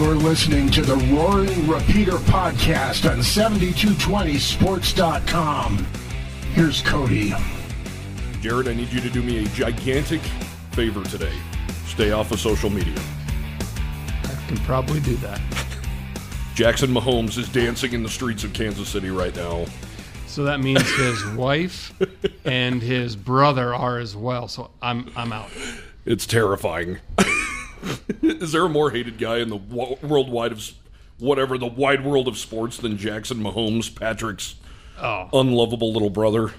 You're 0.00 0.14
listening 0.14 0.70
to 0.70 0.80
the 0.80 0.96
Roaring 1.14 1.68
Repeater 1.68 2.12
podcast 2.12 3.06
on 3.08 3.18
7220sports.com. 3.18 5.86
Here's 6.54 6.80
Cody. 6.80 7.34
Jared, 8.40 8.68
I 8.68 8.72
need 8.72 8.90
you 8.90 9.02
to 9.02 9.10
do 9.10 9.22
me 9.22 9.44
a 9.44 9.48
gigantic 9.48 10.22
favor 10.72 11.04
today. 11.04 11.34
Stay 11.84 12.12
off 12.12 12.32
of 12.32 12.40
social 12.40 12.70
media. 12.70 12.98
I 14.24 14.42
can 14.48 14.56
probably 14.60 15.00
do 15.00 15.16
that. 15.16 15.38
Jackson 16.54 16.88
Mahomes 16.88 17.36
is 17.36 17.50
dancing 17.50 17.92
in 17.92 18.02
the 18.02 18.08
streets 18.08 18.42
of 18.42 18.54
Kansas 18.54 18.88
City 18.88 19.10
right 19.10 19.36
now. 19.36 19.66
So 20.26 20.44
that 20.44 20.60
means 20.60 20.80
his 20.96 21.22
wife 21.36 21.92
and 22.46 22.82
his 22.82 23.16
brother 23.16 23.74
are 23.74 23.98
as 23.98 24.16
well. 24.16 24.48
So 24.48 24.70
I'm 24.80 25.12
I'm 25.14 25.34
out. 25.34 25.50
It's 26.06 26.24
terrifying. 26.24 27.00
is 28.22 28.52
there 28.52 28.64
a 28.64 28.68
more 28.68 28.90
hated 28.90 29.18
guy 29.18 29.38
in 29.38 29.48
the 29.48 29.56
wo- 29.56 29.98
worldwide 30.02 30.52
of 30.52 30.70
whatever 31.18 31.58
the 31.58 31.66
wide 31.66 32.04
world 32.04 32.28
of 32.28 32.36
sports 32.38 32.76
than 32.78 32.96
Jackson 32.96 33.38
Mahomes, 33.38 33.94
Patrick's 33.94 34.56
Oh, 35.02 35.28
unlovable 35.32 35.92
little 35.92 36.10
brother? 36.10 36.52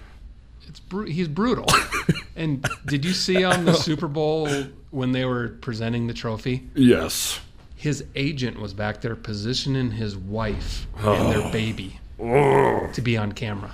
it's 0.68 0.80
bru- 0.80 1.06
he's 1.06 1.28
brutal. 1.28 1.66
and 2.36 2.66
did 2.86 3.04
you 3.06 3.14
see 3.14 3.44
on 3.44 3.66
the 3.66 3.74
Super 3.74 4.08
Bowl 4.08 4.48
when 4.92 5.12
they 5.12 5.26
were 5.26 5.50
presenting 5.62 6.08
the 6.08 6.14
trophy? 6.14 6.68
Yes. 6.76 7.40
His 7.76 8.06
agent 8.16 8.60
was 8.60 8.74
back 8.74 9.02
there 9.02 9.16
positioning 9.16 9.92
his 9.92 10.16
wife 10.18 10.88
and 11.00 11.32
their 11.32 11.52
baby 11.52 12.00
to 12.20 13.02
be 13.04 13.18
on 13.18 13.32
camera. 13.34 13.72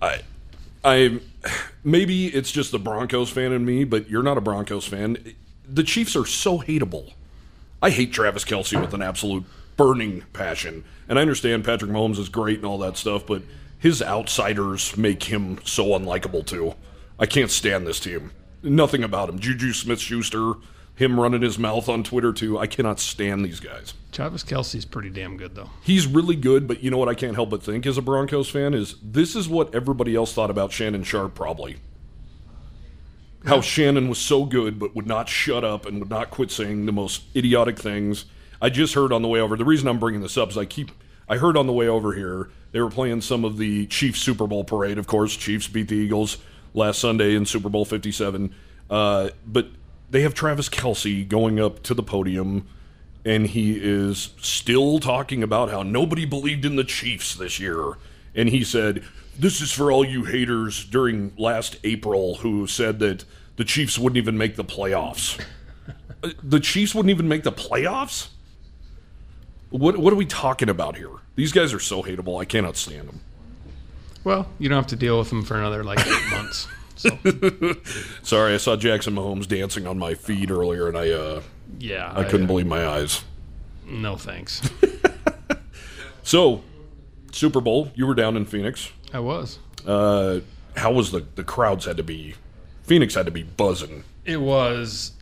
I, 0.00 0.20
I, 0.84 1.20
maybe 1.84 2.26
it's 2.28 2.50
just 2.50 2.70
the 2.72 2.78
Broncos 2.78 3.30
fan 3.30 3.52
in 3.52 3.64
me, 3.64 3.84
but 3.84 4.08
you're 4.08 4.22
not 4.22 4.38
a 4.38 4.40
Broncos 4.40 4.86
fan. 4.86 5.34
The 5.70 5.84
Chiefs 5.84 6.16
are 6.16 6.24
so 6.24 6.58
hateable. 6.58 7.12
I 7.82 7.90
hate 7.90 8.12
Travis 8.12 8.44
Kelce 8.44 8.80
with 8.80 8.94
an 8.94 9.02
absolute 9.02 9.44
burning 9.76 10.24
passion, 10.32 10.84
and 11.08 11.18
I 11.18 11.22
understand 11.22 11.64
Patrick 11.64 11.90
Mahomes 11.90 12.18
is 12.18 12.28
great 12.28 12.56
and 12.56 12.66
all 12.66 12.78
that 12.78 12.96
stuff, 12.96 13.26
but 13.26 13.42
his 13.78 14.02
outsiders 14.02 14.96
make 14.96 15.24
him 15.24 15.58
so 15.64 15.86
unlikable 15.88 16.44
too. 16.44 16.74
I 17.18 17.26
can't 17.26 17.50
stand 17.50 17.86
this 17.86 18.00
team. 18.00 18.32
Nothing 18.62 19.04
about 19.04 19.28
him. 19.28 19.38
Juju 19.38 19.72
Smith-Schuster, 19.72 20.54
him 20.96 21.20
running 21.20 21.42
his 21.42 21.58
mouth 21.58 21.88
on 21.88 22.02
Twitter 22.02 22.32
too. 22.32 22.58
I 22.58 22.66
cannot 22.66 22.98
stand 22.98 23.44
these 23.44 23.60
guys. 23.60 23.94
Travis 24.10 24.42
Kelce's 24.42 24.84
pretty 24.84 25.10
damn 25.10 25.36
good 25.36 25.54
though. 25.54 25.70
He's 25.82 26.06
really 26.06 26.34
good, 26.34 26.66
but 26.66 26.82
you 26.82 26.90
know 26.90 26.98
what 26.98 27.08
I 27.08 27.14
can't 27.14 27.36
help 27.36 27.50
but 27.50 27.62
think 27.62 27.86
as 27.86 27.96
a 27.98 28.02
Broncos 28.02 28.50
fan 28.50 28.74
is 28.74 28.96
this 29.02 29.36
is 29.36 29.48
what 29.48 29.72
everybody 29.74 30.16
else 30.16 30.32
thought 30.32 30.50
about 30.50 30.72
Shannon 30.72 31.04
Sharpe 31.04 31.34
probably. 31.34 31.76
How 33.46 33.60
Shannon 33.60 34.08
was 34.08 34.18
so 34.18 34.44
good 34.44 34.78
but 34.78 34.94
would 34.94 35.06
not 35.06 35.28
shut 35.28 35.64
up 35.64 35.86
and 35.86 36.00
would 36.00 36.10
not 36.10 36.30
quit 36.30 36.50
saying 36.50 36.86
the 36.86 36.92
most 36.92 37.22
idiotic 37.36 37.78
things. 37.78 38.24
I 38.60 38.70
just 38.70 38.94
heard 38.94 39.12
on 39.12 39.22
the 39.22 39.28
way 39.28 39.40
over. 39.40 39.56
The 39.56 39.64
reason 39.64 39.88
I'm 39.88 40.00
bringing 40.00 40.22
this 40.22 40.36
up 40.36 40.50
is 40.50 40.58
I 40.58 40.64
keep 40.64 40.90
I 41.28 41.36
heard 41.36 41.56
on 41.56 41.66
the 41.66 41.72
way 41.72 41.88
over 41.88 42.14
here 42.14 42.50
they 42.72 42.80
were 42.80 42.90
playing 42.90 43.20
some 43.20 43.44
of 43.44 43.58
the 43.58 43.86
Chiefs 43.86 44.20
Super 44.20 44.46
Bowl 44.46 44.64
parade. 44.64 44.98
Of 44.98 45.06
course, 45.06 45.36
Chiefs 45.36 45.68
beat 45.68 45.88
the 45.88 45.96
Eagles 45.96 46.38
last 46.74 46.98
Sunday 46.98 47.34
in 47.34 47.46
Super 47.46 47.68
Bowl 47.68 47.84
57. 47.84 48.54
Uh, 48.90 49.30
but 49.46 49.68
they 50.10 50.22
have 50.22 50.34
Travis 50.34 50.68
Kelce 50.68 51.26
going 51.26 51.60
up 51.60 51.82
to 51.84 51.94
the 51.94 52.02
podium 52.02 52.66
and 53.24 53.46
he 53.46 53.78
is 53.78 54.30
still 54.40 54.98
talking 54.98 55.42
about 55.42 55.70
how 55.70 55.82
nobody 55.82 56.24
believed 56.24 56.64
in 56.64 56.76
the 56.76 56.84
Chiefs 56.84 57.34
this 57.34 57.60
year. 57.60 57.94
And 58.34 58.48
he 58.48 58.64
said, 58.64 59.04
This 59.38 59.60
is 59.60 59.70
for 59.72 59.92
all 59.92 60.04
you 60.04 60.24
haters 60.24 60.84
during 60.84 61.32
last 61.36 61.76
April 61.84 62.36
who 62.36 62.66
said 62.66 62.98
that 62.98 63.24
the 63.56 63.64
Chiefs 63.64 63.98
wouldn't 63.98 64.16
even 64.16 64.36
make 64.36 64.56
the 64.56 64.64
playoffs. 64.64 65.40
Uh, 66.20 66.30
the 66.42 66.58
Chiefs 66.58 66.96
wouldn't 66.96 67.10
even 67.10 67.28
make 67.28 67.44
the 67.44 67.52
playoffs? 67.52 68.30
What, 69.70 69.98
what 69.98 70.12
are 70.12 70.16
we 70.16 70.26
talking 70.26 70.68
about 70.68 70.96
here? 70.96 71.12
These 71.36 71.52
guys 71.52 71.72
are 71.72 71.78
so 71.78 72.02
hateable. 72.02 72.42
I 72.42 72.44
cannot 72.44 72.76
stand 72.76 73.06
them. 73.06 73.20
Well, 74.24 74.48
you 74.58 74.68
don't 74.68 74.74
have 74.74 74.88
to 74.88 74.96
deal 74.96 75.16
with 75.20 75.28
them 75.28 75.44
for 75.44 75.56
another 75.56 75.84
like 75.84 76.04
eight 76.04 76.22
months. 76.32 76.66
So 76.96 77.16
Sorry, 78.24 78.52
I 78.52 78.56
saw 78.56 78.74
Jackson 78.74 79.14
Mahomes 79.14 79.46
dancing 79.46 79.86
on 79.86 79.96
my 79.96 80.14
feed 80.14 80.50
earlier, 80.50 80.88
and 80.88 80.98
I 80.98 81.10
uh, 81.10 81.42
yeah, 81.78 82.12
I 82.16 82.24
couldn't 82.24 82.48
believe 82.48 82.66
my 82.66 82.84
eyes. 82.84 83.22
No 83.86 84.16
thanks. 84.16 84.60
So, 86.24 86.62
Super 87.30 87.60
Bowl, 87.60 87.92
you 87.94 88.06
were 88.06 88.14
down 88.16 88.36
in 88.36 88.44
Phoenix. 88.44 88.90
I 89.12 89.20
was. 89.20 89.58
Uh, 89.86 90.40
how 90.76 90.92
was 90.92 91.10
the 91.12 91.24
the 91.34 91.44
crowds 91.44 91.84
had 91.84 91.96
to 91.96 92.02
be? 92.02 92.34
Phoenix 92.84 93.14
had 93.14 93.26
to 93.26 93.32
be 93.32 93.42
buzzing. 93.42 94.04
It 94.24 94.40
was 94.40 95.12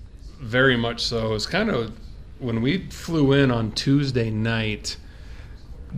very 0.40 0.76
much 0.76 1.02
so. 1.02 1.26
It 1.26 1.30
was 1.30 1.46
kind 1.46 1.70
of 1.70 1.92
when 2.38 2.60
we 2.62 2.88
flew 2.90 3.32
in 3.32 3.50
on 3.50 3.72
Tuesday 3.72 4.30
night, 4.30 4.96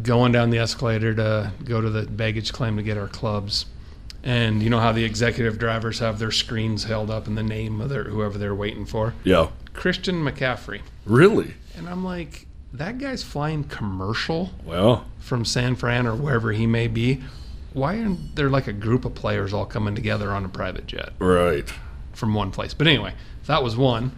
going 0.03 0.33
down 0.33 0.51
the 0.51 0.59
escalator 0.59 1.15
to 1.15 1.53
go 1.65 1.81
to 1.81 1.91
the 1.91 2.03
baggage 2.07 2.53
claim 2.53 2.77
to 2.77 2.83
get 2.83 2.97
our 2.97 3.09
clubs. 3.09 3.67
And 4.23 4.63
you 4.63 4.69
know 4.71 4.81
how 4.81 4.93
the 4.93 5.05
executive 5.05 5.59
drivers 5.59 6.01
have 6.01 6.19
their 6.19 6.33
screens 6.33 6.85
held 6.85 7.11
up 7.11 7.27
and 7.27 7.39
the 7.39 7.43
name 7.43 7.81
of 7.81 7.89
their 7.89 8.05
whoever 8.05 8.37
they're 8.37 8.55
waiting 8.55 8.85
for. 8.85 9.15
Yeah, 9.25 9.49
Christian 9.75 10.17
McCaffrey. 10.17 10.81
really. 11.07 11.55
And 11.77 11.89
I'm 11.89 12.05
like, 12.05 12.47
that 12.73 12.99
guy's 12.99 13.23
flying 13.23 13.63
commercial 13.63 14.51
Well, 14.65 15.05
from 15.21 15.45
San 15.45 15.77
Fran 15.77 16.07
or 16.07 16.17
wherever 16.17 16.51
he 16.53 16.67
may 16.67 16.89
be. 16.89 17.23
Why 17.79 17.99
aren't 18.01 18.37
there 18.37 18.51
like 18.51 18.67
a 18.67 18.73
group 18.73 19.05
of 19.05 19.15
players 19.15 19.53
all 19.55 19.65
coming 19.67 19.95
together 19.95 20.31
on 20.33 20.45
a 20.45 20.49
private 20.49 20.87
jet? 20.87 21.11
right. 21.19 21.73
from 22.13 22.35
one 22.35 22.51
place. 22.51 22.75
But 22.75 22.87
anyway, 22.89 23.15
that 23.47 23.63
was 23.63 23.77
one. 23.77 24.11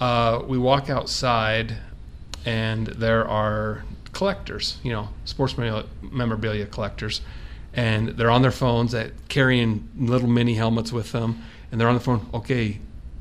Uh, 0.00 0.42
we 0.46 0.58
walk 0.58 0.90
outside, 0.90 1.74
and 2.44 2.86
there 2.88 3.26
are 3.26 3.84
collectors, 4.12 4.78
you 4.82 4.92
know, 4.92 5.08
sports 5.24 5.54
memorabilia- 5.54 6.66
collectors, 6.66 7.22
and 7.72 8.08
they're 8.10 8.30
on 8.30 8.42
their 8.42 8.50
phones, 8.50 8.92
that 8.92 9.12
carrying 9.28 9.88
little 9.96 10.28
mini 10.28 10.54
helmets 10.54 10.92
with 10.92 11.12
them, 11.12 11.42
and 11.72 11.80
they're 11.80 11.88
on 11.88 11.94
the 11.94 12.00
phone. 12.00 12.28
Okay, 12.34 12.78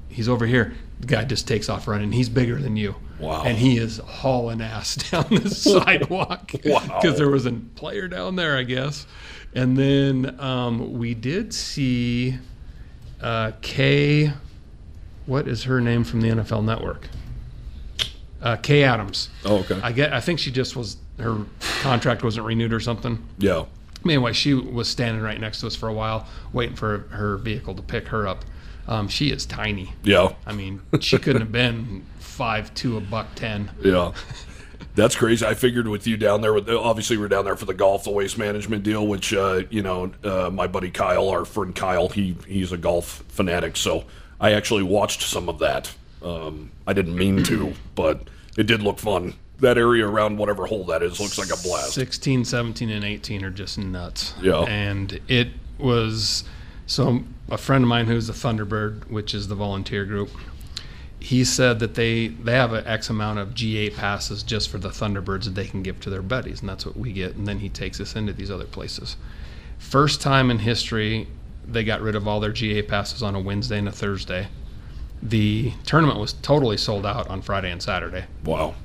he's 0.10 0.28
over 0.28 0.46
here. 0.46 0.74
The 1.00 1.08
guy 1.08 1.24
just 1.26 1.48
takes 1.48 1.70
off 1.70 1.88
running. 1.88 2.12
He's 2.12 2.30
bigger 2.30 2.56
than 2.58 2.76
you. 2.78 2.96
Wow. 3.20 3.44
And 3.44 3.58
he 3.58 3.78
is 3.78 3.98
hauling 4.00 4.62
ass 4.62 4.96
down 5.12 5.26
the 5.30 5.50
sidewalk 5.54 6.52
Wow. 6.66 7.00
because 7.02 7.18
there 7.18 7.30
was 7.30 7.46
a 7.46 7.52
player 7.52 8.08
down 8.10 8.36
there, 8.36 8.58
I 8.58 8.64
guess. 8.64 9.08
And 9.56 9.78
then 9.78 10.36
um, 10.40 11.00
we 11.00 11.14
did 11.14 11.54
see 11.54 12.38
uh, 13.22 13.54
Kay, 13.62 14.34
what 15.26 15.48
is 15.48 15.64
her 15.64 15.80
name 15.80 16.04
from 16.04 16.22
the 16.22 16.28
NFL 16.30 16.64
Network? 16.66 17.08
Uh, 18.42 18.58
Kay 18.58 18.84
Adams. 18.84 19.30
Oh, 19.46 19.60
okay. 19.60 19.80
I 19.82 19.92
get. 19.92 20.14
I 20.14 20.20
think 20.20 20.40
she 20.40 20.52
just 20.52 20.76
was 20.76 20.98
her 21.18 21.46
contract 21.82 22.24
wasn't 22.24 22.46
renewed 22.46 22.74
or 22.74 22.80
something. 22.80 23.26
yeah. 23.40 23.66
Anyway, 24.04 24.34
she 24.34 24.54
was 24.54 24.88
standing 24.88 25.24
right 25.24 25.42
next 25.42 25.62
to 25.62 25.68
us 25.68 25.76
for 25.76 25.90
a 25.90 25.94
while, 25.94 26.28
waiting 26.54 26.76
for 26.76 27.08
her 27.10 27.38
vehicle 27.38 27.74
to 27.74 27.82
pick 27.82 28.10
her 28.10 28.28
up. 28.28 28.46
Um, 28.88 29.08
she 29.08 29.32
is 29.32 29.48
tiny. 29.48 29.94
Yeah. 30.04 30.34
I 30.46 30.52
mean, 30.54 30.82
she 31.00 31.18
couldn't 31.18 31.42
have 31.42 31.52
been 31.52 32.06
five 32.20 32.72
two, 32.76 32.98
a 32.98 33.02
buck 33.02 33.34
ten. 33.34 33.72
Yeah. 33.82 34.12
That's 34.96 35.16
crazy. 35.16 35.46
I 35.46 35.54
figured 35.54 35.88
with 35.88 36.08
you 36.08 36.18
down 36.18 36.42
there, 36.42 36.54
with 36.54 36.70
obviously 36.70 37.18
we're 37.18 37.28
down 37.28 37.46
there 37.46 37.58
for 37.58 37.66
the 37.66 37.74
golf, 37.74 38.06
the 38.06 38.12
waste 38.12 38.38
management 38.38 38.84
deal, 38.84 39.06
which 39.06 39.34
uh, 39.34 39.64
you 39.70 39.84
know, 39.84 40.12
uh, 40.24 40.50
my 40.52 40.68
buddy 40.68 40.90
Kyle, 40.90 41.30
our 41.30 41.46
friend 41.46 41.76
Kyle, 41.76 42.10
he 42.10 42.36
he's 42.48 42.72
a 42.72 42.78
golf 42.78 43.24
fanatic, 43.28 43.76
so 43.76 44.06
I 44.40 44.54
actually 44.54 44.84
watched 44.84 45.22
some 45.22 45.50
of 45.50 45.60
that. 45.60 45.94
Um, 46.24 46.72
I 46.88 46.94
didn't 46.94 47.16
mean 47.16 47.44
to, 47.44 47.74
but 47.94 48.28
it 48.58 48.68
did 48.68 48.82
look 48.82 49.00
fun. 49.00 49.36
That 49.60 49.78
area 49.78 50.08
around 50.08 50.38
whatever 50.38 50.66
hole 50.66 50.86
that 50.86 51.04
is 51.04 51.20
looks 51.20 51.38
like 51.38 51.48
a 51.48 51.62
blast. 51.62 51.94
16, 51.94 52.44
17, 52.44 52.90
and 52.90 53.06
18 53.06 53.46
are 53.46 53.50
just 53.50 53.78
nuts. 53.78 54.34
Yeah. 54.42 54.62
And 54.64 55.20
it 55.28 55.50
was 55.78 56.44
so 56.88 57.24
a 57.50 57.58
friend 57.58 57.84
of 57.84 57.88
mine 57.88 58.08
who's 58.08 58.30
a 58.30 58.34
Thunderbird, 58.34 59.10
which 59.10 59.34
is 59.34 59.48
the 59.48 59.56
volunteer 59.56 60.06
group, 60.06 60.30
he 61.26 61.44
said 61.44 61.80
that 61.80 61.96
they 61.96 62.28
they 62.28 62.52
have 62.54 62.72
an 62.74 62.86
X 62.86 63.10
amount 63.10 63.40
of 63.40 63.56
GA 63.56 63.90
passes 63.90 64.44
just 64.44 64.70
for 64.70 64.78
the 64.78 64.90
Thunderbirds 64.90 65.46
that 65.46 65.56
they 65.56 65.66
can 65.66 65.82
give 65.82 66.00
to 66.02 66.12
their 66.12 66.22
buddies, 66.22 66.60
and 66.60 66.70
that's 66.70 66.86
what 66.86 66.96
we 66.96 67.12
get. 67.12 67.36
And 67.36 67.48
then 67.48 67.58
he 67.58 67.68
takes 67.68 68.00
us 68.00 68.16
into 68.16 68.32
these 68.32 68.52
other 68.52 68.66
places. 68.66 69.18
First 69.80 70.22
time 70.22 70.52
in 70.52 70.60
history 70.60 71.28
they 71.68 71.84
got 71.84 72.00
rid 72.02 72.16
of 72.16 72.28
all 72.28 72.40
their 72.40 72.52
GA 72.52 72.84
passes 72.84 73.24
on 73.24 73.34
a 73.34 73.40
Wednesday 73.40 73.80
and 73.80 73.88
a 73.88 73.92
Thursday. 73.92 74.50
The 75.24 75.74
tournament 75.84 76.20
was 76.20 76.34
totally 76.34 76.78
sold 76.78 77.08
out 77.08 77.28
on 77.28 77.42
Friday 77.42 77.72
and 77.72 77.82
Saturday, 77.82 78.26
Wow. 78.44 78.76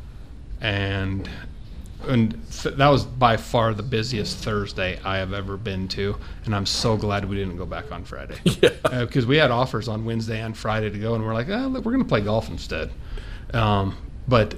and 0.63 1.29
and 2.09 2.33
th- 2.53 2.75
that 2.77 2.89
was 2.89 3.05
by 3.05 3.37
far 3.37 3.75
the 3.75 3.83
busiest 3.83 4.39
Thursday 4.39 4.99
I 5.05 5.19
have 5.19 5.33
ever 5.33 5.57
been 5.57 5.89
to. 5.89 6.17
And 6.45 6.55
I'm 6.55 6.67
so 6.67 6.97
glad 6.97 7.25
we 7.29 7.37
didn't 7.37 7.57
go 7.57 7.67
back 7.67 7.93
on 7.93 8.05
Friday, 8.05 8.37
yeah, 8.45 8.71
uh, 8.85 9.05
because 9.05 9.27
we 9.27 9.37
had 9.37 9.51
offers 9.51 9.89
on 9.89 10.05
Wednesday 10.05 10.41
and 10.41 10.57
Friday 10.57 10.91
to 10.91 10.99
go, 10.99 11.15
and 11.15 11.25
we're 11.25 11.35
like, 11.35 11.49
oh, 11.49 11.69
look, 11.69 11.85
we're 11.85 11.93
going 11.93 12.05
to 12.05 12.09
play 12.09 12.21
golf 12.21 12.49
instead. 12.49 12.91
Um, 13.53 13.97
but 14.29 14.55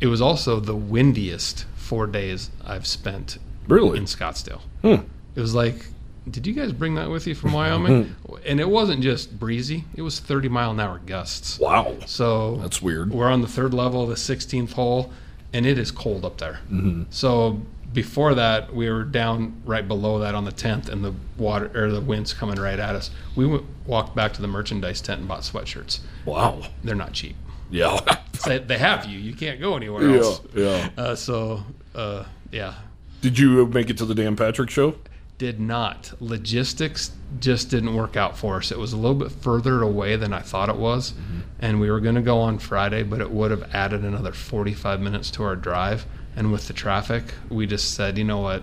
it 0.00 0.06
was 0.06 0.20
also 0.20 0.60
the 0.60 0.76
windiest 0.76 1.66
four 1.76 2.06
days 2.06 2.50
I've 2.64 2.86
spent 2.86 3.38
Really? 3.68 3.98
in 3.98 4.04
Scottsdale. 4.04 4.60
Hmm. 4.82 5.06
It 5.34 5.40
was 5.40 5.54
like, 5.54 5.86
did 6.30 6.46
you 6.46 6.52
guys 6.52 6.72
bring 6.72 6.94
that 6.96 7.08
with 7.10 7.26
you 7.26 7.34
from 7.34 7.52
Wyoming? 7.52 8.04
Hmm. 8.04 8.34
and 8.46 8.60
it 8.60 8.68
wasn't 8.68 9.02
just 9.02 9.38
breezy; 9.38 9.84
it 9.96 10.02
was 10.02 10.20
30 10.20 10.48
mile 10.48 10.70
an 10.70 10.78
hour 10.80 11.00
gusts. 11.04 11.58
Wow. 11.58 11.96
So 12.06 12.56
That's 12.56 12.80
weird. 12.82 13.10
We're 13.10 13.30
on 13.30 13.40
the 13.40 13.48
third 13.48 13.74
level 13.74 14.02
of 14.02 14.08
the 14.08 14.14
16th 14.14 14.72
hole, 14.72 15.10
and 15.52 15.66
it 15.66 15.78
is 15.78 15.90
cold 15.90 16.24
up 16.24 16.38
there. 16.38 16.60
Mm-hmm. 16.70 17.04
So 17.10 17.60
before 17.92 18.34
that, 18.34 18.74
we 18.74 18.88
were 18.88 19.04
down 19.04 19.60
right 19.64 19.86
below 19.86 20.18
that 20.20 20.34
on 20.34 20.44
the 20.44 20.52
10th, 20.52 20.88
and 20.88 21.04
the 21.04 21.14
water 21.36 21.70
or 21.74 21.90
the 21.90 22.00
winds 22.00 22.32
coming 22.32 22.58
right 22.58 22.78
at 22.78 22.94
us. 22.94 23.10
We 23.36 23.46
went, 23.46 23.64
walked 23.86 24.16
back 24.16 24.32
to 24.34 24.42
the 24.42 24.48
merchandise 24.48 25.00
tent 25.00 25.20
and 25.20 25.28
bought 25.28 25.40
sweatshirts. 25.40 26.00
Wow. 26.24 26.62
They're 26.82 26.94
not 26.94 27.12
cheap. 27.12 27.36
Yeah. 27.70 28.00
They, 28.46 28.58
they 28.58 28.78
have 28.78 29.04
you. 29.04 29.20
You 29.20 29.36
can't 29.36 29.60
go 29.60 29.76
anywhere 29.76 30.10
yeah. 30.10 30.16
else. 30.16 30.40
Yeah. 30.52 30.88
Uh, 30.96 31.14
so 31.14 31.62
uh, 31.94 32.24
yeah, 32.50 32.74
Did 33.20 33.38
you 33.38 33.66
make 33.66 33.88
it 33.88 33.98
to 33.98 34.04
the 34.04 34.16
Dan 34.16 34.34
Patrick 34.34 34.68
show? 34.68 34.96
Did 35.38 35.58
not. 35.58 36.12
Logistics 36.20 37.12
just 37.40 37.70
didn't 37.70 37.94
work 37.94 38.16
out 38.16 38.36
for 38.36 38.56
us. 38.56 38.70
It 38.70 38.78
was 38.78 38.92
a 38.92 38.96
little 38.96 39.16
bit 39.16 39.32
further 39.32 39.82
away 39.82 40.16
than 40.16 40.32
I 40.32 40.40
thought 40.40 40.68
it 40.68 40.76
was. 40.76 41.12
Mm-hmm. 41.12 41.40
And 41.58 41.80
we 41.80 41.90
were 41.90 42.00
going 42.00 42.14
to 42.14 42.22
go 42.22 42.38
on 42.38 42.58
Friday, 42.58 43.02
but 43.02 43.20
it 43.20 43.30
would 43.30 43.50
have 43.50 43.74
added 43.74 44.04
another 44.04 44.32
45 44.32 45.00
minutes 45.00 45.30
to 45.32 45.44
our 45.44 45.56
drive. 45.56 46.06
And 46.36 46.52
with 46.52 46.68
the 46.68 46.72
traffic, 46.72 47.34
we 47.48 47.66
just 47.66 47.94
said, 47.94 48.18
you 48.18 48.24
know 48.24 48.38
what? 48.38 48.62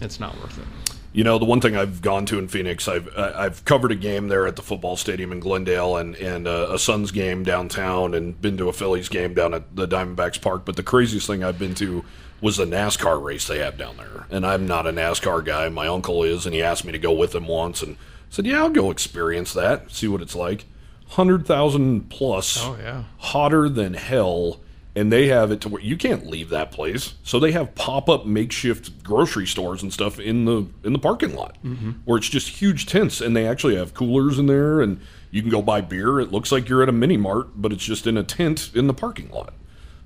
It's 0.00 0.20
not 0.20 0.36
worth 0.40 0.58
it. 0.58 0.87
You 1.12 1.24
know, 1.24 1.38
the 1.38 1.44
one 1.46 1.60
thing 1.60 1.74
I've 1.76 2.02
gone 2.02 2.26
to 2.26 2.38
in 2.38 2.48
Phoenix, 2.48 2.86
I've 2.86 3.08
I- 3.16 3.46
I've 3.46 3.64
covered 3.64 3.90
a 3.92 3.96
game 3.96 4.28
there 4.28 4.46
at 4.46 4.56
the 4.56 4.62
football 4.62 4.96
stadium 4.96 5.32
in 5.32 5.40
Glendale, 5.40 5.96
and 5.96 6.14
and 6.16 6.46
uh, 6.46 6.68
a 6.70 6.78
Suns 6.78 7.10
game 7.12 7.44
downtown, 7.44 8.14
and 8.14 8.40
been 8.40 8.56
to 8.58 8.68
a 8.68 8.72
Phillies 8.72 9.08
game 9.08 9.34
down 9.34 9.54
at 9.54 9.74
the 9.74 9.88
Diamondbacks 9.88 10.40
Park. 10.40 10.64
But 10.64 10.76
the 10.76 10.82
craziest 10.82 11.26
thing 11.26 11.42
I've 11.42 11.58
been 11.58 11.74
to 11.76 12.04
was 12.40 12.56
the 12.58 12.66
NASCAR 12.66 13.20
race 13.22 13.46
they 13.48 13.58
have 13.58 13.76
down 13.76 13.96
there. 13.96 14.26
And 14.30 14.46
I'm 14.46 14.66
not 14.66 14.86
a 14.86 14.92
NASCAR 14.92 15.44
guy. 15.44 15.68
My 15.70 15.88
uncle 15.88 16.22
is, 16.22 16.46
and 16.46 16.54
he 16.54 16.62
asked 16.62 16.84
me 16.84 16.92
to 16.92 16.98
go 16.98 17.12
with 17.12 17.34
him 17.34 17.48
once, 17.48 17.82
and 17.82 17.96
said, 18.30 18.46
"Yeah, 18.46 18.58
I'll 18.58 18.70
go 18.70 18.90
experience 18.90 19.52
that, 19.54 19.90
see 19.90 20.08
what 20.08 20.20
it's 20.22 20.36
like." 20.36 20.66
Hundred 21.12 21.46
thousand 21.46 22.10
plus, 22.10 22.62
Oh, 22.62 22.76
yeah. 22.78 23.04
hotter 23.16 23.70
than 23.70 23.94
hell 23.94 24.60
and 24.98 25.12
they 25.12 25.28
have 25.28 25.52
it 25.52 25.60
to 25.60 25.68
where 25.68 25.80
you 25.80 25.96
can't 25.96 26.26
leave 26.26 26.48
that 26.48 26.72
place. 26.72 27.14
So 27.22 27.38
they 27.38 27.52
have 27.52 27.74
pop-up 27.76 28.26
makeshift 28.26 29.04
grocery 29.04 29.46
stores 29.46 29.80
and 29.80 29.92
stuff 29.92 30.18
in 30.18 30.44
the 30.44 30.66
in 30.82 30.92
the 30.92 30.98
parking 30.98 31.34
lot 31.34 31.56
where 32.04 32.18
it's 32.18 32.28
just 32.28 32.48
huge 32.48 32.86
tents 32.86 33.20
and 33.20 33.36
they 33.36 33.46
actually 33.46 33.76
have 33.76 33.94
coolers 33.94 34.38
in 34.38 34.46
there 34.46 34.80
and 34.80 35.00
you 35.30 35.40
can 35.40 35.50
go 35.50 35.62
buy 35.62 35.80
beer. 35.80 36.18
It 36.18 36.32
looks 36.32 36.50
like 36.50 36.68
you're 36.68 36.82
at 36.82 36.88
a 36.88 36.92
mini 36.92 37.16
mart 37.16 37.48
but 37.54 37.72
it's 37.72 37.84
just 37.84 38.06
in 38.06 38.16
a 38.16 38.24
tent 38.24 38.70
in 38.74 38.88
the 38.88 38.94
parking 38.94 39.30
lot. 39.30 39.54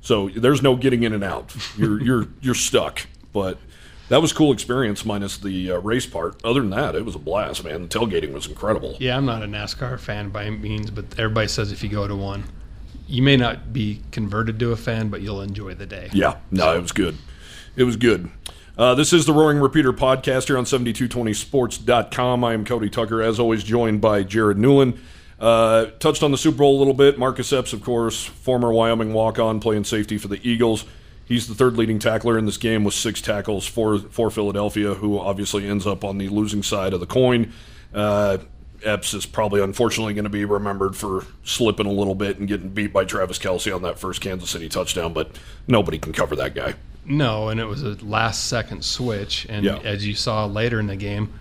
So 0.03 0.29
there's 0.29 0.62
no 0.62 0.77
getting 0.77 1.05
in 1.05 1.12
and 1.12 1.25
out. 1.25 1.55
You're 1.79 2.03
you're 2.03 2.27
you're 2.41 2.55
stuck. 2.55 3.06
But 3.33 3.56
that 4.09 4.21
was 4.21 4.33
a 4.33 4.35
cool 4.35 4.53
experience 4.53 5.06
minus 5.06 5.38
the 5.38 5.73
uh, 5.73 5.79
race 5.79 6.05
part. 6.06 6.45
Other 6.45 6.61
than 6.61 6.71
that 6.71 6.95
it 6.95 7.05
was 7.05 7.15
a 7.15 7.21
blast 7.21 7.65
man. 7.65 7.83
The 7.83 7.88
tailgating 7.88 8.33
was 8.33 8.47
incredible. 8.47 8.97
Yeah, 8.99 9.17
I'm 9.17 9.25
not 9.25 9.43
a 9.43 9.47
NASCAR 9.47 9.99
fan 9.99 10.29
by 10.29 10.45
any 10.45 10.59
means, 10.59 10.91
but 10.91 11.05
everybody 11.19 11.49
says 11.49 11.73
if 11.73 11.83
you 11.83 11.88
go 11.88 12.06
to 12.06 12.15
one, 12.17 12.45
you 13.06 13.22
may 13.22 13.37
not 13.37 13.72
be 13.72 14.00
converted 14.10 14.58
to 14.60 14.72
a 14.72 14.76
fan, 14.76 15.08
but 15.08 15.20
you'll 15.20 15.43
enjoy 15.43 15.75
the 15.75 15.87
day. 15.87 16.10
Yeah, 16.12 16.37
no, 16.50 16.75
it 16.76 16.81
was 16.81 16.93
good. 16.93 17.16
It 17.76 17.84
was 17.84 17.96
good. 17.96 18.31
Uh, 18.76 18.94
this 18.94 19.12
is 19.12 19.26
the 19.26 19.32
Roaring 19.32 19.58
Repeater 19.58 19.93
podcast 19.93 20.46
here 20.46 20.56
on 20.56 20.64
7220sports.com. 20.64 22.44
I 22.44 22.54
am 22.54 22.64
Cody 22.64 22.88
Tucker, 22.88 23.20
as 23.20 23.38
always, 23.38 23.62
joined 23.62 24.00
by 24.00 24.22
Jared 24.22 24.58
Newland. 24.58 24.99
Uh, 25.38 25.87
touched 25.99 26.22
on 26.22 26.31
the 26.31 26.38
Super 26.38 26.58
Bowl 26.58 26.76
a 26.76 26.78
little 26.78 26.94
bit. 26.94 27.19
Marcus 27.19 27.52
Epps, 27.52 27.72
of 27.72 27.82
course, 27.82 28.25
former 28.25 28.72
Wyoming 28.72 29.12
walk 29.12 29.38
on, 29.38 29.60
playing 29.60 29.84
safety 29.84 30.16
for 30.16 30.28
the 30.28 30.40
Eagles. 30.49 30.84
He's 31.25 31.49
the 31.49 31.54
third 31.54 31.76
leading 31.76 31.99
tackler 31.99 32.38
in 32.38 32.46
this 32.46 32.56
game 32.56 32.84
with 32.84 32.94
six 32.94 33.20
tackles 33.20 33.66
for, 33.66 33.99
for 33.99 34.31
Philadelphia, 34.31 34.94
who 34.94 35.19
obviously 35.19 35.69
ends 35.69 35.87
up 35.87 36.04
on 36.04 36.19
the 36.19 36.28
losing 36.28 36.62
side 36.62 36.93
of 36.93 37.00
the 37.00 37.06
coin. 37.06 37.52
Uh, 37.93 38.38
Epps 38.84 39.14
is 39.14 39.26
probably 39.26 39.61
unfortunately 39.61 40.14
going 40.14 40.25
to 40.25 40.31
be 40.31 40.44
remembered 40.44 40.96
for 40.96 41.25
slipping 41.44 41.87
a 41.87 41.93
little 41.93 42.14
bit 42.14 42.38
and 42.38 42.49
getting 42.49 42.69
beat 42.70 42.93
by 42.93 43.05
Travis 43.05 43.38
Kelce 43.38 43.75
on 43.75 43.82
that 43.82 43.99
first 43.99 44.20
Kansas 44.20 44.50
City 44.50 44.69
touchdown, 44.69 45.12
but 45.12 45.31
nobody 45.67 45.99
can 45.99 46.12
cover 46.12 46.37
that 46.37 46.55
guy. 46.55 46.75
No, 47.05 47.49
and 47.49 47.58
it 47.58 47.64
was 47.64 47.82
a 47.82 47.96
last 48.05 48.46
second 48.49 48.84
switch. 48.84 49.46
And 49.49 49.64
Yeah. 49.64 49.79
as 49.84 50.06
you 50.06 50.14
saw 50.14 50.46
later 50.46 50.79
in 50.79 50.87
the 50.87 50.96
game, 50.96 51.32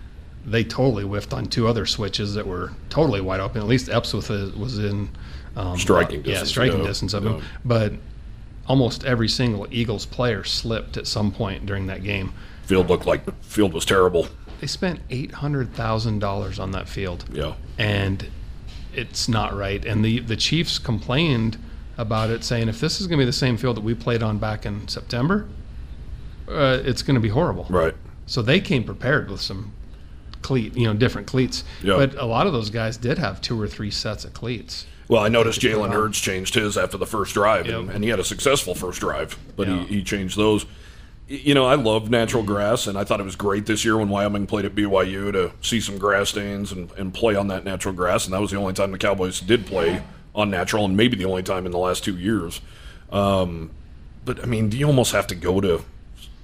they 0.44 0.64
totally 0.64 1.04
whiffed 1.04 1.32
on 1.32 1.46
two 1.46 1.68
other 1.68 1.86
switches 1.86 2.34
that 2.34 2.46
were 2.46 2.72
totally 2.88 3.20
wide 3.20 3.40
open. 3.40 3.60
At 3.60 3.68
least 3.68 3.88
Epps 3.88 4.12
was, 4.12 4.28
was 4.28 4.78
in 4.78 5.08
um, 5.56 5.78
Striking 5.78 6.20
uh, 6.20 6.22
yeah, 6.24 6.30
distance, 6.30 6.50
striking 6.50 6.78
yeah, 6.80 6.86
distance 6.86 7.14
of 7.14 7.24
yeah. 7.24 7.30
him. 7.34 7.42
But 7.64 7.92
almost 8.66 9.04
every 9.04 9.28
single 9.28 9.66
Eagles 9.70 10.06
player 10.06 10.44
slipped 10.44 10.96
at 10.96 11.06
some 11.06 11.30
point 11.30 11.66
during 11.66 11.86
that 11.86 12.02
game. 12.02 12.32
Field 12.64 12.88
looked 12.88 13.06
like 13.06 13.22
field 13.42 13.72
was 13.72 13.84
terrible. 13.84 14.28
They 14.62 14.68
spent 14.68 15.00
eight 15.10 15.32
hundred 15.32 15.74
thousand 15.74 16.20
dollars 16.20 16.60
on 16.60 16.70
that 16.70 16.88
field. 16.88 17.24
Yeah. 17.32 17.54
and 17.78 18.24
it's 18.94 19.28
not 19.28 19.56
right. 19.56 19.84
And 19.84 20.04
the 20.04 20.20
the 20.20 20.36
Chiefs 20.36 20.78
complained 20.78 21.58
about 21.98 22.30
it, 22.30 22.44
saying 22.44 22.68
if 22.68 22.78
this 22.78 23.00
is 23.00 23.08
going 23.08 23.18
to 23.18 23.22
be 23.22 23.26
the 23.26 23.32
same 23.32 23.56
field 23.56 23.76
that 23.76 23.80
we 23.82 23.92
played 23.94 24.22
on 24.22 24.38
back 24.38 24.64
in 24.64 24.86
September, 24.86 25.48
uh, 26.48 26.78
it's 26.84 27.02
going 27.02 27.16
to 27.16 27.20
be 27.20 27.30
horrible. 27.30 27.66
Right. 27.70 27.94
So 28.26 28.40
they 28.40 28.60
came 28.60 28.84
prepared 28.84 29.28
with 29.32 29.40
some 29.40 29.72
cleat, 30.42 30.76
you 30.76 30.86
know, 30.86 30.94
different 30.94 31.26
cleats. 31.26 31.64
Yeah. 31.82 31.96
But 31.96 32.14
a 32.14 32.24
lot 32.24 32.46
of 32.46 32.52
those 32.52 32.70
guys 32.70 32.96
did 32.96 33.18
have 33.18 33.40
two 33.40 33.60
or 33.60 33.66
three 33.66 33.90
sets 33.90 34.24
of 34.24 34.32
cleats. 34.32 34.86
Well, 35.08 35.24
I 35.24 35.28
noticed 35.28 35.60
Jalen. 35.60 35.90
Hurts 35.92 36.20
changed 36.20 36.54
his 36.54 36.78
after 36.78 36.96
the 36.96 37.06
first 37.06 37.34
drive, 37.34 37.66
and, 37.68 37.90
and 37.90 38.04
he 38.04 38.10
had 38.10 38.20
a 38.20 38.24
successful 38.24 38.76
first 38.76 39.00
drive, 39.00 39.36
but 39.56 39.66
Yeah. 39.66 39.80
he, 39.86 39.96
he 39.96 40.02
changed 40.04 40.36
those. 40.36 40.66
You 41.32 41.54
know, 41.54 41.64
I 41.64 41.76
love 41.76 42.10
natural 42.10 42.42
grass, 42.42 42.86
and 42.86 42.98
I 42.98 43.04
thought 43.04 43.18
it 43.18 43.22
was 43.24 43.36
great 43.36 43.64
this 43.64 43.86
year 43.86 43.96
when 43.96 44.10
Wyoming 44.10 44.46
played 44.46 44.66
at 44.66 44.74
BYU 44.74 45.32
to 45.32 45.50
see 45.62 45.80
some 45.80 45.96
grass 45.96 46.28
stains 46.28 46.72
and, 46.72 46.92
and 46.92 47.14
play 47.14 47.36
on 47.36 47.48
that 47.48 47.64
natural 47.64 47.94
grass, 47.94 48.26
and 48.26 48.34
that 48.34 48.40
was 48.42 48.50
the 48.50 48.58
only 48.58 48.74
time 48.74 48.92
the 48.92 48.98
Cowboys 48.98 49.40
did 49.40 49.64
play 49.64 50.02
on 50.34 50.50
natural, 50.50 50.84
and 50.84 50.94
maybe 50.94 51.16
the 51.16 51.24
only 51.24 51.42
time 51.42 51.64
in 51.64 51.72
the 51.72 51.78
last 51.78 52.04
two 52.04 52.18
years. 52.18 52.60
Um, 53.10 53.70
but 54.26 54.42
I 54.42 54.44
mean, 54.44 54.68
do 54.68 54.76
you 54.76 54.86
almost 54.86 55.12
have 55.12 55.26
to 55.28 55.34
go 55.34 55.58
to 55.62 55.82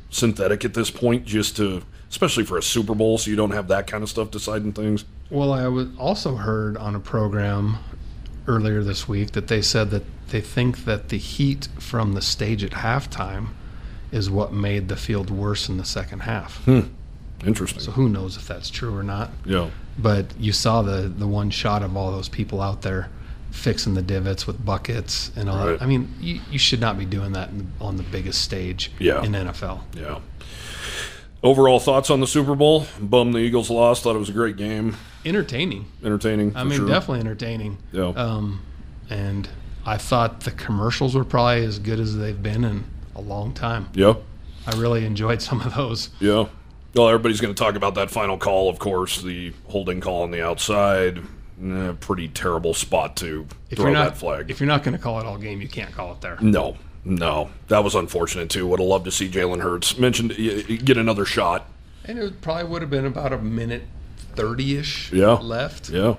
synthetic 0.09 0.65
at 0.65 0.73
this 0.73 0.91
point 0.91 1.27
just 1.27 1.57
to, 1.57 1.83
especially 2.09 2.47
for 2.47 2.57
a 2.57 2.63
Super 2.63 2.95
Bowl, 2.95 3.19
so 3.19 3.29
you 3.29 3.37
don't 3.37 3.51
have 3.51 3.69
that 3.69 3.87
kind 3.89 4.03
of 4.03 4.09
stuff 4.09 4.31
deciding 4.31 4.73
things? 4.73 5.05
Well, 5.29 5.53
I 5.53 5.69
was 5.69 5.89
also 5.99 6.37
heard 6.37 6.79
on 6.79 6.95
a 6.95 7.01
program 7.01 7.77
earlier 8.47 8.83
this 8.83 9.07
week 9.07 9.33
that 9.33 9.49
they 9.49 9.61
said 9.61 9.91
that 9.91 10.05
they 10.31 10.41
think 10.41 10.87
that 10.87 11.11
the 11.11 11.19
heat 11.19 11.69
from 11.79 12.15
the 12.15 12.23
stage 12.23 12.65
at 12.65 12.71
halftime 12.71 13.49
is 14.13 14.31
what 14.31 14.53
made 14.53 14.89
the 14.89 14.97
field 14.97 15.31
worse 15.31 15.69
in 15.69 15.77
the 15.77 15.85
second 15.85 16.21
half. 16.21 16.67
Interesting. 17.45 17.81
So 17.81 17.93
who 17.93 18.09
knows 18.09 18.37
if 18.37 18.49
that's 18.49 18.71
true 18.71 18.97
or 18.97 19.03
not? 19.03 19.31
yeah. 19.45 19.71
But 20.01 20.27
you 20.39 20.53
saw 20.53 20.83
the 20.83 21.03
the 21.09 21.27
one 21.27 21.51
shot 21.51 21.83
of 21.83 21.97
all 21.97 22.13
those 22.13 22.29
people 22.29 22.61
out 22.61 22.83
there 22.83 23.11
fixing 23.51 23.95
the 23.95 24.03
divots 24.03 24.47
with 24.47 24.65
buckets 24.65 25.33
and 25.35 25.49
all. 25.51 25.57
Right. 25.59 25.79
that. 25.79 25.83
I 25.83 25.87
mean, 25.87 26.15
you, 26.21 26.41
you 26.51 26.59
should 26.59 26.81
not 26.81 26.97
be 26.99 27.05
doing 27.05 27.33
that 27.33 27.49
in, 27.49 27.73
on 27.81 27.97
the 27.97 28.03
biggest 28.05 28.43
stage 28.43 28.93
Yeah. 29.01 29.23
in 29.25 29.33
NFL. 29.33 29.81
Yeah. 29.95 30.21
Overall 31.43 31.79
thoughts 31.81 32.11
on 32.11 32.21
the 32.21 32.27
Super 32.27 32.55
Bowl? 32.55 32.87
Bummed 33.01 33.35
the 33.35 33.39
Eagles 33.39 33.71
lost. 33.71 34.03
Thought 34.05 34.17
it 34.17 34.21
was 34.21 34.29
a 34.29 34.33
great 34.33 34.57
game. 34.57 34.97
Entertaining. 35.25 35.87
Entertaining. 36.05 36.55
I 36.57 36.63
mean, 36.65 36.79
sure. 36.79 36.89
definitely 36.89 37.21
entertaining. 37.21 37.79
Yeah. 37.93 38.09
Um, 38.09 38.61
and 39.11 39.49
I 39.87 39.97
thought 39.99 40.41
the 40.41 40.51
commercials 40.53 41.15
were 41.15 41.25
probably 41.25 41.65
as 41.65 41.79
good 41.79 41.99
as 42.01 42.17
they've 42.17 42.41
been 42.41 42.65
in 42.65 42.85
a 43.19 43.21
long 43.21 43.53
time. 43.53 43.89
Yeah. 43.95 44.15
I 44.67 44.77
really 44.77 45.05
enjoyed 45.05 45.43
some 45.43 45.61
of 45.61 45.75
those. 45.75 46.11
Yeah. 46.21 46.47
Well, 46.95 47.09
everybody's 47.09 47.41
going 47.41 47.55
to 47.55 47.59
talk 47.63 47.75
about 47.75 47.95
that 47.97 48.11
final 48.11 48.39
call, 48.39 48.69
of 48.69 48.79
course, 48.79 49.21
the 49.23 49.53
holding 49.69 50.01
call 50.01 50.23
on 50.23 50.31
the 50.31 50.43
outside. 50.43 51.19
Eh, 51.63 51.93
pretty 52.01 52.29
terrible 52.29 52.73
spot 52.73 53.17
to 53.17 53.47
If 53.71 53.79
throw 53.79 53.93
not, 53.93 54.11
that 54.11 54.17
flag. 54.19 54.51
if 54.51 54.61
you're 54.61 54.69
not 54.69 54.85
going 54.85 54.97
to 54.97 55.03
call 55.03 55.19
it 55.21 55.27
all 55.27 55.37
game, 55.37 55.61
you 55.61 55.69
can't 55.69 55.93
call 55.93 56.13
it 56.13 56.21
there. 56.21 56.39
no, 56.41 56.77
no. 57.05 57.51
That 57.69 57.83
was 57.83 57.95
unfortunate, 57.97 58.49
too. 58.49 58.67
Would 58.69 58.79
have 58.79 58.89
loved 58.89 59.05
to 59.07 59.11
see 59.11 59.29
Jalen 59.29 59.61
Hurts 59.61 59.99
mentioned 59.99 60.31
get 60.37 60.97
another 60.97 61.25
shot. 61.25 61.67
And 62.05 62.19
it 62.19 62.41
probably 62.41 62.65
would 62.65 62.81
have 62.83 62.91
been 62.91 63.07
about 63.07 63.33
a 63.33 63.39
minute 63.39 63.83
thirty-ish 64.35 65.13
Yeah. 65.13 65.33
left. 65.35 65.91
Yeah. 65.91 66.15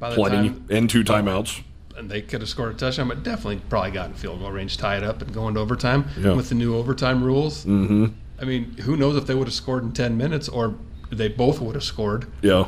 By 0.00 0.10
the 0.10 0.16
Plenty. 0.16 0.48
time, 0.50 0.66
And 0.70 0.90
two 0.90 1.04
timeouts. 1.04 1.62
And 1.96 2.10
they 2.10 2.22
could 2.22 2.40
have 2.40 2.48
scored 2.48 2.74
a 2.74 2.76
touchdown, 2.76 3.08
but 3.08 3.22
definitely 3.22 3.60
probably 3.68 3.90
got 3.92 4.08
in 4.08 4.14
field 4.14 4.40
goal 4.40 4.50
range, 4.50 4.76
tied 4.76 5.02
up, 5.02 5.22
and 5.22 5.32
going 5.32 5.54
to 5.54 5.60
overtime 5.60 6.06
Yeah. 6.18 6.32
with 6.34 6.48
the 6.48 6.54
new 6.54 6.76
overtime 6.76 7.22
rules. 7.22 7.64
Mm-hmm. 7.64 8.06
I 8.40 8.44
mean, 8.44 8.76
who 8.78 8.96
knows 8.96 9.16
if 9.16 9.26
they 9.26 9.34
would 9.34 9.46
have 9.46 9.54
scored 9.54 9.84
in 9.84 9.92
ten 9.92 10.16
minutes 10.16 10.48
or 10.48 10.74
they 11.10 11.28
both 11.28 11.60
would 11.60 11.74
have 11.76 11.84
scored. 11.84 12.26
Yeah. 12.42 12.66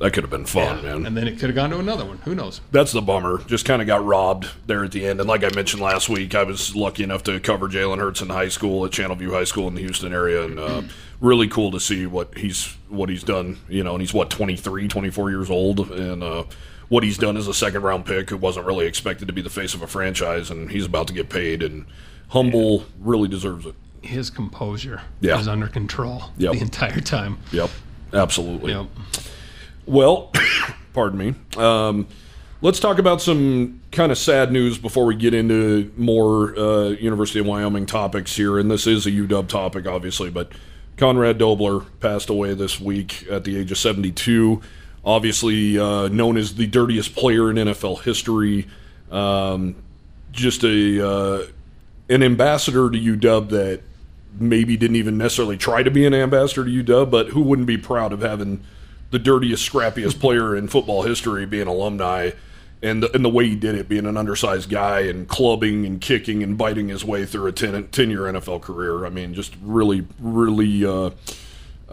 that 0.00 0.12
could 0.12 0.24
have 0.24 0.30
been 0.30 0.44
fun, 0.46 0.82
man. 0.82 1.06
And 1.06 1.16
then 1.16 1.28
it 1.28 1.32
could 1.38 1.48
have 1.50 1.54
gone 1.54 1.70
to 1.70 1.78
another 1.78 2.04
one. 2.04 2.18
Who 2.24 2.34
knows? 2.34 2.60
That's 2.72 2.90
the 2.92 3.00
bummer. 3.02 3.38
Just 3.46 3.64
kind 3.64 3.80
of 3.80 3.86
got 3.86 4.04
robbed 4.04 4.48
there 4.66 4.82
at 4.84 4.92
the 4.92 5.06
end. 5.06 5.20
And 5.20 5.28
like 5.28 5.44
I 5.44 5.50
mentioned 5.54 5.82
last 5.82 6.08
week, 6.08 6.34
I 6.34 6.42
was 6.42 6.74
lucky 6.74 7.04
enough 7.04 7.22
to 7.24 7.38
cover 7.40 7.68
Jalen 7.68 7.98
Hurts 7.98 8.20
in 8.22 8.28
high 8.30 8.48
school 8.48 8.84
at 8.86 8.90
Channelview 8.92 9.30
High 9.30 9.44
School 9.44 9.68
in 9.68 9.74
the 9.74 9.82
Houston 9.82 10.12
area, 10.12 10.42
and 10.44 10.58
uh, 10.58 10.82
really 11.20 11.46
cool 11.48 11.70
to 11.70 11.78
see 11.80 12.06
what 12.06 12.36
he's 12.38 12.74
what 12.88 13.08
he's 13.08 13.22
done. 13.22 13.58
You 13.68 13.84
know, 13.84 13.92
and 13.92 14.00
he's 14.00 14.12
what 14.14 14.30
23, 14.30 14.88
24 14.88 15.30
years 15.30 15.48
old, 15.50 15.90
and 15.90 16.22
uh, 16.22 16.44
what 16.94 17.02
he's 17.02 17.18
done 17.18 17.36
as 17.36 17.48
a 17.48 17.52
second 17.54 17.82
round 17.82 18.06
pick 18.06 18.30
who 18.30 18.36
wasn't 18.36 18.64
really 18.64 18.86
expected 18.86 19.26
to 19.26 19.34
be 19.34 19.42
the 19.42 19.50
face 19.50 19.74
of 19.74 19.82
a 19.82 19.86
franchise, 19.88 20.48
and 20.48 20.70
he's 20.70 20.86
about 20.86 21.08
to 21.08 21.12
get 21.12 21.28
paid. 21.28 21.60
And 21.60 21.86
humble, 22.28 22.84
really 23.00 23.26
deserves 23.26 23.66
it. 23.66 23.74
His 24.00 24.30
composure 24.30 25.00
Yeah. 25.20 25.36
was 25.36 25.48
under 25.48 25.66
control 25.66 26.30
Yep. 26.38 26.52
the 26.52 26.60
entire 26.60 27.00
time. 27.00 27.38
Yep, 27.50 27.68
absolutely. 28.12 28.70
Yep. 28.74 28.86
Well, 29.86 30.30
pardon 30.94 31.18
me. 31.18 31.34
Um, 31.60 32.06
let's 32.62 32.78
talk 32.78 33.00
about 33.00 33.20
some 33.20 33.80
kind 33.90 34.12
of 34.12 34.16
sad 34.18 34.52
news 34.52 34.78
before 34.78 35.04
we 35.04 35.16
get 35.16 35.34
into 35.34 35.90
more 35.96 36.56
uh, 36.56 36.88
University 36.90 37.40
of 37.40 37.46
Wyoming 37.46 37.86
topics 37.86 38.36
here. 38.36 38.56
And 38.56 38.70
this 38.70 38.86
is 38.86 39.04
a 39.04 39.10
UW 39.10 39.48
topic, 39.48 39.88
obviously, 39.88 40.30
but 40.30 40.52
Conrad 40.96 41.38
Dobler 41.38 41.80
passed 41.98 42.30
away 42.30 42.54
this 42.54 42.80
week 42.80 43.26
at 43.28 43.42
the 43.42 43.58
age 43.58 43.72
of 43.72 43.78
72. 43.78 44.60
Obviously, 45.04 45.78
uh, 45.78 46.08
known 46.08 46.36
as 46.36 46.54
the 46.54 46.66
dirtiest 46.66 47.14
player 47.14 47.50
in 47.50 47.56
NFL 47.56 48.02
history. 48.02 48.66
Um, 49.10 49.76
just 50.32 50.64
a 50.64 51.06
uh, 51.06 51.46
an 52.08 52.22
ambassador 52.22 52.90
to 52.90 52.98
UW 52.98 53.48
that 53.50 53.80
maybe 54.38 54.76
didn't 54.76 54.96
even 54.96 55.16
necessarily 55.16 55.56
try 55.56 55.82
to 55.82 55.90
be 55.90 56.06
an 56.06 56.14
ambassador 56.14 56.64
to 56.64 56.70
UW, 56.70 57.10
but 57.10 57.28
who 57.28 57.42
wouldn't 57.42 57.66
be 57.66 57.78
proud 57.78 58.12
of 58.12 58.20
having 58.20 58.62
the 59.10 59.18
dirtiest, 59.18 59.70
scrappiest 59.70 60.18
player 60.18 60.56
in 60.56 60.66
football 60.68 61.02
history 61.02 61.46
being 61.46 61.68
alumni, 61.68 62.30
and 62.82 63.02
the, 63.02 63.14
and 63.14 63.24
the 63.24 63.30
way 63.30 63.48
he 63.48 63.54
did 63.54 63.74
it, 63.74 63.88
being 63.88 64.06
an 64.06 64.16
undersized 64.16 64.68
guy 64.68 65.00
and 65.00 65.28
clubbing 65.28 65.86
and 65.86 66.00
kicking 66.00 66.42
and 66.42 66.58
biting 66.58 66.88
his 66.88 67.04
way 67.04 67.24
through 67.24 67.46
a 67.46 67.52
10, 67.52 67.88
10 67.88 68.10
year 68.10 68.22
NFL 68.22 68.60
career. 68.60 69.06
I 69.06 69.10
mean, 69.10 69.32
just 69.32 69.54
really, 69.62 70.06
really 70.18 70.84
uh, 70.84 71.10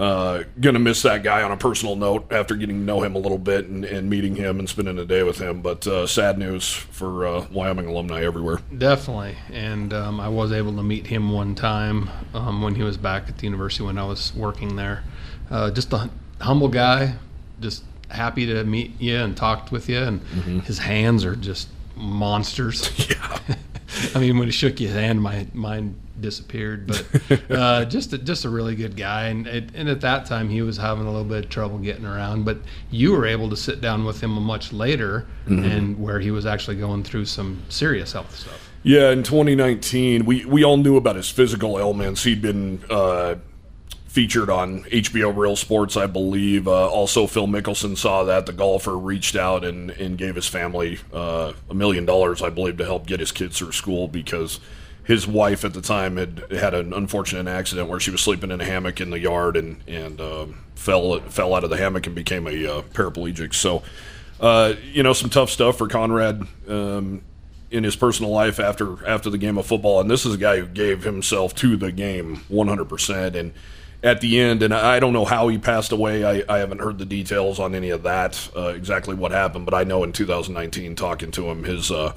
uh, 0.01 0.43
gonna 0.59 0.79
miss 0.79 1.03
that 1.03 1.21
guy 1.21 1.43
on 1.43 1.51
a 1.51 1.57
personal 1.57 1.95
note 1.95 2.31
after 2.31 2.55
getting 2.55 2.79
to 2.79 2.83
know 2.83 3.03
him 3.03 3.15
a 3.15 3.19
little 3.19 3.37
bit 3.37 3.67
and, 3.67 3.85
and 3.85 4.09
meeting 4.09 4.35
him 4.35 4.57
and 4.57 4.67
spending 4.67 4.97
a 4.97 5.05
day 5.05 5.21
with 5.21 5.37
him. 5.37 5.61
But 5.61 5.85
uh, 5.85 6.07
sad 6.07 6.39
news 6.39 6.73
for 6.73 7.27
uh, 7.27 7.45
Wyoming 7.51 7.85
alumni 7.85 8.23
everywhere. 8.23 8.61
Definitely. 8.75 9.35
And 9.51 9.93
um, 9.93 10.19
I 10.19 10.27
was 10.27 10.51
able 10.51 10.75
to 10.77 10.81
meet 10.81 11.05
him 11.05 11.31
one 11.31 11.53
time 11.53 12.09
um, 12.33 12.63
when 12.63 12.73
he 12.73 12.81
was 12.81 12.97
back 12.97 13.29
at 13.29 13.37
the 13.37 13.43
university 13.43 13.83
when 13.83 13.99
I 13.99 14.05
was 14.05 14.33
working 14.33 14.75
there. 14.75 15.03
Uh, 15.51 15.69
just 15.69 15.93
a 15.93 16.09
humble 16.39 16.69
guy, 16.69 17.13
just 17.59 17.83
happy 18.09 18.47
to 18.47 18.63
meet 18.63 18.99
you 18.99 19.17
and 19.17 19.37
talked 19.37 19.71
with 19.71 19.87
you. 19.87 19.99
And 19.99 20.63
his 20.63 20.79
hands 20.79 21.23
are 21.25 21.35
just 21.35 21.69
monsters. 21.95 22.89
Yeah. 23.11 23.55
I 24.15 24.19
mean, 24.19 24.37
when 24.37 24.47
he 24.47 24.51
shook 24.51 24.79
your 24.79 24.91
hand, 24.91 25.21
my 25.21 25.47
mind 25.53 25.95
disappeared. 26.19 26.87
But 26.87 27.41
uh, 27.51 27.85
just 27.85 28.13
a, 28.13 28.17
just 28.17 28.45
a 28.45 28.49
really 28.49 28.75
good 28.75 28.95
guy, 28.95 29.25
and 29.25 29.47
it, 29.47 29.69
and 29.73 29.89
at 29.89 30.01
that 30.01 30.25
time 30.25 30.49
he 30.49 30.61
was 30.61 30.77
having 30.77 31.05
a 31.05 31.11
little 31.11 31.25
bit 31.25 31.45
of 31.45 31.49
trouble 31.49 31.77
getting 31.79 32.05
around. 32.05 32.45
But 32.45 32.59
you 32.89 33.11
were 33.11 33.25
able 33.25 33.49
to 33.49 33.57
sit 33.57 33.81
down 33.81 34.05
with 34.05 34.21
him 34.21 34.31
much 34.31 34.71
later, 34.71 35.27
and 35.47 35.99
where 35.99 36.19
he 36.19 36.31
was 36.31 36.45
actually 36.45 36.77
going 36.77 37.03
through 37.03 37.25
some 37.25 37.61
serious 37.69 38.13
health 38.13 38.35
stuff. 38.35 38.69
Yeah, 38.83 39.11
in 39.11 39.21
2019, 39.21 40.25
we, 40.25 40.43
we 40.45 40.63
all 40.63 40.77
knew 40.77 40.97
about 40.97 41.15
his 41.15 41.29
physical 41.29 41.77
ailments. 41.77 42.23
He'd 42.23 42.41
been 42.41 42.81
uh, 42.89 43.35
featured 44.11 44.49
on 44.49 44.83
HBO 44.83 45.33
Real 45.33 45.55
Sports, 45.55 45.95
I 45.95 46.05
believe. 46.05 46.67
Uh, 46.67 46.89
also, 46.89 47.27
Phil 47.27 47.47
Mickelson 47.47 47.97
saw 47.97 48.25
that. 48.25 48.45
The 48.45 48.51
golfer 48.51 48.97
reached 48.97 49.37
out 49.37 49.63
and, 49.63 49.89
and 49.91 50.17
gave 50.17 50.35
his 50.35 50.47
family 50.47 50.99
uh, 51.13 51.53
a 51.69 51.73
million 51.73 52.05
dollars, 52.05 52.41
I 52.41 52.49
believe, 52.49 52.75
to 52.79 52.85
help 52.85 53.07
get 53.07 53.21
his 53.21 53.31
kids 53.31 53.57
through 53.57 53.71
school 53.71 54.09
because 54.09 54.59
his 55.05 55.25
wife 55.25 55.63
at 55.63 55.73
the 55.73 55.81
time 55.81 56.17
had 56.17 56.43
had 56.51 56.73
an 56.73 56.91
unfortunate 56.91 57.49
accident 57.49 57.87
where 57.87 58.01
she 58.01 58.11
was 58.11 58.19
sleeping 58.19 58.51
in 58.51 58.59
a 58.59 58.65
hammock 58.65 58.99
in 58.99 59.11
the 59.11 59.19
yard 59.19 59.55
and 59.55 59.81
and 59.87 60.19
um, 60.19 60.57
fell 60.75 61.17
fell 61.21 61.55
out 61.55 61.63
of 61.63 61.69
the 61.69 61.77
hammock 61.77 62.05
and 62.05 62.13
became 62.13 62.47
a 62.47 62.67
uh, 62.67 62.81
paraplegic. 62.93 63.53
So, 63.53 63.81
uh, 64.41 64.73
you 64.91 65.03
know, 65.03 65.13
some 65.13 65.29
tough 65.29 65.49
stuff 65.49 65.77
for 65.77 65.87
Conrad. 65.87 66.45
Um, 66.67 67.21
in 67.71 67.85
his 67.85 67.95
personal 67.95 68.29
life 68.31 68.59
after 68.59 69.07
after 69.07 69.29
the 69.29 69.37
game 69.37 69.57
of 69.57 69.65
football, 69.65 70.01
and 70.01 70.11
this 70.11 70.25
is 70.25 70.35
a 70.35 70.37
guy 70.37 70.59
who 70.59 70.65
gave 70.65 71.05
himself 71.05 71.55
to 71.55 71.77
the 71.77 71.93
game 71.93 72.41
100%. 72.51 73.35
And 73.35 73.53
at 74.03 74.19
the 74.19 74.39
end, 74.39 74.63
and 74.63 74.73
I 74.73 74.99
don't 74.99 75.13
know 75.13 75.25
how 75.25 75.47
he 75.47 75.57
passed 75.57 75.91
away. 75.91 76.23
I, 76.23 76.43
I 76.49 76.59
haven't 76.59 76.81
heard 76.81 76.97
the 76.97 77.05
details 77.05 77.59
on 77.59 77.75
any 77.75 77.91
of 77.91 78.03
that, 78.03 78.49
uh, 78.55 78.69
exactly 78.69 79.13
what 79.13 79.31
happened. 79.31 79.65
But 79.65 79.75
I 79.75 79.83
know 79.83 80.03
in 80.03 80.11
2019, 80.11 80.95
talking 80.95 81.31
to 81.31 81.49
him, 81.49 81.63
his 81.63 81.91
uh, 81.91 82.13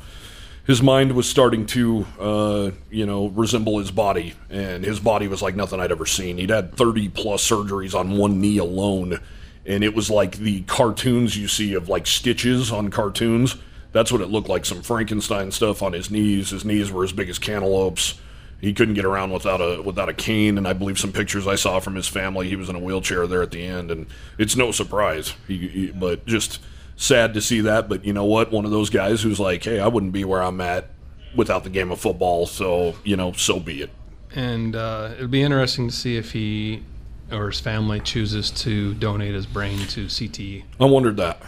his 0.67 0.81
mind 0.83 1.13
was 1.13 1.29
starting 1.29 1.67
to 1.67 2.07
uh, 2.19 2.71
you 2.91 3.05
know 3.05 3.29
resemble 3.29 3.79
his 3.79 3.91
body, 3.91 4.35
and 4.49 4.83
his 4.83 4.99
body 4.99 5.29
was 5.29 5.43
like 5.43 5.57
nothing 5.57 5.79
I'd 5.79 5.93
ever 5.93 6.07
seen. 6.07 6.39
He'd 6.39 6.51
had 6.51 6.75
30 6.75 7.11
plus 7.11 7.47
surgeries 7.49 7.95
on 7.95 8.17
one 8.17 8.41
knee 8.41 8.59
alone, 8.59 9.21
and 9.67 9.85
it 9.85 9.95
was 9.95 10.09
like 10.09 10.39
the 10.39 10.63
cartoons 10.63 11.37
you 11.37 11.49
see 11.49 11.75
of 11.75 11.91
like 11.91 12.07
stitches 12.07 12.73
on 12.73 12.91
cartoons. 12.91 13.57
That's 13.93 14.11
what 14.11 14.23
it 14.23 14.29
looked 14.29 14.49
like. 14.49 14.65
Some 14.65 14.83
Frankenstein 14.83 15.53
stuff 15.53 15.83
on 15.83 15.93
his 15.93 16.11
knees. 16.11 16.51
His 16.51 16.65
knees 16.65 16.91
were 16.91 17.05
as 17.05 17.13
big 17.13 17.29
as 17.29 17.39
cantaloupes. 17.39 18.19
He 18.65 18.73
couldn't 18.73 18.95
get 18.95 19.05
around 19.05 19.31
without 19.31 19.61
a 19.61 19.83
without 19.83 20.09
a 20.09 20.15
cane, 20.15 20.57
and 20.57 20.67
I 20.67 20.73
believe 20.73 20.99
some 20.99 21.13
pictures 21.13 21.47
I 21.47 21.55
saw 21.55 21.81
from 21.81 21.95
his 21.95 22.09
family. 22.09 22.49
He 22.49 22.57
was 22.57 22.71
in 22.71 22.77
a 22.77 22.79
wheelchair 22.79 23.27
there 23.27 23.43
at 23.43 23.51
the 23.51 23.63
end, 23.63 23.91
and 23.91 24.07
it's 24.39 24.57
no 24.57 24.73
surprise. 24.73 25.35
He, 25.47 25.69
he, 25.69 25.91
but 25.91 26.25
just 26.25 26.61
sad 26.97 27.35
to 27.35 27.43
see 27.43 27.61
that. 27.61 27.91
But 27.91 28.07
you 28.07 28.15
know 28.15 28.25
what? 28.25 28.51
One 28.51 28.65
of 28.65 28.71
those 28.71 28.89
guys 28.89 29.23
who's 29.23 29.39
like, 29.39 29.65
hey, 29.65 29.81
I 29.81 29.89
wouldn't 29.89 30.13
be 30.13 30.25
where 30.25 30.43
I'm 30.43 30.63
at 30.63 30.89
without 31.37 31.65
the 31.65 31.71
game 31.71 31.93
of 31.93 32.01
football. 32.01 32.47
So 32.47 32.95
you 33.05 33.17
know, 33.17 33.33
so 33.33 33.61
be 33.61 33.83
it. 33.83 33.91
And 34.35 34.75
uh, 34.75 35.11
it'll 35.15 35.29
be 35.29 35.43
interesting 35.43 35.89
to 35.89 35.95
see 35.95 36.17
if 36.17 36.33
he 36.33 36.83
or 37.31 37.51
his 37.51 37.61
family 37.61 38.01
chooses 38.01 38.51
to 38.51 38.95
donate 38.95 39.35
his 39.35 39.45
brain 39.45 39.79
to 39.89 40.07
CTE. 40.07 40.65
I 40.81 40.85
wondered 40.87 41.19
that. 41.19 41.43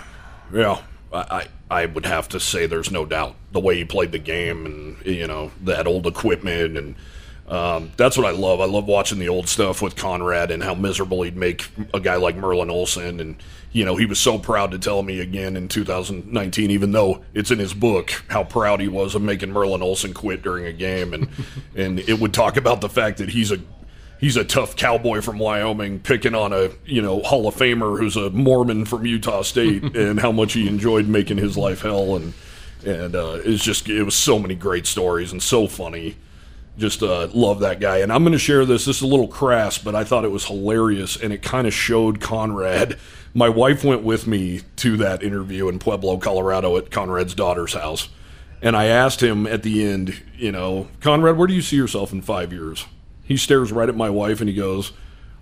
Yeah, 0.53 0.83
I, 1.13 1.47
I 1.71 1.83
I 1.83 1.87
would 1.87 2.07
have 2.07 2.29
to 2.29 2.41
say 2.41 2.67
there's 2.67 2.91
no 2.91 3.07
doubt 3.07 3.37
the 3.57 3.61
way 3.61 3.75
he 3.75 3.87
played 3.87 4.13
the 4.13 4.19
game 4.19 4.67
and 4.67 4.99
you 5.07 5.27
know 5.27 5.51
that 5.65 5.87
old 5.87 6.07
equipment 6.07 6.77
and 6.77 6.95
um, 7.49 7.93
that's 7.97 8.19
what 8.19 8.27
I 8.27 8.33
love. 8.33 8.61
I 8.61 8.65
love 8.65 8.87
watching 8.87 9.19
the 9.19 9.29
old 9.29 9.49
stuff 9.49 9.81
with 9.81 9.95
Conrad 9.97 10.51
and 10.51 10.63
how 10.63 10.75
miserable 10.75 11.23
he'd 11.23 11.37
make 11.37 11.69
a 11.95 12.01
guy 12.01 12.17
like 12.17 12.37
Merlin 12.37 12.71
Olsen. 12.71 13.19
And 13.19 13.37
you 13.73 13.85
know 13.85 13.97
he 13.97 14.05
was 14.05 14.19
so 14.19 14.39
proud 14.39 14.73
to 14.73 14.79
tell 14.79 15.03
me 15.03 15.21
again 15.21 15.57
in 15.57 15.69
2019 15.69 16.71
even 16.71 16.93
though 16.93 17.23
it's 17.35 17.51
in 17.51 17.59
his 17.59 17.73
book 17.73 18.11
how 18.29 18.43
proud 18.45 18.81
he 18.81 18.89
was 18.89 19.15
of 19.15 19.23
making 19.23 19.53
Merlin 19.53 19.83
Olsen 19.83 20.13
quit 20.13 20.43
during 20.43 20.67
a 20.67 20.73
game. 20.73 21.15
And 21.15 21.29
and 21.75 22.01
it 22.01 22.21
would 22.21 22.35
talk 22.35 22.59
about 22.59 22.83
the 22.83 22.91
fact 22.91 23.17
that 23.19 23.31
he's 23.31 23.53
a 23.53 23.59
he's 24.21 24.37
a 24.37 24.45
tough 24.45 24.77
cowboy 24.77 25.23
from 25.23 25.39
Wyoming 25.39 26.01
picking 26.01 26.35
on 26.35 26.53
a 26.53 26.69
you 26.85 27.01
know 27.01 27.23
Hall 27.23 27.49
of 27.49 27.55
Famer 27.55 27.99
who's 27.99 28.17
a 28.17 28.29
Mormon 28.29 28.85
from 28.85 29.07
Utah 29.07 29.41
State 29.41 29.83
and 29.97 30.21
how 30.21 30.33
much 30.33 30.53
he 30.53 30.69
enjoyed 30.69 31.07
making 31.09 31.39
his 31.39 31.57
life 31.57 31.81
hell. 31.81 32.17
And 32.17 32.35
and 32.85 33.15
uh, 33.15 33.39
it's 33.45 33.63
just 33.63 33.89
it 33.89 34.03
was 34.03 34.15
so 34.15 34.39
many 34.39 34.55
great 34.55 34.87
stories 34.87 35.33
and 35.33 35.43
so 35.43 35.67
funny. 35.67 36.17
Just 36.79 37.03
uh, 37.03 37.29
love 37.33 37.61
that 37.61 37.81
guy, 37.81 37.99
and 37.99 38.13
I'm 38.13 38.23
going 38.23 38.33
to 38.35 38.39
share 38.39 38.67
this. 38.67 38.85
This 38.85 38.97
is 38.97 39.03
a 39.03 39.07
little 39.07 39.29
crass, 39.29 39.79
but 39.79 39.95
I 39.95 40.05
thought 40.05 40.25
it 40.25 40.31
was 40.31 40.45
hilarious, 40.45 41.17
and 41.17 41.33
it 41.33 41.43
kind 41.43 41.67
of 41.67 41.73
showed 41.73 42.21
Conrad. 42.21 42.99
My 43.35 43.49
wife 43.49 43.85
went 43.85 44.03
with 44.03 44.27
me 44.27 44.63
to 44.77 44.97
that 44.99 45.23
interview 45.23 45.69
in 45.69 45.79
Pueblo, 45.79 46.19
Colorado, 46.19 46.77
at 46.77 46.91
Conrad's 46.91 47.35
daughter's 47.35 47.75
house, 47.75 48.09
and 48.63 48.77
I 48.77 48.87
asked 48.87 49.23
him 49.23 49.47
at 49.47 49.63
the 49.63 49.87
end, 49.87 50.23
you 50.37 50.53
know, 50.53 50.89
Conrad, 51.01 51.37
where 51.37 51.47
do 51.47 51.55
you 51.55 51.63
see 51.63 51.77
yourself 51.77 52.13
in 52.13 52.23
five 52.23 52.53
years? 52.53 52.87
He 53.23 53.37
stares 53.37 53.73
right 53.73 53.89
at 53.89 53.97
my 53.97 54.09
wife 54.09 54.41
and 54.41 54.49
he 54.49 54.55
goes, 54.55 54.93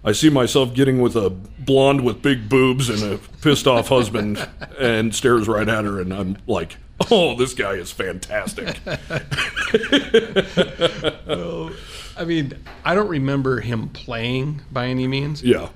I 0.05 0.13
see 0.13 0.29
myself 0.29 0.75
getting 0.75 1.01
with 1.01 1.17
a 1.17 1.31
blonde 1.31 2.05
with 2.05 2.23
big 2.23 2.49
boobs 2.49 2.91
and 2.91 3.03
a 3.03 3.19
pissed 3.41 3.67
off 3.67 3.89
husband 3.89 4.47
and 4.79 5.15
stares 5.15 5.49
right 5.49 5.69
at 5.69 5.85
her. 5.85 6.01
And 6.01 6.13
I'm 6.13 6.37
like, 6.47 6.77
oh, 7.11 7.37
this 7.37 7.55
guy 7.55 7.73
is 7.75 7.91
fantastic. 7.91 8.79
I 12.17 12.25
mean, 12.25 12.53
I 12.85 12.95
don't 12.95 13.09
remember 13.09 13.61
him 13.61 13.89
playing 13.89 14.63
by 14.71 14.87
any 14.87 15.07
means. 15.09 15.43
Yeah. 15.43 15.69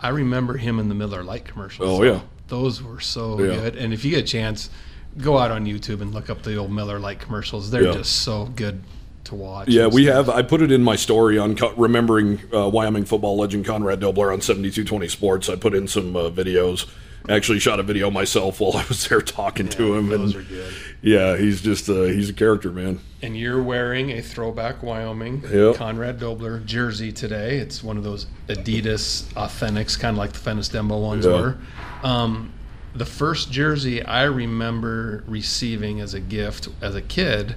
I 0.00 0.08
remember 0.08 0.56
him 0.56 0.78
in 0.78 0.88
the 0.88 0.94
Miller 0.94 1.22
Lite 1.22 1.44
commercials. 1.44 1.88
Oh, 2.00 2.02
yeah. 2.02 2.20
Those 2.48 2.82
were 2.82 3.00
so 3.00 3.38
Yeah. 3.40 3.54
good. 3.56 3.76
And 3.76 3.92
if 3.92 4.04
you 4.04 4.10
get 4.12 4.24
a 4.24 4.26
chance, 4.26 4.70
go 5.18 5.36
out 5.38 5.50
on 5.50 5.66
YouTube 5.66 6.00
and 6.00 6.14
look 6.14 6.30
up 6.30 6.42
the 6.42 6.56
old 6.56 6.72
Miller 6.72 6.98
Lite 6.98 7.20
commercials. 7.20 7.70
They're 7.70 7.82
Yeah. 7.84 7.92
just 7.92 8.22
so 8.22 8.46
good 8.56 8.80
to 9.24 9.34
watch. 9.34 9.68
Yeah, 9.68 9.88
we 9.88 10.06
have. 10.06 10.30
I 10.30 10.40
put 10.42 10.62
it 10.62 10.72
in 10.72 10.82
my 10.82 10.96
story 10.96 11.36
on 11.36 11.56
co- 11.56 11.74
remembering 11.76 12.40
uh, 12.54 12.68
Wyoming 12.68 13.04
football 13.04 13.36
legend 13.36 13.66
Conrad 13.66 14.00
Dobler 14.00 14.32
on 14.32 14.40
7220 14.40 15.08
Sports. 15.08 15.48
I 15.50 15.56
put 15.56 15.74
in 15.74 15.86
some 15.88 16.16
uh, 16.16 16.30
videos. 16.30 16.86
Actually, 17.28 17.58
shot 17.58 17.78
a 17.78 17.82
video 17.82 18.10
myself 18.10 18.60
while 18.60 18.76
I 18.76 18.84
was 18.88 19.06
there 19.08 19.20
talking 19.20 19.68
to 19.68 19.94
him, 19.96 20.08
Those 20.08 20.34
and 20.34 20.44
are 20.44 20.48
good. 20.48 20.74
yeah, 21.02 21.36
he's 21.36 21.60
just 21.60 21.88
uh, 21.88 22.02
he's 22.04 22.30
a 22.30 22.32
character, 22.32 22.70
man. 22.70 23.00
And 23.20 23.36
you're 23.36 23.62
wearing 23.62 24.10
a 24.12 24.22
throwback 24.22 24.82
Wyoming 24.82 25.42
Yep. 25.50 25.76
Conrad 25.76 26.18
Dobler 26.20 26.60
jersey 26.60 27.12
today. 27.12 27.58
It's 27.58 27.82
one 27.82 27.96
of 27.98 28.04
those 28.04 28.26
Adidas 28.48 29.24
Authentics, 29.34 29.98
kind 29.98 30.14
of 30.14 30.18
like 30.18 30.32
the 30.32 30.38
Fennis 30.38 30.70
Dembo 30.70 31.00
ones 31.02 31.26
Yeah. 31.26 31.32
were. 31.32 31.56
Um, 32.02 32.52
the 32.94 33.04
first 33.06 33.50
jersey 33.52 34.02
I 34.02 34.24
remember 34.24 35.22
receiving 35.26 36.00
as 36.00 36.14
a 36.14 36.20
gift 36.20 36.68
as 36.80 36.94
a 36.94 37.02
kid, 37.02 37.56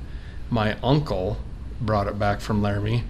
my 0.49 0.75
uncle 0.83 1.37
brought 1.79 2.07
it 2.07 2.19
back 2.19 2.41
from 2.41 2.61
Laramie, 2.61 3.03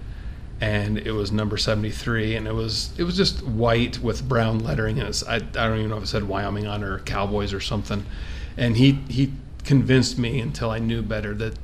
and 0.62 0.96
it 0.98 1.10
was 1.10 1.32
number 1.32 1.56
seventy 1.56 1.90
three, 1.90 2.36
and 2.36 2.46
it 2.46 2.54
was 2.54 2.92
it 2.96 3.02
was 3.02 3.16
just 3.16 3.42
white 3.44 3.98
with 3.98 4.26
brown 4.28 4.60
lettering, 4.60 5.00
and 5.00 5.08
it's 5.08 5.26
I, 5.26 5.36
I 5.36 5.40
don't 5.40 5.78
even 5.78 5.90
know 5.90 5.96
if 5.96 6.04
it 6.04 6.06
said 6.06 6.22
Wyoming 6.22 6.68
on 6.68 6.84
or 6.84 7.00
Cowboys 7.00 7.52
or 7.52 7.60
something, 7.60 8.06
and 8.56 8.76
he 8.76 8.92
he 9.08 9.32
convinced 9.64 10.18
me 10.18 10.38
until 10.40 10.70
I 10.70 10.78
knew 10.78 11.02
better 11.02 11.34
that 11.34 11.54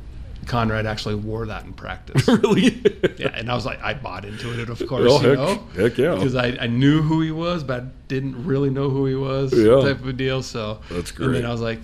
Conrad 0.47 0.85
actually 0.85 1.15
wore 1.15 1.47
that 1.47 1.65
in 1.65 1.75
practice. 1.75 2.27
really? 2.43 2.83
yeah, 3.19 3.31
and 3.35 3.49
I 3.51 3.55
was 3.55 3.65
like, 3.67 3.81
I 3.83 3.95
bought 3.95 4.25
into 4.25 4.61
it, 4.61 4.69
of 4.69 4.83
oh, 4.83 4.87
course, 4.87 5.13
Oh, 5.13 5.21
you 5.23 5.29
heck- 5.29 5.39
know, 5.39 5.55
heck 5.77 5.99
yeah. 5.99 6.15
because 6.15 6.35
I, 6.35 6.57
I 6.61 6.67
knew 6.67 7.03
who 7.03 7.21
he 7.21 7.31
was, 7.31 7.63
but 7.63 7.83
I 7.83 7.87
didn't 8.09 8.45
really 8.47 8.71
know 8.71 8.89
who 8.89 9.07
he 9.07 9.15
was, 9.15 9.53
Yeah. 9.53 9.81
type 9.83 10.05
of 10.05 10.17
deal. 10.17 10.43
So 10.43 10.81
That's 10.91 11.11
great 11.13 11.27
And 11.27 11.35
then 11.37 11.45
I 11.47 11.53
was 11.53 11.61
like, 11.61 11.81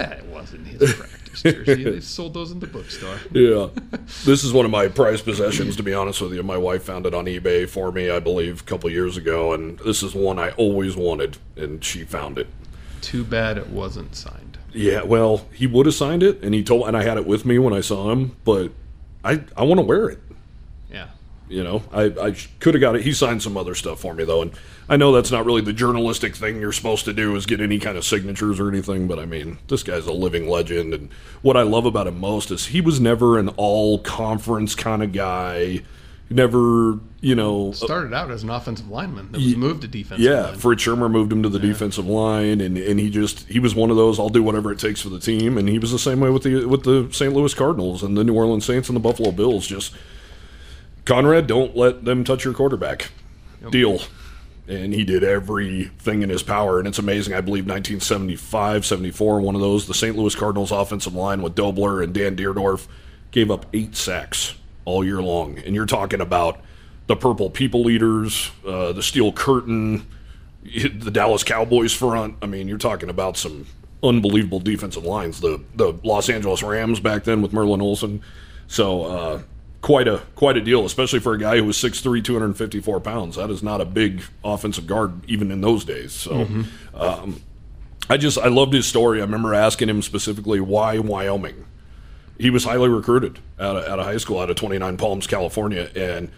that 0.00 0.26
wasn't 0.26 0.66
his 0.66 0.92
practice 0.94 1.42
jersey. 1.42 1.84
They 1.90 2.00
sold 2.00 2.34
those 2.34 2.50
in 2.50 2.60
the 2.60 2.66
bookstore. 2.66 3.18
Yeah. 3.32 3.68
This 4.24 4.44
is 4.44 4.52
one 4.52 4.64
of 4.64 4.70
my 4.70 4.88
prized 4.88 5.24
possessions, 5.24 5.76
to 5.76 5.82
be 5.82 5.94
honest 5.94 6.20
with 6.20 6.32
you. 6.32 6.42
My 6.42 6.56
wife 6.58 6.82
found 6.82 7.06
it 7.06 7.14
on 7.14 7.26
eBay 7.26 7.68
for 7.68 7.92
me, 7.92 8.10
I 8.10 8.18
believe, 8.18 8.60
a 8.60 8.64
couple 8.64 8.90
years 8.90 9.16
ago, 9.16 9.52
and 9.52 9.78
this 9.80 10.02
is 10.02 10.14
one 10.14 10.38
I 10.38 10.50
always 10.52 10.96
wanted, 10.96 11.38
and 11.56 11.82
she 11.84 12.04
found 12.04 12.38
it. 12.38 12.48
Too 13.00 13.24
bad 13.24 13.56
it 13.56 13.68
wasn't 13.68 14.14
signed. 14.14 14.58
Yeah, 14.72 15.02
well, 15.02 15.46
he 15.52 15.66
would 15.66 15.86
have 15.86 15.94
signed 15.94 16.22
it, 16.22 16.42
and 16.42 16.54
he 16.54 16.62
told, 16.62 16.86
and 16.86 16.96
I 16.96 17.02
had 17.02 17.16
it 17.16 17.26
with 17.26 17.44
me 17.44 17.58
when 17.58 17.72
I 17.72 17.80
saw 17.80 18.10
him, 18.10 18.36
but 18.44 18.72
I 19.24 19.42
I 19.56 19.62
want 19.64 19.78
to 19.78 19.86
wear 19.86 20.08
it. 20.08 20.18
Yeah. 21.50 21.56
You 21.58 21.64
know, 21.64 21.82
I, 21.92 22.04
I 22.04 22.36
could 22.60 22.74
have 22.74 22.80
got 22.80 22.96
it. 22.96 23.02
He 23.02 23.12
signed 23.12 23.42
some 23.42 23.56
other 23.56 23.74
stuff 23.74 24.00
for 24.00 24.14
me 24.14 24.24
though, 24.24 24.42
and 24.42 24.52
I 24.88 24.96
know 24.96 25.12
that's 25.12 25.30
not 25.30 25.44
really 25.44 25.60
the 25.60 25.72
journalistic 25.72 26.34
thing 26.36 26.60
you're 26.60 26.72
supposed 26.72 27.04
to 27.04 27.12
do 27.12 27.34
is 27.36 27.44
get 27.44 27.60
any 27.60 27.78
kind 27.78 27.98
of 27.98 28.04
signatures 28.04 28.58
or 28.60 28.68
anything. 28.68 29.08
But 29.08 29.18
I 29.18 29.26
mean, 29.26 29.58
this 29.68 29.82
guy's 29.82 30.06
a 30.06 30.12
living 30.12 30.48
legend, 30.48 30.94
and 30.94 31.10
what 31.42 31.56
I 31.56 31.62
love 31.62 31.86
about 31.86 32.06
him 32.06 32.20
most 32.20 32.50
is 32.50 32.66
he 32.66 32.80
was 32.80 33.00
never 33.00 33.38
an 33.38 33.48
all 33.56 33.98
conference 33.98 34.74
kind 34.74 35.02
of 35.02 35.12
guy. 35.12 35.82
Never, 36.32 37.00
you 37.20 37.34
know, 37.34 37.70
uh, 37.70 37.72
Started 37.72 38.14
out 38.14 38.30
as 38.30 38.44
an 38.44 38.50
offensive 38.50 38.88
lineman 38.88 39.32
that 39.32 39.38
was 39.38 39.56
moved 39.56 39.82
to 39.82 39.88
defense. 39.88 40.20
yeah, 40.20 40.42
line. 40.42 40.58
Fred 40.58 40.78
Shermer 40.78 41.10
moved 41.10 41.32
him 41.32 41.42
to 41.42 41.48
the 41.48 41.58
defensive 41.58 42.06
line, 42.06 42.60
and, 42.60 42.78
and 42.78 43.00
he 43.00 43.10
just 43.10 43.48
he 43.48 43.58
was 43.58 43.74
one 43.74 43.90
of 43.90 43.96
those. 43.96 44.20
I'll 44.20 44.28
do 44.28 44.40
whatever 44.40 44.70
it 44.70 44.78
takes 44.78 45.00
for 45.00 45.08
the 45.08 45.18
team, 45.18 45.58
and 45.58 45.68
he 45.68 45.80
was 45.80 45.90
the 45.90 45.98
same 45.98 46.20
way 46.20 46.30
with 46.30 46.44
the 46.44 46.66
with 46.66 46.84
the 46.84 47.08
St. 47.10 47.34
Louis 47.34 47.52
Cardinals 47.52 48.04
and 48.04 48.16
the 48.16 48.22
New 48.22 48.34
Orleans 48.34 48.64
Saints 48.64 48.88
and 48.88 48.94
the 48.94 49.00
Buffalo 49.00 49.32
Bills. 49.32 49.66
Just 49.66 49.92
Conrad, 51.10 51.48
don't 51.48 51.76
let 51.76 52.04
them 52.04 52.22
touch 52.22 52.44
your 52.44 52.54
quarterback. 52.54 53.10
Deal. 53.70 54.00
And 54.68 54.94
he 54.94 55.02
did 55.02 55.24
everything 55.24 56.22
in 56.22 56.28
his 56.28 56.44
power, 56.44 56.78
and 56.78 56.86
it's 56.86 57.00
amazing. 57.00 57.34
I 57.34 57.40
believe 57.40 57.64
1975, 57.64 58.86
74, 58.86 59.40
one 59.40 59.56
of 59.56 59.60
those. 59.60 59.88
The 59.88 59.94
St. 59.94 60.16
Louis 60.16 60.36
Cardinals 60.36 60.70
offensive 60.70 61.12
line 61.12 61.42
with 61.42 61.56
Dobler 61.56 62.00
and 62.00 62.14
Dan 62.14 62.36
Dierdorf 62.36 62.86
gave 63.32 63.50
up 63.50 63.66
eight 63.72 63.96
sacks 63.96 64.54
all 64.84 65.04
year 65.04 65.20
long, 65.20 65.58
and 65.58 65.74
you're 65.74 65.84
talking 65.84 66.20
about 66.20 66.60
the 67.08 67.16
Purple 67.16 67.50
People 67.50 67.90
Eaters, 67.90 68.52
uh, 68.64 68.92
the 68.92 69.02
Steel 69.02 69.32
Curtain, 69.32 70.06
the 70.62 71.10
Dallas 71.10 71.42
Cowboys 71.42 71.92
front. 71.92 72.36
I 72.40 72.46
mean, 72.46 72.68
you're 72.68 72.78
talking 72.78 73.10
about 73.10 73.36
some 73.36 73.66
unbelievable 74.00 74.60
defensive 74.60 75.04
lines. 75.04 75.40
The 75.40 75.60
the 75.74 75.92
Los 76.04 76.28
Angeles 76.28 76.62
Rams 76.62 77.00
back 77.00 77.24
then 77.24 77.42
with 77.42 77.52
Merlin 77.52 77.82
Olsen. 77.82 78.22
So 78.68 79.02
uh, 79.02 79.42
quite 79.82 80.08
a 80.08 80.18
quite 80.34 80.56
a 80.56 80.60
deal, 80.60 80.84
especially 80.84 81.20
for 81.20 81.34
a 81.34 81.38
guy 81.38 81.56
who 81.56 81.64
was 81.64 81.76
6'3", 81.76 82.22
254 82.24 83.00
pounds. 83.00 83.36
That 83.36 83.50
is 83.50 83.62
not 83.62 83.80
a 83.80 83.84
big 83.84 84.22
offensive 84.44 84.86
guard 84.86 85.12
even 85.28 85.50
in 85.50 85.60
those 85.60 85.84
days. 85.84 86.12
So. 86.12 86.46
Um, 86.94 87.40
I 88.10 88.16
just 88.16 88.38
I 88.38 88.48
loved 88.48 88.72
his 88.72 88.86
story. 88.86 89.20
I 89.20 89.24
remember 89.24 89.54
asking 89.54 89.88
him 89.88 90.02
specifically 90.02 90.60
why 90.60 90.98
Wyoming. 90.98 91.64
He 92.38 92.50
was 92.50 92.64
highly 92.64 92.88
recruited 92.88 93.38
out 93.58 93.76
of, 93.76 93.84
out 93.84 94.00
of 94.00 94.04
high 94.04 94.16
school, 94.16 94.40
out 94.40 94.50
of 94.50 94.56
29 94.56 94.96
Palms, 94.96 95.26
California, 95.28 95.90
and 95.94 96.28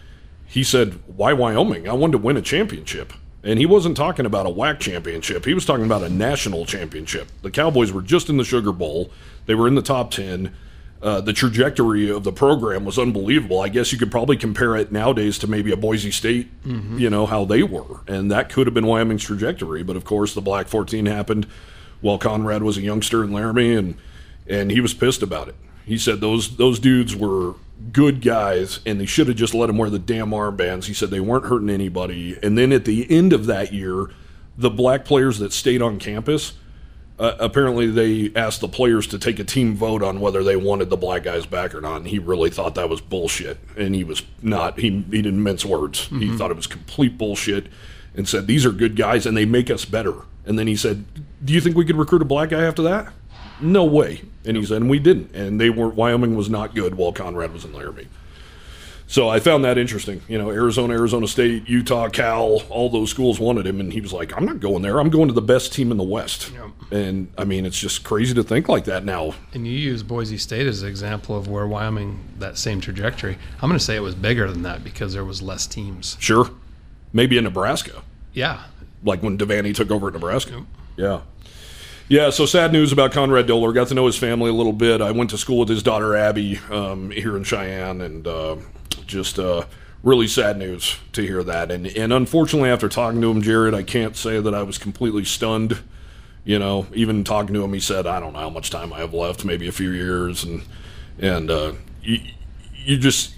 he 0.45 0.63
said, 0.63 0.99
"Why 1.07 1.33
Wyoming? 1.33 1.89
I 1.89 1.93
wanted 1.93 2.11
to 2.13 2.17
win 2.19 2.37
a 2.37 2.43
championship." 2.43 3.11
And 3.43 3.57
he 3.57 3.65
wasn't 3.65 3.97
talking 3.97 4.25
about 4.25 4.45
a 4.45 4.49
WAC 4.49 4.79
championship. 4.79 5.45
He 5.45 5.55
was 5.55 5.65
talking 5.65 5.83
about 5.83 6.03
a 6.03 6.09
national 6.09 6.65
championship. 6.65 7.27
The 7.41 7.51
Cowboys 7.51 7.91
were 7.91 8.03
just 8.03 8.29
in 8.29 8.37
the 8.37 8.45
Sugar 8.45 8.71
Bowl. 8.71 9.09
They 9.47 9.55
were 9.55 9.67
in 9.67 9.75
the 9.75 9.81
top 9.81 10.11
10. 10.11 10.55
Uh, 11.03 11.19
the 11.19 11.33
trajectory 11.33 12.09
of 12.09 12.23
the 12.23 12.31
program 12.31 12.85
was 12.85 12.97
unbelievable. 12.97 13.59
I 13.59 13.67
guess 13.67 13.91
you 13.91 13.97
could 13.99 14.09
probably 14.09 14.37
compare 14.37 14.77
it 14.77 14.89
nowadays 14.89 15.37
to 15.39 15.47
maybe 15.47 15.71
a 15.73 15.75
Boise 15.75 16.11
State, 16.11 16.49
you 16.97 17.09
know, 17.09 17.25
how 17.25 17.43
they 17.43 17.61
were. 17.61 17.99
And 18.07 18.31
that 18.31 18.49
could 18.49 18.67
have 18.67 18.73
been 18.73 18.87
Wyoming's 18.87 19.23
trajectory. 19.23 19.83
But 19.83 19.97
of 19.97 20.05
course, 20.05 20.33
the 20.33 20.39
Black 20.41 20.69
14 20.69 21.05
happened 21.05 21.45
while 21.99 22.17
Conrad 22.17 22.63
was 22.63 22.77
a 22.77 22.81
youngster 22.81 23.21
in 23.21 23.33
Laramie, 23.33 23.75
and, 23.75 23.95
and 24.47 24.71
he 24.71 24.79
was 24.79 24.93
pissed 24.93 25.21
about 25.21 25.49
it. 25.49 25.55
He 25.85 25.97
said 25.97 26.21
those 26.21 26.55
those 26.55 26.79
dudes 26.79 27.13
were 27.15 27.55
good 27.91 28.21
guys, 28.21 28.79
and 28.85 28.99
they 28.99 29.05
should 29.05 29.27
have 29.27 29.35
just 29.35 29.53
let 29.53 29.67
them 29.67 29.77
wear 29.77 29.89
the 29.89 29.99
damn 29.99 30.29
armbands. 30.29 30.85
He 30.85 30.93
said 30.93 31.09
they 31.09 31.19
weren't 31.19 31.45
hurting 31.45 31.69
anybody. 31.69 32.37
And 32.41 32.57
then 32.57 32.71
at 32.71 32.85
the 32.85 33.09
end 33.11 33.33
of 33.33 33.45
that 33.47 33.73
year, 33.73 34.09
the 34.57 34.69
black 34.69 35.03
players 35.05 35.39
that 35.39 35.51
stayed 35.51 35.81
on 35.81 35.99
campus, 35.99 36.53
uh, 37.23 37.37
apparently 37.39 37.87
they 37.87 38.31
asked 38.35 38.59
the 38.59 38.67
players 38.67 39.07
to 39.07 39.17
take 39.17 39.39
a 39.39 39.45
team 39.45 39.75
vote 39.75 40.03
on 40.03 40.19
whether 40.19 40.43
they 40.43 40.57
wanted 40.57 40.89
the 40.89 40.97
black 40.97 41.23
guys 41.23 41.45
back 41.45 41.73
or 41.73 41.79
not. 41.79 41.97
And 41.97 42.07
he 42.07 42.19
really 42.19 42.49
thought 42.49 42.75
that 42.75 42.89
was 42.89 42.99
bullshit, 42.99 43.57
and 43.77 43.95
he 43.95 44.03
was 44.03 44.23
not. 44.41 44.77
He 44.79 44.89
he 44.89 45.21
didn't 45.21 45.41
mince 45.41 45.63
words. 45.63 46.07
He 46.07 46.35
thought 46.37 46.51
it 46.51 46.57
was 46.57 46.67
complete 46.67 47.17
bullshit, 47.17 47.67
and 48.13 48.27
said 48.27 48.45
these 48.45 48.65
are 48.65 48.71
good 48.71 48.97
guys 48.97 49.25
and 49.25 49.37
they 49.37 49.45
make 49.45 49.71
us 49.71 49.85
better. 49.85 50.13
And 50.45 50.59
then 50.59 50.67
he 50.67 50.75
said, 50.75 51.05
"Do 51.43 51.53
you 51.53 51.61
think 51.61 51.77
we 51.77 51.85
could 51.85 51.95
recruit 51.95 52.21
a 52.21 52.25
black 52.25 52.49
guy 52.49 52.63
after 52.63 52.81
that?" 52.83 53.13
No 53.61 53.85
way. 53.85 54.21
And 54.45 54.57
he 54.57 54.65
said, 54.65 54.81
and 54.81 54.89
we 54.89 54.99
didn't. 54.99 55.33
And 55.33 55.61
they 55.61 55.69
weren't. 55.69 55.95
Wyoming 55.95 56.35
was 56.35 56.49
not 56.49 56.75
good 56.75 56.95
while 56.95 57.13
Conrad 57.13 57.53
was 57.53 57.63
in 57.63 57.71
Laramie. 57.71 58.07
So 59.05 59.29
I 59.29 59.39
found 59.39 59.63
that 59.65 59.77
interesting. 59.77 60.21
You 60.27 60.37
know, 60.39 60.49
Arizona, 60.49 60.93
Arizona 60.93 61.27
State, 61.27 61.67
Utah, 61.69 62.09
Cal, 62.09 62.61
all 62.69 62.89
those 62.89 63.09
schools 63.11 63.39
wanted 63.39 63.67
him, 63.67 63.79
and 63.79 63.93
he 63.93 64.01
was 64.01 64.11
like, 64.13 64.35
"I'm 64.35 64.45
not 64.45 64.59
going 64.59 64.81
there. 64.81 64.99
I'm 64.99 65.09
going 65.09 65.27
to 65.27 65.33
the 65.33 65.41
best 65.41 65.71
team 65.73 65.91
in 65.91 65.97
the 65.97 66.03
West." 66.03 66.51
And 66.89 67.27
I 67.37 67.43
mean, 67.43 67.65
it's 67.65 67.77
just 67.79 68.03
crazy 68.03 68.33
to 68.35 68.43
think 68.43 68.69
like 68.69 68.85
that 68.85 69.03
now. 69.05 69.35
And 69.53 69.67
you 69.67 69.73
use 69.73 70.01
Boise 70.03 70.37
State 70.37 70.65
as 70.67 70.81
an 70.83 70.89
example 70.89 71.35
of 71.37 71.47
where 71.47 71.67
Wyoming, 71.67 72.19
that 72.39 72.57
same 72.57 72.81
trajectory. 72.81 73.37
I'm 73.61 73.69
going 73.69 73.77
to 73.77 73.83
say 73.83 73.95
it 73.95 74.01
was 74.01 74.15
bigger 74.15 74.49
than 74.49 74.63
that 74.63 74.83
because 74.83 75.13
there 75.13 75.25
was 75.25 75.41
less 75.41 75.67
teams. 75.67 76.17
Sure, 76.19 76.49
maybe 77.11 77.37
in 77.37 77.43
Nebraska, 77.43 78.01
Yeah. 78.33 78.63
like 79.03 79.21
when 79.21 79.37
Devaney 79.37 79.75
took 79.75 79.91
over 79.91 80.07
at 80.07 80.13
Nebraska. 80.13 80.65
Yeah. 80.97 81.21
Yeah, 82.09 82.29
so 82.31 82.45
sad 82.45 82.71
news 82.73 82.91
about 82.91 83.11
Conrad 83.11 83.47
Dobler. 83.47 83.73
Got 83.73 83.87
to 83.87 83.93
know 83.95 84.05
his 84.05 84.17
family 84.17 84.49
a 84.49 84.53
little 84.53 84.73
bit. 84.73 85.01
I 85.01 85.11
went 85.11 85.29
to 85.31 85.37
school 85.37 85.57
with 85.59 85.69
his 85.69 85.81
daughter 85.81 86.15
Abby 86.15 86.59
um, 86.69 87.11
here 87.11 87.35
in 87.37 87.43
Cheyenne, 87.43 88.01
and 88.01 88.27
uh, 88.27 88.57
just 88.95 89.39
uh, 89.39 89.65
really 90.03 90.27
sad 90.27 90.57
news 90.57 90.97
to 91.13 91.21
hear 91.21 91.43
that. 91.43 91.71
And 91.71 91.87
and 91.87 92.13
unfortunately, 92.13 92.69
after 92.69 92.89
talking 92.89 93.21
to 93.21 93.31
him, 93.31 93.41
Jared, 93.41 93.73
I 93.73 93.83
can't 93.83 94.15
say 94.15 94.39
that 94.39 94.53
I 94.53 94.63
was 94.63 94.77
completely 94.77 95.25
stunned. 95.25 95.79
You 96.45 96.59
know, 96.59 96.87
even 96.93 97.23
talking 97.23 97.53
to 97.53 97.63
him, 97.63 97.73
he 97.73 97.79
said, 97.79 98.05
"I 98.05 98.19
don't 98.19 98.33
know 98.33 98.39
how 98.39 98.49
much 98.49 98.69
time 98.69 98.91
I 98.91 98.99
have 98.99 99.13
left, 99.13 99.45
maybe 99.45 99.67
a 99.67 99.71
few 99.71 99.91
years," 99.91 100.43
and 100.43 100.63
and 101.19 101.49
uh, 101.49 101.73
you 102.01 102.19
you 102.75 102.97
just 102.97 103.35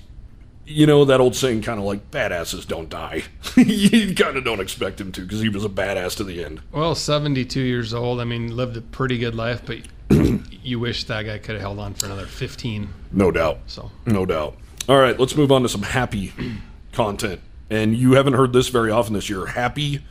you 0.65 0.87
know 0.87 1.05
that 1.05 1.19
old 1.19 1.35
saying, 1.35 1.61
kind 1.61 1.79
of 1.79 1.85
like 1.85 2.09
badasses 2.11 2.67
don't 2.67 2.89
die. 2.89 3.23
you 3.55 4.15
kind 4.15 4.37
of 4.37 4.43
don't 4.43 4.59
expect 4.59 4.99
him 4.99 5.11
to 5.13 5.21
because 5.21 5.41
he 5.41 5.49
was 5.49 5.63
a 5.63 5.69
badass 5.69 6.17
to 6.17 6.23
the 6.23 6.43
end. 6.43 6.61
Well, 6.71 6.95
72 6.95 7.59
years 7.59 7.93
old. 7.93 8.19
I 8.19 8.23
mean, 8.23 8.55
lived 8.55 8.75
a 8.77 8.81
pretty 8.81 9.17
good 9.17 9.35
life, 9.35 9.61
but 9.65 9.79
you 10.63 10.79
wish 10.79 11.03
that 11.05 11.23
guy 11.23 11.37
could 11.37 11.53
have 11.55 11.61
held 11.61 11.79
on 11.79 11.93
for 11.93 12.07
another 12.07 12.25
15. 12.25 12.89
No 13.11 13.31
doubt. 13.31 13.59
So 13.67 13.91
No 14.05 14.25
doubt. 14.25 14.57
All 14.87 14.97
right, 14.99 15.19
let's 15.19 15.35
move 15.35 15.51
on 15.51 15.63
to 15.63 15.69
some 15.69 15.81
happy 15.83 16.33
content. 16.93 17.41
And 17.69 17.95
you 17.95 18.13
haven't 18.13 18.33
heard 18.33 18.53
this 18.53 18.69
very 18.69 18.91
often 18.91 19.13
this 19.13 19.29
year. 19.29 19.47
Happy 19.47 20.01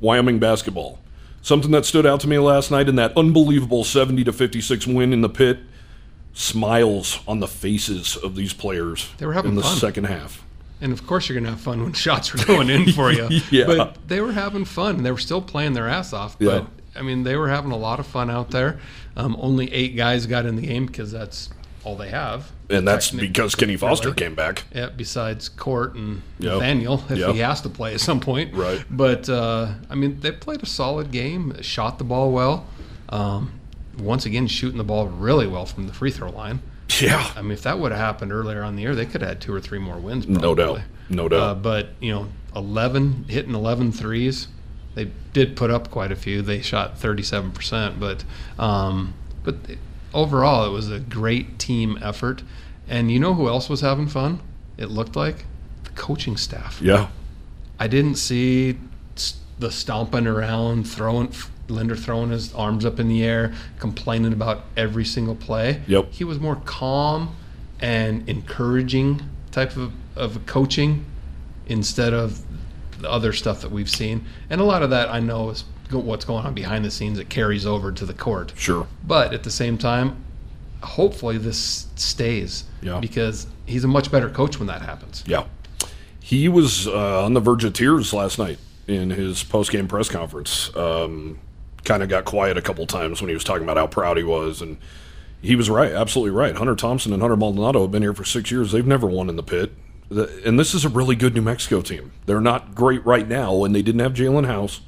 Wyoming 0.00 0.38
basketball. 0.38 0.98
Something 1.42 1.72
that 1.72 1.84
stood 1.84 2.06
out 2.06 2.20
to 2.20 2.28
me 2.28 2.38
last 2.38 2.70
night 2.70 2.88
in 2.88 2.96
that 2.96 3.14
unbelievable 3.16 3.84
70 3.84 4.24
to 4.24 4.32
56 4.32 4.86
win 4.86 5.12
in 5.12 5.20
the 5.20 5.28
pit. 5.28 5.58
Smiles 6.32 7.20
on 7.28 7.38
the 7.40 7.46
faces 7.46 8.16
of 8.16 8.34
these 8.34 8.52
players 8.52 9.08
They 9.18 9.26
were 9.26 9.34
having 9.34 9.50
fun 9.50 9.52
in 9.52 9.56
the 9.56 9.62
fun. 9.62 9.76
second 9.76 10.04
half. 10.04 10.42
And 10.80 10.92
of 10.92 11.06
course, 11.06 11.28
you're 11.28 11.34
going 11.34 11.44
to 11.44 11.50
have 11.50 11.60
fun 11.60 11.82
when 11.82 11.92
shots 11.94 12.34
are 12.34 12.44
going 12.44 12.70
in 12.70 12.90
for 12.92 13.12
you. 13.12 13.28
Yeah. 13.50 13.66
But 13.66 13.98
they 14.08 14.20
were 14.20 14.32
having 14.32 14.64
fun. 14.64 14.96
and 14.96 15.06
They 15.06 15.12
were 15.12 15.18
still 15.18 15.40
playing 15.42 15.74
their 15.74 15.88
ass 15.88 16.12
off. 16.12 16.36
Yeah. 16.40 16.60
But, 16.60 16.66
I 16.96 17.02
mean, 17.02 17.22
they 17.22 17.36
were 17.36 17.48
having 17.48 17.70
a 17.70 17.76
lot 17.76 18.00
of 18.00 18.06
fun 18.06 18.30
out 18.30 18.50
there. 18.50 18.80
Um, 19.16 19.36
only 19.38 19.72
eight 19.72 19.94
guys 19.96 20.26
got 20.26 20.44
in 20.46 20.56
the 20.56 20.62
game 20.66 20.86
because 20.86 21.12
that's 21.12 21.50
all 21.84 21.96
they 21.96 22.08
have. 22.08 22.50
And 22.70 22.86
that's 22.88 23.10
because 23.10 23.54
Kenny 23.54 23.76
Foster 23.76 24.08
really. 24.08 24.16
came 24.16 24.34
back. 24.34 24.64
Yeah, 24.74 24.88
besides 24.96 25.48
Court 25.48 25.94
and 25.94 26.22
Yep. 26.38 26.52
Nathaniel, 26.54 27.04
if 27.10 27.18
Yep. 27.18 27.34
he 27.34 27.38
has 27.40 27.60
to 27.62 27.68
play 27.68 27.94
at 27.94 28.00
some 28.00 28.20
point. 28.20 28.54
Right. 28.54 28.84
But 28.90 29.28
uh, 29.28 29.74
I 29.90 29.94
mean, 29.94 30.20
they 30.20 30.32
played 30.32 30.62
a 30.62 30.66
solid 30.66 31.10
game, 31.10 31.60
shot 31.62 31.98
the 31.98 32.04
ball 32.04 32.32
well. 32.32 32.66
Um, 33.10 33.60
once 33.98 34.26
again, 34.26 34.46
shooting 34.46 34.78
the 34.78 34.84
ball 34.84 35.06
really 35.06 35.46
well 35.46 35.66
from 35.66 35.86
the 35.86 35.92
free 35.92 36.10
throw 36.10 36.30
line. 36.30 36.60
Yeah. 37.00 37.30
I 37.36 37.42
mean, 37.42 37.52
if 37.52 37.62
that 37.62 37.78
would 37.78 37.92
have 37.92 38.00
happened 38.00 38.32
earlier 38.32 38.62
on 38.62 38.76
the 38.76 38.82
year, 38.82 38.94
they 38.94 39.06
could 39.06 39.20
have 39.20 39.28
had 39.28 39.40
two 39.40 39.54
or 39.54 39.60
three 39.60 39.78
more 39.78 39.98
wins. 39.98 40.26
No 40.26 40.54
doubt. 40.54 40.80
No 41.08 41.28
doubt. 41.28 41.40
Uh, 41.42 41.54
but 41.54 41.88
you 42.00 42.12
know, 42.12 42.28
11 42.56 43.26
hitting 43.28 43.54
11 43.54 43.92
threes. 43.92 44.48
They 44.94 45.10
did 45.32 45.56
put 45.56 45.70
up 45.70 45.90
quite 45.90 46.12
a 46.12 46.16
few. 46.16 46.40
They 46.40 46.60
shot 46.60 46.98
37 46.98 47.50
percent, 47.52 47.98
but 48.00 48.24
um, 48.58 49.14
but 49.42 49.56
overall, 50.14 50.64
it 50.66 50.70
was 50.70 50.90
a 50.90 51.00
great 51.00 51.58
team 51.58 51.98
effort. 52.02 52.42
And 52.88 53.10
you 53.10 53.18
know 53.18 53.34
who 53.34 53.48
else 53.48 53.68
was 53.68 53.80
having 53.80 54.08
fun? 54.08 54.40
It 54.76 54.86
looked 54.86 55.16
like 55.16 55.44
the 55.84 55.90
coaching 55.90 56.36
staff. 56.36 56.80
yeah. 56.82 57.08
I 57.78 57.88
didn't 57.88 58.16
see 58.16 58.78
the 59.58 59.70
stomping 59.70 60.26
around, 60.26 60.84
throwing 60.84 61.32
Linder 61.68 61.96
throwing 61.96 62.30
his 62.30 62.54
arms 62.54 62.84
up 62.84 63.00
in 63.00 63.08
the 63.08 63.24
air, 63.24 63.52
complaining 63.78 64.32
about 64.32 64.64
every 64.76 65.04
single 65.04 65.34
play. 65.34 65.80
Yep. 65.86 66.12
He 66.12 66.24
was 66.24 66.38
more 66.38 66.56
calm 66.64 67.34
and 67.80 68.28
encouraging 68.28 69.22
type 69.50 69.76
of, 69.76 69.92
of 70.16 70.44
coaching 70.46 71.04
instead 71.66 72.12
of 72.12 72.42
the 72.98 73.10
other 73.10 73.32
stuff 73.32 73.62
that 73.62 73.70
we've 73.70 73.90
seen. 73.90 74.24
And 74.50 74.60
a 74.60 74.64
lot 74.64 74.82
of 74.82 74.90
that 74.90 75.08
I 75.08 75.20
know 75.20 75.50
is 75.50 75.64
what's 75.90 76.24
going 76.24 76.44
on 76.44 76.54
behind 76.54 76.84
the 76.84 76.90
scenes 76.90 77.18
it 77.18 77.28
carries 77.28 77.66
over 77.66 77.92
to 77.92 78.04
the 78.06 78.14
court. 78.14 78.52
Sure. 78.56 78.86
But 79.06 79.32
at 79.32 79.42
the 79.44 79.50
same 79.50 79.78
time, 79.78 80.16
hopefully 80.82 81.38
this 81.38 81.86
stays 81.96 82.64
Yeah. 82.82 83.00
because 83.00 83.46
he's 83.66 83.84
a 83.84 83.88
much 83.88 84.10
better 84.10 84.28
coach 84.28 84.58
when 84.58 84.66
that 84.68 84.82
happens. 84.82 85.24
Yeah. 85.26 85.44
He 86.20 86.48
was 86.48 86.86
uh, 86.88 87.24
on 87.24 87.34
the 87.34 87.40
verge 87.40 87.64
of 87.64 87.72
tears 87.74 88.12
last 88.12 88.38
night 88.38 88.58
in 88.86 89.10
his 89.10 89.42
post 89.42 89.70
game 89.70 89.88
press 89.88 90.08
conference. 90.08 90.74
Um, 90.76 91.38
kind 91.84 92.02
of 92.02 92.08
got 92.08 92.24
quiet 92.24 92.56
a 92.56 92.62
couple 92.62 92.86
times 92.86 93.20
when 93.20 93.28
he 93.28 93.34
was 93.34 93.44
talking 93.44 93.62
about 93.62 93.76
how 93.76 93.86
proud 93.86 94.16
he 94.16 94.22
was. 94.22 94.62
And 94.62 94.78
he 95.42 95.54
was 95.54 95.68
right, 95.68 95.92
absolutely 95.92 96.30
right. 96.30 96.54
Hunter 96.56 96.74
Thompson 96.74 97.12
and 97.12 97.20
Hunter 97.20 97.36
Maldonado 97.36 97.82
have 97.82 97.90
been 97.90 98.02
here 98.02 98.14
for 98.14 98.24
six 98.24 98.50
years. 98.50 98.72
They've 98.72 98.86
never 98.86 99.06
won 99.06 99.28
in 99.28 99.36
the 99.36 99.42
pit. 99.42 99.72
And 100.10 100.58
this 100.58 100.74
is 100.74 100.84
a 100.84 100.88
really 100.88 101.16
good 101.16 101.34
New 101.34 101.42
Mexico 101.42 101.80
team. 101.82 102.12
They're 102.26 102.40
not 102.40 102.74
great 102.74 103.04
right 103.04 103.26
now, 103.26 103.64
and 103.64 103.74
they 103.74 103.82
didn't 103.82 104.00
have 104.00 104.12
Jalen 104.12 104.46
House, 104.46 104.80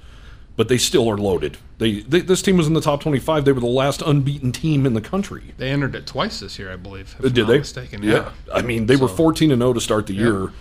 but 0.56 0.68
they 0.68 0.78
still 0.78 1.08
are 1.08 1.16
loaded. 1.18 1.58
They, 1.78 2.00
they 2.00 2.20
This 2.20 2.42
team 2.42 2.56
was 2.56 2.66
in 2.66 2.72
the 2.72 2.80
top 2.80 3.02
25. 3.02 3.44
They 3.44 3.52
were 3.52 3.60
the 3.60 3.66
last 3.66 4.02
unbeaten 4.02 4.52
team 4.52 4.86
in 4.86 4.94
the 4.94 5.00
country. 5.00 5.54
They 5.58 5.70
entered 5.70 5.94
it 5.94 6.06
twice 6.06 6.40
this 6.40 6.58
year, 6.58 6.72
I 6.72 6.76
believe. 6.76 7.14
If 7.18 7.24
Uh, 7.24 7.28
I'm 7.28 7.34
Did 7.34 7.42
not 7.42 7.48
they? 7.48 7.58
Mistaken. 7.58 8.02
Yeah. 8.02 8.30
I 8.52 8.62
mean, 8.62 8.86
they 8.86 8.96
were 8.96 9.08
14 9.08 9.50
and 9.50 9.60
0 9.60 9.74
to 9.74 9.80
start 9.80 10.06
the 10.06 10.14
year, 10.14 10.52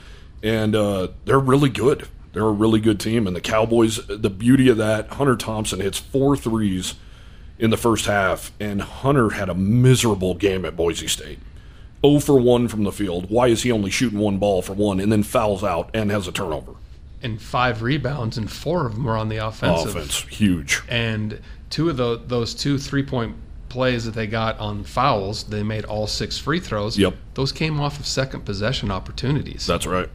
and 0.44 0.76
uh, 0.76 1.10
they're 1.24 1.40
really 1.40 1.70
good. 1.70 2.08
They're 2.34 2.44
a 2.44 2.52
really 2.52 2.82
good 2.82 3.00
team. 3.00 3.28
And 3.28 3.36
the 3.36 3.42
Cowboys, 3.42 4.06
the 4.08 4.30
beauty 4.30 4.68
of 4.68 4.78
that, 4.78 5.08
Hunter 5.14 5.38
Thompson 5.38 5.80
hits 5.80 5.98
four 5.98 6.36
threes 6.36 6.96
in 7.58 7.70
the 7.70 7.78
first 7.78 8.06
half, 8.06 8.52
and 8.60 8.82
Hunter 8.82 9.30
had 9.30 9.48
a 9.48 9.56
miserable 9.56 10.36
game 10.36 10.66
at 10.66 10.76
Boise 10.76 11.08
State. 11.08 11.40
0 12.06 12.20
for 12.20 12.38
1 12.38 12.68
from 12.68 12.84
the 12.84 12.92
field. 12.92 13.30
Why 13.30 13.48
is 13.48 13.64
he 13.64 13.72
only 13.72 13.90
shooting 13.90 14.20
one 14.20 14.38
ball 14.38 14.62
for 14.62 14.74
one 14.74 15.00
and 15.00 15.12
then 15.12 15.24
fouls 15.24 15.64
out 15.64 15.90
and 15.94 16.12
has 16.12 16.28
a 16.28 16.32
turnover? 16.34 16.74
And 17.22 17.42
five 17.42 17.82
rebounds, 17.82 18.38
and 18.38 18.52
four 18.52 18.86
of 18.86 18.94
them 18.94 19.04
were 19.06 19.18
on 19.18 19.30
the 19.30 19.38
offensive. 19.38 19.96
Offense, 19.96 20.20
huge. 20.30 20.82
And 20.88 21.40
two 21.70 21.90
of 21.90 21.98
those, 21.98 22.22
those 22.28 22.54
two 22.54 22.78
three 22.78 23.04
point 23.04 23.36
plays 23.70 24.06
that 24.06 24.14
they 24.14 24.28
got 24.28 24.60
on 24.60 24.84
fouls, 24.84 25.46
they 25.46 25.64
made 25.64 25.86
all 25.86 26.06
six 26.08 26.38
free 26.38 26.60
throws. 26.60 26.98
Yep. 26.98 27.16
Those 27.34 27.52
came 27.52 27.80
off 27.80 28.00
of 28.00 28.06
second 28.06 28.42
possession 28.46 28.92
opportunities. 28.92 29.66
That's 29.66 29.86
right. 29.88 30.10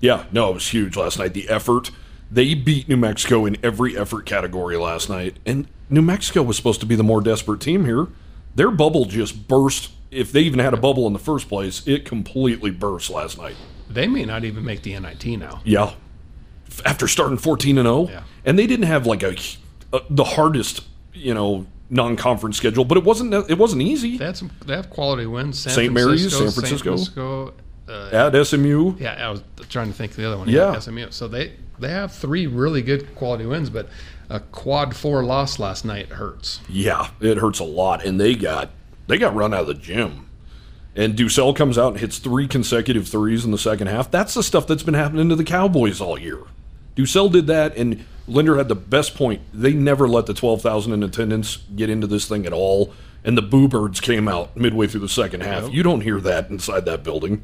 Yeah, 0.00 0.24
no, 0.32 0.50
it 0.50 0.54
was 0.54 0.68
huge 0.68 0.96
last 0.96 1.18
night. 1.18 1.34
The 1.34 1.48
effort. 1.48 1.90
They 2.30 2.54
beat 2.54 2.88
New 2.88 2.96
Mexico 2.96 3.44
in 3.44 3.58
every 3.62 3.96
effort 3.96 4.24
category 4.24 4.76
last 4.78 5.10
night. 5.10 5.36
And 5.44 5.68
New 5.90 6.00
Mexico 6.00 6.42
was 6.42 6.56
supposed 6.56 6.80
to 6.80 6.86
be 6.86 6.96
the 6.96 7.02
more 7.04 7.20
desperate 7.20 7.60
team 7.60 7.84
here. 7.84 8.08
Their 8.54 8.70
bubble 8.70 9.04
just 9.04 9.46
burst. 9.48 9.90
If 10.10 10.32
they 10.32 10.40
even 10.40 10.58
had 10.58 10.72
a 10.72 10.78
bubble 10.78 11.06
in 11.06 11.12
the 11.12 11.18
first 11.18 11.48
place, 11.48 11.86
it 11.86 12.06
completely 12.06 12.70
burst 12.70 13.10
last 13.10 13.36
night. 13.38 13.54
they 13.88 14.06
may 14.08 14.24
not 14.24 14.44
even 14.44 14.64
make 14.64 14.82
the 14.82 14.98
NIT 14.98 15.26
now. 15.38 15.60
Yeah. 15.64 15.92
After 16.84 17.08
starting 17.08 17.38
14 17.38 17.78
and 17.78 17.86
0. 17.86 18.08
Yeah. 18.08 18.22
And 18.44 18.58
they 18.58 18.66
didn't 18.66 18.86
have 18.86 19.06
like 19.06 19.22
a, 19.22 19.36
a 19.92 20.00
the 20.10 20.24
hardest, 20.24 20.82
you 21.14 21.34
know, 21.34 21.66
non-conference 21.90 22.56
schedule, 22.56 22.84
but 22.84 22.96
it 22.98 23.04
wasn't 23.04 23.34
it 23.50 23.58
wasn't 23.58 23.82
easy. 23.82 24.16
They 24.16 24.24
had 24.24 24.36
some. 24.36 24.50
They 24.64 24.74
have 24.74 24.90
quality 24.90 25.26
wins. 25.26 25.58
San 25.58 25.72
St. 25.74 25.92
Mary's, 25.92 26.22
Francisco, 26.32 26.96
San 26.96 27.06
Francisco. 27.06 27.54
uh, 27.88 28.30
At 28.32 28.46
SMU, 28.46 28.96
yeah, 28.98 29.26
I 29.26 29.30
was 29.30 29.42
trying 29.68 29.88
to 29.88 29.92
think 29.92 30.12
of 30.12 30.16
the 30.16 30.26
other 30.26 30.38
one. 30.38 30.48
Yeah. 30.48 30.78
SMU. 30.78 31.10
So 31.10 31.28
they 31.28 31.52
they 31.78 31.90
have 31.90 32.12
three 32.12 32.46
really 32.46 32.82
good 32.82 33.14
quality 33.14 33.44
wins, 33.46 33.68
but 33.70 33.88
a 34.30 34.40
quad 34.40 34.96
four 34.96 35.22
loss 35.24 35.58
last 35.58 35.84
night 35.84 36.08
hurts. 36.08 36.60
Yeah, 36.68 37.10
it 37.20 37.38
hurts 37.38 37.58
a 37.58 37.64
lot, 37.64 38.04
and 38.04 38.18
they 38.20 38.34
got 38.34 38.70
they 39.06 39.18
got 39.18 39.34
run 39.34 39.52
out 39.52 39.62
of 39.62 39.66
the 39.66 39.74
gym. 39.74 40.28
And 40.94 41.14
DuSell 41.16 41.56
comes 41.56 41.78
out 41.78 41.92
and 41.92 42.00
hits 42.00 42.18
three 42.18 42.46
consecutive 42.46 43.08
threes 43.08 43.46
in 43.46 43.50
the 43.50 43.56
second 43.58 43.86
half. 43.86 44.10
That's 44.10 44.34
the 44.34 44.42
stuff 44.42 44.66
that's 44.66 44.82
been 44.82 44.92
happening 44.94 45.30
to 45.30 45.36
the 45.36 45.44
Cowboys 45.44 46.00
all 46.02 46.18
year. 46.18 46.40
DuSell 46.96 47.30
did 47.32 47.46
that, 47.46 47.76
and 47.76 48.04
Linder 48.28 48.56
had 48.56 48.68
the 48.68 48.74
best 48.74 49.14
point. 49.14 49.40
They 49.52 49.72
never 49.72 50.08
let 50.08 50.26
the 50.26 50.34
twelve 50.34 50.62
thousand 50.62 50.92
in 50.92 51.02
attendance 51.02 51.58
get 51.74 51.90
into 51.90 52.06
this 52.06 52.26
thing 52.28 52.46
at 52.46 52.52
all. 52.52 52.92
And 53.24 53.38
the 53.38 53.42
Boo 53.42 53.68
Birds 53.68 54.00
came 54.00 54.26
out 54.26 54.56
midway 54.56 54.88
through 54.88 55.00
the 55.02 55.08
second 55.08 55.42
half. 55.42 55.72
You 55.72 55.82
don't 55.84 56.00
hear 56.00 56.20
that 56.20 56.50
inside 56.50 56.84
that 56.86 57.04
building. 57.04 57.42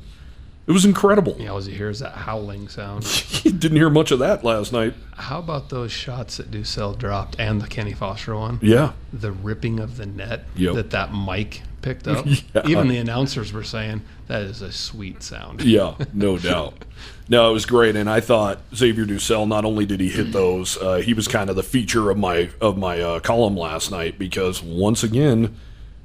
It 0.66 0.72
was 0.72 0.84
incredible. 0.84 1.36
Yeah, 1.38 1.50
all 1.50 1.62
you 1.62 1.72
hear 1.74 1.88
is 1.88 2.00
that 2.00 2.12
howling 2.12 2.68
sound. 2.68 3.04
You 3.44 3.52
didn't 3.52 3.76
hear 3.78 3.88
much 3.88 4.10
of 4.10 4.18
that 4.18 4.42
last 4.44 4.72
night. 4.72 4.92
How 5.14 5.38
about 5.38 5.70
those 5.70 5.92
shots 5.92 6.36
that 6.38 6.50
DuSell 6.50 6.98
dropped 6.98 7.38
and 7.38 7.62
the 7.62 7.68
Kenny 7.68 7.92
Foster 7.94 8.34
one? 8.36 8.58
Yeah, 8.60 8.92
The 9.12 9.30
ripping 9.32 9.78
of 9.78 9.96
the 9.96 10.04
net 10.06 10.44
Yep. 10.56 10.74
that 10.74 10.90
that 10.90 11.14
mic 11.14 11.62
picked 11.82 12.06
up. 12.08 12.26
Yeah. 12.26 12.62
Even 12.66 12.88
the 12.88 12.98
announcers 12.98 13.52
were 13.52 13.64
saying 13.64 14.02
that 14.26 14.42
is 14.42 14.62
a 14.62 14.72
sweet 14.72 15.22
sound. 15.22 15.62
Yeah, 15.62 15.94
no 16.12 16.38
doubt. 16.50 16.84
No, 17.28 17.50
it 17.50 17.52
was 17.52 17.66
great, 17.66 17.94
and 17.94 18.08
I 18.08 18.20
thought 18.20 18.60
Xavier 18.74 19.04
DuSell. 19.04 19.46
Not 19.46 19.64
only 19.64 19.84
did 19.84 20.00
he 20.00 20.08
hit 20.08 20.32
those, 20.32 20.78
uh, 20.78 20.96
he 20.96 21.12
was 21.12 21.28
kind 21.28 21.50
of 21.50 21.56
the 21.56 21.62
feature 21.62 22.10
of 22.10 22.16
my 22.16 22.50
of 22.60 22.78
my 22.78 23.00
uh, 23.00 23.20
column 23.20 23.56
last 23.56 23.90
night 23.90 24.18
because 24.18 24.62
once 24.62 25.02
again, 25.02 25.54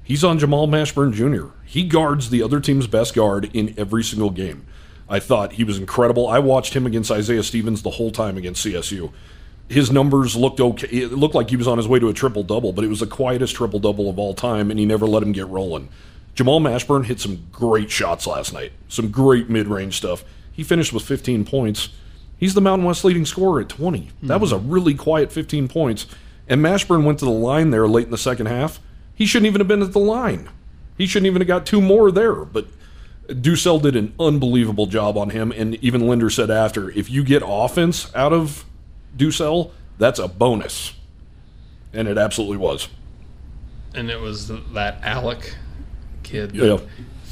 he's 0.04 0.24
on 0.24 0.38
Jamal 0.38 0.68
Mashburn 0.68 1.14
Jr. 1.14 1.54
He 1.66 1.86
guards 1.86 2.30
the 2.30 2.44
other 2.44 2.60
team's 2.60 2.88
best 2.88 3.16
guard 3.16 3.50
in 3.54 3.74
every 3.78 4.04
single 4.04 4.30
game. 4.32 4.66
I 5.10 5.20
thought 5.20 5.54
he 5.54 5.64
was 5.64 5.78
incredible. 5.78 6.28
I 6.28 6.40
watched 6.40 6.76
him 6.76 6.86
against 6.86 7.12
Isaiah 7.12 7.44
Stevens 7.44 7.82
the 7.84 7.92
whole 7.92 8.12
time 8.12 8.38
against 8.38 8.66
CSU. 8.66 9.12
His 9.74 9.92
numbers 9.92 10.36
looked 10.36 10.60
okay. 10.60 10.88
It 10.88 11.14
looked 11.14 11.34
like 11.34 11.50
he 11.50 11.56
was 11.58 11.68
on 11.68 11.78
his 11.78 11.88
way 11.88 11.98
to 12.00 12.08
a 12.08 12.14
triple 12.14 12.44
double, 12.44 12.74
but 12.74 12.86
it 12.86 12.90
was 12.90 13.00
the 13.00 13.08
quietest 13.08 13.56
triple 13.56 13.80
double 13.80 14.08
of 14.08 14.20
all 14.20 14.36
time, 14.36 14.70
and 14.70 14.80
he 14.80 14.86
never 14.86 15.08
let 15.08 15.24
him 15.24 15.32
get 15.32 15.48
rolling. 15.48 15.90
Jamal 16.36 16.60
Mashburn 16.60 17.06
hit 17.06 17.20
some 17.20 17.48
great 17.52 17.90
shots 17.90 18.28
last 18.28 18.54
night, 18.54 18.72
some 18.88 19.10
great 19.10 19.50
mid 19.50 19.68
range 19.68 19.98
stuff. 19.98 20.24
He 20.52 20.64
finished 20.64 20.94
with 20.94 21.04
15 21.04 21.46
points. 21.46 21.90
He's 22.38 22.54
the 22.54 22.62
Mountain 22.62 22.86
West 22.86 23.04
leading 23.04 23.26
scorer 23.26 23.62
at 23.62 23.70
20. 23.70 24.10
That 24.24 24.42
was 24.42 24.52
a 24.52 24.56
mm-hmm. 24.56 24.70
really 24.70 24.94
quiet 24.94 25.32
15 25.32 25.68
points. 25.68 26.06
And 26.48 26.62
Mashburn 26.62 27.04
went 27.04 27.20
to 27.20 27.26
the 27.26 27.32
line 27.32 27.72
there 27.72 27.88
late 27.88 28.06
in 28.06 28.12
the 28.12 28.18
second 28.18 28.48
half. 28.48 28.80
He 29.16 29.26
shouldn't 29.26 29.48
even 29.48 29.62
have 29.62 29.68
been 29.68 29.82
at 29.82 29.94
the 29.94 30.00
line. 30.00 30.50
He 30.98 31.08
shouldn't 31.08 31.28
even 31.28 31.42
have 31.42 31.48
got 31.48 31.66
two 31.66 31.82
more 31.82 32.12
there. 32.12 32.46
But 32.46 32.68
DuSell 33.28 33.82
did 33.82 33.96
an 33.96 34.14
unbelievable 34.20 34.86
job 34.86 35.18
on 35.18 35.30
him. 35.30 35.52
And 35.52 35.76
even 35.76 36.08
Linder 36.08 36.30
said 36.30 36.52
after, 36.52 36.92
if 36.92 37.10
you 37.10 37.24
get 37.24 37.42
offense 37.46 38.14
out 38.14 38.34
of 38.34 38.66
DuSell, 39.16 39.72
that's 39.98 40.20
a 40.20 40.28
bonus. 40.28 40.94
And 41.94 42.08
it 42.08 42.18
absolutely 42.18 42.58
was. 42.58 42.88
And 43.94 44.10
it 44.10 44.20
was 44.20 44.48
that 44.48 45.00
Alec 45.04 45.56
kid. 46.24 46.56
Yeah. 46.56 46.80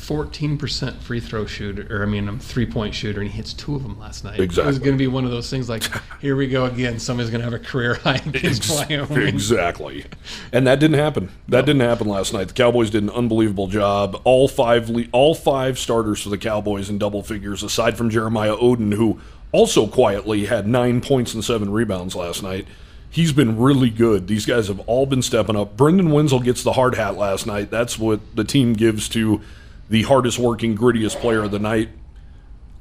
14% 0.02 0.98
free 0.98 1.20
throw 1.20 1.46
shooter, 1.46 1.88
or 1.89 2.04
I 2.04 2.06
mean, 2.06 2.28
um, 2.28 2.36
a 2.36 2.39
three 2.39 2.65
point 2.65 2.94
shooter, 2.94 3.22
and 3.22 3.30
he 3.30 3.38
hits 3.38 3.54
two 3.54 3.76
of 3.76 3.84
them 3.84 4.00
last 4.00 4.24
night. 4.24 4.39
Exactly, 4.39 4.63
It 4.63 4.67
was 4.67 4.80
going 4.80 4.91
to 4.91 4.98
be 4.98 5.08
one 5.08 5.26
of 5.26 5.32
those 5.32 5.50
things 5.50 5.70
like, 5.70 5.84
here 6.22 6.36
we 6.36 6.48
go 6.48 6.65
again. 6.65 7.00
Somebody's 7.00 7.30
going 7.30 7.39
to 7.39 7.46
have 7.46 7.54
a 7.54 7.63
career 7.63 7.94
high 7.94 8.15
against 8.15 8.70
Ex- 8.70 8.89
Wyoming. 8.89 9.28
Exactly. 9.28 10.06
And 10.52 10.65
that 10.67 10.80
didn't 10.80 11.00
happen. 11.00 11.30
That 11.48 11.65
didn't 11.65 11.82
happen 11.84 12.08
last 12.08 12.34
night. 12.34 12.50
The 12.50 12.54
Cowboys 12.56 12.89
did 12.89 13.04
an 13.04 13.10
unbelievable 13.12 13.67
job. 13.67 14.20
All 14.24 14.48
five 14.48 14.89
le- 14.89 15.06
all 15.12 15.36
five 15.36 15.78
starters 15.78 16.22
for 16.22 16.30
the 16.30 16.38
Cowboys 16.38 16.89
in 16.89 16.98
double 16.98 17.22
figures 17.22 17.62
aside 17.63 17.96
from 17.96 18.10
Jeremiah 18.10 18.56
Oden 18.56 18.94
who 18.96 19.22
also 19.51 19.87
quietly 19.87 20.45
had 20.45 20.67
9 20.67 21.01
points 21.01 21.33
and 21.33 21.43
7 21.43 21.71
rebounds 21.71 22.15
last 22.15 22.41
night. 22.43 22.67
He's 23.09 23.33
been 23.33 23.59
really 23.59 23.89
good. 23.89 24.27
These 24.27 24.45
guys 24.45 24.69
have 24.69 24.79
all 24.81 25.05
been 25.05 25.21
stepping 25.21 25.57
up. 25.57 25.75
Brendan 25.75 26.11
Wenzel 26.11 26.39
gets 26.39 26.63
the 26.63 26.73
hard 26.73 26.95
hat 26.95 27.17
last 27.17 27.45
night. 27.45 27.69
That's 27.69 27.99
what 27.99 28.21
the 28.35 28.45
team 28.45 28.73
gives 28.73 29.09
to 29.09 29.41
the 29.89 30.03
hardest 30.03 30.39
working, 30.39 30.77
grittiest 30.77 31.19
player 31.19 31.43
of 31.43 31.51
the 31.51 31.59
night. 31.59 31.89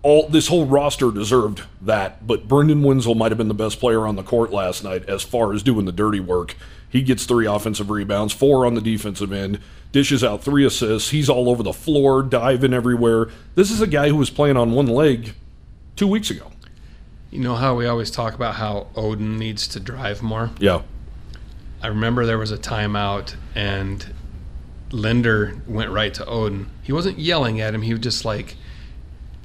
all 0.02 0.28
this 0.28 0.48
whole 0.48 0.66
roster 0.66 1.10
deserved 1.10 1.62
that, 1.82 2.26
but 2.26 2.48
Brendan 2.48 2.82
Winslow 2.82 3.14
might 3.14 3.30
have 3.30 3.38
been 3.38 3.48
the 3.48 3.54
best 3.54 3.78
player 3.80 4.06
on 4.06 4.16
the 4.16 4.22
court 4.22 4.50
last 4.50 4.82
night 4.82 5.06
as 5.08 5.22
far 5.22 5.52
as 5.52 5.62
doing 5.62 5.84
the 5.84 5.92
dirty 5.92 6.20
work. 6.20 6.56
He 6.88 7.02
gets 7.02 7.26
three 7.26 7.46
offensive 7.46 7.90
rebounds, 7.90 8.32
four 8.32 8.64
on 8.66 8.74
the 8.74 8.80
defensive 8.80 9.32
end, 9.32 9.60
dishes 9.92 10.24
out 10.24 10.42
three 10.42 10.64
assists. 10.64 11.10
He's 11.10 11.28
all 11.28 11.48
over 11.50 11.62
the 11.62 11.72
floor, 11.72 12.22
diving 12.22 12.72
everywhere. 12.72 13.28
This 13.54 13.70
is 13.70 13.80
a 13.80 13.86
guy 13.86 14.08
who 14.08 14.16
was 14.16 14.30
playing 14.30 14.56
on 14.56 14.72
one 14.72 14.86
leg 14.86 15.34
two 15.96 16.06
weeks 16.06 16.30
ago. 16.30 16.50
You 17.30 17.38
know 17.40 17.54
how 17.54 17.74
we 17.76 17.86
always 17.86 18.10
talk 18.10 18.34
about 18.34 18.56
how 18.56 18.88
Oden 18.94 19.38
needs 19.38 19.68
to 19.68 19.80
drive 19.80 20.22
more? 20.22 20.50
Yeah. 20.58 20.82
I 21.82 21.86
remember 21.86 22.26
there 22.26 22.38
was 22.38 22.50
a 22.50 22.58
timeout 22.58 23.36
and 23.54 24.12
Linder 24.90 25.62
went 25.66 25.90
right 25.90 26.12
to 26.14 26.24
Oden. 26.24 26.66
He 26.82 26.92
wasn't 26.92 27.18
yelling 27.18 27.60
at 27.60 27.72
him. 27.74 27.82
He 27.82 27.92
was 27.92 28.02
just 28.02 28.24
like, 28.24 28.56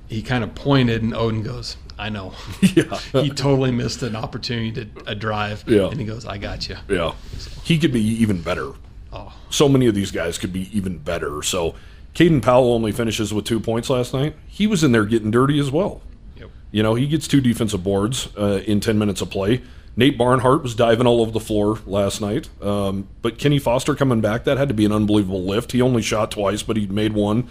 he 0.08 0.22
kind 0.22 0.44
of 0.44 0.54
pointed, 0.54 1.02
and 1.02 1.14
Oden 1.14 1.44
goes, 1.44 1.78
I 1.98 2.10
know. 2.10 2.34
Yeah. 2.62 2.98
he 3.22 3.30
totally 3.30 3.72
missed 3.72 4.02
an 4.04 4.16
opportunity 4.16 4.72
to 4.72 4.88
a 5.06 5.16
drive. 5.16 5.64
Yeah. 5.68 5.88
And 5.90 6.00
he 6.00 6.06
goes, 6.06 6.26
I 6.26 6.38
got 6.38 6.68
you. 6.68 6.78
Yeah. 6.90 7.14
He 7.64 7.78
could 7.78 7.94
be 7.94 8.02
even 8.02 8.42
better. 8.42 8.72
Oh, 9.14 9.34
So 9.50 9.70
many 9.70 9.86
of 9.88 9.96
these 9.96 10.12
guys 10.12 10.38
could 10.38 10.52
be 10.52 10.76
even 10.76 10.98
better. 10.98 11.42
So 11.44 11.76
Caden 12.16 12.42
Powell 12.42 12.74
only 12.74 12.92
finishes 12.92 13.34
with 13.34 13.46
two 13.46 13.60
points 13.60 13.90
last 13.90 14.14
night. 14.14 14.36
He 14.48 14.68
was 14.68 14.84
in 14.84 14.92
there 14.92 15.06
getting 15.06 15.32
dirty 15.32 15.60
as 15.60 15.72
well. 15.72 16.02
You 16.76 16.84
know, 16.84 16.94
he 16.94 17.08
gets 17.08 17.26
two 17.26 17.40
defensive 17.40 17.86
boards 17.86 18.28
uh, 18.38 18.62
in 18.68 18.82
10 18.82 19.00
minutes 19.00 19.22
of 19.22 19.30
play. 19.30 19.62
Nate 19.96 20.18
Barnhart 20.18 20.62
was 20.62 20.76
diving 20.76 21.08
all 21.08 21.22
over 21.22 21.32
the 21.32 21.40
floor 21.40 21.80
last 21.86 22.20
night. 22.20 22.50
Um, 22.62 23.08
but 23.22 23.38
Kenny 23.38 23.60
Foster 23.60 23.96
coming 23.96 24.20
back, 24.20 24.44
that 24.44 24.58
had 24.58 24.68
to 24.68 24.74
be 24.74 24.84
an 24.84 24.92
unbelievable 24.92 25.42
lift. 25.42 25.72
He 25.72 25.82
only 25.82 26.02
shot 26.02 26.32
twice, 26.32 26.64
but 26.64 26.76
he 26.76 26.86
made 26.86 27.14
one, 27.14 27.48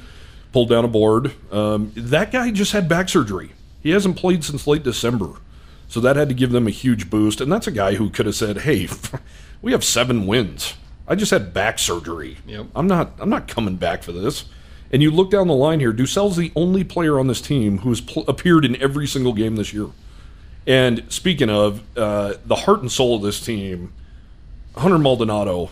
pulled 0.53 0.69
down 0.69 0.85
a 0.85 0.89
board. 0.89 1.33
Um, 1.51 1.91
that 1.97 2.33
guy 2.33 2.51
just 2.51 2.73
had 2.73 2.87
back 2.87 3.09
surgery. 3.09 3.53
He 3.83 3.93
hasn't 3.93 4.19
played 4.19 4.45
since 4.45 4.67
late 4.67 4.83
December. 4.83 5.31
So 5.89 6.01
that 6.01 6.17
had 6.17 6.29
to 6.29 6.35
give 6.35 6.53
them 6.53 6.67
a 6.67 6.71
huge 6.71 7.09
boost. 7.09 7.41
And 7.41 7.51
that's 7.51 7.67
a 7.67 7.73
guy 7.73 7.95
who 7.95 8.11
could 8.11 8.27
have 8.27 8.35
said, 8.35 8.59
hey, 8.59 8.89
we 9.63 9.73
have 9.73 9.85
seven 9.85 10.27
wins. 10.27 10.75
I 11.09 11.15
just 11.15 11.31
had 11.31 11.55
back 11.55 11.79
surgery. 11.79 12.37
Yep. 12.47 12.67
I'm 12.77 12.87
not 12.87 13.13
I'm 13.19 13.31
not 13.31 13.49
coming 13.49 13.77
back 13.77 14.03
for 14.03 14.13
this. 14.13 14.45
And 14.95 15.03
you 15.03 15.11
look 15.11 15.29
down 15.29 15.49
the 15.49 15.57
line 15.57 15.81
here, 15.81 15.93
DuSell's 15.93 16.37
the 16.37 16.53
only 16.55 16.85
player 16.85 17.19
on 17.19 17.27
this 17.27 17.41
team 17.41 17.79
who 17.79 17.89
has 17.89 18.01
pl- 18.01 18.25
appeared 18.29 18.65
in 18.65 18.81
every 18.81 19.09
single 19.09 19.33
game 19.33 19.57
this 19.57 19.75
year. 19.75 19.89
And 20.69 21.03
speaking 21.09 21.51
of 21.51 21.83
uh, 21.99 22.35
the 22.47 22.55
heart 22.55 22.81
and 22.81 22.93
soul 22.93 23.17
of 23.17 23.23
this 23.23 23.41
team, 23.41 23.93
Hunter 24.77 24.99
Maldonado, 24.99 25.71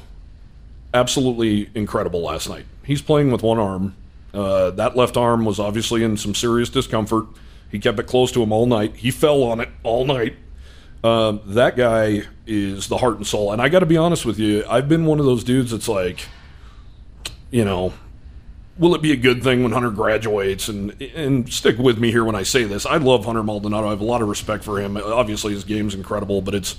absolutely 0.92 1.70
incredible 1.72 2.20
last 2.20 2.48
night. 2.48 2.64
He's 2.84 3.00
playing 3.00 3.30
with 3.30 3.44
one 3.44 3.60
arm. 3.60 3.94
Uh, 4.34 4.72
that 4.72 4.96
left 4.96 5.16
arm 5.16 5.44
was 5.44 5.60
obviously 5.60 6.02
in 6.02 6.16
some 6.16 6.34
serious 6.34 6.68
discomfort. 6.68 7.26
He 7.70 7.78
kept 7.78 8.00
it 8.00 8.08
close 8.08 8.32
to 8.32 8.42
him 8.42 8.50
all 8.50 8.66
night. 8.66 8.96
He 8.96 9.12
fell 9.12 9.44
on 9.44 9.60
it 9.60 9.68
all 9.84 10.04
night. 10.04 10.34
Um, 11.04 11.40
that 11.46 11.76
guy 11.76 12.22
is 12.44 12.88
the 12.88 12.96
heart 12.96 13.18
and 13.18 13.26
soul. 13.26 13.52
And 13.52 13.62
I 13.62 13.68
got 13.68 13.80
to 13.80 13.86
be 13.86 13.96
honest 13.96 14.26
with 14.26 14.40
you, 14.40 14.64
I've 14.68 14.88
been 14.88 15.06
one 15.06 15.20
of 15.20 15.26
those 15.26 15.44
dudes 15.44 15.70
that's 15.70 15.86
like, 15.86 16.26
you 17.52 17.64
know, 17.64 17.92
will 18.78 18.94
it 18.94 19.02
be 19.02 19.12
a 19.12 19.16
good 19.16 19.42
thing 19.42 19.62
when 19.62 19.72
Hunter 19.72 19.90
graduates? 19.90 20.68
And 20.68 21.00
and 21.14 21.52
stick 21.52 21.78
with 21.78 21.98
me 21.98 22.10
here 22.10 22.24
when 22.24 22.34
I 22.34 22.42
say 22.42 22.64
this. 22.64 22.86
I 22.86 22.96
love 22.96 23.24
Hunter 23.24 23.42
Maldonado. 23.42 23.86
I 23.86 23.90
have 23.90 24.00
a 24.00 24.04
lot 24.04 24.22
of 24.22 24.28
respect 24.28 24.64
for 24.64 24.80
him. 24.80 24.96
Obviously, 24.96 25.52
his 25.52 25.64
game's 25.64 25.94
incredible, 25.94 26.42
but 26.42 26.54
it's 26.54 26.76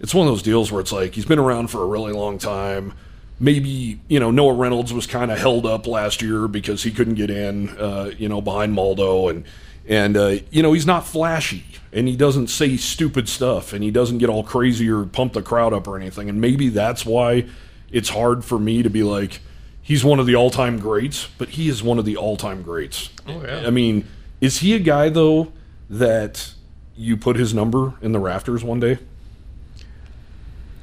it's 0.00 0.14
one 0.14 0.26
of 0.26 0.32
those 0.32 0.42
deals 0.42 0.72
where 0.72 0.80
it's 0.80 0.92
like 0.92 1.14
he's 1.14 1.26
been 1.26 1.38
around 1.38 1.68
for 1.68 1.82
a 1.82 1.86
really 1.86 2.12
long 2.12 2.38
time. 2.38 2.94
Maybe 3.40 4.00
you 4.08 4.20
know 4.20 4.30
Noah 4.30 4.54
Reynolds 4.54 4.92
was 4.92 5.06
kind 5.06 5.30
of 5.30 5.38
held 5.38 5.66
up 5.66 5.86
last 5.86 6.22
year 6.22 6.48
because 6.48 6.82
he 6.82 6.90
couldn't 6.90 7.14
get 7.14 7.30
in, 7.30 7.70
uh, 7.70 8.12
you 8.16 8.28
know, 8.28 8.40
behind 8.40 8.72
Maldo, 8.72 9.28
and 9.28 9.44
and 9.88 10.16
uh, 10.16 10.36
you 10.50 10.62
know 10.62 10.72
he's 10.72 10.86
not 10.86 11.06
flashy 11.06 11.64
and 11.92 12.08
he 12.08 12.16
doesn't 12.16 12.48
say 12.48 12.76
stupid 12.76 13.28
stuff 13.28 13.72
and 13.72 13.84
he 13.84 13.90
doesn't 13.90 14.18
get 14.18 14.30
all 14.30 14.42
crazy 14.42 14.88
or 14.88 15.04
pump 15.04 15.34
the 15.34 15.42
crowd 15.42 15.72
up 15.72 15.86
or 15.86 15.98
anything. 15.98 16.28
And 16.28 16.40
maybe 16.40 16.68
that's 16.70 17.04
why 17.04 17.46
it's 17.90 18.08
hard 18.08 18.44
for 18.44 18.58
me 18.58 18.82
to 18.82 18.88
be 18.88 19.02
like 19.02 19.40
he's 19.82 20.04
one 20.04 20.18
of 20.18 20.26
the 20.26 20.34
all-time 20.34 20.78
greats, 20.78 21.28
but 21.36 21.50
he 21.50 21.68
is 21.68 21.82
one 21.82 21.98
of 21.98 22.04
the 22.04 22.16
all-time 22.16 22.62
greats. 22.62 23.10
Oh, 23.26 23.42
yeah. 23.42 23.66
I 23.66 23.70
mean, 23.70 24.06
is 24.40 24.60
he 24.60 24.74
a 24.74 24.78
guy 24.78 25.08
though 25.08 25.52
that 25.90 26.54
you 26.96 27.16
put 27.16 27.36
his 27.36 27.52
number 27.52 27.94
in 28.00 28.12
the 28.12 28.20
rafters 28.20 28.64
one 28.64 28.80
day? 28.80 28.98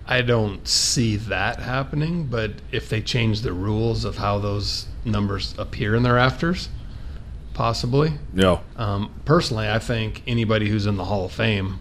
I 0.05 0.21
don't 0.23 0.67
see 0.67 1.17
that 1.17 1.59
happening, 1.59 2.25
but 2.25 2.53
if 2.71 2.89
they 2.89 2.99
change 2.99 3.41
the 3.41 3.53
rules 3.53 4.05
of 4.05 4.17
how 4.17 4.39
those 4.39 4.88
numbers 5.05 5.53
appear 5.59 5.93
in 5.93 6.01
the 6.01 6.12
rafters, 6.12 6.69
possibly. 7.53 8.13
Yeah. 8.33 8.59
Um, 8.75 9.13
personally, 9.25 9.69
I 9.69 9.77
think 9.77 10.23
anybody 10.25 10.67
who's 10.67 10.88
in 10.88 10.97
the 10.97 11.05
Hall 11.05 11.25
of 11.25 11.31
Fame 11.31 11.79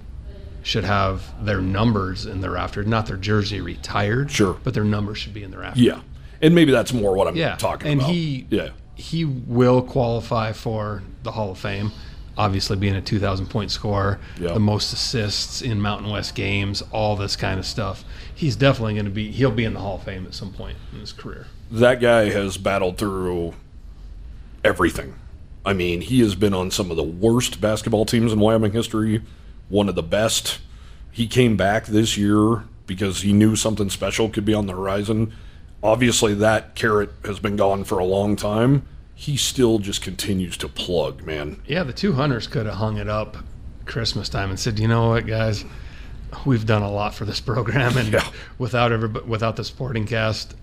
should 0.62 0.85
have 0.85 1.42
their 1.42 1.62
numbers 1.62 2.26
in 2.26 2.42
the 2.42 2.50
rafters, 2.50 2.87
not 2.87 3.07
their 3.07 3.16
jersey 3.16 3.62
retired. 3.62 4.31
Sure. 4.31 4.59
But 4.62 4.74
their 4.74 4.85
numbers 4.85 5.16
should 5.16 5.33
be 5.33 5.42
in 5.42 5.50
the 5.50 5.59
rafters. 5.59 5.83
Yeah. 5.83 6.00
And 6.40 6.55
maybe 6.55 6.72
that's 6.72 6.92
more 6.92 7.14
what 7.14 7.27
I'm 7.29 7.37
Yeah. 7.37 7.57
talking 7.57 7.88
and 7.90 8.01
about. 8.01 8.11
And 8.11 8.16
he 8.18 8.46
yeah. 8.51 8.68
he 8.94 9.24
will 9.24 9.83
qualify 9.83 10.53
for 10.53 11.03
the 11.22 11.33
Hall 11.33 11.51
of 11.51 11.59
Fame. 11.59 11.92
Obviously, 12.37 12.77
being 12.77 12.94
a 12.94 13.01
2,000 13.01 13.46
point 13.46 13.70
scorer, 13.72 14.20
Yeah. 14.40 14.53
the 14.53 14.61
most 14.61 14.92
assists 14.92 15.61
in 15.61 15.81
Mountain 15.81 16.09
West 16.11 16.37
games, 16.37 16.83
all 16.92 17.16
this 17.16 17.35
kind 17.35 17.59
of 17.59 17.66
stuff. 17.66 18.05
He's 18.33 18.55
definitely 18.55 18.94
going 18.94 19.07
to 19.07 19.11
be. 19.11 19.33
He'll 19.33 19.51
be 19.51 19.64
in 19.64 19.74
the 19.74 19.81
Hall 19.81 19.96
of 19.96 20.05
Fame 20.05 20.24
at 20.24 20.35
some 20.35 20.53
point 20.53 20.77
in 20.92 21.01
his 21.01 21.12
career. 21.12 21.46
that 21.70 22.01
guy 22.01 22.31
has 22.31 22.57
battled 22.57 22.96
through 22.96 23.53
everything. 24.64 25.14
I 25.66 25.72
mean, 25.72 26.01
he 26.01 26.20
has 26.20 26.35
been 26.35 26.55
on 26.55 26.70
some 26.70 26.90
of 26.90 26.96
the 26.96 27.03
worst 27.03 27.61
basketball 27.61 28.05
teams 28.07 28.33
in 28.33 28.38
Wyoming 28.40 28.72
history, 28.72 29.22
one 29.68 29.88
of 29.88 29.94
the 29.94 30.03
best. 30.03 30.61
He 31.11 31.27
came 31.27 31.57
back 31.57 31.87
this 31.87 32.16
year 32.16 32.62
because 32.87 33.20
he 33.22 33.33
knew 33.33 33.55
something 33.57 33.90
special 33.90 34.29
could 34.31 34.44
be 34.44 34.55
on 34.55 34.66
the 34.66 34.72
horizon. 34.72 35.33
Obviously, 35.83 36.35
that 36.35 36.75
carrot 36.75 37.11
has 37.25 37.38
been 37.38 37.57
gone 37.57 37.85
for 37.85 37.99
a 37.99 38.05
long 38.05 38.35
time. 38.37 38.83
He 39.14 39.37
still 39.37 39.79
just 39.79 40.03
continues 40.03 40.57
to 40.59 40.69
plug, 40.69 41.23
man. 41.25 41.61
Yeah, 41.67 41.83
the 41.85 41.93
two 41.93 42.12
hunters 42.12 42.47
could 42.47 42.67
have 42.67 42.77
hung 42.77 42.97
it 42.99 43.09
up 43.09 43.37
Christmas 43.85 44.29
time 44.29 44.51
and 44.51 44.59
said, 44.59 44.79
"You 44.79 44.88
know 44.88 45.09
what, 45.11 45.27
guys, 45.27 45.64
we've 46.45 46.67
done 46.67 46.83
a 46.83 46.91
lot 46.91 47.14
for 47.14 47.25
this 47.25 47.41
program, 47.53 47.97
and 47.97 48.12
Yeah. 48.12 48.29
without 48.59 48.93
everybody, 48.93 49.27
without 49.27 49.57
the 49.57 49.64
sporting 49.64 50.07
cast, 50.07 50.55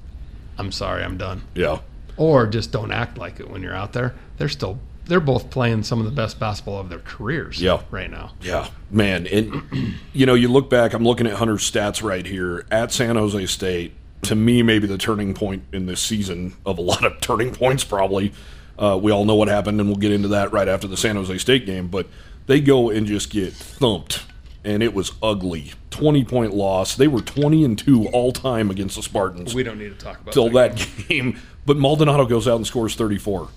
I'm 0.58 0.72
sorry, 0.72 1.04
I'm 1.04 1.18
done." 1.18 1.44
Yeah. 1.54 1.80
Or 2.18 2.48
just 2.48 2.72
don't 2.72 2.92
act 2.92 3.18
like 3.18 3.40
it 3.42 3.50
when 3.50 3.62
you're 3.62 3.76
out 3.76 3.94
there. 3.94 4.16
They're 4.38 4.50
still 4.50 4.80
they're 5.06 5.20
both 5.20 5.50
playing 5.52 5.84
some 5.84 6.00
of 6.00 6.06
the 6.06 6.12
best 6.12 6.40
basketball 6.40 6.80
of 6.80 6.90
their 6.90 6.98
careers. 7.00 7.62
Yeah. 7.62 7.82
right 7.92 8.10
now. 8.10 8.32
Yeah, 8.42 8.68
man. 8.90 9.28
And, 9.28 9.94
you 10.14 10.26
know, 10.26 10.34
you 10.34 10.48
look 10.48 10.68
back, 10.70 10.94
I'm 10.94 11.04
looking 11.04 11.28
at 11.28 11.34
Hunter's 11.34 11.70
stats 11.70 12.02
right 12.02 12.26
here 12.26 12.66
at 12.72 12.92
San 12.92 13.16
Jose 13.16 13.46
State. 13.46 13.94
To 14.26 14.36
me, 14.36 14.62
maybe 14.64 14.88
the 14.88 14.98
turning 14.98 15.34
point 15.34 15.64
in 15.72 15.86
this 15.86 16.02
season 16.02 16.54
of 16.66 16.78
a 16.78 16.82
lot 16.82 17.06
of 17.06 17.20
turning 17.22 17.54
points, 17.54 17.84
probably. 17.84 18.34
Uh, 18.78 19.00
we 19.02 19.12
all 19.12 19.24
know 19.26 19.36
what 19.36 19.48
happened, 19.48 19.80
and 19.80 19.90
we'll 19.90 19.98
get 20.00 20.12
into 20.12 20.28
that 20.30 20.52
right 20.52 20.68
after 20.68 20.88
the 20.88 20.98
San 20.98 21.16
Jose 21.16 21.38
State 21.38 21.66
game. 21.66 21.88
But 21.88 22.08
they 22.48 22.60
go 22.60 22.90
and 22.90 23.08
just 23.08 23.30
get 23.30 23.54
thumped, 23.54 24.24
and 24.64 24.84
it 24.84 24.94
was 24.94 25.14
ugly. 25.24 25.74
20 25.92 26.26
point 26.26 26.54
loss. 26.54 26.96
They 26.96 27.08
were 27.08 27.22
20 27.22 27.64
and 27.64 27.80
2 27.80 28.08
all 28.10 28.32
time 28.34 28.70
against 28.70 28.98
the 28.98 29.04
Spartans 29.04 29.56
We 29.56 29.64
don't 29.64 29.80
need 29.80 29.98
to 29.98 30.06
talk 30.06 30.20
about 30.20 30.34
till 30.34 30.50
that. 30.50 30.76
that 30.78 30.90
game. 31.08 31.40
But 31.66 31.78
Maldonado 31.78 32.26
goes 32.26 32.48
out 32.48 32.58
and 32.58 32.68
scores 32.68 32.96
34. 32.96 33.48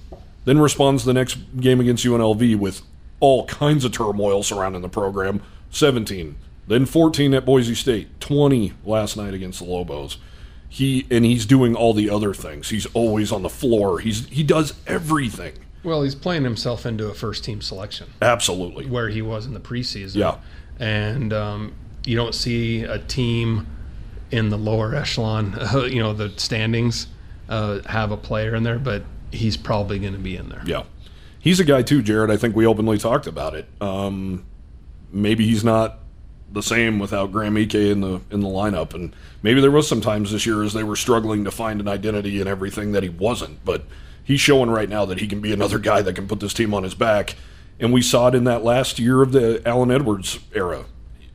Then 0.44 0.58
responds 0.60 1.04
the 1.04 1.12
next 1.12 1.36
game 1.60 1.80
against 1.80 2.04
UNLV 2.04 2.56
with 2.56 2.82
all 3.20 3.44
kinds 3.46 3.84
of 3.84 3.92
turmoil 3.92 4.42
surrounding 4.42 4.82
the 4.82 4.88
program 4.88 5.42
17. 5.70 6.36
Then 6.68 6.86
14 6.86 7.34
at 7.34 7.44
Boise 7.44 7.74
State, 7.74 8.20
20 8.20 8.72
last 8.84 9.16
night 9.16 9.34
against 9.34 9.58
the 9.58 9.64
Lobos. 9.64 10.18
He 10.68 11.06
and 11.10 11.24
he's 11.24 11.46
doing 11.46 11.74
all 11.74 11.94
the 11.94 12.10
other 12.10 12.34
things. 12.34 12.68
He's 12.68 12.86
always 12.86 13.32
on 13.32 13.42
the 13.42 13.48
floor. 13.48 14.00
He's 14.00 14.26
he 14.28 14.42
does 14.42 14.74
everything. 14.86 15.54
Well, 15.82 16.02
he's 16.02 16.14
playing 16.14 16.44
himself 16.44 16.84
into 16.84 17.06
a 17.06 17.14
first 17.14 17.44
team 17.44 17.60
selection 17.62 18.08
Absolutely. 18.20 18.86
where 18.86 19.08
he 19.08 19.22
was 19.22 19.46
in 19.46 19.54
the 19.54 19.60
preseason. 19.60 20.16
Yeah. 20.16 20.38
and 20.78 21.32
um, 21.32 21.74
you 22.04 22.16
don't 22.16 22.34
see 22.34 22.82
a 22.82 22.98
team 22.98 23.66
in 24.30 24.50
the 24.50 24.58
lower 24.58 24.94
echelon, 24.94 25.56
you 25.90 26.00
know, 26.02 26.12
the 26.12 26.30
standings, 26.36 27.06
uh, 27.48 27.80
have 27.86 28.10
a 28.10 28.16
player 28.16 28.54
in 28.54 28.62
there, 28.64 28.78
but 28.78 29.04
he's 29.30 29.56
probably 29.56 29.98
going 29.98 30.12
to 30.12 30.18
be 30.18 30.36
in 30.36 30.48
there. 30.48 30.62
Yeah. 30.66 30.82
He's 31.38 31.60
a 31.60 31.64
guy 31.64 31.82
too, 31.82 32.02
Jared. 32.02 32.30
I 32.30 32.36
think 32.36 32.54
we 32.56 32.66
openly 32.66 32.98
talked 32.98 33.26
about 33.26 33.54
it. 33.54 33.66
Um, 33.80 34.44
maybe 35.12 35.46
he's 35.46 35.64
not 35.64 36.00
the 36.52 36.62
same 36.62 36.98
without 36.98 37.30
Graham 37.32 37.56
Ike 37.56 37.74
in 37.74 38.00
the 38.00 38.20
in 38.30 38.40
the 38.40 38.48
lineup, 38.48 38.94
and 38.94 39.14
maybe 39.42 39.60
there 39.60 39.70
was 39.70 39.88
some 39.88 40.00
times 40.00 40.32
this 40.32 40.46
year 40.46 40.62
as 40.62 40.72
they 40.72 40.84
were 40.84 40.96
struggling 40.96 41.44
to 41.44 41.50
find 41.50 41.80
an 41.80 41.88
identity 41.88 42.40
and 42.40 42.48
everything 42.48 42.92
that 42.92 43.02
he 43.02 43.08
wasn't. 43.08 43.64
But 43.64 43.84
he's 44.24 44.40
showing 44.40 44.70
right 44.70 44.88
now 44.88 45.04
that 45.06 45.20
he 45.20 45.26
can 45.26 45.40
be 45.40 45.52
another 45.52 45.78
guy 45.78 46.02
that 46.02 46.14
can 46.14 46.28
put 46.28 46.40
this 46.40 46.54
team 46.54 46.74
on 46.74 46.82
his 46.82 46.94
back. 46.94 47.36
And 47.80 47.92
we 47.92 48.02
saw 48.02 48.28
it 48.28 48.34
in 48.34 48.44
that 48.44 48.64
last 48.64 48.98
year 48.98 49.22
of 49.22 49.32
the 49.32 49.62
Allen 49.66 49.90
Edwards 49.90 50.38
era. 50.52 50.84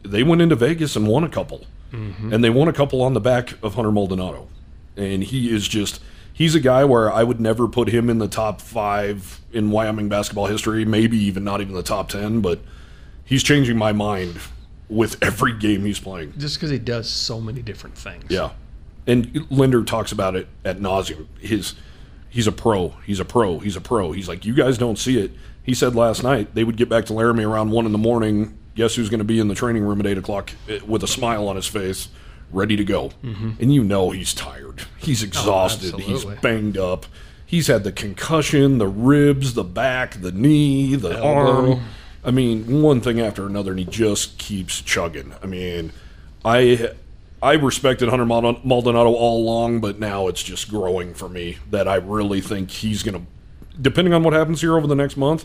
They 0.03 0.23
went 0.23 0.41
into 0.41 0.55
Vegas 0.55 0.95
and 0.95 1.07
won 1.07 1.23
a 1.23 1.29
couple, 1.29 1.65
mm-hmm. 1.91 2.33
and 2.33 2.43
they 2.43 2.49
won 2.49 2.67
a 2.67 2.73
couple 2.73 3.01
on 3.01 3.13
the 3.13 3.21
back 3.21 3.53
of 3.63 3.75
Hunter 3.75 3.91
Maldonado, 3.91 4.49
and 4.97 5.23
he 5.23 5.49
is 5.49 5.65
just 5.69 6.01
he's 6.33 6.55
a 6.55 6.59
guy 6.59 6.83
where 6.83 7.11
I 7.11 7.23
would 7.23 7.39
never 7.39 7.69
put 7.69 7.87
him 7.87 8.09
in 8.09 8.17
the 8.17 8.27
top 8.27 8.59
five 8.59 9.39
in 9.53 9.71
Wyoming 9.71 10.09
basketball 10.09 10.47
history, 10.47 10.83
maybe 10.83 11.17
even 11.17 11.43
not 11.45 11.61
even 11.61 11.73
the 11.73 11.83
top 11.83 12.09
10, 12.09 12.41
but 12.41 12.59
he's 13.23 13.43
changing 13.43 13.77
my 13.77 13.93
mind 13.93 14.41
with 14.93 15.21
every 15.23 15.53
game 15.53 15.83
he's 15.85 15.99
playing. 15.99 16.33
Just 16.37 16.57
because 16.57 16.69
he 16.69 16.79
does 16.79 17.09
so 17.09 17.41
many 17.41 17.61
different 17.61 17.97
things. 17.97 18.25
Yeah. 18.29 18.51
And 19.05 19.45
Linder 19.51 19.83
talks 19.83 20.11
about 20.11 20.35
it 20.35 20.47
at 20.63 20.77
nauseum. 20.79 21.27
His 21.39 21.75
he's 22.29 22.47
a 22.47 22.51
pro. 22.51 22.89
He's 23.05 23.19
a 23.19 23.25
pro. 23.25 23.59
He's 23.59 23.75
a 23.75 23.81
pro. 23.81 24.11
He's 24.11 24.27
like, 24.29 24.45
you 24.45 24.53
guys 24.53 24.77
don't 24.77 24.97
see 24.97 25.19
it. 25.19 25.31
He 25.61 25.73
said 25.73 25.95
last 25.95 26.23
night 26.23 26.55
they 26.55 26.63
would 26.63 26.77
get 26.77 26.89
back 26.89 27.05
to 27.05 27.13
Laramie 27.13 27.43
around 27.43 27.71
one 27.71 27.85
in 27.85 27.91
the 27.91 27.97
morning. 27.97 28.57
Guess 28.75 28.95
who's 28.95 29.09
going 29.09 29.19
to 29.19 29.25
be 29.25 29.39
in 29.39 29.47
the 29.49 29.55
training 29.55 29.83
room 29.83 29.99
at 29.99 30.07
eight 30.07 30.17
o'clock 30.17 30.51
eh, 30.67 30.79
with 30.87 31.03
a 31.03 31.07
smile 31.07 31.47
on 31.47 31.55
his 31.55 31.67
face, 31.67 32.07
ready 32.51 32.75
to 32.75 32.83
go. 32.83 33.11
And 33.21 33.73
you 33.73 33.83
know 33.83 34.09
he's 34.11 34.33
tired. 34.33 34.83
He's 34.97 35.21
exhausted. 35.21 35.99
he's 35.99 36.25
banged 36.25 36.77
up. 36.77 37.05
He's 37.45 37.67
had 37.67 37.83
the 37.83 37.91
concussion, 37.91 38.79
the 38.79 38.87
ribs, 38.87 39.53
the 39.53 39.63
back, 39.63 40.19
the 40.21 40.31
knee, 40.31 40.95
the 40.95 41.11
Elbow. 41.11 41.71
arm. 41.73 41.83
I 42.25 42.31
mean, 42.31 42.81
one 42.81 43.01
thing 43.01 43.19
after 43.19 43.45
another, 43.45 43.71
and 43.71 43.79
he 43.79 43.85
just 43.85 44.37
keeps 44.37 44.81
chugging. 44.81 45.33
I 45.43 45.45
mean, 45.47 45.91
I 46.45 46.91
I 47.41 47.53
respected 47.53 48.07
Hunter 48.09 48.25
Maldonado 48.25 49.11
all 49.13 49.41
along, 49.43 49.81
but 49.81 49.99
now 49.99 50.27
it's 50.27 50.41
just 50.41 50.69
growing 50.69 51.13
for 51.13 51.27
me 51.27 51.57
that 51.71 51.87
I 51.87 51.95
really 51.95 52.39
think 52.39 52.71
he's 52.71 53.03
going 53.03 53.15
to, 53.19 53.81
depending 53.81 54.13
on 54.13 54.23
what 54.23 54.31
happens 54.33 54.61
here 54.61 54.77
over 54.77 54.87
the 54.87 54.95
next 54.95 55.17
month, 55.17 55.43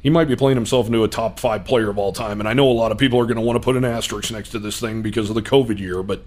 he 0.00 0.10
might 0.10 0.26
be 0.26 0.34
playing 0.34 0.56
himself 0.56 0.86
into 0.88 1.04
a 1.04 1.08
top 1.08 1.38
five 1.38 1.64
player 1.64 1.88
of 1.88 1.98
all 1.98 2.12
time. 2.12 2.40
And 2.40 2.48
I 2.48 2.52
know 2.52 2.68
a 2.68 2.72
lot 2.72 2.90
of 2.90 2.98
people 2.98 3.20
are 3.20 3.26
going 3.26 3.36
to 3.36 3.42
want 3.42 3.54
to 3.56 3.60
put 3.64 3.76
an 3.76 3.84
asterisk 3.84 4.32
next 4.32 4.48
to 4.50 4.58
this 4.58 4.80
thing 4.80 5.02
because 5.02 5.28
of 5.28 5.36
the 5.36 5.42
COVID 5.42 5.78
year, 5.78 6.02
but 6.02 6.24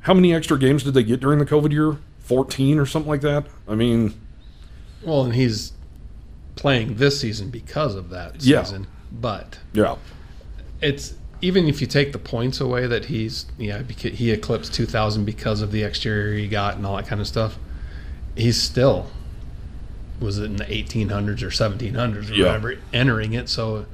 how 0.00 0.14
many 0.14 0.32
extra 0.34 0.58
games 0.58 0.82
did 0.84 0.94
they 0.94 1.02
get 1.02 1.20
during 1.20 1.38
the 1.38 1.44
COVID 1.44 1.70
year? 1.70 1.98
14 2.20 2.78
or 2.78 2.86
something 2.86 3.10
like 3.10 3.20
that? 3.20 3.44
I 3.68 3.74
mean, 3.74 4.14
Well, 5.02 5.24
and 5.24 5.34
he's 5.34 5.72
playing 6.56 6.94
this 6.94 7.20
season 7.20 7.50
because 7.50 7.94
of 7.94 8.08
that 8.08 8.42
Yeah. 8.42 8.62
season. 8.62 8.86
But 9.12 9.58
yeah. 9.72 9.96
it's 10.80 11.14
even 11.42 11.66
if 11.68 11.80
you 11.80 11.86
take 11.86 12.12
the 12.12 12.18
points 12.18 12.60
away 12.60 12.86
that 12.86 13.06
he's 13.06 13.46
yeah 13.58 13.82
he 13.82 14.30
eclipsed 14.30 14.74
2000 14.74 15.24
because 15.24 15.62
of 15.62 15.72
the 15.72 15.82
exterior 15.82 16.36
he 16.36 16.46
got 16.48 16.76
and 16.76 16.84
all 16.86 16.96
that 16.96 17.06
kind 17.06 17.20
of 17.20 17.26
stuff 17.26 17.58
he's 18.36 18.60
still 18.60 19.06
was 20.20 20.38
it 20.38 20.44
in 20.44 20.56
the 20.56 20.64
1800s 20.66 21.42
or 21.42 21.48
1700s 21.48 22.30
or 22.30 22.34
Yeah. 22.34 22.46
whatever 22.46 22.74
entering 22.92 23.32
it 23.32 23.48
so 23.48 23.86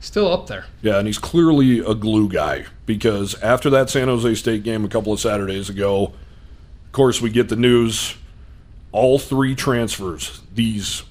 still 0.00 0.32
up 0.32 0.46
there 0.48 0.64
Yeah, 0.82 0.98
and 0.98 1.06
he's 1.06 1.18
clearly 1.18 1.78
a 1.80 1.94
glue 1.94 2.28
guy 2.28 2.64
because 2.86 3.40
after 3.42 3.68
that 3.70 3.90
San 3.90 4.08
Jose 4.08 4.34
State 4.36 4.62
game 4.64 4.84
a 4.84 4.88
couple 4.88 5.12
of 5.12 5.20
Saturdays 5.20 5.68
ago, 5.70 6.04
of 6.86 6.92
course, 6.92 7.20
we 7.22 7.30
get 7.30 7.48
the 7.48 7.56
news 7.56 8.16
all 8.92 9.18
three 9.18 9.54
transfers, 9.54 10.40
these 10.54 11.02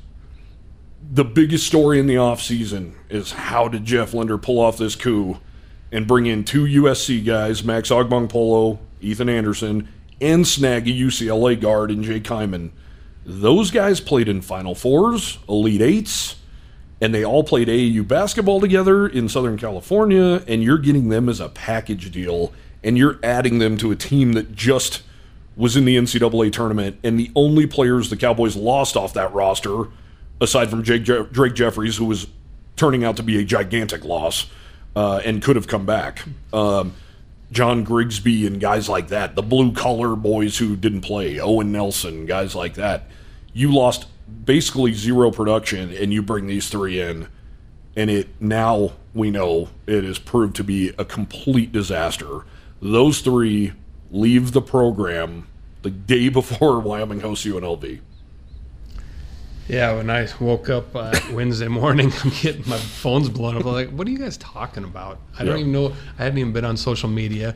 the 1.12 1.26
biggest 1.26 1.68
story 1.68 2.00
in 2.00 2.08
the 2.08 2.16
offseason 2.16 2.94
is 3.14 3.32
how 3.32 3.68
did 3.68 3.86
Jeff 3.86 4.14
Linder 4.14 4.38
pull 4.38 4.60
off 4.60 4.78
this 4.78 4.96
coup 4.96 5.38
and 5.92 6.08
bring 6.08 6.26
in 6.26 6.44
two 6.44 6.64
USC 6.64 7.24
guys, 7.24 7.64
Max 7.64 7.90
Agbonkpolo, 7.90 8.80
Ethan 9.02 9.30
Anderson, 9.30 9.88
and 10.20 10.48
snag 10.48 10.88
a 10.88 10.92
UCLA 10.92 11.60
guard 11.60 11.92
in 11.92 12.04
Jake 12.04 12.24
Kyman. 12.24 12.72
Those 13.26 13.72
guys 13.72 14.00
played 14.00 14.28
in 14.28 14.42
Final 14.42 14.76
Fours, 14.76 15.40
Elite 15.48 15.82
Eights, 15.82 16.36
and 17.00 17.14
they 17.14 17.24
all 17.24 17.44
played 17.44 17.68
AAU 17.68 18.08
basketball 18.08 18.60
together 18.60 19.08
in 19.08 19.30
Southern 19.30 19.58
California, 19.58 20.44
and 20.48 20.64
you're 20.64 20.78
getting 20.78 21.10
them 21.10 21.30
as 21.30 21.40
a 21.40 21.50
package 21.50 22.12
deal, 22.12 22.54
and 22.84 22.98
you're 22.98 23.20
adding 23.24 23.60
them 23.60 23.78
to 23.78 23.92
a 23.92 23.96
team 23.96 24.34
that 24.34 24.54
just 24.56 25.04
was 25.56 25.78
in 25.78 25.86
the 25.86 25.96
NCAA 25.96 26.52
tournament, 26.52 26.98
and 27.04 27.20
the 27.20 27.32
only 27.36 27.68
players 27.68 28.10
the 28.10 28.18
Cowboys 28.18 28.56
lost 28.56 28.98
off 28.98 29.14
that 29.14 29.34
roster, 29.34 29.86
aside 30.42 30.70
from 30.70 30.84
Jake 30.84 31.04
Je- 31.04 31.28
Drake 31.32 31.54
Jeffries, 31.54 31.98
who 31.98 32.06
was 32.06 32.28
turning 32.76 33.04
out 33.04 33.18
to 33.18 33.24
be 33.24 33.40
a 33.40 33.44
gigantic 33.44 34.04
loss 34.04 34.48
uh, 34.96 35.22
and 35.26 35.42
could 35.42 35.56
have 35.56 35.68
come 35.68 35.86
back. 35.86 36.24
Um, 36.52 36.96
John 37.52 37.84
Grigsby 37.84 38.48
and 38.48 38.60
guys 38.60 38.90
like 38.90 39.10
that, 39.10 39.36
the 39.36 39.44
blue 39.44 39.74
collar 39.74 40.16
boys 40.16 40.58
who 40.58 40.76
didn't 40.76 41.02
play, 41.02 41.40
Owen 41.40 41.72
Nelson, 41.72 42.26
guys 42.26 42.56
like 42.56 42.74
that. 42.76 43.08
You 43.54 43.72
lost 43.72 44.08
basically 44.46 44.94
zero 44.94 45.32
production, 45.32 45.94
and 45.94 46.12
you 46.12 46.22
bring 46.22 46.48
these 46.48 46.70
three 46.70 47.00
in, 47.00 47.28
and 47.96 48.10
it 48.10 48.30
now 48.42 48.94
we 49.14 49.30
know 49.30 49.70
it 49.86 50.04
has 50.04 50.18
proved 50.18 50.56
to 50.56 50.64
be 50.64 50.90
a 50.98 51.06
complete 51.06 51.72
disaster. 51.72 52.44
Those 52.82 53.22
three 53.22 53.74
leave 54.12 54.52
the 54.52 54.62
program 54.62 55.48
the 55.84 55.92
day 55.92 56.30
before 56.30 56.80
Wyoming 56.80 57.20
hosts 57.20 57.46
UNLV. 57.46 58.00
Yeah 59.68 59.96
when 59.96 60.10
i 60.10 60.28
woke 60.40 60.70
up 60.70 60.94
uh, 60.96 61.14
wednesday 61.32 61.68
morning 61.68 62.12
i'm 62.24 62.32
getting 62.42 62.68
my 62.70 62.78
phone's 62.78 63.30
blown 63.30 63.56
up 63.58 63.66
I'm 63.66 63.72
like 63.72 63.90
what 63.92 64.08
are 64.08 64.12
you 64.12 64.20
guys 64.20 64.38
talking 64.38 64.84
about 64.84 65.20
i 65.38 65.44
don't 65.44 65.56
Yeah. 65.56 65.62
even 65.62 65.72
know 65.72 65.94
i 66.20 66.24
hadn't 66.24 66.38
even 66.40 66.52
been 66.54 66.66
on 66.66 66.76
social 66.78 67.10
media 67.10 67.56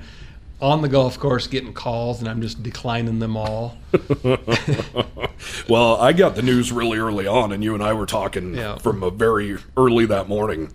on 0.61 0.81
the 0.81 0.87
golf 0.89 1.19
course 1.19 1.47
getting 1.47 1.73
calls 1.73 2.19
and 2.19 2.29
i'm 2.29 2.41
just 2.41 2.63
declining 2.63 3.19
them 3.19 3.35
all 3.37 3.77
Well, 5.69 5.97
I 5.97 6.13
got 6.13 6.35
the 6.35 6.41
news 6.41 6.71
really 6.71 6.97
early 6.97 7.27
on, 7.27 7.51
and 7.51 7.63
you 7.63 7.73
and 7.73 7.83
I 7.83 7.93
were 7.93 8.05
talking 8.05 8.55
Yeah. 8.55 8.77
from 8.77 9.03
a 9.03 9.11
very 9.11 9.57
early 9.75 10.05
that 10.07 10.27
morning. 10.27 10.71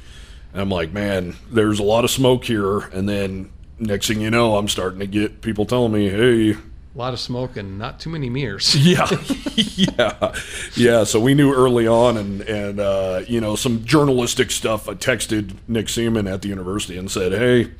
And 0.52 0.60
I'm 0.62 0.68
like, 0.70 0.92
man, 0.92 1.34
there's 1.50 1.78
a 1.78 1.82
lot 1.82 2.04
of 2.04 2.10
smoke 2.10 2.44
here. 2.44 2.78
And 2.78 3.08
then 3.08 3.50
next 3.78 4.06
thing 4.06 4.20
you 4.20 4.30
know, 4.30 4.56
I'm 4.56 4.68
starting 4.68 5.00
to 5.00 5.06
get 5.06 5.40
people 5.40 5.64
telling 5.66 5.92
me, 5.92 6.10
hey, 6.10 6.56
a 6.94 6.98
lot 6.98 7.12
of 7.14 7.20
smoke 7.20 7.56
and 7.56 7.78
not 7.78 7.98
too 7.98 8.10
many 8.10 8.28
mirrors 8.28 8.74
yeah, 8.86 9.08
yeah, 9.56 10.34
yeah. 10.74 11.04
So 11.04 11.20
we 11.20 11.34
knew 11.34 11.54
early 11.54 11.86
on, 11.86 12.16
and 12.16 12.42
and 12.42 12.80
uh, 12.80 13.22
you 13.26 13.40
know 13.40 13.56
some 13.56 13.84
journalistic 13.84 14.50
stuff. 14.50 14.88
I 14.88 14.94
texted 14.94 15.56
Nick 15.68 15.88
Seaman 15.88 16.26
at 16.26 16.42
the 16.42 16.48
university 16.48 16.98
and 16.98 17.10
said, 17.10 17.32
"Hey, 17.32 17.72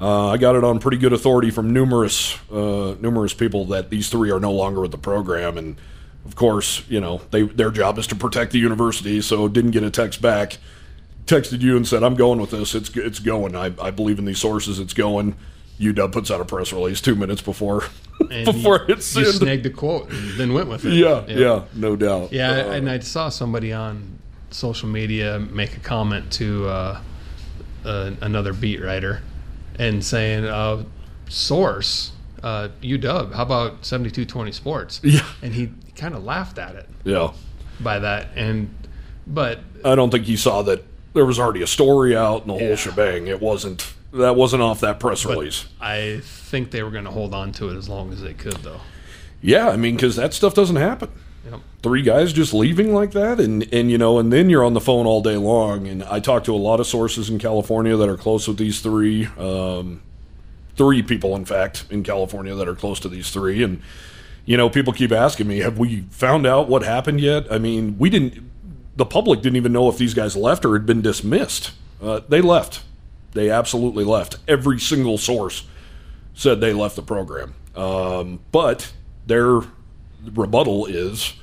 uh, 0.00 0.28
I 0.28 0.38
got 0.38 0.56
it 0.56 0.64
on 0.64 0.78
pretty 0.78 0.96
good 0.96 1.12
authority 1.12 1.50
from 1.50 1.72
numerous 1.72 2.38
uh, 2.50 2.96
numerous 3.00 3.34
people 3.34 3.66
that 3.66 3.90
these 3.90 4.08
three 4.08 4.30
are 4.30 4.40
no 4.40 4.52
longer 4.52 4.80
with 4.80 4.90
the 4.90 4.98
program." 4.98 5.58
And 5.58 5.76
of 6.24 6.34
course, 6.34 6.82
you 6.88 7.00
know 7.00 7.20
they 7.30 7.42
their 7.42 7.70
job 7.70 7.98
is 7.98 8.06
to 8.08 8.16
protect 8.16 8.52
the 8.52 8.58
university, 8.58 9.20
so 9.20 9.48
didn't 9.48 9.72
get 9.72 9.82
a 9.82 9.90
text 9.90 10.22
back. 10.22 10.58
Texted 11.26 11.60
you 11.60 11.76
and 11.76 11.86
said, 11.86 12.02
"I'm 12.02 12.14
going 12.14 12.40
with 12.40 12.52
this. 12.52 12.74
It's 12.74 12.88
it's 12.96 13.18
going. 13.18 13.54
I, 13.54 13.72
I 13.82 13.90
believe 13.90 14.18
in 14.18 14.24
these 14.24 14.38
sources. 14.38 14.78
It's 14.78 14.94
going." 14.94 15.36
UW 15.80 16.10
puts 16.12 16.30
out 16.30 16.40
a 16.40 16.44
press 16.44 16.72
release 16.72 17.00
two 17.00 17.14
minutes 17.14 17.42
before 17.42 17.84
And 18.30 18.44
before 18.52 18.84
you, 18.88 18.94
it's 18.94 19.14
you 19.14 19.26
snagged 19.26 19.66
a 19.66 19.70
quote 19.70 20.10
and 20.10 20.30
then 20.38 20.54
went 20.54 20.68
with 20.68 20.84
it. 20.86 20.94
Yeah, 20.94 21.24
yeah, 21.28 21.64
no 21.74 21.96
doubt. 21.96 22.32
Yeah, 22.32 22.50
Uh, 22.52 22.70
and 22.72 22.88
I 22.90 22.98
saw 23.00 23.28
somebody 23.28 23.72
on 23.72 24.18
social 24.50 24.88
media 24.88 25.38
make 25.38 25.76
a 25.76 25.80
comment 25.80 26.32
to 26.34 26.66
uh, 26.68 27.00
uh, 27.84 28.10
another 28.22 28.52
beat 28.52 28.82
writer 28.82 29.20
and 29.78 30.02
saying, 30.02 30.44
uh, 30.46 30.84
"Source, 31.28 32.12
uh, 32.42 32.68
UW. 32.82 33.32
How 33.34 33.42
about 33.42 33.84
seventy 33.84 34.10
two 34.10 34.24
twenty 34.24 34.52
Sports?" 34.52 35.00
Yeah. 35.04 35.20
and 35.42 35.52
he 35.54 35.70
kind 35.94 36.14
of 36.14 36.24
laughed 36.24 36.58
at 36.58 36.74
it 36.74 36.88
yeah. 37.04 37.32
by 37.80 37.98
that. 37.98 38.28
And 38.36 38.74
but 39.26 39.60
I 39.84 39.94
don't 39.94 40.10
think 40.10 40.24
he 40.24 40.36
saw 40.36 40.62
that 40.62 40.82
there 41.14 41.26
was 41.26 41.38
already 41.38 41.62
a 41.62 41.66
story 41.66 42.16
out 42.16 42.42
and 42.42 42.50
the 42.50 42.54
Yeah. 42.54 42.66
whole 42.68 42.76
shebang. 42.76 43.26
It 43.26 43.40
wasn't 43.40 43.92
that 44.16 44.36
wasn't 44.36 44.62
off 44.62 44.80
that 44.80 45.00
press 45.00 45.24
release. 45.24 45.66
I 45.80 46.20
think 46.22 46.70
they 46.70 46.82
were 46.82 46.90
going 46.90 47.04
to 47.04 47.10
hold 47.10 47.34
on 47.34 47.52
to 47.52 47.70
it 47.70 47.76
as 47.76 47.88
long 47.88 48.12
as 48.12 48.20
they 48.22 48.34
could, 48.34 48.56
though. 48.58 48.80
Yeah, 49.40 49.68
I 49.68 49.76
mean, 49.76 49.96
because 49.96 50.16
that 50.16 50.34
stuff 50.34 50.54
doesn't 50.54 50.76
happen. 50.76 51.10
Yep. 51.50 51.60
Three 51.82 52.02
guys 52.02 52.32
just 52.32 52.52
leaving 52.52 52.92
like 52.92 53.12
that, 53.12 53.38
and 53.38 53.72
and 53.72 53.90
you 53.90 53.98
know, 53.98 54.18
and 54.18 54.32
then 54.32 54.50
you're 54.50 54.64
on 54.64 54.74
the 54.74 54.80
phone 54.80 55.06
all 55.06 55.22
day 55.22 55.36
long. 55.36 55.86
And 55.86 56.02
I 56.02 56.18
talked 56.18 56.46
to 56.46 56.54
a 56.54 56.56
lot 56.56 56.80
of 56.80 56.86
sources 56.86 57.30
in 57.30 57.38
California 57.38 57.96
that 57.96 58.08
are 58.08 58.16
close 58.16 58.48
with 58.48 58.56
these 58.56 58.80
three, 58.80 59.26
um, 59.38 60.02
three 60.76 61.02
people, 61.02 61.36
in 61.36 61.44
fact, 61.44 61.84
in 61.90 62.02
California 62.02 62.54
that 62.54 62.66
are 62.66 62.74
close 62.74 62.98
to 63.00 63.08
these 63.08 63.30
three, 63.30 63.62
and 63.62 63.80
you 64.46 64.56
know, 64.56 64.70
people 64.70 64.92
keep 64.92 65.12
asking 65.12 65.48
me, 65.48 65.58
have 65.58 65.76
we 65.76 66.02
found 66.10 66.46
out 66.46 66.68
what 66.68 66.82
happened 66.82 67.20
yet? 67.20 67.52
I 67.52 67.58
mean, 67.58 67.98
we 67.98 68.08
didn't. 68.08 68.50
The 68.96 69.04
public 69.04 69.42
didn't 69.42 69.56
even 69.56 69.72
know 69.72 69.88
if 69.90 69.98
these 69.98 70.14
guys 70.14 70.36
left 70.36 70.64
or 70.64 70.72
had 70.72 70.86
been 70.86 71.02
dismissed. 71.02 71.72
Uh, 72.00 72.20
they 72.28 72.40
left. 72.40 72.82
They 73.36 73.50
absolutely 73.50 74.04
left. 74.04 74.36
Every 74.48 74.80
single 74.80 75.18
source 75.18 75.64
said 76.34 76.60
they 76.60 76.72
left 76.72 76.96
the 76.96 77.02
program. 77.02 77.54
Um, 77.76 78.40
but 78.50 78.92
their 79.26 79.60
rebuttal 80.24 80.86
is 80.86 81.34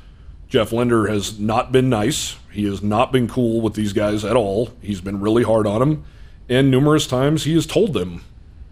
Jeff 0.50 0.72
Linder 0.72 1.08
has 1.08 1.40
not 1.40 1.72
been 1.72 1.90
nice. 1.90 2.36
He 2.52 2.66
has 2.66 2.82
not 2.82 3.12
been 3.12 3.28
cool 3.28 3.62
with 3.62 3.76
these 3.76 3.94
guys 3.94 4.26
at 4.26 4.36
all. 4.36 4.72
He's 4.82 5.02
been 5.02 5.22
really 5.22 5.44
hard 5.44 5.68
on 5.68 5.80
them. 5.80 6.06
And 6.50 6.72
numerous 6.72 7.08
times 7.08 7.44
he 7.44 7.54
has 7.54 7.66
told 7.66 7.94
them, 7.94 8.24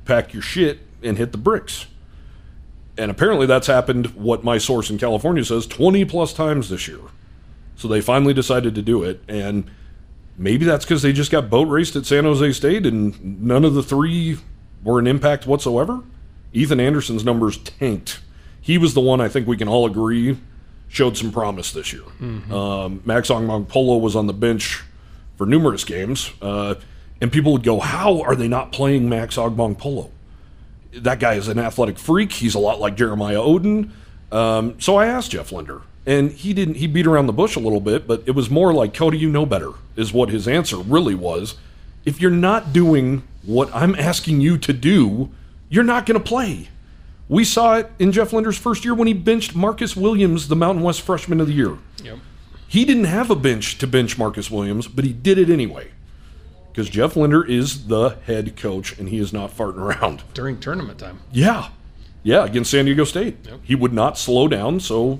pack 0.05 0.33
your 0.33 0.41
shit 0.41 0.79
and 1.03 1.17
hit 1.17 1.31
the 1.31 1.37
bricks. 1.37 1.85
And 2.97 3.09
apparently 3.09 3.45
that's 3.45 3.67
happened, 3.67 4.07
what 4.15 4.43
my 4.43 4.57
source 4.57 4.89
in 4.89 4.97
California 4.97 5.45
says, 5.45 5.65
20 5.67 6.05
plus 6.05 6.33
times 6.33 6.69
this 6.69 6.87
year. 6.87 6.99
So 7.75 7.87
they 7.87 8.01
finally 8.01 8.33
decided 8.33 8.75
to 8.75 8.81
do 8.81 9.03
it. 9.03 9.23
And 9.27 9.69
maybe 10.41 10.65
that's 10.65 10.83
because 10.83 11.01
they 11.01 11.13
just 11.13 11.31
got 11.31 11.49
boat 11.49 11.67
raced 11.67 11.95
at 11.95 12.05
San 12.05 12.23
Jose 12.23 12.51
State 12.53 12.85
and 12.85 13.41
none 13.41 13.63
of 13.63 13.73
the 13.73 13.83
three 13.83 14.37
were 14.83 14.99
an 14.99 15.07
impact 15.07 15.45
whatsoever. 15.45 16.01
Ethan 16.53 16.79
Anderson's 16.79 17.23
numbers 17.23 17.57
tanked. 17.57 18.19
He 18.59 18.77
was 18.77 18.93
the 18.93 19.01
one 19.01 19.21
I 19.21 19.29
think 19.29 19.47
we 19.47 19.57
can 19.57 19.67
all 19.67 19.85
agree 19.85 20.37
showed 20.89 21.15
some 21.17 21.31
promise 21.31 21.71
this 21.71 21.93
year. 21.93 22.03
Um, 22.51 23.01
Max 23.05 23.29
Polo 23.29 23.97
was 23.97 24.15
on 24.15 24.27
the 24.27 24.33
bench 24.33 24.83
for 25.37 25.45
numerous 25.45 25.85
games, 25.85 26.31
uh, 26.41 26.75
and 27.21 27.31
people 27.31 27.53
would 27.53 27.63
go, 27.63 27.79
"How 27.79 28.21
are 28.21 28.35
they 28.35 28.47
not 28.47 28.71
playing 28.71 29.07
Max 29.07 29.35
Polo?" 29.35 30.11
That 30.93 31.19
guy 31.19 31.35
is 31.35 31.47
an 31.47 31.57
athletic 31.57 31.97
freak. 31.97 32.33
He's 32.33 32.53
a 32.53 32.59
lot 32.59 32.79
like 32.81 32.97
Jeremiah 32.97 33.37
Oden. 33.37 33.91
Um, 34.31 34.79
so 34.79 34.97
I 34.97 35.07
asked 35.07 35.31
Jeff 35.31 35.51
Linder, 35.51 35.81
and 36.05 36.31
he 36.31 36.53
didn't. 36.53 36.75
He 36.75 36.87
beat 36.87 37.07
around 37.07 37.27
the 37.27 37.33
bush 37.33 37.55
a 37.55 37.59
little 37.59 37.81
bit, 37.81 38.07
but 38.07 38.23
it 38.25 38.31
was 38.31 38.49
more 38.49 38.73
like, 38.73 38.93
"Cody, 38.93 39.17
you 39.17 39.29
know 39.29 39.45
better," 39.45 39.71
is 39.95 40.13
what 40.13 40.29
his 40.29 40.47
answer 40.47 40.77
really 40.77 41.15
was. 41.15 41.55
If 42.05 42.19
you're 42.19 42.31
not 42.31 42.73
doing 42.73 43.23
what 43.43 43.69
I'm 43.73 43.95
asking 43.95 44.41
you 44.41 44.57
to 44.57 44.73
do, 44.73 45.29
you're 45.69 45.83
not 45.83 46.05
going 46.05 46.19
to 46.19 46.25
play. 46.25 46.69
We 47.29 47.43
saw 47.43 47.75
it 47.75 47.91
in 47.97 48.11
Jeff 48.11 48.33
Linder's 48.33 48.57
first 48.57 48.83
year 48.83 48.93
when 48.93 49.07
he 49.07 49.13
benched 49.13 49.55
Marcus 49.55 49.95
Williams, 49.95 50.47
the 50.47 50.55
Mountain 50.55 50.83
West 50.83 51.01
Freshman 51.01 51.39
of 51.39 51.47
the 51.47 51.53
Year. 51.53 51.77
Yep. 52.03 52.17
He 52.67 52.85
didn't 52.85 53.05
have 53.05 53.29
a 53.29 53.35
bench 53.35 53.77
to 53.77 53.87
bench 53.87 54.17
Marcus 54.17 54.51
Williams, 54.51 54.87
but 54.87 55.05
he 55.05 55.13
did 55.13 55.37
it 55.37 55.49
anyway. 55.49 55.91
Because 56.71 56.89
Jeff 56.89 57.15
Linder 57.15 57.43
is 57.43 57.87
the 57.87 58.17
head 58.25 58.55
coach 58.55 58.97
and 58.97 59.09
he 59.09 59.17
is 59.17 59.31
not 59.31 59.55
farting 59.55 59.77
around. 59.77 60.23
During 60.33 60.59
tournament 60.59 60.99
time. 60.99 61.19
Yeah. 61.31 61.69
Yeah, 62.23 62.45
against 62.45 62.71
San 62.71 62.85
Diego 62.85 63.03
State. 63.03 63.37
Yep. 63.45 63.59
He 63.63 63.75
would 63.75 63.93
not 63.93 64.17
slow 64.17 64.47
down, 64.47 64.79
so 64.79 65.19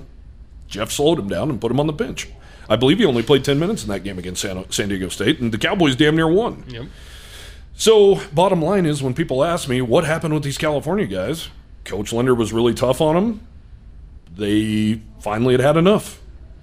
Jeff 0.72 0.90
slowed 0.90 1.18
him 1.18 1.28
down 1.28 1.50
and 1.50 1.60
put 1.60 1.70
him 1.70 1.78
on 1.78 1.86
the 1.86 1.92
bench. 1.92 2.28
I 2.68 2.76
believe 2.76 2.98
he 2.98 3.04
only 3.04 3.22
played 3.22 3.44
10 3.44 3.58
minutes 3.58 3.82
in 3.82 3.90
that 3.90 4.00
game 4.02 4.18
against 4.18 4.40
San, 4.40 4.64
San 4.72 4.88
Diego 4.88 5.08
State, 5.08 5.38
and 5.40 5.52
the 5.52 5.58
Cowboys 5.58 5.94
damn 5.94 6.16
near 6.16 6.26
won. 6.28 6.64
Yep. 6.68 6.86
So, 7.74 8.20
bottom 8.32 8.62
line 8.62 8.86
is 8.86 9.02
when 9.02 9.12
people 9.14 9.44
ask 9.44 9.68
me 9.68 9.82
what 9.82 10.04
happened 10.04 10.32
with 10.34 10.42
these 10.42 10.56
California 10.58 11.06
guys, 11.06 11.48
Coach 11.84 12.12
Linder 12.12 12.34
was 12.34 12.52
really 12.52 12.72
tough 12.72 13.00
on 13.00 13.14
them. 13.14 13.46
They 14.34 15.00
finally 15.20 15.52
had 15.54 15.60
had 15.60 15.76
enough. 15.76 16.20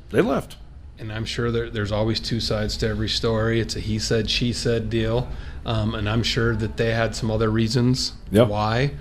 They 0.09 0.21
left. 0.21 0.57
And 0.97 1.11
I'm 1.13 1.25
sure 1.25 1.51
there, 1.51 1.69
there's 1.69 1.91
always 1.91 2.19
two 2.19 2.39
sides 2.39 2.75
to 2.77 2.87
every 2.87 3.09
story. 3.09 3.59
It's 3.59 3.75
a 3.75 3.79
he 3.79 3.99
said, 3.99 4.29
she 4.29 4.51
said 4.51 4.89
deal. 4.89 5.29
Um, 5.65 5.93
and 5.93 6.09
I'm 6.09 6.23
sure 6.23 6.55
that 6.55 6.77
they 6.77 6.93
had 6.93 7.15
some 7.15 7.29
other 7.29 7.49
reasons 7.49 8.13
Yeah. 8.31 8.43
why. 8.43 8.91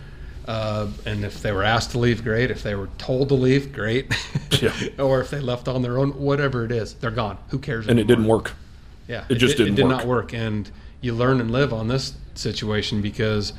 Uh, 0.49 0.87
and 1.05 1.25
if 1.27 1.43
they 1.43 1.53
were 1.53 1.63
asked 1.63 1.91
to 1.91 1.99
leave, 1.99 2.25
great. 2.25 2.51
If 2.51 2.63
they 2.63 2.75
were 2.75 2.89
told 2.99 3.29
to 3.29 3.35
leave, 3.35 3.73
great. 3.73 4.13
Yeah. 4.63 4.73
or 4.99 5.21
if 5.21 5.31
they 5.31 5.39
left 5.41 5.69
on 5.69 5.83
their 5.83 5.99
own, 5.99 6.11
whatever 6.19 6.65
it 6.65 6.73
is, 6.73 6.95
they're 6.95 7.13
gone. 7.13 7.39
Who 7.51 7.59
cares? 7.61 7.87
And 7.87 8.01
it 8.01 8.09
didn't 8.09 8.25
work. 8.25 8.55
Yeah, 9.07 9.25
It 9.29 9.37
just 9.37 9.57
did- 9.57 9.65
didn't 9.65 9.75
It 9.75 9.77
did 9.77 9.85
work. 9.87 9.97
not 9.99 10.07
work, 10.07 10.33
and 10.35 10.69
you 11.01 11.15
learn 11.15 11.41
and 11.41 11.51
live 11.53 11.73
on 11.73 11.87
this 11.87 12.15
situation 12.35 13.01
because 13.03 13.53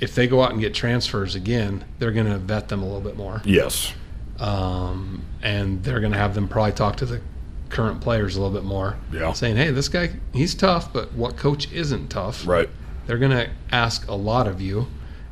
if 0.00 0.14
they 0.16 0.26
go 0.26 0.42
out 0.42 0.50
and 0.52 0.60
get 0.60 0.74
transfers 0.74 1.34
again, 1.36 1.84
they're 2.00 2.10
going 2.12 2.26
to 2.26 2.38
vet 2.38 2.68
them 2.68 2.82
a 2.82 2.84
little 2.86 3.00
bit 3.02 3.16
more, 3.16 3.40
Yes. 3.44 3.92
um, 4.40 5.22
and 5.42 5.84
they're 5.84 6.00
going 6.00 6.12
to 6.12 6.18
have 6.18 6.34
them 6.34 6.48
probably 6.48 6.72
talk 6.72 6.96
to 6.96 7.06
the 7.06 7.20
current 7.68 8.00
players 8.00 8.34
a 8.36 8.40
little 8.42 8.54
bit 8.54 8.64
more, 8.64 8.96
Yeah. 9.12 9.32
saying, 9.32 9.56
"Hey, 9.56 9.70
this 9.70 9.88
guy, 9.88 10.10
he's 10.32 10.54
tough, 10.54 10.92
but 10.92 11.12
what 11.12 11.36
coach 11.36 11.70
isn't 11.72 12.08
tough?" 12.08 12.46
Right. 12.46 12.68
They're 13.06 13.18
going 13.18 13.30
to 13.32 13.48
ask 13.70 14.08
a 14.08 14.14
lot 14.14 14.46
of 14.48 14.60
you, 14.60 14.86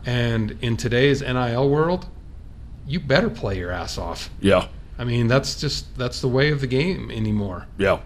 and 0.04 0.56
in 0.60 0.76
today's 0.76 1.22
NIL 1.22 1.68
world, 1.68 2.06
you 2.86 3.00
better 3.00 3.30
play 3.30 3.58
your 3.58 3.70
ass 3.70 3.98
off. 3.98 4.30
Yeah. 4.40 4.68
I 4.98 5.04
mean, 5.04 5.28
that's 5.28 5.60
just 5.60 5.96
that's 5.96 6.20
the 6.20 6.28
way 6.28 6.50
of 6.50 6.60
the 6.60 6.66
game 6.66 7.10
anymore. 7.10 7.66
Yeah. 7.78 8.00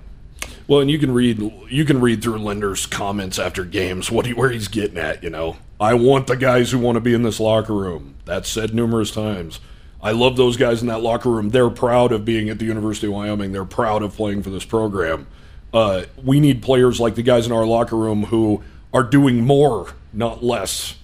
Well, 0.68 0.80
and 0.80 0.90
you 0.90 0.98
can 0.98 1.12
read 1.12 1.40
you 1.68 1.84
can 1.84 2.00
read 2.00 2.22
through 2.22 2.38
Linder's 2.38 2.86
comments 2.86 3.38
after 3.38 3.64
games 3.64 4.10
what 4.10 4.26
he 4.26 4.32
where 4.32 4.50
he's 4.50 4.68
getting 4.68 4.98
at. 4.98 5.22
You 5.22 5.30
know, 5.30 5.56
I 5.80 5.94
want 5.94 6.26
the 6.26 6.36
guys 6.36 6.70
who 6.70 6.78
want 6.78 6.96
to 6.96 7.00
be 7.00 7.14
in 7.14 7.22
this 7.22 7.40
locker 7.40 7.74
room. 7.74 8.14
That's 8.24 8.48
said 8.48 8.74
numerous 8.74 9.10
times. 9.10 9.60
I 10.02 10.12
love 10.12 10.36
those 10.36 10.56
guys 10.56 10.82
in 10.82 10.88
that 10.88 11.00
locker 11.00 11.30
room. 11.30 11.50
They're 11.50 11.70
proud 11.70 12.12
of 12.12 12.24
being 12.24 12.48
at 12.48 12.58
the 12.58 12.64
University 12.64 13.06
of 13.06 13.14
Wyoming. 13.14 13.52
They're 13.52 13.64
proud 13.64 14.02
of 14.02 14.14
playing 14.14 14.42
for 14.42 14.50
this 14.50 14.64
program. 14.64 15.26
Uh, 15.72 16.04
we 16.22 16.38
need 16.38 16.62
players 16.62 17.00
like 17.00 17.14
the 17.14 17.22
guys 17.22 17.46
in 17.46 17.52
our 17.52 17.66
locker 17.66 17.96
room 17.96 18.24
who 18.24 18.62
are 18.92 19.02
doing 19.02 19.44
more, 19.44 19.94
not 20.12 20.44
less, 20.44 20.96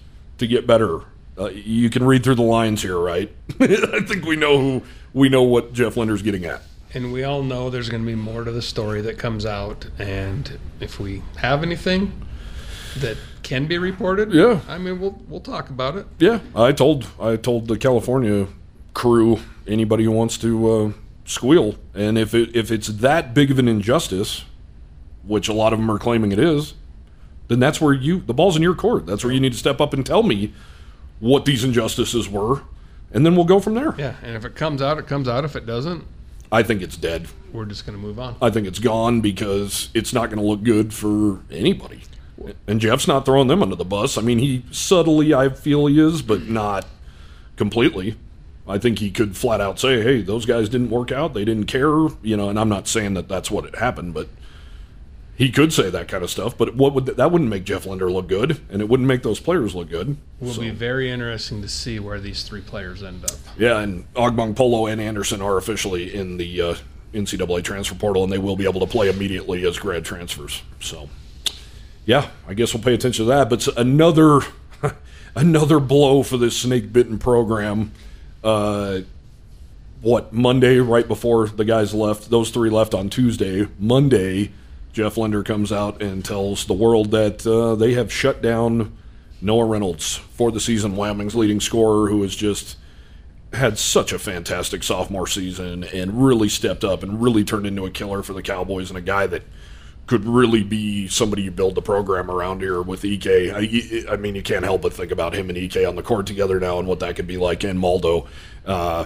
to 0.43 0.47
get 0.47 0.67
better. 0.67 1.01
Uh, 1.37 1.49
you 1.49 1.89
can 1.89 2.03
read 2.03 2.23
through 2.23 2.35
the 2.35 2.43
lines 2.43 2.81
here, 2.83 2.97
right? 2.99 3.33
I 3.59 4.01
think 4.07 4.25
we 4.25 4.35
know 4.35 4.59
who 4.59 4.83
we 5.13 5.29
know 5.29 5.43
what 5.43 5.73
Jeff 5.73 5.97
Linder's 5.97 6.21
getting 6.21 6.45
at. 6.45 6.61
And 6.93 7.11
we 7.11 7.23
all 7.23 7.41
know 7.41 7.71
there's 7.71 7.89
going 7.89 8.03
to 8.03 8.07
be 8.07 8.13
more 8.15 8.43
to 8.43 8.51
the 8.51 8.61
story 8.61 9.01
that 9.01 9.17
comes 9.17 9.45
out. 9.45 9.87
And 9.97 10.59
if 10.79 10.99
we 10.99 11.23
have 11.37 11.63
anything 11.63 12.11
that 12.97 13.17
can 13.41 13.65
be 13.65 13.79
reported, 13.79 14.31
Yeah. 14.31 14.59
I 14.67 14.77
mean, 14.77 14.99
we'll 14.99 15.19
we'll 15.27 15.39
talk 15.39 15.69
about 15.69 15.95
it. 15.97 16.05
Yeah, 16.19 16.39
I 16.55 16.71
told 16.71 17.07
I 17.19 17.35
told 17.35 17.67
the 17.67 17.77
California 17.77 18.47
crew 18.93 19.39
anybody 19.65 20.03
who 20.03 20.11
wants 20.11 20.37
to 20.37 20.71
uh, 20.71 20.91
squeal, 21.25 21.75
and 21.95 22.17
if 22.17 22.35
it 22.35 22.55
if 22.55 22.69
it's 22.71 22.87
that 22.87 23.33
big 23.33 23.49
of 23.49 23.57
an 23.57 23.67
injustice, 23.67 24.45
which 25.23 25.47
a 25.49 25.53
lot 25.53 25.73
of 25.73 25.79
them 25.79 25.89
are 25.89 25.97
claiming 25.97 26.31
it 26.31 26.37
is, 26.39 26.75
then 27.47 27.59
that's 27.59 27.79
where 27.81 27.93
you 27.93 28.21
the 28.21 28.33
ball's 28.33 28.55
in 28.55 28.61
your 28.61 28.75
court. 28.75 29.05
That's 29.05 29.23
where 29.23 29.33
you 29.33 29.39
need 29.39 29.53
to 29.53 29.57
step 29.57 29.81
up 29.81 29.93
and 29.93 30.05
tell 30.05 30.23
me 30.23 30.53
what 31.19 31.45
these 31.45 31.63
injustices 31.63 32.27
were, 32.29 32.61
and 33.11 33.25
then 33.25 33.35
we'll 33.35 33.45
go 33.45 33.59
from 33.59 33.75
there. 33.75 33.95
Yeah. 33.97 34.15
And 34.23 34.35
if 34.35 34.45
it 34.45 34.55
comes 34.55 34.81
out, 34.81 34.97
it 34.97 35.07
comes 35.07 35.27
out. 35.27 35.45
If 35.45 35.55
it 35.55 35.65
doesn't, 35.65 36.05
I 36.51 36.63
think 36.63 36.81
it's 36.81 36.97
dead. 36.97 37.27
we're 37.51 37.65
just 37.65 37.85
going 37.85 37.97
to 37.97 38.03
move 38.03 38.19
on. 38.19 38.35
I 38.41 38.49
think 38.49 38.67
it's 38.67 38.79
gone 38.79 39.21
because 39.21 39.89
it's 39.93 40.13
not 40.13 40.27
going 40.27 40.39
to 40.39 40.45
look 40.45 40.63
good 40.63 40.93
for 40.93 41.39
anybody. 41.51 42.01
And 42.67 42.81
Jeff's 42.81 43.07
not 43.07 43.25
throwing 43.25 43.47
them 43.47 43.61
under 43.61 43.75
the 43.75 43.85
bus. 43.85 44.17
I 44.17 44.21
mean, 44.21 44.39
he 44.39 44.65
subtly, 44.71 45.33
I 45.33 45.49
feel 45.49 45.85
he 45.85 45.99
is, 45.99 46.21
but 46.21 46.47
not 46.47 46.85
completely. 47.55 48.17
I 48.67 48.77
think 48.77 48.99
he 48.99 49.11
could 49.11 49.35
flat 49.35 49.61
out 49.61 49.79
say, 49.79 50.01
"Hey, 50.01 50.21
those 50.21 50.45
guys 50.45 50.69
didn't 50.69 50.89
work 50.89 51.11
out. 51.11 51.33
They 51.33 51.43
didn't 51.45 51.65
care," 51.65 52.07
you 52.21 52.37
know. 52.37 52.49
And 52.49 52.57
I'm 52.57 52.69
not 52.69 52.87
saying 52.87 53.13
that 53.15 53.27
that's 53.27 53.51
what 53.51 53.65
it 53.65 53.75
happened, 53.75 54.13
but 54.13 54.29
he 55.35 55.49
could 55.49 55.73
say 55.73 55.89
that 55.89 56.07
kind 56.07 56.23
of 56.23 56.29
stuff. 56.29 56.57
But 56.57 56.75
what 56.75 56.93
would 56.93 57.05
that 57.07 57.31
wouldn't 57.31 57.49
make 57.49 57.63
Jeff 57.63 57.85
Linder 57.85 58.11
look 58.11 58.27
good, 58.27 58.59
and 58.69 58.81
it 58.81 58.89
wouldn't 58.89 59.07
make 59.07 59.23
those 59.23 59.39
players 59.39 59.73
look 59.75 59.89
good. 59.89 60.17
Will 60.39 60.53
So- 60.53 60.61
be 60.61 60.69
very 60.69 61.09
interesting 61.09 61.61
to 61.61 61.67
see 61.67 61.99
where 61.99 62.19
these 62.19 62.43
three 62.43 62.61
players 62.61 63.01
end 63.03 63.23
up. 63.25 63.37
yeah, 63.57 63.79
and 63.79 64.11
Agbonkpolo 64.13 64.91
and 64.91 65.01
Anderson 65.01 65.41
are 65.41 65.57
officially 65.57 66.13
in 66.13 66.37
the 66.37 66.61
uh, 66.61 66.75
NCAA 67.13 67.63
transfer 67.63 67.95
portal, 67.95 68.23
and 68.23 68.31
they 68.31 68.37
will 68.37 68.55
be 68.55 68.65
able 68.65 68.79
to 68.81 68.87
play 68.87 69.09
immediately 69.09 69.65
as 69.67 69.77
grad 69.77 70.03
transfers. 70.05 70.61
So, 70.79 71.09
yeah, 72.05 72.27
I 72.47 72.53
guess 72.53 72.73
we'll 72.73 72.83
pay 72.83 72.93
attention 72.93 73.25
to 73.25 73.29
that. 73.29 73.49
But 73.49 73.67
another 73.77 74.41
another 75.35 75.79
blow 75.79 76.21
for 76.23 76.37
this 76.37 76.55
snake 76.57 76.91
bitten 76.93 77.17
program. 77.17 77.91
Uh, 78.43 79.01
what 80.01 80.33
Monday, 80.33 80.79
right 80.79 81.07
before 81.07 81.47
the 81.47 81.63
guys 81.63 81.93
left, 81.93 82.29
those 82.29 82.49
three 82.49 82.69
left 82.69 82.93
on 82.93 83.09
Tuesday. 83.09 83.67
Monday, 83.79 84.51
Jeff 84.93 85.17
Linder 85.17 85.43
comes 85.43 85.71
out 85.71 86.01
and 86.01 86.23
tells 86.23 86.65
the 86.65 86.73
world 86.73 87.11
that 87.11 87.45
uh, 87.45 87.75
they 87.75 87.93
have 87.93 88.13
shut 88.13 88.41
down 88.41 88.95
Noah 89.41 89.65
Reynolds 89.65 90.17
for 90.17 90.51
the 90.51 90.59
season, 90.59 90.95
Wyoming's 90.95 91.35
leading 91.35 91.59
scorer, 91.59 92.09
who 92.09 92.21
has 92.21 92.35
just 92.35 92.77
had 93.51 93.77
such 93.77 94.13
a 94.13 94.19
fantastic 94.19 94.83
sophomore 94.83 95.27
season 95.27 95.83
and 95.83 96.23
really 96.25 96.47
stepped 96.47 96.83
up 96.83 97.03
and 97.03 97.21
really 97.21 97.43
turned 97.43 97.67
into 97.67 97.85
a 97.85 97.91
killer 97.91 98.23
for 98.23 98.33
the 98.33 98.41
Cowboys 98.41 98.89
and 98.89 98.97
a 98.97 99.01
guy 99.01 99.27
that 99.27 99.43
could 100.05 100.25
really 100.25 100.63
be 100.63 101.07
somebody 101.07 101.43
you 101.43 101.51
build 101.51 101.75
the 101.75 101.81
program 101.81 102.29
around 102.29 102.61
here 102.61 102.81
with 102.81 103.05
Ike. 103.05 103.27
I, 103.27 104.03
I 104.09 104.15
mean, 104.17 104.35
you 104.35 104.43
can't 104.43 104.65
help 104.65 104.81
but 104.81 104.93
think 104.93 105.11
about 105.11 105.33
him 105.33 105.49
and 105.49 105.57
Ike 105.57 105.87
on 105.87 105.95
the 105.95 106.03
court 106.03 106.27
together 106.27 106.59
now 106.59 106.79
and 106.79 106.87
what 106.87 106.99
that 106.99 107.15
could 107.15 107.27
be 107.27 107.37
like. 107.37 107.63
And 107.63 107.79
Maldo, 107.79 108.27
uh, 108.65 109.05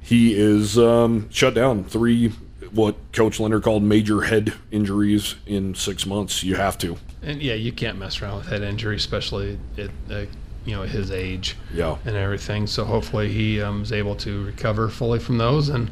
he 0.00 0.34
is 0.34 0.78
um, 0.78 1.30
shut 1.30 1.54
down 1.54 1.84
three 1.84 2.32
what 2.76 2.96
Coach 3.12 3.40
Linder 3.40 3.60
called 3.60 3.82
major 3.82 4.22
head 4.22 4.52
injuries 4.70 5.34
in 5.46 5.74
six 5.74 6.06
months. 6.06 6.42
You 6.42 6.56
have 6.56 6.78
to. 6.78 6.96
And 7.22 7.42
yeah, 7.42 7.54
you 7.54 7.72
can't 7.72 7.98
mess 7.98 8.22
around 8.22 8.38
with 8.38 8.46
head 8.48 8.62
injury, 8.62 8.96
especially 8.96 9.58
at 9.76 9.90
uh, 10.10 10.26
you 10.64 10.76
know 10.76 10.82
his 10.82 11.10
age. 11.10 11.56
Yeah. 11.72 11.96
and 12.04 12.14
everything. 12.14 12.66
So 12.66 12.84
hopefully 12.84 13.32
he 13.32 13.60
um, 13.60 13.82
is 13.82 13.92
able 13.92 14.14
to 14.16 14.44
recover 14.44 14.88
fully 14.88 15.18
from 15.18 15.38
those. 15.38 15.68
And 15.68 15.90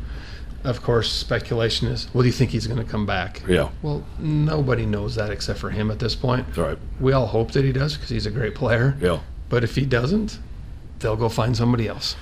of 0.65 0.83
course, 0.83 1.13
speculation 1.13 1.89
is, 1.89 2.13
well, 2.15 2.23
do 2.23 2.27
you 2.29 2.33
think 2.33 2.51
he's 2.51 2.67
going 2.67 2.83
to 2.85 2.91
come 2.91 3.05
back? 3.07 3.43
Yeah. 3.49 3.71
Well, 3.83 4.05
nobody 4.19 4.87
knows 4.87 5.15
that 5.17 5.31
except 5.31 5.59
for 5.59 5.71
him 5.71 5.91
at 5.91 5.99
this 5.99 6.15
point. 6.15 6.47
All 6.57 6.65
right. 6.65 6.79
We 7.01 7.13
all 7.13 7.27
hope 7.27 7.53
that 7.53 7.65
he 7.65 7.73
does 7.73 7.95
because 7.95 8.11
he's 8.11 8.27
a 8.27 8.31
great 8.31 8.55
player. 8.55 8.97
Yeah. 9.01 9.21
But 9.49 9.63
if 9.63 9.75
he 9.75 9.85
doesn't, 9.85 10.39
they'll 11.01 11.17
go 11.17 11.29
find 11.29 11.57
somebody 11.57 11.87
else. 11.87 12.17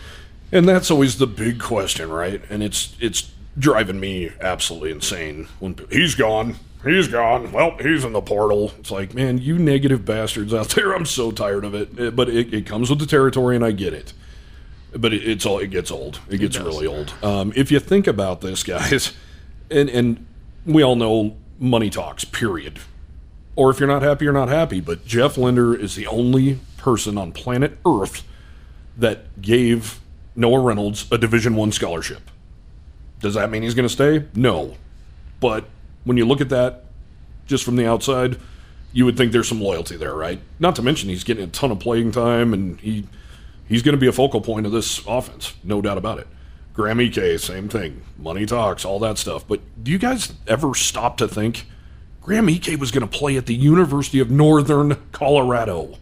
And 0.51 0.69
that's 0.69 0.91
always 0.91 1.19
the 1.19 1.27
big 1.27 1.61
question, 1.61 2.11
right? 2.11 2.43
And 2.51 2.63
it's 2.63 2.95
it's 3.01 3.31
driving 3.59 4.01
me 4.01 4.31
absolutely 4.41 4.91
insane 4.93 5.49
when 5.61 5.77
he's 5.91 6.15
gone. 6.15 6.57
He's 6.85 7.07
gone. 7.07 7.53
Well, 7.53 7.77
he's 7.79 8.05
in 8.05 8.13
the 8.13 8.21
portal. 8.21 8.73
It's 8.81 8.91
like, 8.91 9.15
man, 9.15 9.39
you 9.39 9.57
negative 9.59 10.05
bastards 10.05 10.53
out 10.53 10.69
there. 10.75 10.93
I'm 10.95 11.07
so 11.07 11.31
tired 11.31 11.65
of 11.65 11.75
it. 11.75 11.99
Uh, 11.99 12.11
But 12.11 12.29
it, 12.29 12.53
it 12.53 12.67
comes 12.67 12.91
with 12.91 12.99
the 12.99 13.07
territory, 13.07 13.55
and 13.55 13.65
I 13.65 13.71
get 13.73 13.93
it. 13.95 14.13
But 14.97 15.13
it, 15.15 15.23
it's 15.27 15.47
all 15.47 15.59
it 15.59 15.69
gets 15.71 15.91
old. 15.91 16.21
It 16.29 16.39
gets 16.39 16.57
does. 16.57 16.67
really 16.67 16.87
old. 16.87 17.15
Um, 17.23 17.53
if 17.55 17.71
you 17.71 17.79
think 17.79 18.07
about 18.07 18.41
this, 18.41 18.63
guys, 18.65 19.13
and 19.71 19.89
and 19.89 20.27
we 20.67 20.83
all 20.83 20.97
know 20.97 21.37
money 21.59 21.89
talks. 21.89 22.25
Period. 22.25 22.81
Or 23.55 23.71
if 23.71 23.79
you're 23.79 23.89
not 23.89 24.03
happy, 24.03 24.25
you're 24.25 24.33
not 24.35 24.49
happy. 24.49 24.81
But 24.81 25.07
Jeff 25.07 25.37
Linder 25.39 25.75
is 25.75 25.95
the 25.95 26.07
only 26.09 26.59
person 26.79 27.17
on 27.17 27.31
planet 27.33 27.79
Earth 27.87 28.25
that 28.97 29.41
gave 29.41 30.01
Noah 30.35 30.61
Reynolds 30.61 31.07
a 31.13 31.17
Division 31.19 31.55
One 31.55 31.71
scholarship. 31.71 32.31
Does 33.23 33.35
that 33.35 33.51
mean 33.51 33.63
he's 33.63 33.75
going 33.75 33.89
to 33.89 33.93
stay? 33.93 34.27
No. 34.35 34.75
But 35.41 35.65
when 36.05 36.17
you 36.17 36.27
look 36.27 36.41
at 36.41 36.51
that 36.51 36.85
just 37.47 37.65
from 37.65 37.77
the 37.77 37.87
outside, 37.87 38.37
you 38.93 39.05
would 39.05 39.17
think 39.17 39.33
there's 39.33 39.49
some 39.49 39.61
loyalty 39.61 39.97
there, 39.97 40.15
right? 40.15 40.41
Not 40.59 40.77
to 40.77 40.83
mention 40.83 41.09
he's 41.09 41.25
getting 41.25 41.45
a 41.45 41.49
ton 41.49 41.71
of 41.71 41.81
playing 41.81 42.13
time 42.13 42.53
and 42.53 42.79
he 42.81 43.07
he's 43.69 43.83
going 43.83 43.95
to 43.95 44.01
be 44.01 44.07
a 44.07 44.13
focal 44.13 44.41
point 44.41 44.67
of 44.67 44.73
this 44.73 45.01
offense, 45.07 45.55
no 45.65 45.81
doubt 45.81 45.97
about 45.99 46.19
it. 46.19 46.27
Graham 46.75 47.01
Ike, 47.01 47.39
same 47.39 47.69
thing. 47.69 48.03
Money 48.19 48.47
talks, 48.47 48.85
all 48.85 48.99
that 48.99 49.19
stuff. 49.19 49.47
But 49.47 49.61
do 49.83 49.91
you 49.91 49.99
guys 49.99 50.33
ever 50.47 50.75
stop 50.75 51.17
to 51.19 51.29
think 51.29 51.67
Graham 52.23 52.49
Ike 52.49 52.77
was 52.79 52.91
going 52.91 53.07
to 53.07 53.19
play 53.19 53.37
at 53.37 53.47
the 53.47 53.55
University 53.55 54.21
of 54.21 54.31
Northern 54.31 54.97
Colorado? 55.13 55.99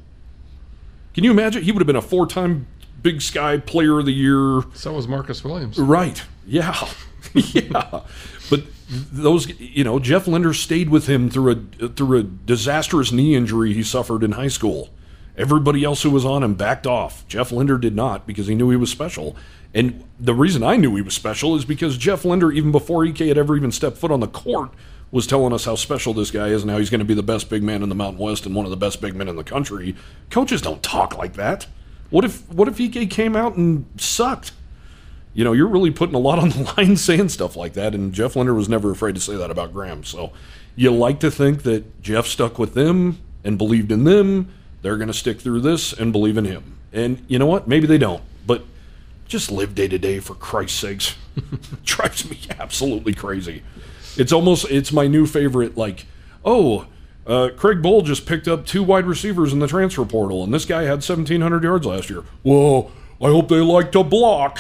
Can 1.13 1.25
you 1.25 1.33
imagine? 1.33 1.63
He 1.63 1.73
would 1.73 1.81
have 1.81 1.87
been 1.87 1.97
a 1.97 2.03
four-time 2.03 2.67
Big 3.03 3.21
Sky 3.21 3.59
Player 3.59 3.99
of 3.99 4.07
the 4.07 4.13
Year. 4.13 4.63
So 4.75 4.93
was 4.93 5.09
Marcus 5.09 5.43
Williams. 5.43 5.79
Right. 5.79 6.23
Yeah. 6.47 6.89
yeah. 7.55 8.01
But 8.49 8.65
those, 8.89 9.49
you 9.61 9.85
know, 9.85 9.99
Jeff 9.99 10.27
Linder 10.27 10.53
stayed 10.53 10.91
with 10.91 11.07
him 11.07 11.31
through 11.31 11.53
a 11.81 11.89
through 11.89 12.19
a 12.19 12.23
disastrous 12.23 13.13
knee 13.13 13.35
injury 13.35 13.73
he 13.73 13.83
suffered 13.83 14.23
in 14.23 14.33
high 14.33 14.49
school. 14.49 14.91
Everybody 15.37 15.85
else 15.85 16.03
who 16.03 16.11
was 16.11 16.25
on 16.25 16.43
him 16.43 16.55
backed 16.55 16.87
off. 16.87 17.27
Jeff 17.29 17.53
Linder 17.53 17.79
did 17.79 17.95
not 17.95 18.27
because 18.27 18.47
he 18.47 18.55
knew 18.55 18.71
he 18.71 18.77
was 18.77 18.91
special. 18.91 19.37
And 19.73 20.05
the 20.19 20.35
reason 20.35 20.63
I 20.63 20.77
knew 20.77 20.97
he 20.97 21.03
was 21.03 21.15
special 21.15 21.55
is 21.55 21.65
because 21.65 21.97
Jeff 21.97 22.25
Linder, 22.25 22.51
even 22.51 22.73
before 22.73 23.07
Ike 23.07 23.19
had 23.19 23.39
ever 23.39 23.57
even 23.57 23.71
stepped 23.71 23.97
foot 23.97 24.11
on 24.11 24.21
the 24.21 24.27
court, 24.27 24.71
was 25.13 25.27
telling 25.27 25.53
us 25.53 25.65
how 25.65 25.77
special 25.77 26.13
this 26.13 26.31
guy 26.31 26.49
is 26.49 26.63
and 26.63 26.71
how 26.71 26.79
he's 26.79 26.91
going 26.91 27.01
to 27.01 27.05
be 27.05 27.15
the 27.15 27.23
best 27.23 27.49
big 27.49 27.63
man 27.63 27.83
in 27.83 27.89
the 27.89 27.95
Mountain 27.95 28.23
West 28.23 28.47
and 28.47 28.55
one 28.55 28.65
of 28.65 28.71
the 28.71 28.77
best 28.77 29.01
big 29.01 29.15
men 29.15 29.29
in 29.29 29.37
the 29.37 29.45
country. 29.45 29.95
Coaches 30.31 30.61
don't 30.61 30.83
talk 30.83 31.17
like 31.17 31.35
that. 31.35 31.67
What 32.11 32.25
if 32.25 32.49
what 32.51 32.69
if 32.69 32.81
Ike 32.81 33.09
came 33.11 33.37
out 33.37 33.57
and 33.57 33.87
sucked? 33.97 34.53
You 35.33 35.45
know, 35.45 35.53
you're 35.53 35.69
really 35.69 35.91
putting 35.91 36.15
a 36.15 36.19
lot 36.19 36.39
on 36.39 36.51
the 36.51 36.75
line 36.77 36.97
saying 36.97 37.29
stuff 37.31 37.57
like 37.57 37.75
that, 37.75 37.95
and 37.95 38.13
Jeff 38.13 38.37
Linder 38.37 38.55
was 38.55 38.69
never 38.69 38.91
afraid 38.91 39.15
to 39.15 39.21
say 39.21 39.37
that 39.37 39.51
about 39.51 39.73
Graham. 39.73 40.05
So 40.05 40.33
you 40.77 40.93
like 40.93 41.21
to 41.21 41.31
think 41.31 41.63
that 41.65 42.03
Jeff 42.03 42.27
stuck 42.27 42.59
with 42.59 42.75
them 42.75 43.19
and 43.45 43.59
believed 43.59 43.93
in 43.93 44.05
them. 44.05 44.53
They're 44.83 44.97
going 44.97 45.09
to 45.09 45.15
stick 45.15 45.41
through 45.41 45.61
this 45.61 45.93
and 45.93 46.13
believe 46.13 46.37
in 46.37 46.45
him. 46.45 46.79
And 46.93 47.25
you 47.29 47.39
know 47.39 47.47
what? 47.47 47.69
Maybe 47.69 47.87
they 47.87 47.99
don't, 47.99 48.23
but 48.47 48.65
just 49.29 49.51
live 49.51 49.75
day 49.75 49.89
to 49.89 49.99
day 49.99 50.21
for 50.21 50.35
Christ's 50.35 50.79
sakes. 50.79 51.17
Drives 51.85 52.29
me 52.29 52.39
absolutely 52.59 53.15
crazy. 53.15 53.63
It's 54.17 54.33
almost 54.33 54.71
it's 54.71 54.93
my 54.93 55.07
new 55.07 55.27
favorite. 55.27 55.77
Like, 55.77 56.07
oh, 56.45 56.87
uh, 57.27 57.51
Craig 57.57 57.81
Bohl 57.81 58.05
just 58.05 58.27
picked 58.27 58.49
up 58.49 58.67
two 58.67 58.83
wide 58.83 59.07
receivers 59.07 59.53
in 59.53 59.61
the 59.61 59.69
transfer 59.69 60.05
portal, 60.05 60.43
and 60.43 60.53
this 60.53 60.65
guy 60.65 60.83
had 60.83 60.99
1,700 60.99 61.63
yards 61.63 61.87
last 61.87 62.11
year. 62.11 62.25
Well, 62.43 62.91
I 63.23 63.27
hope 63.27 63.49
they 63.49 63.61
like 63.61 63.93
to 63.93 64.03
block. 64.03 64.59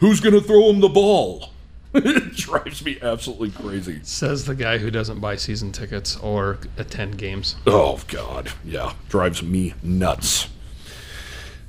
Who's 0.00 0.20
going 0.20 0.34
to 0.34 0.40
throw 0.40 0.68
him 0.68 0.80
the 0.80 0.88
ball? 0.88 1.50
it 1.94 2.34
drives 2.34 2.84
me 2.84 2.98
absolutely 3.00 3.50
crazy. 3.50 4.00
Says 4.02 4.44
the 4.44 4.54
guy 4.54 4.78
who 4.78 4.90
doesn't 4.90 5.20
buy 5.20 5.36
season 5.36 5.72
tickets 5.72 6.16
or 6.18 6.58
attend 6.76 7.16
games. 7.16 7.56
Oh 7.66 8.00
God, 8.08 8.52
yeah, 8.64 8.92
drives 9.08 9.42
me 9.42 9.74
nuts. 9.82 10.48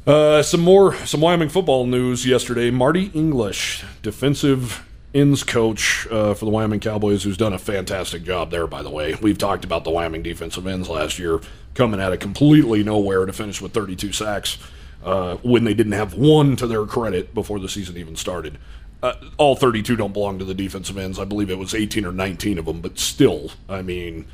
Uh, 0.06 0.42
some 0.42 0.62
more, 0.62 0.96
some 1.06 1.22
Wyoming 1.22 1.50
football 1.50 1.86
news 1.86 2.26
yesterday. 2.26 2.72
Marty 2.72 3.06
English, 3.14 3.86
defensive 4.02 4.86
ends 5.14 5.44
coach 5.44 6.08
uh, 6.12 6.34
for 6.34 6.46
the 6.46 6.52
Wyoming 6.52 6.80
Cowboys, 6.80 7.24
who's 7.24 7.38
done 7.38 7.54
a 7.54 7.60
fantastic 7.60 8.24
job 8.24 8.52
there. 8.52 8.68
By 8.68 8.84
the 8.84 8.90
way, 8.90 9.16
we've 9.22 9.38
talked 9.38 9.64
about 9.64 9.84
the 9.84 9.92
Wyoming 9.92 10.24
defensive 10.24 10.68
ends 10.68 10.90
last 10.90 11.20
year 11.20 11.40
coming 11.74 12.02
out 12.02 12.12
of 12.12 12.20
completely 12.20 12.84
nowhere 12.84 13.26
to 13.26 13.34
finish 13.34 13.62
with 13.62 13.74
32 13.74 14.12
sacks 14.12 14.58
uh, 15.04 15.36
when 15.38 15.64
they 15.64 15.74
didn't 15.74 15.94
have 15.94 16.14
one 16.14 16.56
to 16.58 16.68
their 16.68 16.86
credit 16.86 17.34
before 17.34 17.60
the 17.60 17.70
season 17.70 17.98
even 17.98 18.16
started. 18.16 18.58
Uh, 19.02 19.14
all 19.38 19.56
32 19.56 19.96
don't 19.96 20.14
belong 20.14 20.40
to 20.40 20.46
the 20.46 20.56
defensive 20.56 20.98
ends. 20.98 21.20
I 21.20 21.26
believe 21.26 21.50
it 21.50 21.58
was 21.58 21.76
18 21.76 22.06
or 22.06 22.12
19 22.12 22.58
of 22.58 22.66
them, 22.66 22.82
but 22.82 22.98
still, 22.98 23.52
I 23.70 23.82
mean, 23.82 24.28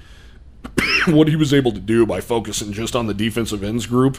what 1.07 1.27
he 1.27 1.35
was 1.35 1.53
able 1.53 1.71
to 1.73 1.79
do 1.79 2.05
by 2.05 2.21
focusing 2.21 2.71
just 2.71 2.95
on 2.95 3.07
the 3.07 3.13
defensive 3.13 3.63
ends 3.63 3.85
group. 3.85 4.17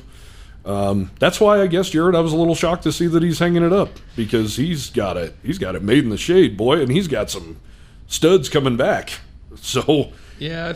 Um, 0.64 1.10
that's 1.18 1.40
why 1.40 1.60
I 1.60 1.66
guess 1.66 1.90
Jared, 1.90 2.14
I 2.14 2.20
was 2.20 2.32
a 2.32 2.36
little 2.36 2.54
shocked 2.54 2.84
to 2.84 2.92
see 2.92 3.06
that 3.08 3.22
he's 3.22 3.38
hanging 3.38 3.62
it 3.62 3.72
up 3.72 3.90
because 4.16 4.56
he's 4.56 4.88
got 4.90 5.16
it. 5.16 5.36
He's 5.42 5.58
got 5.58 5.74
it 5.74 5.82
made 5.82 6.04
in 6.04 6.10
the 6.10 6.16
shade, 6.16 6.56
boy, 6.56 6.80
and 6.80 6.90
he's 6.90 7.06
got 7.08 7.30
some 7.30 7.60
studs 8.06 8.48
coming 8.48 8.76
back. 8.76 9.12
So 9.56 10.12
Yeah, 10.38 10.74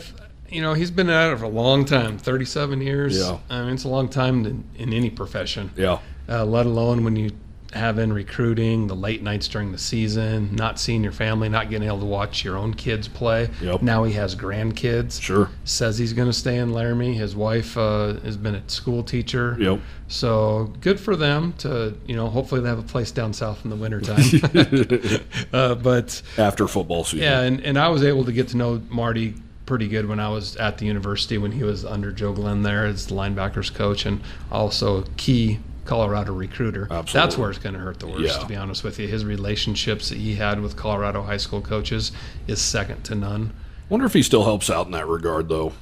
you 0.51 0.61
know, 0.61 0.73
he's 0.73 0.91
been 0.91 1.09
at 1.09 1.31
it 1.31 1.37
for 1.37 1.45
a 1.45 1.49
long 1.49 1.85
time 1.85 2.17
37 2.17 2.81
years. 2.81 3.17
Yeah. 3.17 3.37
I 3.49 3.63
mean, 3.63 3.73
it's 3.73 3.83
a 3.83 3.89
long 3.89 4.09
time 4.09 4.45
in, 4.45 4.63
in 4.75 4.93
any 4.93 5.09
profession, 5.09 5.71
yeah, 5.75 5.99
uh, 6.27 6.45
let 6.45 6.65
alone 6.65 7.03
when 7.03 7.15
you 7.15 7.31
have 7.73 7.99
in 7.99 8.11
recruiting, 8.11 8.87
the 8.87 8.95
late 8.95 9.21
nights 9.21 9.47
during 9.47 9.71
the 9.71 9.77
season, 9.77 10.55
not 10.55 10.79
seeing 10.79 11.03
your 11.03 11.11
family, 11.11 11.49
not 11.49 11.69
getting 11.69 11.87
able 11.87 11.99
to 11.99 12.05
watch 12.05 12.43
your 12.43 12.57
own 12.57 12.73
kids 12.73 13.07
play. 13.07 13.49
Yep. 13.61 13.81
Now 13.83 14.03
he 14.05 14.13
has 14.13 14.35
grandkids. 14.35 15.21
sure, 15.21 15.49
Says 15.65 15.97
he's 15.97 16.13
going 16.13 16.27
to 16.27 16.33
stay 16.33 16.57
in 16.57 16.73
Laramie. 16.73 17.13
His 17.13 17.35
wife 17.35 17.77
uh, 17.77 18.13
has 18.21 18.37
been 18.37 18.55
a 18.55 18.67
school 18.69 19.03
teacher. 19.03 19.55
yep. 19.59 19.79
So 20.07 20.73
good 20.81 20.99
for 20.99 21.15
them 21.15 21.53
to, 21.59 21.95
you 22.07 22.15
know, 22.15 22.27
hopefully 22.27 22.61
they 22.61 22.69
have 22.69 22.79
a 22.79 22.83
place 22.83 23.11
down 23.11 23.33
south 23.33 23.63
in 23.63 23.69
the 23.69 23.75
wintertime. 23.75 24.23
uh, 25.53 25.75
but 25.75 26.21
After 26.39 26.67
football 26.67 27.03
season, 27.03 27.19
yeah, 27.19 27.41
and, 27.41 27.61
and 27.61 27.77
I 27.77 27.89
was 27.89 28.03
able 28.03 28.25
to 28.25 28.31
get 28.31 28.47
to 28.49 28.57
know 28.57 28.81
Marty 28.89 29.35
pretty 29.69 29.87
good 29.87 30.07
when 30.07 30.19
I 30.19 30.29
was 30.29 30.55
at 30.55 30.79
the 30.79 30.85
university 30.87 31.37
when 31.37 31.51
he 31.51 31.61
was 31.63 31.85
under 31.85 32.11
Joe 32.11 32.33
Glenn 32.33 32.63
there 32.63 32.85
as 32.87 33.05
the 33.05 33.13
linebackers 33.13 33.71
coach 33.71 34.03
and 34.03 34.19
also 34.51 35.03
a 35.03 35.03
key 35.15 35.59
Colorado 35.85 36.33
recruiter. 36.33 36.87
That's 37.13 37.37
where 37.37 37.51
it's 37.51 37.59
going 37.59 37.73
to 37.75 37.79
hurt 37.79 37.99
the 37.99 38.07
worst, 38.07 38.21
Yeah. 38.23 38.37
to 38.39 38.45
be 38.47 38.55
honest 38.55 38.83
with 38.83 38.97
you. 38.99 39.07
His 39.07 39.23
relationships 39.23 40.09
that 40.09 40.17
he 40.17 40.35
had 40.35 40.59
with 40.61 40.75
Colorado 40.75 41.21
high 41.21 41.37
school 41.37 41.61
coaches 41.61 42.11
is 42.47 42.59
second 42.59 43.03
to 43.03 43.15
none. 43.15 43.51
Wonder 43.89 44.07
if 44.07 44.13
he 44.13 44.23
still 44.23 44.43
helps 44.43 44.71
out 44.71 44.87
in 44.87 44.91
that 44.93 45.07
regard, 45.07 45.49
though, 45.49 45.73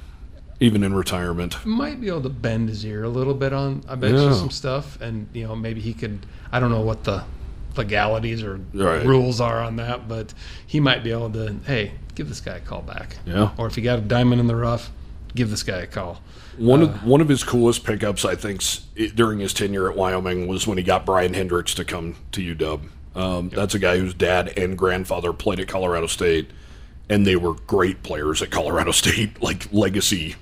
even 0.60 0.82
in 0.84 0.92
retirement. 0.94 1.56
Might 1.64 1.98
be 1.98 2.08
able 2.08 2.22
to 2.22 2.28
bend 2.28 2.68
his 2.68 2.84
ear 2.84 3.04
a 3.04 3.08
little 3.08 3.32
bit 3.34 3.54
on, 3.54 3.82
I 3.88 3.94
bet 3.94 4.12
Yeah. 4.12 4.28
you, 4.28 4.34
some 4.34 4.50
stuff. 4.50 5.00
And, 5.00 5.28
you 5.32 5.46
know, 5.46 5.56
maybe 5.56 5.80
he 5.80 5.94
could, 5.94 6.26
I 6.52 6.60
don't 6.60 6.70
know 6.70 6.82
what 6.82 7.04
the 7.04 7.24
legalities 7.78 8.42
or 8.42 8.60
Right. 8.74 9.04
rules 9.06 9.40
are 9.40 9.62
on 9.62 9.76
that, 9.76 10.08
but 10.08 10.34
he 10.66 10.80
might 10.80 11.02
be 11.04 11.10
able 11.12 11.30
to, 11.30 11.54
hey, 11.66 11.92
give 12.14 12.28
this 12.28 12.40
guy 12.40 12.56
a 12.56 12.60
call 12.60 12.82
back. 12.82 13.16
Yeah. 13.26 13.50
Or 13.56 13.66
if 13.66 13.76
you 13.76 13.82
got 13.84 13.98
a 13.98 14.02
diamond 14.02 14.40
in 14.40 14.46
the 14.46 14.56
rough, 14.56 14.90
give 15.34 15.50
this 15.50 15.62
guy 15.62 15.78
a 15.78 15.86
call. 15.86 16.20
One 16.58 16.82
of 16.82 17.04
one 17.04 17.20
of 17.20 17.28
his 17.28 17.44
coolest 17.44 17.84
pickups, 17.84 18.24
I 18.24 18.34
think, 18.34 18.62
during 19.14 19.38
his 19.38 19.54
tenure 19.54 19.88
at 19.88 19.96
Wyoming 19.96 20.48
was 20.48 20.66
when 20.66 20.76
he 20.76 20.82
got 20.82 21.06
Brian 21.06 21.32
Hendricks 21.34 21.72
to 21.74 21.84
come 21.84 22.16
to 22.32 22.42
UW. 22.42 22.80
Um, 23.14 23.48
That's 23.50 23.74
a 23.74 23.78
guy 23.78 23.98
whose 23.98 24.12
dad 24.14 24.52
and 24.58 24.76
grandfather 24.76 25.32
played 25.32 25.60
at 25.60 25.68
Colorado 25.68 26.08
State, 26.08 26.50
and 27.08 27.24
they 27.26 27.36
were 27.36 27.54
great 27.54 28.02
players 28.02 28.42
at 28.42 28.50
Colorado 28.50 28.90
State, 29.02 29.40
like 29.40 29.68
legacy 29.72 30.34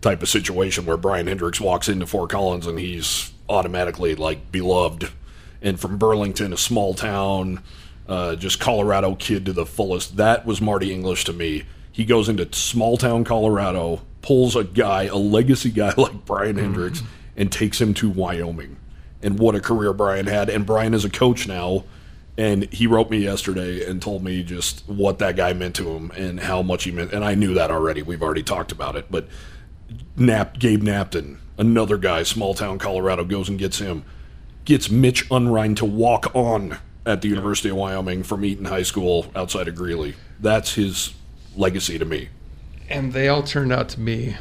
type 0.00 0.22
of 0.22 0.28
situation 0.28 0.86
where 0.86 0.96
Brian 0.96 1.26
Hendricks 1.26 1.60
walks 1.60 1.88
into 1.88 2.06
Fort 2.06 2.30
Collins 2.30 2.66
and 2.66 2.78
he's 2.78 3.32
automatically 3.48 4.14
like 4.14 4.52
beloved. 4.52 5.08
And 5.64 5.80
from 5.80 5.96
Burlington, 5.96 6.52
a 6.52 6.58
small 6.58 6.94
town, 6.94 7.62
uh, 8.06 8.36
just 8.36 8.60
Colorado 8.60 9.14
kid 9.14 9.46
to 9.46 9.52
the 9.52 9.64
fullest. 9.64 10.18
That 10.18 10.44
was 10.44 10.60
Marty 10.60 10.92
English 10.92 11.24
to 11.24 11.32
me. 11.32 11.64
He 11.90 12.04
goes 12.04 12.28
into 12.28 12.52
small 12.54 12.98
town 12.98 13.24
Colorado, 13.24 14.02
pulls 14.20 14.54
a 14.54 14.62
guy, 14.62 15.04
a 15.04 15.16
legacy 15.16 15.70
guy 15.70 15.94
like 15.96 16.26
Brian 16.26 16.56
Hendricks, 16.56 17.02
and 17.36 17.50
takes 17.50 17.80
him 17.80 17.94
to 17.94 18.10
Wyoming. 18.10 18.76
And 19.22 19.38
what 19.38 19.54
a 19.54 19.60
career 19.60 19.94
Brian 19.94 20.26
had. 20.26 20.50
And 20.50 20.66
Brian 20.66 20.92
is 20.92 21.04
a 21.04 21.10
coach 21.10 21.48
now. 21.48 21.84
And 22.36 22.70
he 22.72 22.86
wrote 22.86 23.10
me 23.10 23.18
yesterday 23.18 23.88
and 23.88 24.02
told 24.02 24.22
me 24.22 24.42
just 24.42 24.86
what 24.88 25.20
that 25.20 25.36
guy 25.36 25.52
meant 25.52 25.76
to 25.76 25.88
him 25.90 26.10
and 26.10 26.40
how 26.40 26.62
much 26.62 26.84
he 26.84 26.90
meant. 26.90 27.12
And 27.12 27.24
I 27.24 27.36
knew 27.36 27.54
that 27.54 27.70
already. 27.70 28.02
We've 28.02 28.22
already 28.22 28.42
talked 28.42 28.72
about 28.72 28.96
it. 28.96 29.06
But 29.08 29.28
Nap, 30.16 30.58
Gabe 30.58 30.82
Knapton, 30.82 31.38
another 31.56 31.96
guy, 31.96 32.24
small 32.24 32.52
town 32.52 32.78
Colorado, 32.78 33.24
goes 33.24 33.48
and 33.48 33.58
gets 33.58 33.78
him. 33.78 34.04
Gets 34.64 34.90
Mitch 34.90 35.28
Unrein 35.30 35.74
to 35.76 35.84
walk 35.84 36.34
on 36.34 36.78
at 37.04 37.20
the 37.20 37.28
University 37.28 37.68
of 37.68 37.76
Wyoming 37.76 38.22
from 38.22 38.44
Eaton 38.44 38.64
High 38.64 38.82
School 38.82 39.26
outside 39.36 39.68
of 39.68 39.74
Greeley. 39.74 40.14
That's 40.40 40.74
his 40.74 41.12
legacy 41.54 41.98
to 41.98 42.04
me. 42.04 42.28
And 42.88 43.12
they 43.12 43.28
all 43.28 43.42
turned 43.42 43.72
out 43.72 43.88
to 43.90 44.00
be 44.00 44.36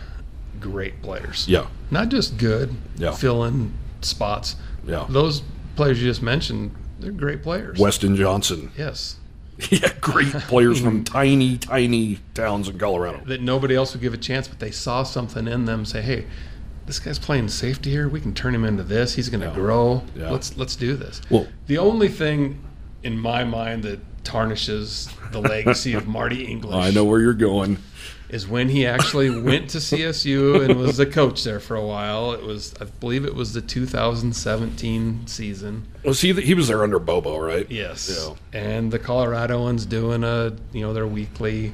great 0.59 1.01
players. 1.01 1.47
Yeah. 1.47 1.67
Not 1.91 2.09
just 2.09 2.38
good, 2.38 2.74
Yeah. 2.97 3.11
fill 3.11 3.43
in 3.43 3.74
spots. 4.01 4.55
Yeah. 4.88 5.05
Those 5.09 5.41
players 5.76 6.01
you 6.01 6.07
just 6.09 6.21
mentioned, 6.21 6.71
they're 6.99 7.11
great 7.11 7.43
players. 7.43 7.78
Weston 7.80 8.15
Johnson. 8.15 8.71
Yes. 8.78 9.17
Yeah, 9.69 9.91
great 10.01 10.32
players 10.47 10.82
from 10.82 11.03
tiny, 11.03 11.57
tiny 11.59 12.17
towns 12.34 12.67
in 12.69 12.80
Colorado. 12.80 13.21
That 13.26 13.41
nobody 13.41 13.76
else 13.76 13.93
would 13.93 14.01
give 14.01 14.13
a 14.13 14.17
chance, 14.17 14.47
but 14.47 14.59
they 14.59 14.71
saw 14.71 15.03
something 15.03 15.47
in 15.47 15.65
them. 15.65 15.86
Say, 15.86 16.01
hey, 16.01 16.26
this 16.86 16.99
guy's 16.99 17.19
playing 17.19 17.47
safety 17.49 17.89
here. 17.91 18.07
We 18.07 18.19
can 18.21 18.34
turn 18.34 18.53
him 18.53 18.65
into 18.65 18.84
this. 18.84 19.13
He's 19.15 19.29
going 19.29 19.41
to 19.41 19.51
grow. 19.51 20.03
Yeah. 20.15 20.29
Let's 20.29 20.57
let's 20.57 20.75
do 20.75 20.95
this. 20.95 21.21
Well- 21.29 21.47
the 21.67 21.77
only 21.77 22.07
thing 22.09 22.61
in 23.03 23.17
my 23.17 23.43
mind 23.43 23.84
that 23.84 23.99
tarnishes 24.23 25.09
the 25.31 25.41
legacy 25.41 25.93
of 25.93 26.07
Marty 26.07 26.45
English. 26.45 26.73
I 26.73 26.91
know 26.91 27.03
where 27.03 27.19
you're 27.19 27.34
going. 27.34 27.77
Is 28.29 28.47
when 28.47 28.69
he 28.69 28.86
actually 28.88 29.29
went 29.41 29.69
to 29.71 29.77
CSU 29.77 30.63
and 30.67 30.79
was 30.79 30.97
the 30.97 31.05
coach 31.05 31.43
there 31.43 31.59
for 31.59 31.75
a 31.75 31.86
while. 31.86 32.31
It 32.31 32.41
was, 32.41 32.73
I 32.81 32.86
believe, 32.86 33.25
it 33.25 33.36
was 33.36 33.53
the 33.53 33.61
2017 33.61 35.27
season. 35.27 35.86
Was 36.03 36.21
he? 36.21 36.34
He 36.34 36.53
was 36.53 36.67
there 36.67 36.84
under 36.84 36.99
Bobo, 36.99 37.38
right? 37.38 37.69
Yes. 37.69 38.09
Yeah. 38.53 38.59
And 38.59 38.91
the 38.91 38.97
Coloradoan's 38.99 39.86
doing 39.86 40.23
a 40.23 40.53
you 40.71 40.81
know 40.81 40.93
their 40.93 41.05
weekly 41.07 41.73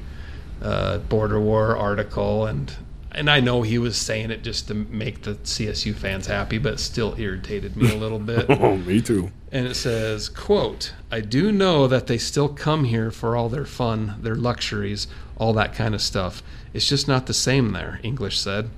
uh, 0.60 0.98
border 0.98 1.40
war 1.40 1.76
article, 1.76 2.46
and 2.46 2.74
and 3.12 3.28
I 3.30 3.40
know 3.40 3.62
he 3.62 3.78
was 3.78 3.96
saying 3.96 4.30
it 4.30 4.42
just 4.42 4.68
to 4.68 4.74
make 4.74 5.22
the 5.22 5.34
CSU 5.36 5.94
fans 5.94 6.26
happy, 6.26 6.58
but 6.58 6.74
it 6.74 6.80
still 6.80 7.14
irritated 7.18 7.76
me 7.76 7.92
a 7.92 7.96
little 7.96 8.18
bit. 8.18 8.46
Oh, 8.50 8.76
me 8.76 9.00
too. 9.00 9.30
and 9.52 9.66
it 9.66 9.74
says, 9.74 10.28
"quote 10.28 10.92
I 11.10 11.20
do 11.20 11.50
know 11.52 11.86
that 11.88 12.06
they 12.06 12.18
still 12.18 12.48
come 12.48 12.84
here 12.84 13.10
for 13.10 13.36
all 13.36 13.48
their 13.48 13.64
fun, 13.66 14.16
their 14.22 14.34
luxuries, 14.36 15.06
all 15.36 15.52
that 15.54 15.74
kind 15.74 15.94
of 15.94 16.02
stuff. 16.02 16.42
It's 16.72 16.88
just 16.88 17.08
not 17.08 17.26
the 17.26 17.34
same 17.34 17.72
there." 17.72 18.00
English 18.02 18.38
said. 18.38 18.70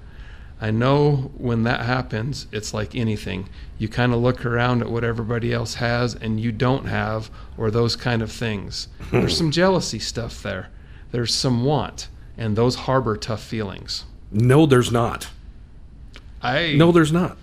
I 0.61 0.71
know 0.71 1.33
when 1.37 1.65
that 1.65 1.81
happens, 1.81 2.47
it's 2.53 2.73
like 2.73 2.95
anything. 2.95 3.49
You 3.79 3.89
kind 3.89 4.15
of 4.15 4.21
look 4.21 4.47
around 4.47 4.81
at 4.81 4.91
what 4.91 5.03
everybody 5.03 5.53
else 5.53 5.75
has 5.75 6.15
and 6.15 6.39
you 6.39 6.53
don't 6.53 6.85
have, 6.87 7.31
or 7.59 7.69
those 7.69 7.97
kind 7.97 8.23
of 8.23 8.31
things. 8.31 8.87
There's 9.11 9.37
some 9.37 9.51
jealousy 9.51 9.99
stuff 9.99 10.41
there. 10.41 10.69
There's 11.11 11.35
some 11.35 11.65
want, 11.65 12.09
and 12.39 12.55
those 12.55 12.77
harbor 12.87 13.17
tough 13.17 13.43
feelings. 13.43 14.05
No, 14.33 14.67
there's 14.67 14.91
not. 14.91 15.29
I 16.43 16.75
No, 16.77 16.91
there's 16.93 17.13
not. 17.13 17.37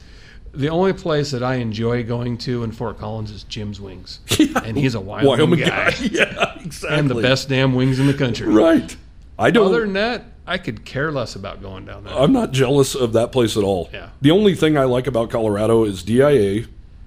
the 0.54 0.70
only 0.70 0.94
place 0.94 1.32
that 1.32 1.44
I 1.44 1.56
enjoy 1.56 2.04
going 2.04 2.38
to 2.40 2.64
in 2.64 2.72
Fort 2.72 2.98
Collins 2.98 3.32
is 3.32 3.44
Jim's 3.44 3.80
Wings, 3.80 4.20
and 4.66 4.78
he's 4.78 4.96
a 4.96 5.00
Wyoming, 5.00 5.30
Wyoming 5.30 5.60
guy, 5.60 5.92
guy. 5.92 5.98
yeah, 6.12 6.60
exactly. 6.60 7.00
and 7.00 7.10
the 7.10 7.22
best 7.22 7.48
damn 7.50 7.76
wings 7.76 8.00
in 8.00 8.08
the 8.08 8.14
country. 8.14 8.48
Right. 8.48 8.96
I 9.38 9.52
don't. 9.52 9.68
Other 9.68 9.82
than 9.82 9.94
that, 9.94 10.26
I 10.46 10.58
could 10.58 10.84
care 10.84 11.12
less 11.12 11.36
about 11.36 11.62
going 11.62 11.86
down 11.86 12.04
there. 12.04 12.14
I'm 12.14 12.34
not 12.34 12.52
jealous 12.52 12.96
of 12.96 13.14
that 13.14 13.32
place 13.32 13.56
at 13.56 13.64
all. 13.64 13.90
Yeah. 13.94 14.10
The 14.22 14.32
only 14.32 14.56
thing 14.56 14.78
I 14.78 14.84
like 14.86 15.08
about 15.08 15.30
Colorado 15.30 15.86
is 15.86 16.04
DIA 16.04 16.66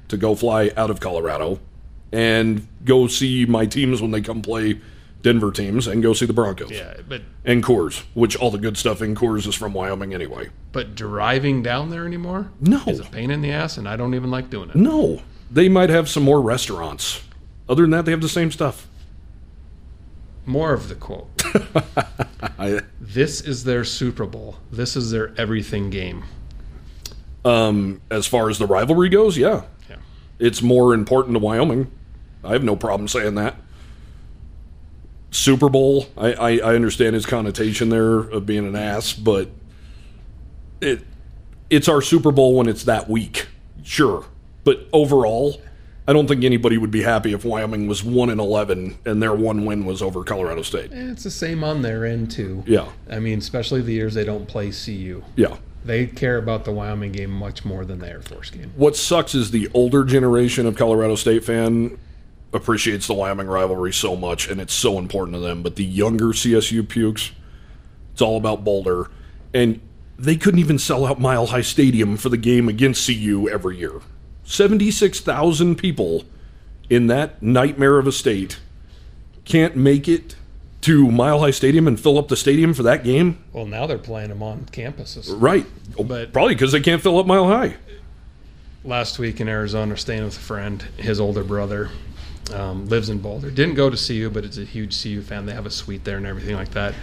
to 0.09 0.17
go 0.17 0.35
fly 0.35 0.71
out 0.77 0.91
of 0.91 1.01
Colorado 1.01 1.59
and 2.13 2.67
go 2.85 3.07
see 3.09 3.45
my 3.45 3.67
teams 3.67 4.01
when 4.01 4.13
they 4.13 4.21
come 4.21 4.41
play 4.43 4.81
Denver 5.23 5.51
teams 5.53 5.87
and 5.87 6.03
go 6.03 6.13
see 6.13 6.27
the 6.27 6.33
Broncos. 6.33 6.71
yeah, 6.71 6.95
but 7.09 7.23
And 7.45 7.63
Coors, 7.63 8.03
which 8.15 8.35
all 8.37 8.51
the 8.51 8.59
good 8.59 8.77
stuff 8.77 9.01
in 9.01 9.15
Coors 9.15 9.47
is 9.47 9.55
from 9.55 9.73
Wyoming 9.73 10.13
anyway. 10.15 10.51
but 10.73 10.95
driving 10.95 11.63
down 11.63 11.91
there 11.91 12.07
anymore 12.07 12.51
No. 12.61 12.83
is 12.87 12.99
a 13.01 13.05
pain 13.05 13.31
in 13.31 13.41
the 13.41 13.53
ass, 13.53 13.77
and 13.79 13.89
I 13.89 13.97
don't 13.97 14.15
even 14.15 14.31
like 14.31 14.51
doing 14.51 14.71
it. 14.71 14.77
No. 14.77 15.23
They 15.51 15.69
might 15.69 15.91
have 15.91 16.09
some 16.09 16.23
more 16.25 16.41
restaurants. 16.41 17.23
Other 17.69 17.83
than 17.83 17.91
that, 17.93 18.05
they 18.05 18.11
have 18.11 18.21
the 18.23 18.29
same 18.29 18.51
stuff. 18.51 18.89
More 20.45 20.73
of 20.73 20.89
the 20.89 20.95
quote. 20.97 21.29
I, 22.59 22.81
This 23.01 23.41
is 23.43 23.63
their 23.65 23.85
Super 23.85 24.27
Bowl. 24.27 24.57
This 24.73 24.97
is 24.97 25.11
their 25.11 25.33
everything 25.39 25.91
game. 25.91 26.25
um, 27.45 28.01
as 28.11 28.27
far 28.27 28.49
as 28.51 28.59
the 28.59 28.67
rivalry 28.67 29.09
goes, 29.09 29.37
yeah. 29.39 29.63
Yeah. 29.89 29.97
It's 30.39 30.63
more 30.63 30.95
important 30.95 31.35
to 31.35 31.39
Wyoming. 31.39 31.91
I 32.43 32.53
have 32.53 32.65
no 32.65 32.75
problem 32.77 33.07
saying 33.09 33.35
that. 33.37 33.55
Super 35.33 35.69
Bowl, 35.69 36.07
I, 36.17 36.33
I, 36.35 36.51
I 36.59 36.75
understand 36.75 37.15
his 37.15 37.27
connotation 37.27 37.89
there 37.89 38.19
of 38.19 38.47
being 38.47 38.67
an 38.67 38.77
ass, 38.77 39.13
but 39.13 39.49
it 40.81 41.01
it's 41.71 41.89
our 41.89 42.03
Super 42.03 42.31
Bowl 42.31 42.55
when 42.55 42.69
it's 42.69 42.85
that 42.85 43.09
week, 43.09 43.49
sure. 43.83 44.27
But 44.63 44.87
overall, 44.93 45.61
I 46.07 46.13
don't 46.13 46.27
think 46.29 46.45
anybody 46.45 46.77
would 46.77 46.91
be 46.91 47.03
happy 47.03 47.33
if 47.33 47.45
Wyoming 47.47 47.87
was 47.89 48.05
one 48.05 48.29
and 48.29 48.39
eleven 48.41 48.99
and 49.07 49.23
their 49.23 49.33
one 49.35 49.65
win 49.65 49.87
was 49.87 50.03
over 50.03 50.23
Colorado 50.23 50.63
State. 50.63 50.91
And 50.93 51.11
it's 51.11 51.25
the 51.25 51.31
same 51.31 51.65
on 51.65 51.81
their 51.81 52.05
end 52.05 52.31
too. 52.31 52.63
Yeah, 52.67 52.89
I 53.11 53.19
mean, 53.19 53.39
especially 53.39 53.81
the 53.81 53.95
years 53.95 54.13
they 54.15 54.25
don't 54.25 54.47
play 54.47 54.71
CU. 54.71 55.23
yeah. 55.35 55.57
They 55.85 56.07
care 56.07 56.39
about 56.39 56.65
the 56.65 56.71
Wyoming 56.71 57.11
game 57.11 57.33
much 57.33 57.65
more 57.65 57.85
than 57.85 57.99
the 57.99 58.09
Air 58.09 58.23
Force 58.23 58.51
game. 58.51 58.71
What 58.77 58.95
sucks 58.95 59.35
is 59.35 59.51
the 59.51 59.69
older 59.75 60.05
generation 60.05 60.65
of 60.65 60.77
Colorado 60.77 61.17
State 61.17 61.43
fan 61.43 61.99
appreciates 62.53 63.07
the 63.07 63.15
Wyoming 63.15 63.47
rivalry 63.47 63.93
so 63.93 64.17
much, 64.17 64.49
and 64.49 64.61
it's 64.61 64.75
so 64.75 64.99
important 64.99 65.35
to 65.37 65.41
them. 65.41 65.63
But 65.63 65.77
the 65.77 65.85
younger 65.85 66.27
CSU 66.27 66.87
pukes, 66.89 67.33
it's 68.13 68.23
all 68.23 68.37
about 68.37 68.65
Boulder, 68.65 69.11
and 69.55 69.81
they 70.19 70.37
couldn't 70.37 70.61
even 70.61 70.79
sell 70.79 71.07
out 71.07 71.21
Mile 71.21 71.47
High 71.47 71.63
Stadium 71.63 72.17
for 72.17 72.29
the 72.29 72.37
game 72.37 72.69
against 72.69 73.07
CU 73.07 73.49
every 73.51 73.79
year. 73.79 74.01
Seventy-six 74.45 75.21
thousand 75.21 75.77
people 75.77 76.25
in 76.91 77.07
that 77.07 77.43
nightmare 77.43 77.99
of 77.99 78.07
a 78.07 78.13
state 78.13 78.59
can't 79.45 79.77
make 79.77 80.09
it 80.09 80.37
to 80.83 81.11
Mile 81.11 81.39
High 81.39 81.53
Stadium 81.53 81.87
and 81.87 81.99
fill 81.99 82.19
up 82.19 82.29
the 82.29 82.37
stadium 82.37 82.75
for 82.75 82.83
that 82.83 83.05
game. 83.05 83.43
Well, 83.53 83.67
now 83.67 83.87
they're 83.87 83.99
playing 83.99 84.31
them 84.31 84.43
on 84.43 84.67
campuses. 84.73 85.33
Right? 85.35 85.65
Oh, 85.97 86.05
but- 86.05 86.33
probably 86.33 86.55
because 86.55 86.73
they 86.73 86.81
can't 86.81 87.01
fill 87.01 87.19
up 87.19 87.27
Mile 87.27 87.47
High. 87.47 87.77
Last 88.85 89.21
week 89.21 89.41
in 89.41 89.49
Arizona, 89.49 89.97
staying 89.97 90.25
with 90.25 90.37
a 90.37 90.41
friend, 90.41 90.83
his 90.97 91.21
older 91.21 91.45
brother 91.45 91.91
um, 92.53 92.89
lives 92.89 93.09
in 93.09 93.19
Boulder. 93.19 93.51
Didn't 93.51 93.75
go 93.75 93.91
to 93.91 93.97
CU, 93.97 94.31
but 94.31 94.45
it's 94.45 94.59
a 94.59 94.65
huge 94.65 95.01
CU 95.01 95.23
fan. 95.23 95.47
They 95.47 95.55
have 95.55 95.67
a 95.67 95.71
suite 95.71 96.05
there 96.05 96.17
and 96.17 96.27
everything 96.27 96.57
like 96.57 96.71
that. 96.71 96.95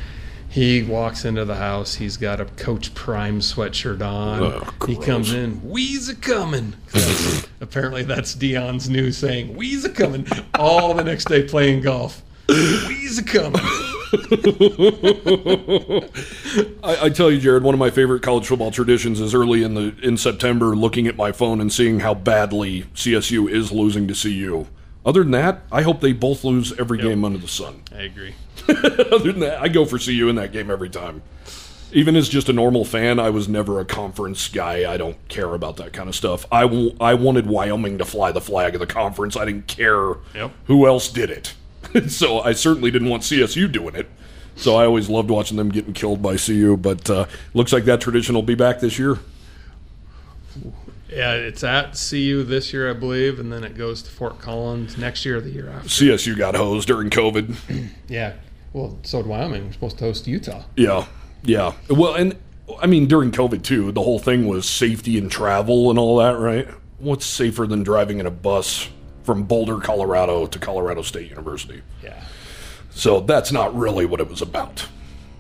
He 0.50 0.82
walks 0.82 1.26
into 1.26 1.46
the 1.46 1.56
house. 1.56 1.96
He's 1.96 2.18
got 2.18 2.42
a 2.42 2.46
Coach 2.46 2.96
Prime 2.96 3.40
sweatshirt 3.40 4.02
on. 4.02 4.42
Oh, 4.42 4.86
he 4.88 4.98
comes 4.98 5.32
in. 5.32 5.62
We's 5.64 6.10
a 6.10 6.16
coming. 6.16 6.74
Apparently, 7.62 8.02
that's 8.02 8.36
Deion's 8.36 8.90
new 8.90 9.12
saying. 9.12 9.56
We's 9.56 9.86
a 9.86 9.90
coming. 9.90 10.26
All 10.56 10.96
the 10.96 11.04
next 11.04 11.26
day 11.26 11.44
playing 11.44 11.82
golf. 11.82 12.24
We's 12.48 13.20
a 13.20 13.24
coming. 13.24 13.62
I, 16.84 17.06
I 17.06 17.10
tell 17.10 17.30
you, 17.30 17.40
Jared, 17.40 17.62
one 17.62 17.76
of 17.76 17.80
my 17.80 17.92
favorite 17.92 18.24
college 18.24 18.48
football 18.48 18.72
traditions 18.72 19.22
is 19.22 19.36
early 19.36 19.62
in 19.62 19.76
the 19.76 19.96
in 20.02 20.18
September, 20.18 20.76
looking 20.76 21.06
at 21.06 21.16
my 21.16 21.32
phone 21.32 21.62
and 21.62 21.72
seeing 21.72 22.00
how 22.00 22.16
badly 22.16 22.86
CSU 22.96 23.48
is 23.48 23.72
losing 23.72 24.08
to 24.08 24.16
CU. 24.16 24.66
Other 25.06 25.24
than 25.24 25.32
that, 25.32 25.62
I 25.72 25.82
hope 25.84 26.02
they 26.02 26.14
both 26.14 26.44
lose 26.44 26.78
every 26.80 26.98
game 26.98 27.24
under 27.24 27.38
the 27.38 27.48
sun. 27.48 27.84
I 27.96 28.02
agree. 28.02 28.36
Other 28.68 29.32
than 29.32 29.40
that, 29.40 29.60
I 29.62 29.68
go 29.70 29.86
for 29.86 29.98
CU 29.98 30.28
in 30.30 30.36
that 30.36 30.52
game 30.52 30.70
every 30.70 30.90
time. 30.90 31.22
Even 31.92 32.16
as 32.16 32.30
just 32.30 32.50
a 32.50 32.54
normal 32.54 32.86
fan, 32.86 33.20
I 33.20 33.32
was 33.32 33.48
never 33.50 33.80
a 33.80 33.86
conference 33.86 34.48
guy. 34.48 34.92
I 34.92 34.98
don't 34.98 35.18
care 35.28 35.54
about 35.56 35.78
that 35.78 35.92
kind 35.94 36.08
of 36.08 36.16
stuff. 36.16 36.46
I, 36.52 36.62
w- 36.64 36.96
I 37.00 37.16
wanted 37.16 37.48
Wyoming 37.48 37.98
to 37.98 38.06
fly 38.06 38.32
the 38.32 38.42
flag 38.42 38.76
of 38.76 38.80
the 38.80 38.86
conference. 38.86 39.36
I 39.36 39.46
didn't 39.46 39.66
care 39.68 40.16
Yep. 40.36 40.52
who 40.66 40.86
else 40.86 41.08
did 41.10 41.32
it. 41.32 41.54
so 42.12 42.42
I 42.42 42.52
certainly 42.52 42.92
didn't 42.92 43.10
want 43.10 43.24
CSU 43.24 43.72
doing 43.72 43.96
it. 43.96 44.08
So 44.56 44.76
I 44.76 44.86
always 44.86 45.10
loved 45.10 45.32
watching 45.32 45.58
them 45.58 45.70
getting 45.70 45.94
killed 45.94 46.22
by 46.22 46.36
CU. 46.38 46.78
But 46.78 47.10
uh, 47.10 47.26
looks 47.56 47.74
like 47.74 47.86
that 47.86 48.02
tradition 48.02 48.36
will 48.36 48.44
be 48.44 48.56
back 48.56 48.82
this 48.82 49.00
year. 49.00 49.18
Yeah, 51.10 51.34
it's 51.34 51.64
at 51.64 51.94
CU 52.10 52.44
this 52.44 52.72
year, 52.72 52.90
I 52.90 52.94
believe, 52.94 53.40
and 53.40 53.52
then 53.52 53.64
it 53.64 53.76
goes 53.78 54.02
to 54.04 54.12
Fort 54.12 54.40
Collins 54.40 54.98
next 54.98 55.26
year 55.26 55.38
or 55.38 55.42
the 55.42 55.50
year 55.50 55.70
after. 55.70 55.90
CSU 55.90 56.38
got 56.38 56.56
hosed 56.56 56.88
during 56.88 57.10
COVID. 57.10 57.90
Yeah. 58.08 58.34
Well, 58.74 58.98
so 59.04 59.22
did 59.22 59.28
Wyoming. 59.28 59.66
We're 59.68 59.74
supposed 59.74 59.98
to 60.00 60.04
host 60.06 60.28
Utah. 60.28 60.64
Yeah, 60.76 61.06
yeah. 61.44 61.74
Well, 61.90 62.16
and 62.16 62.36
I 62.82 62.86
mean 62.88 63.08
during 63.08 63.32
COVID 63.32 63.64
too, 63.64 63.92
the 63.92 64.02
whole 64.02 64.20
thing 64.20 64.48
was 64.48 64.68
safety 64.68 65.18
and 65.18 65.32
travel 65.32 65.90
and 65.90 65.98
all 66.00 66.18
that, 66.18 66.38
right? 66.38 66.68
What's 67.00 67.26
safer 67.26 67.66
than 67.66 67.84
driving 67.84 68.20
in 68.20 68.26
a 68.26 68.32
bus 68.32 68.90
from 69.24 69.44
Boulder, 69.44 69.80
Colorado 69.80 70.46
to 70.48 70.60
Colorado 70.60 71.02
State 71.02 71.30
University? 71.30 71.82
Yeah. 72.04 72.24
So 72.92 73.20
that's 73.22 73.52
not 73.52 73.76
really 73.76 74.06
what 74.06 74.20
it 74.20 74.28
was 74.30 74.42
about. 74.42 74.88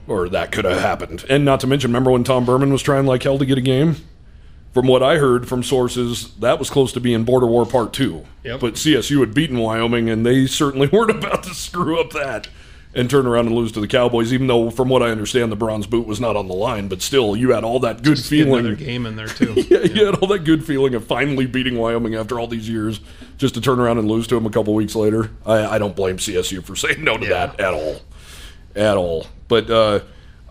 Or 0.07 0.29
that 0.29 0.51
could 0.51 0.65
have 0.65 0.79
happened. 0.81 1.25
And 1.29 1.45
not 1.45 1.59
to 1.59 1.67
mention, 1.67 1.89
remember 1.91 2.11
when 2.11 2.23
Tom 2.23 2.45
Burman 2.45 2.71
was 2.71 2.81
trying 2.81 3.05
like 3.05 3.23
hell 3.23 3.37
to 3.37 3.45
get 3.45 3.57
a 3.57 3.61
game? 3.61 3.97
From 4.73 4.85
what 4.87 5.01
I 5.01 5.17
heard 5.17 5.47
from 5.47 5.63
sources, 5.63 6.33
that 6.35 6.59
was 6.59 6.69
close 6.69 6.93
to 6.93 6.99
being 6.99 7.23
Border 7.23 7.47
War 7.47 7.65
Part 7.65 7.91
2. 7.93 8.23
Yep. 8.43 8.59
But 8.59 8.73
CSU 8.75 9.19
had 9.21 9.33
beaten 9.33 9.57
Wyoming, 9.57 10.09
and 10.09 10.23
they 10.25 10.45
certainly 10.45 10.87
weren't 10.91 11.09
about 11.11 11.43
to 11.43 11.55
screw 11.55 11.99
up 11.99 12.11
that 12.11 12.47
and 12.93 13.07
turn 13.09 13.25
around 13.27 13.45
and 13.47 13.55
lose 13.55 13.71
to 13.71 13.79
the 13.79 13.87
Cowboys, 13.87 14.31
even 14.33 14.47
though, 14.47 14.69
from 14.71 14.89
what 14.89 15.01
I 15.03 15.09
understand, 15.09 15.51
the 15.51 15.55
bronze 15.55 15.85
boot 15.87 16.05
was 16.07 16.19
not 16.19 16.35
on 16.35 16.47
the 16.47 16.53
line. 16.53 16.87
But 16.87 17.01
still, 17.01 17.35
you 17.35 17.51
had 17.51 17.63
all 17.63 17.79
that 17.81 18.03
good 18.03 18.17
Get 18.17 18.25
feeling. 18.25 18.59
another 18.65 18.75
game 18.75 19.05
in 19.07 19.15
there 19.15 19.27
too. 19.27 19.53
Yeah, 19.69 19.79
you 19.81 20.05
had 20.05 20.15
all 20.15 20.27
that 20.29 20.43
good 20.43 20.63
feeling 20.65 20.93
of 20.95 21.05
finally 21.05 21.45
beating 21.47 21.77
Wyoming 21.77 22.15
after 22.15 22.39
all 22.39 22.47
these 22.47 22.67
years, 22.69 22.99
just 23.37 23.53
to 23.55 23.61
turn 23.61 23.79
around 23.79 23.97
and 23.99 24.07
lose 24.07 24.25
to 24.27 24.35
them 24.35 24.45
a 24.45 24.49
couple 24.51 24.73
weeks 24.75 24.95
later. 24.95 25.31
I, 25.45 25.65
I 25.75 25.77
don't 25.79 25.95
blame 25.95 26.17
CSU 26.17 26.63
for 26.63 26.75
saying 26.75 27.03
no 27.03 27.17
to 27.17 27.25
Yeah. 27.25 27.47
that 27.47 27.59
at 27.59 27.73
all, 27.73 28.01
at 28.75 28.97
all. 28.97 29.27
But 29.47 29.69
uh, 29.69 29.99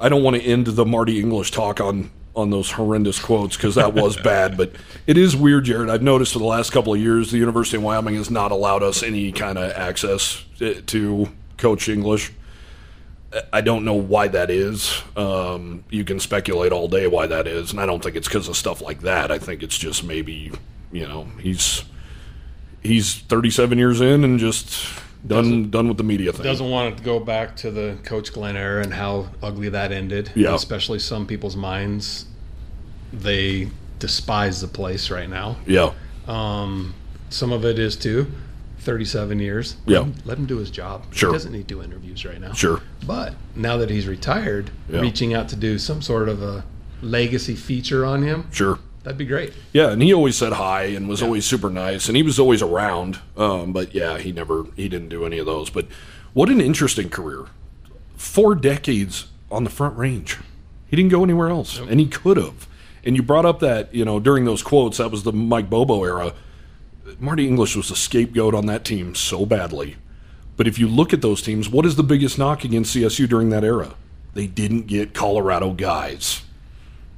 I 0.00 0.08
don't 0.08 0.22
want 0.24 0.36
to 0.36 0.42
end 0.42 0.66
the 0.66 0.84
Marty 0.86 1.18
English 1.20 1.50
talk 1.52 1.80
on 1.80 2.10
on 2.38 2.50
those 2.50 2.70
horrendous 2.70 3.18
quotes 3.18 3.56
because 3.56 3.74
that 3.74 3.94
was 3.94 4.16
bad. 4.22 4.56
But 4.56 4.72
it 5.06 5.18
is 5.18 5.36
weird, 5.36 5.64
Jared. 5.64 5.90
I've 5.90 6.02
noticed 6.02 6.32
for 6.32 6.38
the 6.38 6.44
last 6.46 6.70
couple 6.70 6.94
of 6.94 7.00
years, 7.00 7.30
the 7.30 7.38
University 7.38 7.76
of 7.76 7.82
Wyoming 7.82 8.14
has 8.14 8.30
not 8.30 8.52
allowed 8.52 8.82
us 8.82 9.02
any 9.02 9.32
kind 9.32 9.58
of 9.58 9.72
access 9.72 10.44
eh, 10.60 10.80
to 10.86 11.28
coach 11.56 11.88
English. 11.88 12.32
I 13.52 13.60
don't 13.60 13.84
know 13.84 13.94
why 13.94 14.28
that 14.28 14.50
is. 14.50 15.02
Um, 15.14 15.84
you 15.90 16.04
can 16.04 16.18
speculate 16.18 16.72
all 16.72 16.88
day 16.88 17.06
why 17.06 17.26
that 17.26 17.46
is, 17.46 17.72
and 17.72 17.80
I 17.80 17.84
don't 17.84 18.02
think 18.02 18.16
it's 18.16 18.28
because 18.28 18.48
of 18.48 18.56
stuff 18.56 18.80
like 18.80 19.00
that. 19.00 19.30
I 19.30 19.38
think 19.38 19.62
it's 19.62 19.76
just 19.76 20.02
maybe, 20.02 20.50
you 20.92 21.06
know, 21.06 21.24
he's 21.38 21.84
he's 22.82 23.16
37 23.16 23.76
years 23.76 24.00
in 24.00 24.24
and 24.24 24.38
just 24.38 24.98
Done 25.26 25.68
done 25.70 25.88
with 25.88 25.96
the 25.96 26.04
media 26.04 26.32
thing. 26.32 26.44
Doesn't 26.44 26.70
want 26.70 26.96
to 26.96 27.02
go 27.02 27.18
back 27.18 27.56
to 27.56 27.70
the 27.70 27.98
Coach 28.04 28.32
Glenn 28.32 28.56
era 28.56 28.82
and 28.82 28.94
how 28.94 29.28
ugly 29.42 29.68
that 29.70 29.90
ended. 29.90 30.30
Yeah. 30.34 30.54
Especially 30.54 31.00
some 31.00 31.26
people's 31.26 31.56
minds, 31.56 32.26
they 33.12 33.68
despise 33.98 34.60
the 34.60 34.68
place 34.68 35.10
right 35.10 35.28
now. 35.28 35.56
Yeah. 35.66 35.92
Um, 36.26 36.94
some 37.30 37.52
of 37.52 37.64
it 37.64 37.78
is 37.78 37.96
too. 37.96 38.30
37 38.80 39.40
years. 39.40 39.76
Yeah. 39.86 39.98
Let 39.98 40.06
him, 40.06 40.14
let 40.24 40.38
him 40.38 40.46
do 40.46 40.56
his 40.58 40.70
job. 40.70 41.04
Sure. 41.12 41.30
He 41.30 41.34
doesn't 41.34 41.52
need 41.52 41.66
to 41.68 41.74
do 41.74 41.82
interviews 41.82 42.24
right 42.24 42.40
now. 42.40 42.52
Sure. 42.52 42.80
But 43.06 43.34
now 43.56 43.76
that 43.78 43.90
he's 43.90 44.06
retired, 44.06 44.70
Yeah. 44.88 45.00
reaching 45.00 45.34
out 45.34 45.48
to 45.50 45.56
do 45.56 45.78
some 45.78 46.00
sort 46.00 46.28
of 46.28 46.42
a 46.42 46.64
legacy 47.02 47.54
feature 47.56 48.06
on 48.06 48.22
him, 48.22 48.46
Sure. 48.52 48.78
that'd 49.02 49.18
be 49.18 49.26
great. 49.26 49.52
Yeah, 49.72 49.90
and 49.90 50.00
he 50.00 50.14
always 50.14 50.36
said 50.36 50.54
hi 50.54 50.84
and 50.84 51.08
was 51.08 51.22
always 51.22 51.44
super 51.44 51.70
nice, 51.70 52.06
and 52.08 52.16
he 52.16 52.22
was 52.22 52.38
always 52.38 52.62
around. 52.62 53.18
Um, 53.36 53.72
but 53.72 53.94
yeah, 53.94 54.18
he 54.18 54.32
never 54.32 54.64
he 54.76 54.88
didn't 54.88 55.08
do 55.08 55.24
any 55.26 55.38
of 55.38 55.46
those. 55.46 55.70
But 55.70 55.86
what 56.32 56.48
an 56.48 56.60
interesting 56.60 57.10
career! 57.10 57.46
Four 58.16 58.54
decades 58.54 59.26
on 59.50 59.64
the 59.64 59.70
Front 59.70 59.96
Range. 59.98 60.36
He 60.86 60.96
didn't 60.96 61.10
go 61.10 61.24
anywhere 61.24 61.48
else, 61.48 61.78
and 61.78 61.98
he 62.00 62.06
could 62.06 62.36
have. 62.36 62.67
And 63.04 63.16
you 63.16 63.22
brought 63.22 63.46
up 63.46 63.60
that 63.60 63.94
you 63.94 64.04
know 64.04 64.20
during 64.20 64.44
those 64.44 64.62
quotes 64.62 64.98
that 64.98 65.10
was 65.10 65.22
the 65.22 65.32
Mike 65.32 65.70
Bobo 65.70 66.04
era. 66.04 66.34
Marty 67.18 67.46
English 67.46 67.74
was 67.74 67.90
a 67.90 67.96
scapegoat 67.96 68.54
on 68.54 68.66
that 68.66 68.84
team 68.84 69.14
so 69.14 69.46
badly. 69.46 69.96
But 70.56 70.66
if 70.66 70.78
you 70.78 70.88
look 70.88 71.12
at 71.12 71.22
those 71.22 71.40
teams, 71.40 71.68
what 71.68 71.86
is 71.86 71.96
the 71.96 72.02
biggest 72.02 72.38
knock 72.38 72.64
against 72.64 72.94
CSU 72.94 73.28
during 73.28 73.50
that 73.50 73.64
era? 73.64 73.94
They 74.34 74.46
didn't 74.46 74.86
get 74.88 75.14
Colorado 75.14 75.72
guys. 75.72 76.42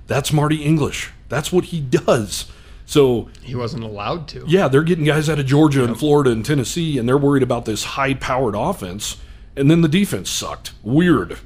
That's 0.06 0.32
Marty 0.32 0.62
English. 0.62 1.10
That's 1.28 1.50
what 1.52 1.66
he 1.66 1.80
does. 1.80 2.46
So, 2.86 3.28
He 3.42 3.54
wasn't 3.54 3.84
allowed 3.84 4.26
to. 4.28 4.44
yeah, 4.48 4.66
they're 4.68 4.82
getting 4.82 5.04
guys 5.04 5.28
out 5.30 5.38
of 5.38 5.46
Georgia 5.46 5.84
and 5.84 5.96
Florida 5.98 6.30
and 6.30 6.44
Tennessee, 6.44 6.98
and 6.98 7.08
they're 7.08 7.16
worried 7.18 7.42
about 7.44 7.64
this 7.64 7.84
high 7.84 8.14
powered 8.14 8.54
offense. 8.56 9.16
And 9.56 9.70
then 9.70 9.80
the 9.80 9.88
defense 9.88 10.28
sucked. 10.30 10.72
Weird. 10.82 11.38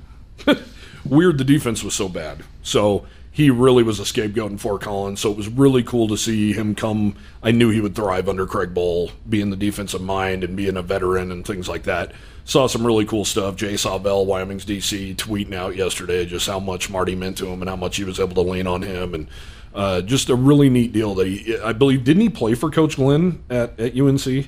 Weird 1.05 1.39
the 1.39 1.45
defense 1.45 1.83
was 1.85 1.95
so 1.95 2.09
bad. 2.09 2.45
So 2.63 3.07
he 3.35 3.51
really 3.51 3.83
was 3.83 3.99
a 3.99 4.07
scapegoat 4.07 4.53
in 4.53 4.59
Fort 4.59 4.81
Collins. 4.81 5.19
So 5.19 5.29
it 5.33 5.37
was 5.37 5.49
really 5.49 5.83
cool 5.83 6.07
to 6.07 6.17
see 6.17 6.53
him 6.53 6.77
come. 6.77 7.17
I 7.43 7.51
knew 7.51 7.69
he 7.69 7.81
would 7.81 7.97
thrive 7.97 8.29
under 8.29 8.47
Craig 8.47 8.73
Bohl, 8.73 9.11
being 9.29 9.51
the 9.51 9.57
defensive 9.57 10.01
mind 10.01 10.45
and 10.45 10.57
being 10.57 10.77
a 10.77 10.83
veteran 10.83 11.33
and 11.33 11.45
things 11.45 11.69
like 11.69 11.83
that. 11.83 12.13
Saw 12.45 12.69
some 12.69 12.87
really 12.87 13.05
cool 13.05 13.25
stuff. 13.25 13.57
Jay 13.57 13.75
Sawvel, 13.75 14.25
Wyoming's 14.25 14.65
DC, 14.65 15.17
tweeting 15.17 15.53
out 15.53 15.75
yesterday 15.75 16.25
just 16.25 16.47
how 16.47 16.61
much 16.61 16.89
Marty 16.89 17.17
meant 17.17 17.37
to 17.39 17.47
him 17.49 17.61
and 17.61 17.69
how 17.69 17.75
much 17.75 17.97
he 17.97 18.05
was 18.05 18.21
able 18.21 18.37
to 18.37 18.49
lean 18.49 18.69
on 18.69 18.83
him. 18.83 19.15
And 19.15 19.27
uh, 19.75 20.03
just 20.03 20.29
a 20.31 20.37
really 20.37 20.71
neat 20.71 20.93
deal 20.93 21.17
that 21.17 21.27
he, 21.27 21.59
I 21.59 21.73
believe, 21.73 22.05
didn't 22.05 22.23
he 22.23 22.29
play 22.29 22.55
for 22.55 22.71
Coach 22.71 22.95
Glenn 22.95 23.43
at, 23.51 23.81
at 23.81 23.99
UNC? 24.01 24.47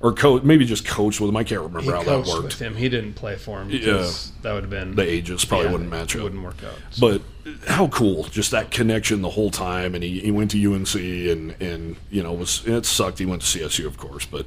Or 0.00 0.12
coach, 0.12 0.44
maybe 0.44 0.66
just 0.66 0.86
coach 0.86 1.18
with 1.18 1.30
him. 1.30 1.36
I 1.36 1.42
can't 1.44 1.62
He 1.62 1.66
remember 1.66 1.92
how 1.92 1.98
that 2.00 2.04
coached 2.04 2.28
worked. 2.28 2.44
with 2.44 2.58
him. 2.60 2.76
He 2.76 2.88
didn't 2.88 3.14
play 3.14 3.34
for 3.36 3.60
him 3.62 3.70
Yeah, 3.70 4.08
that 4.42 4.52
would 4.52 4.62
have 4.64 4.70
been 4.70 4.94
The 4.94 5.02
ages 5.02 5.44
probably 5.46 5.66
yeah, 5.66 5.72
wouldn't 5.72 5.90
match 5.90 6.14
it 6.14 6.18
up. 6.18 6.24
Wouldn't 6.24 6.42
work 6.44 6.62
out. 6.62 6.74
So, 6.90 7.00
But 7.18 7.22
how 7.66 7.88
cool, 7.88 8.24
just 8.24 8.50
that 8.52 8.70
connection 8.70 9.22
the 9.22 9.30
whole 9.30 9.50
time. 9.50 9.94
And 9.94 10.02
he, 10.02 10.20
he 10.20 10.30
went 10.30 10.50
to 10.52 10.74
UNC 10.74 10.94
and, 10.94 11.54
and, 11.60 11.96
you 12.10 12.22
know, 12.22 12.32
was 12.32 12.66
it 12.66 12.86
sucked. 12.86 13.18
He 13.18 13.26
went 13.26 13.42
to 13.42 13.58
CSU, 13.58 13.86
of 13.86 13.96
course, 13.98 14.26
but 14.26 14.46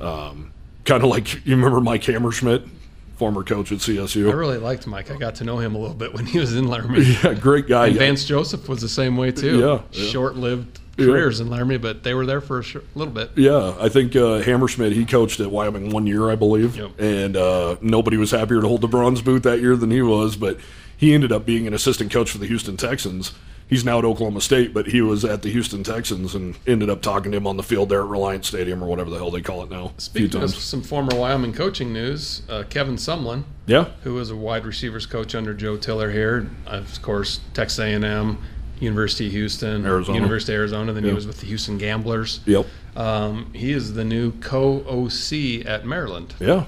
um, 0.00 0.52
kind 0.84 1.02
of 1.04 1.10
like 1.10 1.44
you 1.46 1.54
remember 1.56 1.80
Mike 1.80 2.02
Hammerschmidt, 2.02 2.68
former 3.16 3.44
coach 3.44 3.70
at 3.70 3.78
CSU. 3.78 4.28
I 4.30 4.32
really 4.34 4.58
liked 4.58 4.86
Mike. 4.86 5.10
I 5.10 5.16
got 5.16 5.36
to 5.36 5.44
know 5.44 5.58
him 5.58 5.74
a 5.74 5.78
little 5.78 5.94
bit 5.94 6.12
when 6.14 6.26
he 6.26 6.38
was 6.40 6.56
in 6.56 6.66
Laramie. 6.66 7.02
yeah, 7.22 7.34
great 7.34 7.68
guy. 7.68 7.88
And 7.88 7.96
Vance 7.96 8.24
Joseph 8.24 8.68
was 8.68 8.80
the 8.80 8.88
same 8.88 9.16
way 9.16 9.30
too. 9.30 9.60
Yeah, 9.60 9.82
yeah. 9.92 10.10
Short-lived 10.10 10.80
Yeah. 10.96 11.06
careers 11.06 11.38
in 11.38 11.48
Laramie, 11.48 11.78
but 11.78 12.02
they 12.02 12.14
were 12.14 12.26
there 12.26 12.40
for 12.40 12.58
a 12.58 12.62
short, 12.64 12.84
little 12.96 13.14
bit. 13.14 13.30
Yeah, 13.36 13.76
I 13.78 13.88
think 13.88 14.16
uh, 14.16 14.42
Hammerschmidt 14.42 14.92
he 14.92 15.04
coached 15.04 15.38
at 15.38 15.50
Wyoming 15.52 15.90
one 15.90 16.06
year, 16.08 16.28
I 16.30 16.34
believe, 16.34 16.76
Yep. 16.76 17.00
and 17.00 17.36
uh, 17.36 17.76
nobody 17.80 18.16
was 18.16 18.32
happier 18.32 18.60
to 18.60 18.66
hold 18.66 18.80
the 18.80 18.88
bronze 18.88 19.22
boot 19.22 19.44
that 19.44 19.60
year 19.60 19.76
than 19.76 19.92
he 19.92 20.02
was. 20.02 20.34
But 20.36 20.58
he 21.02 21.12
ended 21.12 21.32
up 21.32 21.44
being 21.44 21.66
an 21.66 21.74
assistant 21.74 22.12
coach 22.12 22.30
for 22.30 22.38
the 22.38 22.46
Houston 22.46 22.76
Texans. 22.76 23.32
He's 23.68 23.84
now 23.84 23.98
at 23.98 24.04
Oklahoma 24.04 24.40
State, 24.40 24.72
but 24.72 24.86
he 24.86 25.00
was 25.00 25.24
at 25.24 25.42
the 25.42 25.50
Houston 25.50 25.82
Texans 25.82 26.32
and 26.32 26.56
ended 26.64 26.88
up 26.88 27.02
talking 27.02 27.32
to 27.32 27.38
him 27.38 27.44
on 27.44 27.56
the 27.56 27.64
field 27.64 27.88
there 27.88 28.02
at 28.02 28.06
Reliance 28.06 28.46
Stadium 28.46 28.84
or 28.84 28.86
whatever 28.86 29.10
the 29.10 29.16
hell 29.16 29.32
they 29.32 29.42
call 29.42 29.64
it 29.64 29.70
now. 29.70 29.94
Speaking 29.98 30.40
of 30.40 30.50
some 30.50 30.80
former 30.80 31.18
Wyoming 31.18 31.54
coaching 31.54 31.92
news, 31.92 32.42
uh, 32.48 32.62
Kevin 32.70 32.94
Sumlin, 32.94 33.42
Yeah, 33.66 33.86
who 34.04 34.14
was 34.14 34.30
a 34.30 34.36
wide 34.36 34.64
receivers 34.64 35.04
coach 35.04 35.34
under 35.34 35.52
Joe 35.54 35.76
Tiller 35.76 36.12
here, 36.12 36.48
of 36.66 37.02
course, 37.02 37.40
Texas 37.52 37.80
A&M, 37.80 38.38
University 38.78 39.26
of 39.26 39.32
Houston, 39.32 39.84
Arizona. 39.84 40.18
University 40.18 40.52
of 40.52 40.58
Arizona. 40.60 40.92
Then 40.92 41.02
he 41.02 41.12
was 41.12 41.26
with 41.26 41.40
the 41.40 41.46
Houston 41.46 41.78
Gamblers. 41.78 42.38
yep, 42.46 42.64
Um, 42.94 43.52
he 43.54 43.72
is 43.72 43.94
the 43.94 44.04
new 44.04 44.30
co-OC 44.38 45.66
at 45.66 45.84
Maryland. 45.84 46.36
yeah. 46.38 46.66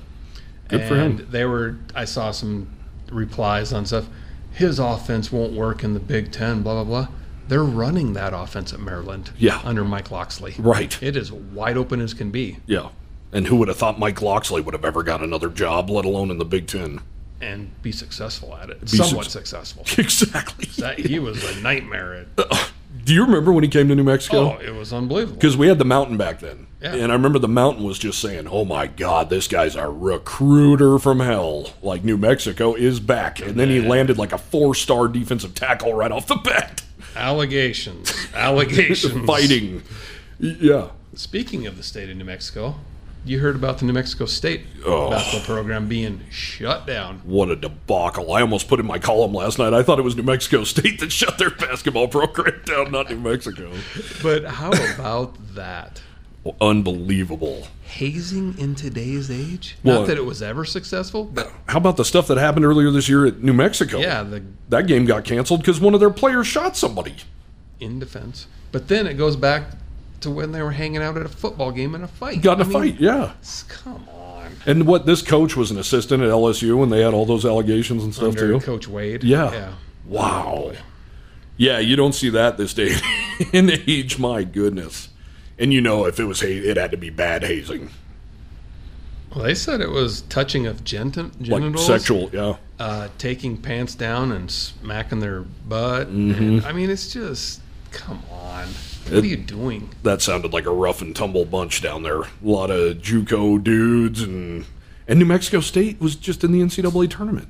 Good 0.66 0.88
for 0.88 0.96
him. 0.96 1.24
they 1.30 1.44
were 1.44 1.76
i 1.94 2.04
saw 2.04 2.32
some 2.32 2.66
replies 3.12 3.72
on 3.72 3.86
stuff 3.86 4.08
his 4.54 4.78
offense 4.78 5.30
won't 5.32 5.52
work 5.52 5.82
in 5.84 5.94
the 5.94 6.00
big 6.00 6.32
ten 6.32 6.62
blah 6.62 6.74
blah 6.82 6.84
blah 6.84 7.08
they're 7.48 7.62
running 7.64 8.14
that 8.14 8.32
offense 8.32 8.72
at 8.72 8.80
maryland 8.80 9.30
Yeah. 9.38 9.60
under 9.64 9.84
mike 9.84 10.10
locksley 10.10 10.54
Right. 10.58 10.96
it 11.02 11.16
is 11.16 11.30
wide 11.32 11.76
open 11.76 12.00
as 12.00 12.14
can 12.14 12.30
be 12.30 12.58
Yeah. 12.66 12.88
And 13.32 13.48
who 13.48 13.56
would 13.56 13.66
have 13.66 13.76
thought 13.76 13.98
Mike 13.98 14.22
Locksley 14.22 14.60
would 14.60 14.74
have 14.74 14.84
ever 14.84 15.02
got 15.02 15.20
another 15.20 15.48
job, 15.48 15.90
let 15.90 16.04
alone 16.04 16.30
in 16.30 16.38
the 16.38 16.44
Big 16.44 16.68
Ten? 16.68 17.00
and 17.40 17.70
be 17.82 17.90
successful 17.90 18.56
at 18.56 18.70
it 18.70 18.80
Be 18.82 18.86
somewhat 18.96 19.24
suc- 19.24 19.32
successful 19.44 19.82
Exactly. 19.98 20.66
that, 20.78 21.00
he 21.00 21.18
was 21.18 21.42
a 21.44 21.60
nightmare 21.60 22.14
at 22.14 22.26
uh, 22.38 22.64
Do 23.04 23.12
you 23.12 23.24
remember 23.24 23.52
when 23.52 23.64
he 23.64 23.68
came 23.68 23.88
to 23.88 23.94
New 23.96 24.04
Mexico? 24.04 24.56
oh 24.56 24.58
it 24.64 24.72
was 24.72 24.92
unbelievable 24.92 25.34
because 25.36 25.56
we 25.56 25.66
had 25.66 25.78
the 25.80 25.84
mountain 25.84 26.16
back 26.16 26.38
then. 26.38 26.68
Yeah. 26.84 26.94
And 26.96 27.10
I 27.10 27.14
remember 27.14 27.38
the 27.38 27.48
mountain 27.48 27.82
was 27.82 27.98
just 27.98 28.20
saying, 28.20 28.46
"Oh 28.46 28.64
my 28.66 28.86
God, 28.86 29.30
this 29.30 29.48
guy's 29.48 29.74
a 29.74 29.88
recruiter 29.88 30.98
from 30.98 31.20
hell. 31.20 31.70
Like 31.82 32.04
New 32.04 32.18
Mexico 32.18 32.74
is 32.74 33.00
back." 33.00 33.40
And 33.40 33.58
then 33.58 33.70
he 33.70 33.80
landed 33.80 34.18
like 34.18 34.32
a 34.32 34.38
four-star 34.38 35.08
defensive 35.08 35.54
tackle 35.54 35.94
right 35.94 36.12
off 36.12 36.26
the 36.26 36.36
bat, 36.36 36.82
allegations 37.16 38.12
allegations 38.34 39.24
fighting. 39.26 39.82
Yeah, 40.38 40.88
speaking 41.14 41.66
of 41.66 41.76
the 41.78 41.82
state 41.82 42.10
of 42.10 42.16
new 42.16 42.24
mexico 42.24 42.74
you 43.26 43.38
heard 43.38 43.54
about 43.56 43.78
the 43.78 43.86
new 43.86 43.92
mexico 43.94 44.26
state 44.26 44.62
Oh. 44.84 45.08
basketball 45.10 45.46
program 45.56 45.88
being 45.88 46.20
shut 46.30 46.86
down 46.86 47.20
what 47.24 47.48
a 47.50 47.56
debacle! 47.56 48.32
I 48.34 48.42
almost 48.42 48.68
put 48.68 48.78
in 48.80 48.84
my 48.86 48.98
column 48.98 49.32
last 49.32 49.58
night. 49.58 49.72
I 49.72 49.82
thought 49.82 49.98
it 49.98 50.02
was 50.02 50.16
New 50.16 50.22
Mexico 50.24 50.64
State 50.74 51.00
that 51.00 51.10
shut 51.12 51.38
their 51.38 51.48
basketball 51.50 52.08
program 52.08 52.60
down, 52.66 52.90
not 52.92 53.08
New 53.08 53.18
Mexico. 53.20 53.72
but 54.22 54.44
how 54.44 54.70
about 54.96 55.36
that 55.54 56.02
Unbelievable. 56.60 57.68
hazing 57.84 58.58
in 58.58 58.74
today's 58.74 59.30
age. 59.30 59.76
Well, 59.84 60.00
Not 60.00 60.08
that 60.08 60.16
it 60.18 60.24
was 60.24 60.42
ever 60.42 60.64
successful, 60.64 61.24
but 61.24 61.50
How 61.68 61.78
about 61.78 61.96
the 61.96 62.04
stuff 62.04 62.26
that 62.28 62.38
happened 62.38 62.64
earlier 62.64 62.90
this 62.90 63.08
year 63.08 63.24
at 63.26 63.42
New 63.42 63.52
Mexico? 63.54 63.98
yeah, 63.98 64.22
the 64.22 64.42
that 64.68 64.86
game 64.86 65.04
got 65.06 65.24
canceled 65.24 65.60
because 65.60 65.80
one 65.80 65.94
of 65.94 66.00
their 66.00 66.10
players 66.10 66.46
shot 66.46 66.76
somebody. 66.76 67.14
in 67.80 67.98
defense. 67.98 68.46
But 68.72 68.88
then 68.88 69.06
it 69.06 69.14
goes 69.14 69.36
back 69.36 69.64
to 70.20 70.30
when 70.30 70.52
they 70.52 70.62
were 70.62 70.72
hanging 70.72 71.02
out 71.02 71.16
at 71.16 71.24
a 71.24 71.28
football 71.28 71.70
game 71.70 71.94
in 71.94 72.02
a 72.02 72.08
fight. 72.08 72.42
Got 72.42 72.60
in 72.60 72.62
a 72.62 72.64
mean, 72.64 72.72
fight, 72.72 73.00
yeah. 73.00 73.32
Come 73.68 74.08
on. 74.08 74.52
And 74.66 74.86
what 74.86 75.06
this 75.06 75.22
coach 75.22 75.54
was 75.56 75.70
an 75.70 75.78
assistant 75.78 76.22
at 76.22 76.30
LSU 76.30 76.76
when 76.78 76.88
they 76.90 77.02
had 77.02 77.14
all 77.14 77.26
those 77.26 77.44
allegations 77.44 78.02
and 78.04 78.12
stuff 78.14 78.28
Under 78.30 78.54
too. 78.54 78.60
Coach 78.60 78.88
Wade. 78.88 79.22
Yeah. 79.24 79.52
Yeah. 79.52 79.72
Wow. 80.06 80.72
Yeah, 81.56 81.78
you 81.78 81.94
don't 81.96 82.14
see 82.14 82.30
that 82.30 82.56
this 82.58 82.74
day 82.74 82.94
in 83.52 83.70
age. 83.86 84.18
My 84.18 84.42
goodness. 84.44 85.08
And 85.58 85.72
you 85.72 85.80
know, 85.80 86.06
if 86.06 86.18
it 86.18 86.24
was 86.24 86.42
it 86.42 86.76
had 86.76 86.90
to 86.90 86.96
be 86.96 87.10
bad 87.10 87.44
hazing, 87.44 87.90
Well, 89.34 89.44
they 89.44 89.54
said 89.54 89.80
it 89.80 89.90
was 89.90 90.22
touching 90.22 90.66
of 90.66 90.84
gent- 90.84 91.16
like 91.48 91.78
sexual. 91.78 92.30
Yeah, 92.32 92.56
uh, 92.78 93.08
taking 93.18 93.56
pants 93.56 93.94
down 93.94 94.32
and 94.32 94.50
smacking 94.50 95.20
their 95.20 95.40
butt. 95.42 96.08
Mm-hmm. 96.08 96.42
And, 96.42 96.66
I 96.66 96.72
mean, 96.72 96.90
it's 96.90 97.12
just 97.12 97.60
come 97.90 98.22
on. 98.30 98.66
What 99.08 99.22
are 99.22 99.26
you 99.26 99.36
doing? 99.36 99.90
that 100.02 100.22
sounded 100.22 100.52
like 100.54 100.64
a 100.66 100.72
rough 100.72 101.02
and 101.02 101.14
tumble 101.14 101.44
bunch 101.44 101.82
down 101.82 102.02
there. 102.02 102.22
A 102.22 102.28
lot 102.42 102.70
of 102.70 102.98
JUCO 102.98 103.62
dudes 103.62 104.22
and 104.22 104.64
and 105.06 105.18
New 105.18 105.26
Mexico 105.26 105.60
State 105.60 106.00
was 106.00 106.16
just 106.16 106.42
in 106.42 106.52
the 106.52 106.60
NCAA 106.60 107.10
tournament. 107.10 107.48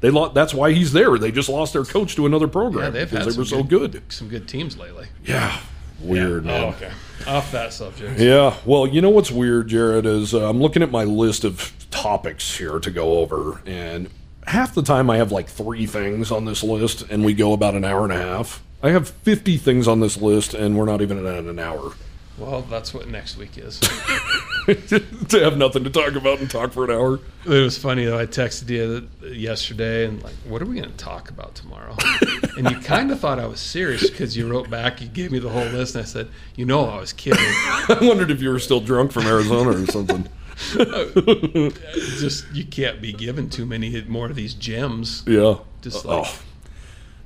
They 0.00 0.10
lost. 0.10 0.34
That's 0.34 0.54
why 0.54 0.72
he's 0.72 0.92
there. 0.92 1.18
They 1.18 1.30
just 1.30 1.48
lost 1.48 1.72
their 1.74 1.84
coach 1.84 2.16
to 2.16 2.26
another 2.26 2.48
program 2.48 2.84
Yeah, 2.84 2.90
they've 2.90 3.10
had 3.10 3.22
they 3.22 3.26
were 3.26 3.44
some 3.44 3.44
so 3.44 3.62
good. 3.62 4.02
Some 4.08 4.28
good 4.28 4.48
teams 4.48 4.76
lately. 4.76 5.06
Yeah, 5.24 5.60
weird 6.00 6.44
man. 6.44 6.64
Oh, 6.64 6.68
okay. 6.68 6.90
Off 7.26 7.50
that 7.52 7.72
subject. 7.72 8.18
Yeah, 8.20 8.56
well, 8.64 8.86
you 8.86 9.00
know 9.00 9.10
what's 9.10 9.30
weird, 9.30 9.68
Jared, 9.68 10.06
is 10.06 10.34
uh, 10.34 10.48
I'm 10.48 10.60
looking 10.60 10.82
at 10.82 10.90
my 10.90 11.04
list 11.04 11.44
of 11.44 11.72
topics 11.90 12.56
here 12.56 12.78
to 12.78 12.90
go 12.90 13.18
over, 13.18 13.60
and 13.66 14.08
half 14.46 14.74
the 14.74 14.82
time 14.82 15.10
I 15.10 15.16
have 15.16 15.32
like 15.32 15.48
three 15.48 15.86
things 15.86 16.30
on 16.30 16.44
this 16.44 16.62
list, 16.62 17.02
and 17.02 17.24
we 17.24 17.34
go 17.34 17.52
about 17.52 17.74
an 17.74 17.84
hour 17.84 18.04
and 18.04 18.12
a 18.12 18.18
half. 18.18 18.62
I 18.82 18.90
have 18.90 19.08
50 19.08 19.56
things 19.56 19.88
on 19.88 20.00
this 20.00 20.20
list, 20.20 20.54
and 20.54 20.76
we're 20.76 20.84
not 20.84 21.00
even 21.02 21.24
at 21.26 21.44
an 21.44 21.58
hour. 21.58 21.92
Well, 22.38 22.62
that's 22.62 22.92
what 22.92 23.08
next 23.08 23.38
week 23.38 23.56
is. 23.56 23.80
to 24.66 25.40
have 25.40 25.56
nothing 25.56 25.84
to 25.84 25.90
talk 25.90 26.14
about 26.16 26.38
and 26.40 26.50
talk 26.50 26.72
for 26.72 26.84
an 26.84 26.90
hour. 26.90 27.18
It 27.46 27.62
was 27.62 27.78
funny 27.78 28.04
though. 28.04 28.18
I 28.18 28.26
texted 28.26 28.68
you 28.68 29.08
yesterday 29.26 30.06
and 30.06 30.22
like, 30.22 30.34
what 30.44 30.60
are 30.60 30.66
we 30.66 30.76
going 30.76 30.90
to 30.90 30.96
talk 30.96 31.30
about 31.30 31.54
tomorrow? 31.54 31.96
and 32.56 32.70
you 32.70 32.78
kind 32.78 33.10
of 33.10 33.20
thought 33.20 33.38
I 33.38 33.46
was 33.46 33.60
serious 33.60 34.08
because 34.08 34.36
you 34.36 34.48
wrote 34.48 34.70
back, 34.70 35.00
you 35.00 35.08
gave 35.08 35.32
me 35.32 35.38
the 35.38 35.48
whole 35.48 35.64
list, 35.64 35.94
and 35.94 36.02
I 36.02 36.06
said, 36.06 36.28
you 36.54 36.64
know, 36.64 36.86
I 36.86 36.98
was 36.98 37.12
kidding. 37.12 37.38
I 37.44 37.98
wondered 38.02 38.30
if 38.30 38.40
you 38.40 38.50
were 38.50 38.58
still 38.58 38.80
drunk 38.80 39.12
from 39.12 39.26
Arizona 39.26 39.70
or 39.70 39.86
something. 39.86 40.28
just 42.18 42.50
you 42.54 42.64
can't 42.64 43.02
be 43.02 43.12
given 43.12 43.50
too 43.50 43.66
many 43.66 44.02
more 44.02 44.26
of 44.26 44.36
these 44.36 44.54
gems. 44.54 45.22
Yeah. 45.26 45.58
Just 45.82 46.06
oh, 46.06 46.20
like. 46.20 46.26
Oh, 46.26 46.42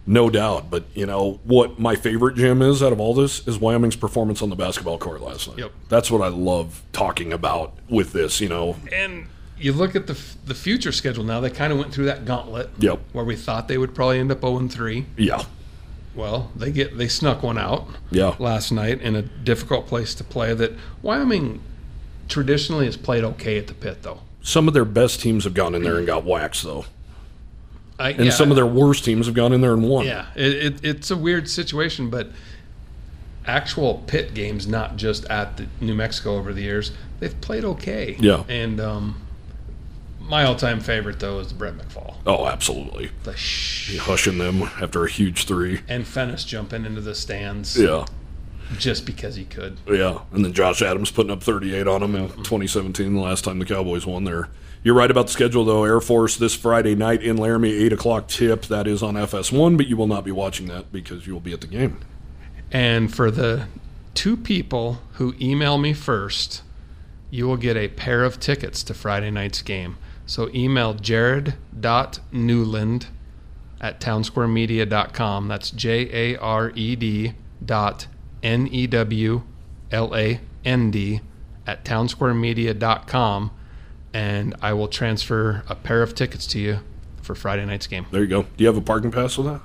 no 0.06 0.30
doubt. 0.30 0.70
But, 0.70 0.84
you 0.94 1.06
know, 1.06 1.38
what 1.44 1.78
my 1.78 1.94
favorite 1.94 2.36
gem 2.36 2.62
is 2.62 2.82
out 2.82 2.92
of 2.92 3.00
all 3.00 3.14
this 3.14 3.46
is 3.46 3.58
Wyoming's 3.58 3.96
performance 3.96 4.42
on 4.42 4.50
the 4.50 4.56
basketball 4.56 4.98
court 4.98 5.20
last 5.20 5.48
night. 5.48 5.58
Yep. 5.58 5.72
That's 5.88 6.10
what 6.10 6.22
I 6.22 6.28
love 6.28 6.82
talking 6.92 7.32
about 7.32 7.74
with 7.88 8.12
this, 8.12 8.40
you 8.40 8.48
know. 8.48 8.76
and 8.92 9.28
you 9.60 9.72
look 9.72 9.94
at 9.94 10.06
the 10.06 10.18
the 10.44 10.54
future 10.54 10.92
schedule 10.92 11.24
now. 11.24 11.40
They 11.40 11.50
kind 11.50 11.72
of 11.72 11.78
went 11.78 11.92
through 11.92 12.06
that 12.06 12.24
gauntlet. 12.24 12.70
Yep. 12.78 13.00
Where 13.12 13.24
we 13.24 13.36
thought 13.36 13.68
they 13.68 13.78
would 13.78 13.94
probably 13.94 14.18
end 14.18 14.32
up 14.32 14.40
0 14.40 14.68
3. 14.68 15.06
Yeah. 15.16 15.44
Well, 16.14 16.50
they 16.56 16.72
get 16.72 16.98
they 16.98 17.08
snuck 17.08 17.42
one 17.42 17.58
out. 17.58 17.88
Yeah. 18.10 18.34
Last 18.38 18.72
night 18.72 19.00
in 19.00 19.14
a 19.14 19.22
difficult 19.22 19.86
place 19.86 20.14
to 20.16 20.24
play. 20.24 20.54
That 20.54 20.72
Wyoming 21.02 21.60
traditionally 22.28 22.86
has 22.86 22.96
played 22.96 23.24
okay 23.24 23.58
at 23.58 23.66
the 23.66 23.74
pit 23.74 24.02
though. 24.02 24.20
Some 24.42 24.68
of 24.68 24.74
their 24.74 24.84
best 24.84 25.20
teams 25.20 25.44
have 25.44 25.54
gone 25.54 25.74
in 25.74 25.82
there 25.82 25.98
and 25.98 26.06
got 26.06 26.24
waxed, 26.24 26.62
though. 26.62 26.86
I, 27.98 28.12
And 28.12 28.32
some 28.32 28.48
of 28.50 28.56
their 28.56 28.66
worst 28.66 29.04
teams 29.04 29.26
have 29.26 29.34
gone 29.34 29.52
in 29.52 29.60
there 29.60 29.74
and 29.74 29.86
won. 29.86 30.06
Yeah, 30.06 30.26
it, 30.34 30.54
it, 30.54 30.84
it's 30.84 31.10
a 31.10 31.16
weird 31.16 31.46
situation, 31.50 32.08
but 32.08 32.30
actual 33.46 34.02
pit 34.06 34.32
games, 34.32 34.66
not 34.66 34.96
just 34.96 35.26
at 35.26 35.58
the 35.58 35.66
New 35.82 35.94
Mexico 35.94 36.36
over 36.36 36.54
the 36.54 36.62
years, 36.62 36.92
they've 37.18 37.38
played 37.42 37.64
okay. 37.64 38.16
Yeah. 38.18 38.44
And 38.48 38.80
um, 38.80 39.20
my 40.30 40.44
all-time 40.44 40.80
favorite 40.80 41.18
though 41.20 41.40
is 41.40 41.48
the 41.48 41.54
Brett 41.54 41.74
McFall. 41.74 42.14
Oh, 42.26 42.46
absolutely. 42.46 43.10
The 43.24 43.36
sh- 43.36 43.98
Hushing 43.98 44.38
them 44.38 44.62
after 44.80 45.04
a 45.04 45.10
huge 45.10 45.44
three. 45.44 45.80
and 45.88 46.04
Fennis 46.04 46.46
jumping 46.46 46.86
into 46.86 47.00
the 47.00 47.14
stands 47.14 47.76
Yeah. 47.76 48.06
just 48.78 49.04
because 49.04 49.34
he 49.34 49.44
could. 49.44 49.78
Yeah, 49.88 50.20
and 50.32 50.44
then 50.44 50.52
Josh 50.52 50.80
Adams 50.80 51.10
putting 51.10 51.32
up 51.32 51.42
38 51.42 51.86
on 51.88 52.00
them 52.00 52.14
in 52.14 52.28
mm-hmm. 52.28 52.42
2017, 52.42 53.14
the 53.14 53.20
last 53.20 53.44
time 53.44 53.58
the 53.58 53.64
Cowboys 53.64 54.06
won 54.06 54.24
there. 54.24 54.48
You're 54.82 54.94
right 54.94 55.10
about 55.10 55.26
the 55.26 55.32
schedule, 55.32 55.64
though. 55.66 55.84
Air 55.84 56.00
Force 56.00 56.38
this 56.38 56.54
Friday 56.54 56.94
night 56.94 57.22
in 57.22 57.36
Laramie, 57.36 57.72
8 57.72 57.92
o'clock 57.92 58.28
tip. 58.28 58.62
That 58.66 58.86
is 58.86 59.02
on 59.02 59.14
FS1, 59.14 59.76
but 59.76 59.88
you 59.88 59.96
will 59.96 60.06
not 60.06 60.24
be 60.24 60.30
watching 60.30 60.68
that 60.68 60.90
because 60.90 61.26
you 61.26 61.34
will 61.34 61.40
be 61.40 61.52
at 61.52 61.60
the 61.60 61.66
game. 61.66 61.98
And 62.72 63.14
for 63.14 63.30
the 63.30 63.66
two 64.14 64.38
people 64.38 65.00
who 65.14 65.34
email 65.38 65.76
me 65.76 65.92
first, 65.92 66.62
you 67.30 67.46
will 67.46 67.58
get 67.58 67.76
a 67.76 67.88
pair 67.88 68.24
of 68.24 68.40
tickets 68.40 68.82
to 68.84 68.94
Friday 68.94 69.30
night's 69.30 69.60
game. 69.60 69.98
So 70.30 70.48
email 70.54 70.94
jared.newland 70.94 73.06
at 73.80 74.00
townsquaremedia.com. 74.00 75.48
That's 75.48 75.72
J 75.72 76.34
A 76.34 76.38
R 76.38 76.70
E 76.76 76.94
D 76.94 77.32
dot 77.64 78.06
N 78.40 78.68
E 78.68 78.86
W 78.86 79.42
L 79.90 80.14
A 80.14 80.40
N 80.64 80.92
D 80.92 81.20
at 81.66 81.84
townsquaremedia.com. 81.84 83.50
And 84.14 84.54
I 84.62 84.72
will 84.72 84.86
transfer 84.86 85.64
a 85.68 85.74
pair 85.74 86.00
of 86.00 86.14
tickets 86.14 86.46
to 86.48 86.60
you 86.60 86.78
for 87.22 87.34
Friday 87.34 87.64
night's 87.64 87.88
game. 87.88 88.06
There 88.12 88.22
you 88.22 88.28
go. 88.28 88.42
Do 88.42 88.48
you 88.58 88.68
have 88.68 88.76
a 88.76 88.80
parking 88.80 89.10
pass 89.10 89.36
with 89.36 89.48
that? 89.48 89.60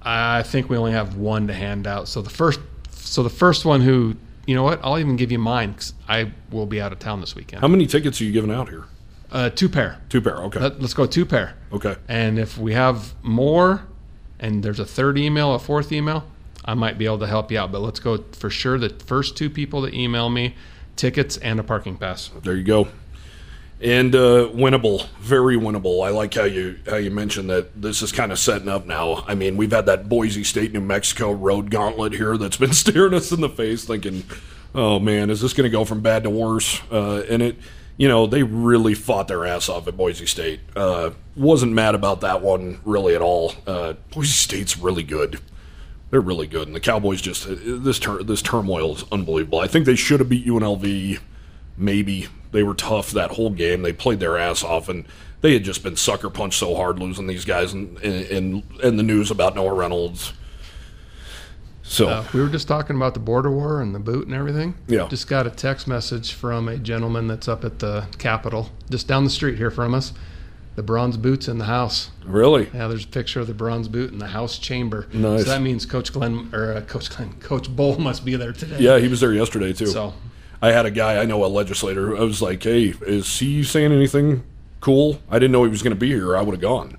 I 0.00 0.44
think 0.44 0.70
we 0.70 0.76
only 0.76 0.92
have 0.92 1.16
one 1.16 1.48
to 1.48 1.54
hand 1.54 1.88
out. 1.88 2.06
So 2.06 2.22
the 2.22 2.30
first, 2.30 2.60
so 2.92 3.24
the 3.24 3.28
first 3.28 3.64
one 3.64 3.80
who, 3.80 4.14
you 4.46 4.54
know 4.54 4.62
what? 4.62 4.78
I'll 4.84 5.00
even 5.00 5.16
give 5.16 5.32
you 5.32 5.40
mine 5.40 5.74
'cause 5.74 5.92
I 6.08 6.30
will 6.52 6.66
be 6.66 6.80
out 6.80 6.92
of 6.92 7.00
town 7.00 7.20
this 7.20 7.34
weekend. 7.34 7.62
How 7.62 7.68
many 7.68 7.88
tickets 7.88 8.20
are 8.20 8.24
you 8.24 8.30
giving 8.30 8.52
out 8.52 8.68
here? 8.68 8.84
Uh, 9.30 9.50
two 9.50 9.68
pair. 9.68 9.98
Two 10.08 10.20
pair. 10.20 10.36
Okay. 10.36 10.60
Let, 10.60 10.82
us 10.82 10.94
go 10.94 11.06
two 11.06 11.24
pair. 11.24 11.54
okay. 11.72 11.96
And 12.08 12.38
if 12.38 12.58
we 12.58 12.72
have 12.74 13.14
more, 13.22 13.82
and 14.38 14.62
there's 14.62 14.80
a 14.80 14.84
third 14.86 15.18
email, 15.18 15.54
a 15.54 15.58
fourth 15.58 15.92
email, 15.92 16.24
I 16.64 16.74
might 16.74 16.98
be 16.98 17.06
able 17.06 17.20
to 17.20 17.26
help 17.26 17.50
you 17.50 17.58
out. 17.58 17.72
But 17.72 17.80
let's 17.80 18.00
go 18.00 18.24
for 18.32 18.50
sure. 18.50 18.78
The 18.78 18.90
first 18.90 19.36
two 19.36 19.50
people 19.50 19.82
that 19.82 19.94
email 19.94 20.28
me, 20.28 20.54
tickets 20.96 21.36
and 21.38 21.60
a 21.60 21.62
parking 21.62 21.96
pass. 21.96 22.30
There 22.42 22.56
you 22.56 22.64
go. 22.64 22.88
And 23.80 24.14
uh, 24.14 24.50
winnable, 24.52 25.08
very 25.20 25.56
winnable. 25.56 26.06
I 26.06 26.10
like 26.10 26.34
how 26.34 26.44
you 26.44 26.78
how 26.86 26.96
you 26.96 27.10
mentioned 27.10 27.48
that 27.48 27.80
this 27.80 28.02
is 28.02 28.12
kind 28.12 28.30
of 28.30 28.38
setting 28.38 28.68
up 28.68 28.84
now. 28.84 29.24
I 29.26 29.34
mean, 29.34 29.56
we've 29.56 29.70
had 29.70 29.86
that 29.86 30.06
Boise 30.06 30.44
State, 30.44 30.74
New 30.74 30.82
Mexico 30.82 31.32
road 31.32 31.70
gauntlet 31.70 32.12
here 32.12 32.36
that's 32.36 32.58
been 32.58 32.72
staring 32.74 33.14
us 33.14 33.32
in 33.32 33.40
the 33.40 33.48
face, 33.48 33.86
thinking, 33.86 34.24
"Oh 34.74 34.98
man, 34.98 35.30
is 35.30 35.40
this 35.40 35.54
going 35.54 35.64
to 35.64 35.70
go 35.70 35.86
from 35.86 36.02
bad 36.02 36.24
to 36.24 36.30
worse?" 36.30 36.82
Uh, 36.92 37.24
and 37.30 37.40
it, 37.40 37.56
you 37.96 38.08
know, 38.08 38.26
they 38.26 38.42
really 38.42 38.94
fought 38.94 39.28
their 39.28 39.44
ass 39.44 39.68
off 39.68 39.86
at 39.86 39.96
Boise 39.96 40.26
State. 40.26 40.60
Uh, 40.74 41.10
wasn't 41.36 41.72
mad 41.72 41.94
about 41.94 42.20
that 42.22 42.40
one 42.42 42.80
really 42.84 43.14
at 43.14 43.22
all. 43.22 43.54
Uh, 43.66 43.94
Boise 44.12 44.32
State's 44.32 44.76
really 44.78 45.02
good. 45.02 45.40
They're 46.10 46.20
really 46.20 46.48
good, 46.48 46.66
and 46.66 46.74
the 46.74 46.80
Cowboys 46.80 47.20
just 47.20 47.46
this 47.48 48.00
tur- 48.00 48.24
this 48.24 48.42
turmoil 48.42 48.96
is 48.96 49.04
unbelievable. 49.12 49.60
I 49.60 49.68
think 49.68 49.86
they 49.86 49.94
should 49.94 50.18
have 50.18 50.28
beat 50.28 50.44
UNLV. 50.46 51.20
Maybe 51.76 52.26
they 52.50 52.64
were 52.64 52.74
tough 52.74 53.12
that 53.12 53.32
whole 53.32 53.50
game. 53.50 53.82
They 53.82 53.92
played 53.92 54.18
their 54.18 54.36
ass 54.36 54.64
off, 54.64 54.88
and 54.88 55.04
they 55.40 55.52
had 55.52 55.62
just 55.62 55.84
been 55.84 55.94
sucker 55.94 56.28
punched 56.28 56.58
so 56.58 56.74
hard 56.74 56.98
losing 56.98 57.28
these 57.28 57.44
guys, 57.44 57.72
and 57.72 57.96
and 57.98 58.64
and 58.82 58.98
the 58.98 59.04
news 59.04 59.30
about 59.30 59.54
Noah 59.54 59.72
Reynolds. 59.72 60.32
So 61.90 62.08
Uh, 62.08 62.24
we 62.32 62.40
were 62.40 62.48
just 62.48 62.68
talking 62.68 62.94
about 62.94 63.14
the 63.14 63.20
border 63.20 63.50
war 63.50 63.82
and 63.82 63.92
the 63.92 63.98
boot 63.98 64.26
and 64.26 64.34
everything. 64.34 64.74
Yeah. 64.86 65.08
Just 65.08 65.26
got 65.26 65.44
a 65.44 65.50
text 65.50 65.88
message 65.88 66.32
from 66.34 66.68
a 66.68 66.76
gentleman 66.78 67.26
that's 67.26 67.48
up 67.48 67.64
at 67.64 67.80
the 67.80 68.06
Capitol, 68.16 68.70
just 68.90 69.08
down 69.08 69.24
the 69.24 69.30
street 69.30 69.56
here 69.58 69.72
from 69.72 69.92
us. 69.92 70.12
The 70.76 70.84
bronze 70.84 71.16
boot's 71.16 71.48
in 71.48 71.58
the 71.58 71.64
house. 71.64 72.10
really, 72.24 72.68
Yeah, 72.72 72.86
there's 72.86 73.04
a 73.04 73.08
picture 73.08 73.40
of 73.40 73.48
the 73.48 73.54
bronze 73.54 73.88
boot 73.88 74.12
in 74.12 74.18
the 74.20 74.28
house 74.28 74.56
chamber. 74.56 75.08
Nice. 75.12 75.42
So 75.44 75.50
that 75.50 75.62
means 75.62 75.84
Coach 75.84 76.12
Glenn 76.12 76.48
or 76.52 76.72
uh, 76.74 76.80
Coach 76.82 77.10
Glenn, 77.10 77.32
Coach 77.40 77.68
Bohl 77.68 77.98
must 78.08 78.24
be 78.24 78.36
there 78.36 78.52
today. 78.52 78.76
yeah, 78.78 78.98
he 78.98 79.08
was 79.08 79.18
there 79.20 79.32
yesterday 79.32 79.72
too. 79.72 79.86
So 79.86 80.14
I 80.62 80.68
had 80.70 80.86
a 80.86 80.92
guy 80.92 81.20
I 81.20 81.24
know, 81.24 81.44
a 81.44 81.48
legislator. 81.48 82.16
I 82.16 82.20
was 82.20 82.40
like, 82.40 82.62
"Hey, 82.62 82.94
is 83.04 83.40
he 83.40 83.64
saying 83.64 83.90
anything 83.92 84.44
cool?" 84.80 85.18
I 85.28 85.40
didn't 85.40 85.50
know 85.52 85.64
he 85.64 85.70
was 85.70 85.82
going 85.82 85.96
to 85.96 86.00
be 86.00 86.06
here. 86.08 86.36
I 86.36 86.42
would 86.42 86.52
have 86.52 86.62
gone. 86.62 86.96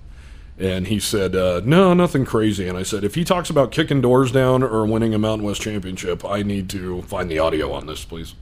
And 0.59 0.87
he 0.87 0.99
said, 0.99 1.35
uh, 1.35 1.61
"No, 1.63 1.93
nothing 1.93 2.23
crazy." 2.25 2.67
And 2.67 2.77
I 2.77 2.83
said, 2.83 3.03
"If 3.03 3.15
he 3.15 3.23
talks 3.23 3.49
about 3.49 3.71
kicking 3.71 4.01
doors 4.01 4.31
down 4.31 4.61
or 4.61 4.85
winning 4.85 5.13
a 5.13 5.17
Mountain 5.17 5.45
West 5.45 5.61
championship, 5.61 6.23
I 6.23 6.43
need 6.43 6.69
to 6.71 7.01
find 7.03 7.31
the 7.31 7.39
audio 7.39 7.71
on 7.71 7.87
this, 7.87 8.05
please." 8.05 8.35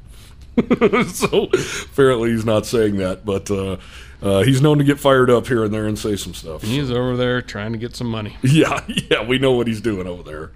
so 1.13 1.49
apparently 1.91 2.31
he's 2.31 2.45
not 2.45 2.65
saying 2.65 2.97
that, 2.97 3.25
but 3.25 3.49
uh, 3.49 3.77
uh, 4.21 4.43
he's 4.43 4.61
known 4.61 4.77
to 4.77 4.83
get 4.83 4.99
fired 4.99 5.29
up 5.29 5.47
here 5.47 5.63
and 5.63 5.73
there 5.73 5.85
and 5.85 5.97
say 5.97 6.15
some 6.15 6.33
stuff. 6.33 6.61
he's 6.63 6.91
over 6.91 7.15
there 7.15 7.41
trying 7.41 7.71
to 7.71 7.77
get 7.77 7.95
some 7.95 8.07
money. 8.07 8.35
Yeah, 8.43 8.83
yeah, 9.09 9.23
we 9.23 9.37
know 9.37 9.53
what 9.53 9.67
he's 9.67 9.79
doing 9.81 10.07
over 10.07 10.23
there. 10.23 10.51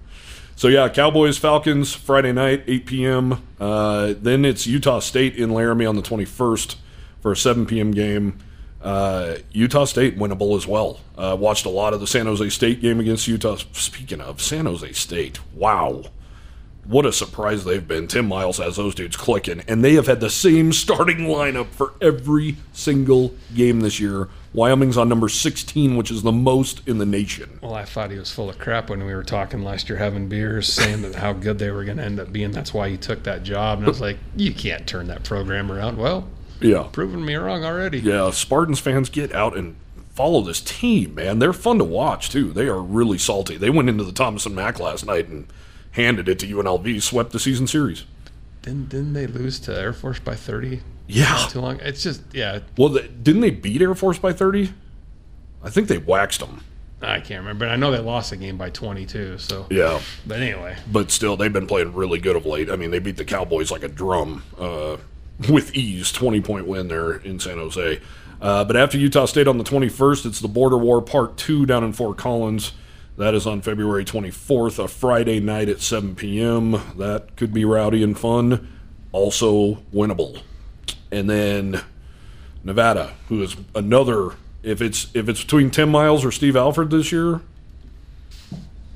So 0.55 0.67
yeah, 0.67 0.89
Cowboys 0.89 1.37
Falcons 1.37 1.93
Friday 1.93 2.31
night, 2.31 2.63
8 2.67 2.85
p.m. 2.85 3.47
Uh, 3.59 4.13
then 4.19 4.45
it's 4.45 4.67
Utah 4.67 4.99
State 4.99 5.35
in 5.35 5.51
Laramie 5.51 5.85
on 5.85 5.95
the 5.95 6.01
21st 6.01 6.75
for 7.21 7.31
a 7.31 7.37
7 7.37 7.65
p.m. 7.65 7.91
game. 7.91 8.37
Uh, 8.83 9.37
Utah 9.51 9.85
State 9.85 10.17
winnable 10.17 10.57
as 10.57 10.67
well. 10.67 10.99
Uh, 11.17 11.37
watched 11.39 11.65
a 11.65 11.69
lot 11.69 11.93
of 11.93 12.01
the 12.01 12.07
San 12.07 12.25
Jose 12.25 12.49
State 12.49 12.81
game 12.81 12.99
against 12.99 13.27
Utah. 13.27 13.55
Speaking 13.71 14.19
of 14.19 14.41
San 14.41 14.65
Jose 14.65 14.91
State, 14.91 15.39
wow, 15.55 16.03
what 16.85 17.05
a 17.05 17.13
surprise 17.13 17.63
they've 17.63 17.87
been. 17.87 18.07
Tim 18.07 18.27
Miles 18.27 18.57
has 18.57 18.75
those 18.75 18.93
dudes 18.93 19.15
clicking, 19.15 19.61
and 19.69 19.85
they 19.85 19.93
have 19.93 20.07
had 20.07 20.19
the 20.19 20.29
same 20.29 20.73
starting 20.73 21.19
lineup 21.19 21.67
for 21.67 21.93
every 22.01 22.57
single 22.73 23.33
game 23.55 23.79
this 23.79 24.01
year. 24.01 24.27
Wyoming's 24.53 24.97
on 24.97 25.07
number 25.09 25.29
16, 25.29 25.95
which 25.95 26.11
is 26.11 26.21
the 26.21 26.31
most 26.31 26.87
in 26.87 26.97
the 26.97 27.05
nation. 27.05 27.59
Well, 27.61 27.73
I 27.73 27.85
thought 27.85 28.11
he 28.11 28.19
was 28.19 28.31
full 28.31 28.49
of 28.49 28.59
crap 28.59 28.89
when 28.89 29.05
we 29.05 29.15
were 29.15 29.23
talking 29.23 29.63
last 29.63 29.89
year, 29.89 29.97
having 29.97 30.27
beers, 30.27 30.71
saying 30.71 31.03
that 31.03 31.15
how 31.15 31.33
good 31.33 31.57
they 31.57 31.71
were 31.71 31.85
going 31.85 31.97
to 31.97 32.03
end 32.03 32.19
up 32.19 32.31
being. 32.31 32.51
That's 32.51 32.73
why 32.73 32.89
he 32.89 32.97
took 32.97 33.23
that 33.23 33.43
job. 33.43 33.79
And 33.79 33.87
I 33.87 33.89
was 33.89 34.01
like, 34.01 34.17
you 34.35 34.53
can't 34.53 34.85
turn 34.85 35.07
that 35.07 35.23
program 35.23 35.71
around. 35.71 35.97
Well, 35.97 36.27
Yeah. 36.63 36.87
proving 36.91 37.25
me 37.25 37.35
wrong 37.35 37.63
already. 37.63 37.99
Yeah, 37.99 38.31
Spartans 38.31 38.79
fans 38.79 39.09
get 39.09 39.33
out 39.33 39.55
and 39.57 39.75
follow 40.15 40.41
this 40.41 40.61
team, 40.61 41.15
man. 41.15 41.39
They're 41.39 41.53
fun 41.53 41.77
to 41.79 41.83
watch 41.83 42.29
too. 42.29 42.51
They 42.53 42.67
are 42.67 42.81
really 42.81 43.17
salty. 43.17 43.57
They 43.57 43.69
went 43.69 43.89
into 43.89 44.03
the 44.03 44.11
Thomas 44.11 44.45
and 44.45 44.55
Mack 44.55 44.79
last 44.79 45.05
night 45.05 45.27
and 45.27 45.47
handed 45.91 46.27
it 46.29 46.39
to 46.39 46.47
UNLV, 46.47 47.01
swept 47.01 47.31
the 47.31 47.39
season 47.39 47.67
series. 47.67 48.03
Didn't, 48.61 48.89
didn't 48.89 49.13
they 49.13 49.27
lose 49.27 49.59
to 49.61 49.77
Air 49.77 49.91
Force 49.93 50.19
by 50.19 50.35
30? 50.35 50.81
Yeah. 51.07 51.25
Not 51.25 51.49
too 51.49 51.59
long. 51.61 51.79
It's 51.81 52.01
just, 52.01 52.21
yeah, 52.31 52.59
Well, 52.77 52.89
they, 52.89 53.07
didn't 53.07 53.41
they 53.41 53.49
beat 53.51 53.81
Air 53.81 53.93
Force 53.93 54.17
by 54.19 54.31
30? 54.33 54.71
I 55.63 55.69
think 55.69 55.87
they 55.87 55.97
waxed 55.97 56.39
them. 56.39 56.63
I 57.01 57.19
can't 57.19 57.41
remember. 57.41 57.65
I 57.67 57.75
know 57.75 57.91
they 57.91 57.99
lost 57.99 58.29
the 58.29 58.37
game 58.37 58.57
by 58.57 58.69
22. 58.69 59.37
So, 59.37 59.65
Yeah. 59.69 59.99
but 60.25 60.39
anyway, 60.39 60.77
But 60.89 61.11
still, 61.11 61.35
they've 61.35 61.51
been 61.51 61.67
playing 61.67 61.93
really 61.93 62.19
good 62.19 62.37
of 62.37 62.45
late. 62.45 62.69
I 62.69 62.77
mean, 62.77 62.91
they 62.91 62.99
beat 62.99 63.17
the 63.17 63.25
Cowboys 63.25 63.69
like 63.71 63.83
a 63.83 63.89
drum 63.89 64.43
uh, 64.57 64.95
with 65.49 65.75
ease, 65.75 66.11
20 66.11 66.41
point 66.41 66.67
win 66.67 66.87
there 66.87 67.13
in 67.13 67.39
San 67.39 67.57
Jose. 67.57 67.99
Uh, 68.41 68.63
but 68.63 68.75
after 68.75 68.97
Utah 68.97 69.25
State 69.25 69.47
on 69.47 69.57
the 69.57 69.63
21st, 69.63 70.25
it's 70.25 70.39
the 70.39 70.47
Border 70.47 70.77
War 70.77 71.01
Part 71.01 71.37
2 71.37 71.65
down 71.65 71.83
in 71.83 71.93
Fort 71.93 72.17
Collins. 72.17 72.73
That 73.17 73.33
is 73.35 73.45
on 73.45 73.61
February 73.61 74.05
24th, 74.05 74.83
a 74.83 74.87
Friday 74.87 75.39
night 75.39 75.69
at 75.69 75.79
7 75.81 76.15
p.m. 76.15 76.71
That 76.97 77.35
could 77.35 77.53
be 77.53 77.63
rowdy 77.63 78.03
and 78.03 78.17
fun. 78.17 78.67
Also 79.11 79.75
winnable. 79.93 80.41
And 81.11 81.29
then 81.29 81.81
Nevada, 82.63 83.13
who 83.29 83.43
is 83.43 83.55
another. 83.75 84.31
If 84.63 84.81
it's 84.81 85.13
if 85.13 85.27
it's 85.27 85.43
between 85.43 85.69
Tim 85.69 85.89
Miles 85.89 86.23
or 86.23 86.31
Steve 86.31 86.55
Alford 86.55 86.89
this 86.89 87.11
year, 87.11 87.41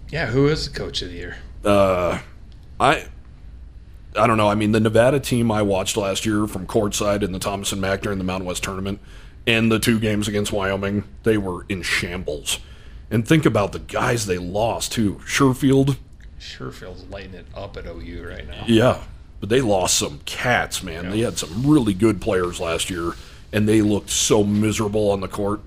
yeah, 0.10 0.28
who 0.28 0.48
is 0.48 0.70
the 0.70 0.78
coach 0.78 1.02
of 1.02 1.10
the 1.10 1.16
year? 1.16 1.38
Uh, 1.64 2.20
I 2.80 3.08
I 4.18 4.28
don't 4.28 4.38
know. 4.38 4.50
I 4.50 4.56
mean, 4.56 4.72
the 4.72 4.80
Nevada 4.80 5.20
team 5.20 5.52
I 5.52 5.62
watched 5.62 5.98
last 5.98 6.26
year 6.26 6.48
from 6.48 6.66
courtside 6.68 7.24
in 7.24 7.32
the 7.32 7.40
Thomas 7.40 7.72
and 7.72 7.82
Mack 7.82 8.02
during 8.02 8.18
the 8.18 8.24
Mountain 8.24 8.48
West 8.48 8.64
tournament 8.64 9.00
and 9.46 9.72
the 9.72 9.80
two 9.80 10.00
games 10.00 10.28
against 10.28 10.52
Wyoming, 10.52 11.04
they 11.24 11.38
were 11.38 11.66
in 11.70 11.82
shambles. 11.82 12.60
And 13.10 13.26
think 13.26 13.46
about 13.46 13.72
the 13.72 13.80
guys 13.80 14.26
they 14.26 14.38
lost 14.38 14.92
too. 14.92 15.22
Sherfield, 15.26 15.98
Sure 16.40 16.72
feels 16.72 17.04
lighting 17.06 17.34
it 17.34 17.46
up 17.56 17.78
at 17.78 17.86
OU 17.88 18.28
right 18.28 18.48
now. 18.48 18.64
yeah, 18.68 19.02
but 19.40 19.50
they 19.50 19.62
lost 19.62 19.98
some 19.98 20.20
cats, 20.26 20.84
man. 20.84 21.10
They 21.10 21.22
had 21.22 21.38
some 21.38 21.66
really 21.66 21.94
good 21.94 22.22
players 22.22 22.60
last 22.60 22.90
year, 22.90 23.14
and 23.52 23.68
they 23.68 23.82
looked 23.82 24.10
so 24.10 24.44
miserable 24.44 25.10
on 25.10 25.22
the 25.22 25.28
court. 25.28 25.62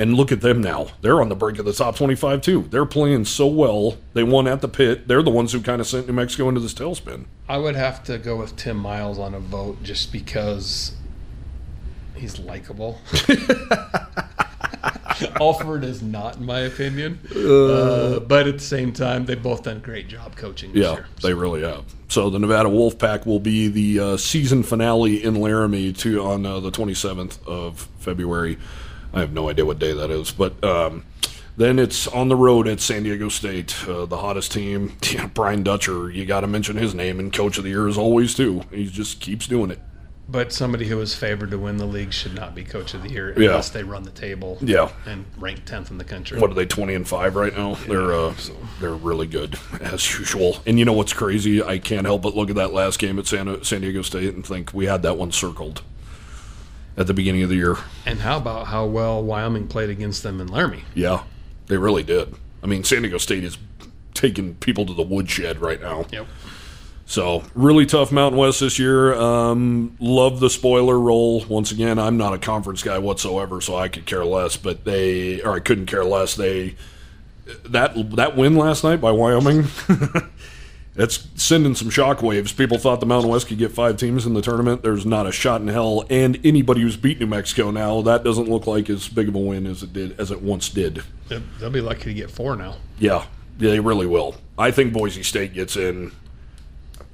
And 0.00 0.14
look 0.14 0.32
at 0.32 0.40
them 0.40 0.62
now. 0.62 0.88
They're 1.02 1.20
on 1.20 1.28
the 1.28 1.34
brink 1.34 1.58
of 1.58 1.66
the 1.66 1.72
top 1.74 1.94
25, 1.94 2.40
too. 2.40 2.62
They're 2.70 2.86
playing 2.86 3.26
so 3.26 3.46
well. 3.46 3.98
They 4.14 4.22
won 4.22 4.48
at 4.48 4.62
the 4.62 4.68
pit. 4.68 5.06
They're 5.06 5.22
the 5.22 5.30
ones 5.30 5.52
who 5.52 5.60
kind 5.60 5.78
of 5.80 5.86
sent 5.86 6.06
New 6.06 6.14
Mexico 6.14 6.48
into 6.48 6.60
this 6.60 6.72
tailspin. 6.72 7.26
I 7.48 7.58
would 7.58 7.76
have 7.76 8.02
to 8.04 8.16
go 8.16 8.36
with 8.36 8.56
Tim 8.56 8.78
Miles 8.78 9.18
on 9.18 9.34
a 9.34 9.40
vote 9.40 9.82
just 9.82 10.10
because 10.10 10.94
he's 12.14 12.38
likable. 12.38 12.98
Alford 15.38 15.84
is 15.84 16.00
not, 16.02 16.36
in 16.38 16.46
my 16.46 16.60
opinion. 16.60 17.18
Uh, 17.36 18.20
but 18.20 18.46
at 18.46 18.54
the 18.54 18.64
same 18.64 18.92
time, 18.92 19.26
they've 19.26 19.42
both 19.42 19.64
done 19.64 19.76
a 19.76 19.80
great 19.80 20.08
job 20.08 20.34
coaching 20.36 20.72
this 20.72 20.82
Yeah, 20.82 20.92
year. 20.94 21.06
they 21.22 21.34
really 21.34 21.62
have. 21.62 21.84
So 22.08 22.30
the 22.30 22.38
Nevada 22.38 22.68
Wolfpack 22.70 23.26
will 23.26 23.40
be 23.40 23.68
the 23.68 24.00
uh, 24.00 24.16
season 24.16 24.62
finale 24.62 25.22
in 25.22 25.34
Laramie 25.34 25.92
to 25.94 26.22
on 26.22 26.46
uh, 26.46 26.60
the 26.60 26.70
27th 26.70 27.46
of 27.46 27.86
February. 27.98 28.56
I 29.12 29.20
have 29.20 29.32
no 29.32 29.48
idea 29.48 29.64
what 29.64 29.78
day 29.78 29.92
that 29.92 30.10
is, 30.10 30.30
but 30.30 30.62
um, 30.64 31.04
then 31.56 31.78
it's 31.78 32.06
on 32.06 32.28
the 32.28 32.36
road 32.36 32.68
at 32.68 32.80
San 32.80 33.02
Diego 33.02 33.28
State, 33.28 33.76
uh, 33.88 34.06
the 34.06 34.18
hottest 34.18 34.52
team. 34.52 34.96
Yeah, 35.10 35.26
Brian 35.26 35.62
Dutcher, 35.64 36.10
you 36.10 36.24
got 36.24 36.40
to 36.40 36.46
mention 36.46 36.76
his 36.76 36.94
name, 36.94 37.18
and 37.18 37.32
Coach 37.32 37.58
of 37.58 37.64
the 37.64 37.70
Year 37.70 37.88
as 37.88 37.98
always 37.98 38.34
too. 38.34 38.62
He 38.70 38.86
just 38.86 39.20
keeps 39.20 39.46
doing 39.48 39.70
it. 39.72 39.80
But 40.28 40.52
somebody 40.52 40.86
who 40.86 41.00
is 41.00 41.12
favored 41.12 41.50
to 41.50 41.58
win 41.58 41.76
the 41.76 41.86
league 41.86 42.12
should 42.12 42.36
not 42.36 42.54
be 42.54 42.62
coach 42.62 42.94
of 42.94 43.02
the 43.02 43.10
year 43.10 43.34
Yeah. 43.36 43.48
unless 43.48 43.70
they 43.70 43.82
run 43.82 44.04
the 44.04 44.12
table 44.12 44.58
Yeah. 44.60 44.90
and 45.04 45.24
rank 45.38 45.64
10th 45.64 45.90
in 45.90 45.98
the 45.98 46.04
country. 46.04 46.38
What 46.38 46.52
are 46.52 46.54
they, 46.54 46.66
20 46.66 46.94
and 46.94 47.08
five 47.08 47.34
right 47.34 47.52
now? 47.56 47.74
They're 47.88 48.12
uh, 48.12 48.32
they're 48.80 48.94
really 48.94 49.26
good 49.26 49.58
as 49.80 50.08
usual. 50.16 50.58
And 50.66 50.78
you 50.78 50.84
know 50.84 50.92
what's 50.92 51.12
crazy? 51.12 51.60
I 51.60 51.78
can't 51.78 52.06
help 52.06 52.22
but 52.22 52.36
look 52.36 52.48
at 52.48 52.54
that 52.54 52.72
last 52.72 53.00
game 53.00 53.18
at 53.18 53.26
San, 53.26 53.64
San 53.64 53.80
Diego 53.80 54.02
State 54.02 54.32
and 54.34 54.46
think 54.46 54.72
we 54.72 54.86
had 54.86 55.02
that 55.02 55.16
one 55.16 55.32
circled 55.32 55.82
at 57.00 57.06
the 57.06 57.14
beginning 57.14 57.42
of 57.42 57.48
the 57.48 57.56
year. 57.56 57.76
And 58.04 58.20
how 58.20 58.36
about 58.36 58.66
how 58.66 58.84
well 58.84 59.22
Wyoming 59.22 59.66
played 59.68 59.88
against 59.88 60.22
them 60.22 60.38
in 60.38 60.48
Laramie? 60.48 60.84
Yeah, 60.94 61.24
they 61.66 61.78
really 61.78 62.02
did. 62.02 62.34
I 62.62 62.66
mean, 62.66 62.84
San 62.84 63.00
Diego 63.00 63.16
State 63.16 63.42
is 63.42 63.56
taking 64.12 64.54
people 64.56 64.84
to 64.84 64.92
the 64.92 65.02
woodshed 65.02 65.60
right 65.60 65.80
now. 65.80 66.04
Yep. 66.12 66.26
So 67.06 67.42
really 67.54 67.86
tough 67.86 68.12
Mountain 68.12 68.38
West 68.38 68.60
this 68.60 68.78
year. 68.78 69.14
Um, 69.14 69.96
love 69.98 70.40
the 70.40 70.50
spoiler 70.50 70.96
role. 70.98 71.42
Once 71.46 71.72
again, 71.72 71.98
I'm 71.98 72.18
not 72.18 72.34
a 72.34 72.38
conference 72.38 72.82
guy 72.82 72.98
whatsoever, 72.98 73.62
so 73.62 73.76
I 73.76 73.88
could 73.88 74.04
care 74.04 74.24
less. 74.24 74.58
But 74.58 74.84
they, 74.84 75.40
or 75.40 75.54
I 75.54 75.60
couldn't 75.60 75.86
care 75.86 76.04
less. 76.04 76.36
They 76.36 76.76
that 77.64 77.94
that 78.16 78.36
win 78.36 78.56
last 78.56 78.84
night 78.84 79.00
by 79.00 79.10
Wyoming. 79.10 79.64
That's 81.00 81.26
sending 81.42 81.74
some 81.74 81.88
shockwaves. 81.88 82.54
People 82.54 82.76
thought 82.76 83.00
the 83.00 83.06
Mountain 83.06 83.30
West 83.30 83.46
could 83.46 83.56
get 83.56 83.72
five 83.72 83.96
teams 83.96 84.26
in 84.26 84.34
the 84.34 84.42
tournament. 84.42 84.82
There's 84.82 85.06
not 85.06 85.26
a 85.26 85.32
shot 85.32 85.62
in 85.62 85.68
hell. 85.68 86.04
And 86.10 86.38
anybody 86.44 86.82
who's 86.82 86.98
beat 86.98 87.18
New 87.18 87.26
Mexico 87.26 87.70
now, 87.70 88.02
that 88.02 88.22
doesn't 88.22 88.50
look 88.50 88.66
like 88.66 88.90
as 88.90 89.08
big 89.08 89.26
of 89.26 89.34
a 89.34 89.38
win 89.38 89.66
as 89.66 89.82
it 89.82 89.94
did 89.94 90.20
as 90.20 90.30
it 90.30 90.42
once 90.42 90.68
did. 90.68 91.02
They'll 91.58 91.70
be 91.70 91.80
lucky 91.80 92.04
to 92.04 92.12
get 92.12 92.30
four 92.30 92.54
now. 92.54 92.76
Yeah, 92.98 93.24
yeah, 93.58 93.70
they 93.70 93.80
really 93.80 94.06
will. 94.06 94.36
I 94.58 94.72
think 94.72 94.92
Boise 94.92 95.22
State 95.22 95.54
gets 95.54 95.74
in. 95.74 96.12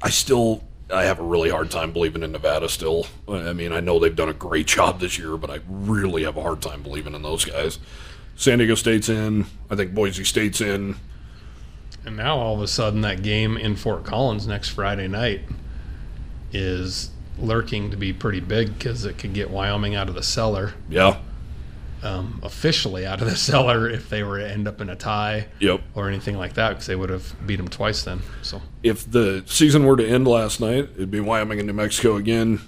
I 0.03 0.11
still, 0.11 0.64
I 0.93 1.05
have 1.05 1.20
a 1.20 1.22
really 1.22 1.51
hard 1.51 1.70
time 1.70 1.93
believing 1.93 2.24
in 2.24 2.32
Nevada. 2.32 2.68
Still, 2.68 3.07
I 3.28 3.53
mean, 3.53 3.72
I 3.72 3.78
know 3.78 4.01
they've 4.01 4.16
done 4.16 4.30
a 4.30 4.34
great 4.34 4.66
job 4.66 4.99
this 4.99 5.16
year, 5.16 5.37
but 5.37 5.49
I 5.49 5.61
really 5.68 6.24
have 6.24 6.37
a 6.37 6.43
hard 6.43 6.61
time 6.61 6.82
believing 6.82 7.14
in 7.14 7.22
those 7.22 7.45
guys. 7.45 7.78
San 8.34 8.59
Diego 8.59 8.74
State's 8.74 9.09
in. 9.09 9.47
I 9.70 9.76
think 9.76 9.95
Boise 9.95 10.24
State's 10.24 10.61
in. 10.61 10.97
And 12.07 12.17
now 12.17 12.39
all 12.39 12.55
of 12.55 12.63
a 12.63 12.69
sudden, 12.69 13.01
that 13.03 13.23
game 13.23 13.57
in 13.57 13.75
Fort 13.75 14.05
Collins 14.05 14.47
next 14.47 14.69
Friday 14.71 15.09
night 15.09 15.41
is 16.53 17.11
lurking 17.39 17.91
to 17.91 17.97
be 17.97 18.13
pretty 18.13 18.41
big 18.41 18.79
because 18.79 19.05
it 19.05 19.19
could 19.19 19.35
get 19.35 19.51
Wyoming 19.51 19.95
out 19.95 20.09
of 20.09 20.15
the 20.15 20.23
cellar, 20.23 20.75
Yeah, 20.89 21.19
um, 22.03 22.41
officially 22.43 23.05
out 23.05 23.21
of 23.21 23.29
the 23.29 23.37
cellar 23.51 23.91
if 23.91 24.09
they 24.09 24.23
were 24.23 24.39
to 24.39 24.49
end 24.49 24.69
up 24.69 24.81
in 24.81 24.89
a 24.89 24.97
tie 24.97 25.49
yep. 25.59 25.83
or 25.95 26.09
anything 26.09 26.39
like 26.39 26.55
that 26.55 26.71
because 26.71 26.87
they 26.87 26.97
would 26.97 27.11
have 27.11 27.35
beat 27.47 27.57
them 27.57 27.69
twice 27.69 28.05
then. 28.05 28.23
So 28.43 28.63
If 28.83 29.11
the 29.11 29.43
season 29.47 29.85
were 29.85 29.97
to 29.97 30.07
end 30.07 30.27
last 30.29 30.61
night, 30.61 30.89
it'd 30.95 31.11
be 31.11 31.21
Wyoming 31.21 31.59
and 31.59 31.67
New 31.67 31.75
Mexico 31.75 32.17
again 32.17 32.61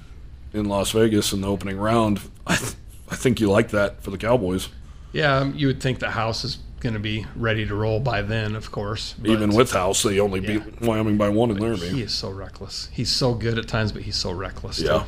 in 0.52 0.66
Las 0.66 0.90
Vegas 0.90 1.32
in 1.32 1.42
the 1.42 1.48
opening 1.48 1.78
round. 1.78 2.20
I, 2.46 2.56
th- 2.56 2.74
I 3.08 3.14
think 3.14 3.40
you 3.40 3.50
like 3.50 3.68
that 3.70 4.02
for 4.02 4.10
the 4.10 4.18
Cowboys, 4.18 4.68
yeah, 5.12 5.36
um, 5.38 5.54
you 5.56 5.68
would 5.68 5.80
think 5.80 6.00
the 6.00 6.10
house 6.10 6.44
is 6.44 6.58
going 6.80 6.94
to 6.94 7.00
be 7.00 7.26
ready 7.36 7.66
to 7.66 7.74
roll 7.74 8.00
by 8.00 8.22
then, 8.22 8.54
of 8.54 8.70
course. 8.70 9.14
but 9.18 9.30
even 9.30 9.50
with 9.54 9.72
House. 9.72 10.02
They 10.02 10.20
only 10.20 10.40
Yeah. 10.40 10.58
beat 10.58 10.80
Wyoming 10.80 11.16
by 11.16 11.28
one 11.28 11.50
in 11.50 11.58
there. 11.58 11.74
he 11.74 11.80
Laramie. 11.82 12.02
is 12.02 12.14
so 12.14 12.30
reckless. 12.30 12.88
He's 12.92 13.10
so 13.10 13.34
good 13.34 13.58
at 13.58 13.66
times, 13.68 13.92
but 13.92 14.02
he's 14.02 14.16
so 14.16 14.30
reckless. 14.30 14.80
Yeah. 14.80 14.98
too. 15.00 15.04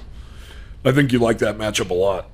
I 0.84 0.92
think 0.92 1.12
you 1.12 1.18
like 1.18 1.38
that 1.38 1.58
matchup 1.58 1.90
a 1.90 1.94
lot. 1.94 2.28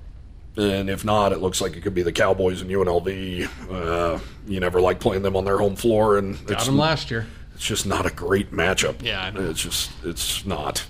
And 0.57 0.89
if 0.89 1.05
not, 1.05 1.33
it 1.33 1.39
looks 1.43 1.61
like 1.61 1.77
it 1.77 1.83
could 1.83 1.95
be 1.95 2.03
the 2.03 2.13
Cowboys 2.13 2.63
and 2.63 2.71
UNLV. 2.71 3.47
Uh, 3.71 4.19
you 4.47 4.59
never 4.61 4.81
like 4.81 5.01
playing 5.01 5.23
them 5.23 5.37
on 5.37 5.45
their 5.45 5.59
home 5.59 5.77
floor, 5.77 6.17
and 6.17 6.35
Got 6.47 6.59
it's, 6.59 6.69
him 6.69 6.79
last 6.79 7.11
year. 7.11 7.27
it's 7.55 7.65
just 7.65 7.85
not 7.87 8.07
a 8.07 8.11
great 8.11 8.53
matchup. 8.53 9.03
Yeah, 9.03 9.21
I 9.23 9.31
know. 9.31 9.41
It's 9.51 9.61
just, 9.63 9.91
it's 10.03 10.47
not. 10.47 10.87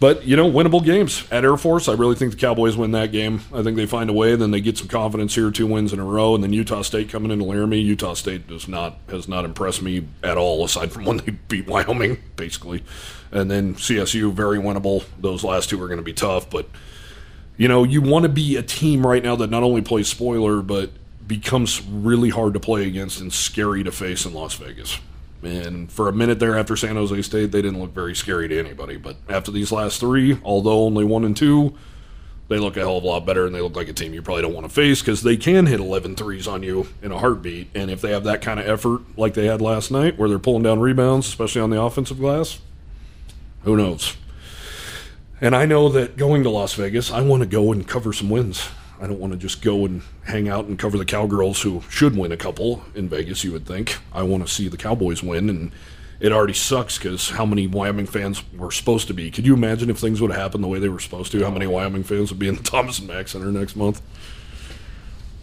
But, 0.00 0.24
you 0.24 0.36
know, 0.36 0.50
winnable 0.50 0.84
games. 0.84 1.24
At 1.30 1.44
Air 1.44 1.56
Force, 1.56 1.88
I 1.88 1.94
really 1.94 2.16
think 2.16 2.32
the 2.32 2.36
Cowboys 2.36 2.76
win 2.76 2.90
that 2.92 3.12
game. 3.12 3.42
I 3.54 3.62
think 3.62 3.76
they 3.76 3.86
find 3.86 4.10
a 4.10 4.12
way, 4.12 4.32
and 4.32 4.42
then 4.42 4.50
they 4.50 4.60
get 4.60 4.76
some 4.76 4.88
confidence 4.88 5.34
here, 5.34 5.50
two 5.50 5.66
wins 5.66 5.92
in 5.92 6.00
a 6.00 6.04
row, 6.04 6.34
and 6.34 6.42
then 6.42 6.52
Utah 6.52 6.82
State 6.82 7.08
coming 7.08 7.30
into 7.30 7.44
Laramie. 7.44 7.80
Utah 7.80 8.14
State 8.14 8.46
does 8.48 8.66
not 8.68 8.98
has 9.08 9.28
not 9.28 9.44
impressed 9.44 9.82
me 9.82 10.06
at 10.22 10.36
all, 10.36 10.64
aside 10.64 10.92
from 10.92 11.04
when 11.04 11.18
they 11.18 11.30
beat 11.48 11.66
Wyoming, 11.66 12.18
basically. 12.36 12.82
And 13.30 13.50
then 13.50 13.76
CSU, 13.76 14.32
very 14.32 14.58
winnable. 14.58 15.04
Those 15.18 15.44
last 15.44 15.70
two 15.70 15.82
are 15.82 15.88
going 15.88 15.98
to 15.98 16.04
be 16.04 16.12
tough, 16.12 16.50
but 16.50 16.66
you 17.56 17.68
know, 17.68 17.84
you 17.84 18.02
want 18.02 18.24
to 18.24 18.28
be 18.28 18.56
a 18.56 18.62
team 18.62 19.06
right 19.06 19.22
now 19.22 19.36
that 19.36 19.50
not 19.50 19.62
only 19.62 19.80
plays 19.80 20.08
spoiler, 20.08 20.60
but 20.60 20.90
becomes 21.26 21.82
really 21.82 22.30
hard 22.30 22.54
to 22.54 22.60
play 22.60 22.86
against 22.86 23.20
and 23.20 23.32
scary 23.32 23.84
to 23.84 23.92
face 23.92 24.26
in 24.26 24.34
Las 24.34 24.54
Vegas. 24.54 24.98
And 25.44 25.90
for 25.90 26.08
a 26.08 26.12
minute 26.12 26.38
there 26.38 26.58
after 26.58 26.76
San 26.76 26.96
Jose 26.96 27.22
State, 27.22 27.52
they 27.52 27.62
didn't 27.62 27.80
look 27.80 27.92
very 27.92 28.14
scary 28.14 28.48
to 28.48 28.58
anybody. 28.58 28.96
But 28.96 29.16
after 29.28 29.50
these 29.50 29.70
last 29.72 30.00
three, 30.00 30.38
although 30.44 30.84
only 30.84 31.04
one 31.04 31.24
and 31.24 31.36
two, 31.36 31.74
they 32.48 32.58
look 32.58 32.76
a 32.76 32.80
hell 32.80 32.98
of 32.98 33.04
a 33.04 33.06
lot 33.06 33.24
better 33.24 33.46
and 33.46 33.54
they 33.54 33.60
look 33.60 33.76
like 33.76 33.88
a 33.88 33.92
team 33.92 34.12
you 34.12 34.20
probably 34.20 34.42
don't 34.42 34.52
want 34.52 34.66
to 34.66 34.72
face 34.72 35.00
because 35.00 35.22
they 35.22 35.36
can 35.36 35.66
hit 35.66 35.80
11 35.80 36.16
threes 36.16 36.46
on 36.46 36.62
you 36.62 36.86
in 37.02 37.10
a 37.10 37.18
heartbeat. 37.18 37.68
And 37.74 37.90
if 37.90 38.00
they 38.00 38.10
have 38.12 38.24
that 38.24 38.42
kind 38.42 38.60
of 38.60 38.68
effort 38.68 39.02
like 39.16 39.34
they 39.34 39.46
had 39.46 39.62
last 39.62 39.90
night, 39.90 40.18
where 40.18 40.28
they're 40.28 40.38
pulling 40.38 40.62
down 40.62 40.80
rebounds, 40.80 41.26
especially 41.26 41.62
on 41.62 41.70
the 41.70 41.80
offensive 41.80 42.18
glass, 42.18 42.60
who 43.62 43.76
knows? 43.76 44.16
And 45.40 45.56
I 45.56 45.66
know 45.66 45.88
that 45.88 46.16
going 46.16 46.42
to 46.42 46.50
Las 46.50 46.74
Vegas, 46.74 47.10
I 47.10 47.22
want 47.22 47.42
to 47.42 47.48
go 47.48 47.72
and 47.72 47.86
cover 47.86 48.12
some 48.12 48.30
wins. 48.30 48.68
I 49.04 49.06
don't 49.06 49.20
want 49.20 49.34
to 49.34 49.38
just 49.38 49.60
go 49.60 49.84
and 49.84 50.00
hang 50.22 50.48
out 50.48 50.64
and 50.64 50.78
cover 50.78 50.96
the 50.96 51.04
Cowgirls 51.04 51.60
who 51.60 51.82
should 51.90 52.16
win 52.16 52.32
a 52.32 52.38
couple 52.38 52.82
in 52.94 53.06
Vegas, 53.06 53.44
you 53.44 53.52
would 53.52 53.66
think. 53.66 53.98
I 54.14 54.22
want 54.22 54.46
to 54.46 54.50
see 54.50 54.66
the 54.66 54.78
Cowboys 54.78 55.22
win, 55.22 55.50
and 55.50 55.72
it 56.20 56.32
already 56.32 56.54
sucks 56.54 56.96
because 56.96 57.28
how 57.28 57.44
many 57.44 57.66
Wyoming 57.66 58.06
fans 58.06 58.42
were 58.56 58.70
supposed 58.70 59.06
to 59.08 59.12
be? 59.12 59.30
Could 59.30 59.44
you 59.44 59.52
imagine 59.52 59.90
if 59.90 59.98
things 59.98 60.22
would 60.22 60.30
have 60.30 60.40
happened 60.40 60.64
the 60.64 60.68
way 60.68 60.78
they 60.78 60.88
were 60.88 61.00
supposed 61.00 61.32
to? 61.32 61.44
How 61.44 61.50
many 61.50 61.66
Wyoming 61.66 62.02
fans 62.02 62.30
would 62.30 62.38
be 62.38 62.48
in 62.48 62.54
the 62.56 62.62
Thomas 62.70 62.98
and 62.98 63.06
Mack 63.06 63.28
Center 63.28 63.52
next 63.52 63.76
month? 63.76 64.00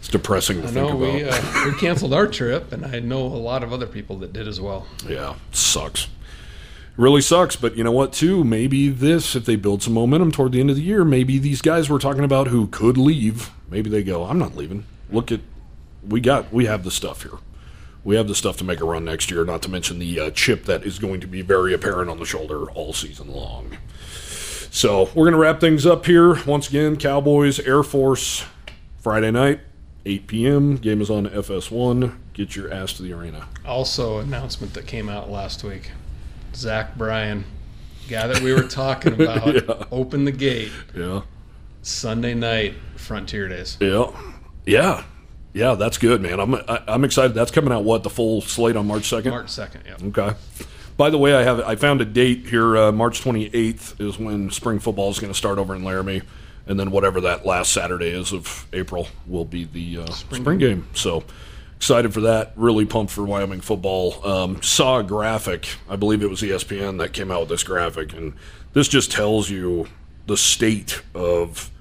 It's 0.00 0.08
depressing 0.08 0.60
to 0.62 0.66
I 0.66 0.70
think 0.72 0.88
know 0.90 1.00
about. 1.00 1.14
we 1.14 1.22
uh, 1.22 1.64
we 1.66 1.78
canceled 1.78 2.12
our 2.14 2.26
trip, 2.26 2.72
and 2.72 2.84
I 2.84 2.98
know 2.98 3.20
a 3.24 3.38
lot 3.38 3.62
of 3.62 3.72
other 3.72 3.86
people 3.86 4.16
that 4.18 4.32
did 4.32 4.48
as 4.48 4.60
well. 4.60 4.88
Yeah, 5.08 5.36
sucks. 5.52 6.08
Really 6.96 7.22
sucks, 7.22 7.56
but 7.56 7.76
you 7.76 7.84
know 7.84 7.92
what, 7.92 8.12
too? 8.12 8.44
Maybe 8.44 8.88
this, 8.90 9.34
if 9.34 9.46
they 9.46 9.56
build 9.56 9.82
some 9.82 9.94
momentum 9.94 10.30
toward 10.30 10.52
the 10.52 10.60
end 10.60 10.68
of 10.68 10.76
the 10.76 10.82
year, 10.82 11.04
maybe 11.04 11.38
these 11.38 11.62
guys 11.62 11.88
we're 11.88 11.98
talking 11.98 12.24
about 12.24 12.48
who 12.48 12.66
could 12.66 12.98
leave, 12.98 13.50
maybe 13.70 13.88
they 13.88 14.02
go, 14.02 14.24
I'm 14.24 14.38
not 14.38 14.56
leaving. 14.56 14.84
Look 15.10 15.32
at, 15.32 15.40
we 16.06 16.20
got, 16.20 16.52
we 16.52 16.66
have 16.66 16.84
the 16.84 16.90
stuff 16.90 17.22
here. 17.22 17.38
We 18.04 18.16
have 18.16 18.28
the 18.28 18.34
stuff 18.34 18.56
to 18.58 18.64
make 18.64 18.80
a 18.80 18.84
run 18.84 19.04
next 19.04 19.30
year, 19.30 19.44
not 19.44 19.62
to 19.62 19.70
mention 19.70 20.00
the 20.00 20.20
uh, 20.20 20.30
chip 20.32 20.64
that 20.64 20.84
is 20.84 20.98
going 20.98 21.20
to 21.20 21.26
be 21.26 21.40
very 21.40 21.72
apparent 21.72 22.10
on 22.10 22.18
the 22.18 22.26
shoulder 22.26 22.70
all 22.72 22.92
season 22.92 23.32
long. 23.32 23.78
So 24.70 25.04
we're 25.14 25.24
going 25.24 25.32
to 25.32 25.38
wrap 25.38 25.60
things 25.60 25.86
up 25.86 26.04
here. 26.04 26.42
Once 26.44 26.68
again, 26.68 26.96
Cowboys, 26.96 27.60
Air 27.60 27.82
Force, 27.82 28.44
Friday 28.98 29.30
night, 29.30 29.60
8 30.04 30.26
p.m. 30.26 30.76
Game 30.76 31.00
is 31.00 31.10
on 31.10 31.26
FS1. 31.26 32.16
Get 32.32 32.56
your 32.56 32.72
ass 32.72 32.94
to 32.94 33.02
the 33.02 33.12
arena. 33.12 33.48
Also, 33.64 34.18
announcement 34.18 34.74
that 34.74 34.86
came 34.86 35.08
out 35.08 35.30
last 35.30 35.62
week: 35.62 35.90
Zach 36.54 36.96
Bryan, 36.96 37.44
guy 38.08 38.26
that 38.26 38.40
we 38.42 38.52
were 38.52 38.62
talking 38.64 39.14
about, 39.20 39.54
Yeah. 39.54 39.84
opened 39.90 40.26
the 40.26 40.32
gate 40.32 40.72
Yeah. 40.96 41.22
Sunday 41.82 42.34
night, 42.34 42.74
Frontier 42.96 43.48
Days. 43.48 43.76
Yeah, 43.80 44.10
yeah, 44.66 45.04
yeah. 45.52 45.74
That's 45.74 45.98
good, 45.98 46.22
man. 46.22 46.38
I'm 46.38 46.54
I, 46.54 46.82
I'm 46.86 47.04
excited. 47.04 47.34
That's 47.34 47.50
coming 47.50 47.72
out. 47.72 47.82
What 47.84 48.02
the 48.04 48.10
full 48.10 48.40
slate 48.40 48.76
on 48.76 48.86
March 48.86 49.04
second? 49.08 49.30
March 49.32 49.48
second. 49.50 49.82
Yeah. 49.86 50.06
Okay. 50.08 50.36
By 50.96 51.10
the 51.10 51.18
way, 51.18 51.34
I 51.34 51.42
have 51.42 51.58
I 51.60 51.74
found 51.74 52.00
a 52.00 52.04
date 52.04 52.46
here. 52.46 52.76
Uh, 52.76 52.92
March 52.92 53.22
28th 53.22 54.00
is 54.00 54.18
when 54.18 54.50
spring 54.50 54.78
football 54.78 55.10
is 55.10 55.18
going 55.18 55.32
to 55.32 55.36
start 55.36 55.58
over 55.58 55.74
in 55.74 55.82
Laramie, 55.82 56.22
and 56.66 56.78
then 56.78 56.90
whatever 56.92 57.20
that 57.22 57.44
last 57.44 57.72
Saturday 57.72 58.10
is 58.10 58.32
of 58.32 58.68
April 58.72 59.08
will 59.26 59.44
be 59.46 59.64
the 59.64 60.02
uh, 60.04 60.06
spring, 60.12 60.58
game. 60.58 60.86
So 60.94 61.24
excited 61.82 62.14
for 62.14 62.20
that. 62.20 62.52
Really 62.54 62.86
pumped 62.86 63.12
for 63.12 63.24
Wyoming 63.24 63.60
football. 63.60 64.24
Um, 64.24 64.62
saw 64.62 65.00
a 65.00 65.02
graphic. 65.02 65.68
I 65.88 65.96
believe 65.96 66.22
it 66.22 66.30
was 66.30 66.40
ESPN 66.40 66.98
that 66.98 67.12
came 67.12 67.32
out 67.32 67.40
with 67.40 67.48
this 67.48 67.64
graphic, 67.64 68.12
and 68.12 68.34
this 68.72 68.86
just 68.86 69.10
tells 69.10 69.50
you 69.50 69.88
the 70.28 70.36
state 70.36 71.02
of 71.12 71.72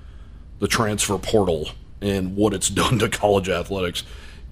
the 0.58 0.68
transfer 0.68 1.20
portal 1.20 1.70
and 2.02 2.36
what 2.36 2.56
it's 2.56 2.68
done 2.82 2.98
to 2.98 3.10
college 3.10 3.48
athletics. 3.48 4.04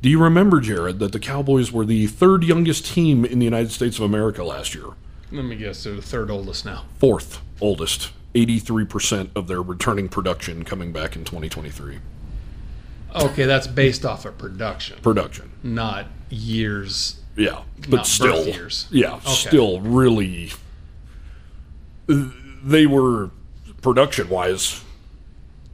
Do 0.03 0.09
you 0.09 0.21
remember, 0.21 0.59
Jared, 0.59 0.99
that 0.99 1.13
the 1.13 1.19
Cowboys 1.19 1.71
were 1.71 1.83
the 1.83 2.05
third 2.05 2.43
youngest 2.43 2.85
team 2.85 3.25
in 3.25 3.39
the 3.39 3.45
United 3.45 3.71
States 3.71 3.97
of 3.97 4.03
America 4.03 4.43
last 4.43 4.75
year? 4.75 4.85
Let 5.31 5.45
me 5.45 5.55
guess, 5.55 5.83
they're 5.83 5.95
the 5.95 6.01
third 6.03 6.29
oldest 6.29 6.63
now. 6.63 6.85
Fourth 6.99 7.41
oldest. 7.59 8.11
83% 8.35 9.31
of 9.35 9.47
their 9.47 9.63
returning 9.63 10.09
production 10.09 10.63
coming 10.63 10.91
back 10.91 11.15
in 11.15 11.25
2023. 11.25 11.97
Okay, 13.15 13.45
that's 13.45 13.67
based 13.67 14.05
off 14.05 14.25
of 14.25 14.37
production, 14.37 14.99
Production. 15.01 15.51
not 15.63 16.05
years. 16.29 17.19
Yeah. 17.35 17.63
But 17.89 17.91
Not 17.97 18.07
still. 18.07 18.45
years. 18.45 18.87
Yeah. 18.91 19.15
Okay. 19.15 19.31
Still 19.31 19.79
really. 19.81 20.51
They 22.07 22.85
were, 22.85 23.31
production 23.81 24.29
wise, 24.29 24.83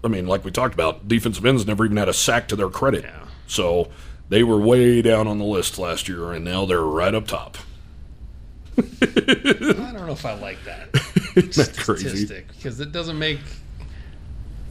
I 0.03 0.07
mean, 0.07 0.27
like 0.27 0.45
we 0.45 0.51
talked 0.51 0.73
about, 0.73 1.07
defensive 1.07 1.45
ends 1.45 1.65
never 1.65 1.85
even 1.85 1.97
had 1.97 2.07
a 2.09 2.13
sack 2.13 2.47
to 2.49 2.55
their 2.55 2.69
credit. 2.69 3.03
Yeah. 3.03 3.25
So 3.47 3.89
they 4.29 4.43
were 4.43 4.59
way 4.59 5.01
down 5.01 5.27
on 5.27 5.39
the 5.39 5.45
list 5.45 5.79
last 5.79 6.07
year, 6.07 6.31
and 6.31 6.45
now 6.45 6.65
they're 6.65 6.81
right 6.81 7.13
up 7.15 7.27
top. 7.27 7.57
I 8.77 8.81
don't 9.05 10.05
know 10.05 10.11
if 10.11 10.25
I 10.25 10.33
like 10.39 10.63
that 10.65 10.91
that 11.35 11.73
crazy? 11.77 12.09
statistic 12.09 12.47
because 12.49 12.79
it 12.81 12.91
doesn't 12.91 13.17
make. 13.17 13.39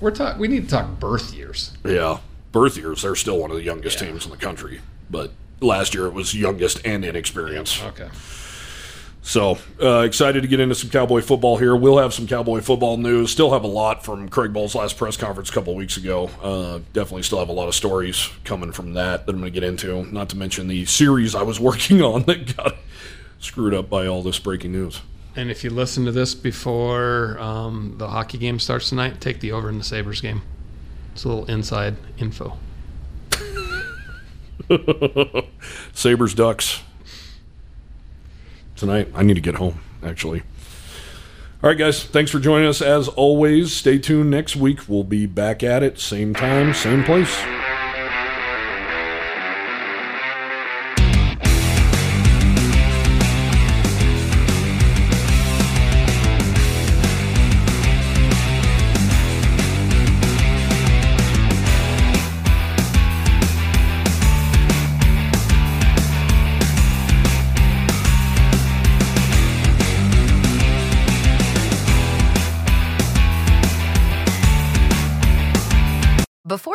We're 0.01 0.11
talk. 0.11 0.39
We 0.39 0.47
need 0.49 0.65
to 0.65 0.71
talk 0.71 1.01
birth 1.01 1.33
years. 1.35 1.73
Yeah. 1.85 2.19
Birth 2.55 2.79
years, 2.79 3.03
they're 3.03 3.15
still 3.17 3.39
one 3.39 3.51
of 3.51 3.57
the 3.59 3.63
youngest 3.63 4.01
Yeah. 4.01 4.09
teams 4.09 4.25
in 4.25 4.31
the 4.31 4.39
country. 4.39 4.81
But 5.11 5.33
last 5.61 5.93
year 5.95 6.07
it 6.07 6.15
was 6.15 6.35
youngest 6.35 6.81
and 6.87 7.05
inexperienced. 7.05 7.83
Okay. 7.85 8.09
So 9.23 9.57
uh, 9.83 10.01
excited 10.01 10.43
to 10.43 10.49
get 10.49 10.61
into 10.61 10.75
some 10.75 10.91
Cowboy 10.91 11.23
football 11.23 11.57
here. 11.57 11.75
We'll 11.75 11.97
have 11.99 12.13
some 12.13 12.27
Cowboy 12.27 12.61
football 12.61 12.99
news. 12.99 13.31
Still 13.31 13.51
have 13.53 13.65
a 13.65 13.69
lot 13.69 14.05
from 14.05 14.29
Craig 14.29 14.53
Bohl's 14.53 14.75
last 14.75 14.99
press 14.99 15.17
conference 15.17 15.49
a 15.49 15.53
couple 15.53 15.75
weeks 15.75 15.97
ago. 15.97 16.29
Uh, 16.43 16.81
definitely 16.93 17.23
still 17.23 17.39
have 17.39 17.49
a 17.49 17.53
lot 17.53 17.67
of 17.67 17.75
stories 17.75 18.29
coming 18.45 18.71
from 18.71 18.93
that 18.95 19.25
that 19.25 19.33
I'm 19.35 19.41
going 19.41 19.51
to 19.53 19.61
get 19.61 19.67
into. 19.67 20.05
Not 20.13 20.29
to 20.31 20.37
mention 20.37 20.69
the 20.69 20.85
series 20.85 21.35
I 21.35 21.43
was 21.43 21.59
working 21.69 22.03
on 22.03 22.23
that 22.25 22.55
got 22.57 22.77
screwed 23.41 23.73
up 23.75 23.89
by 23.89 24.07
all 24.07 24.23
this 24.23 24.39
breaking 24.39 24.73
news. 24.73 25.01
And 25.37 25.51
if 25.51 25.65
you 25.65 25.71
listen 25.71 26.05
to 26.05 26.13
this 26.13 26.35
before 26.35 27.39
um, 27.41 27.95
the 27.97 28.09
hockey 28.09 28.39
game 28.39 28.59
starts 28.61 28.91
tonight, 28.91 29.21
take 29.21 29.41
the 29.41 29.53
over 29.53 29.69
in 29.71 29.79
the 29.79 29.85
Sabres 29.85 30.21
game. 30.21 30.43
It's 31.15 31.23
a 31.23 31.29
little 31.29 31.45
inside 31.47 31.95
info. 32.19 32.59
Sabres 35.95 36.35
Ducks 36.35 36.83
tonight. 38.75 39.09
I 39.15 39.23
need 39.23 39.35
to 39.35 39.41
get 39.41 39.55
home, 39.55 39.81
actually. 40.03 40.43
All 41.63 41.71
right, 41.71 41.79
guys. 41.79 42.03
Thanks 42.03 42.33
for 42.33 42.41
joining 42.41 42.67
us. 42.67 42.83
As 42.83 43.07
always, 43.07 43.73
stay 43.73 43.97
tuned 43.99 44.31
next 44.31 44.57
week. 44.57 44.89
We'll 44.89 45.05
be 45.05 45.27
back 45.27 45.63
at 45.63 45.85
it, 45.85 46.01
same 46.01 46.35
time, 46.35 46.75
same 46.75 47.05
place. 47.05 47.33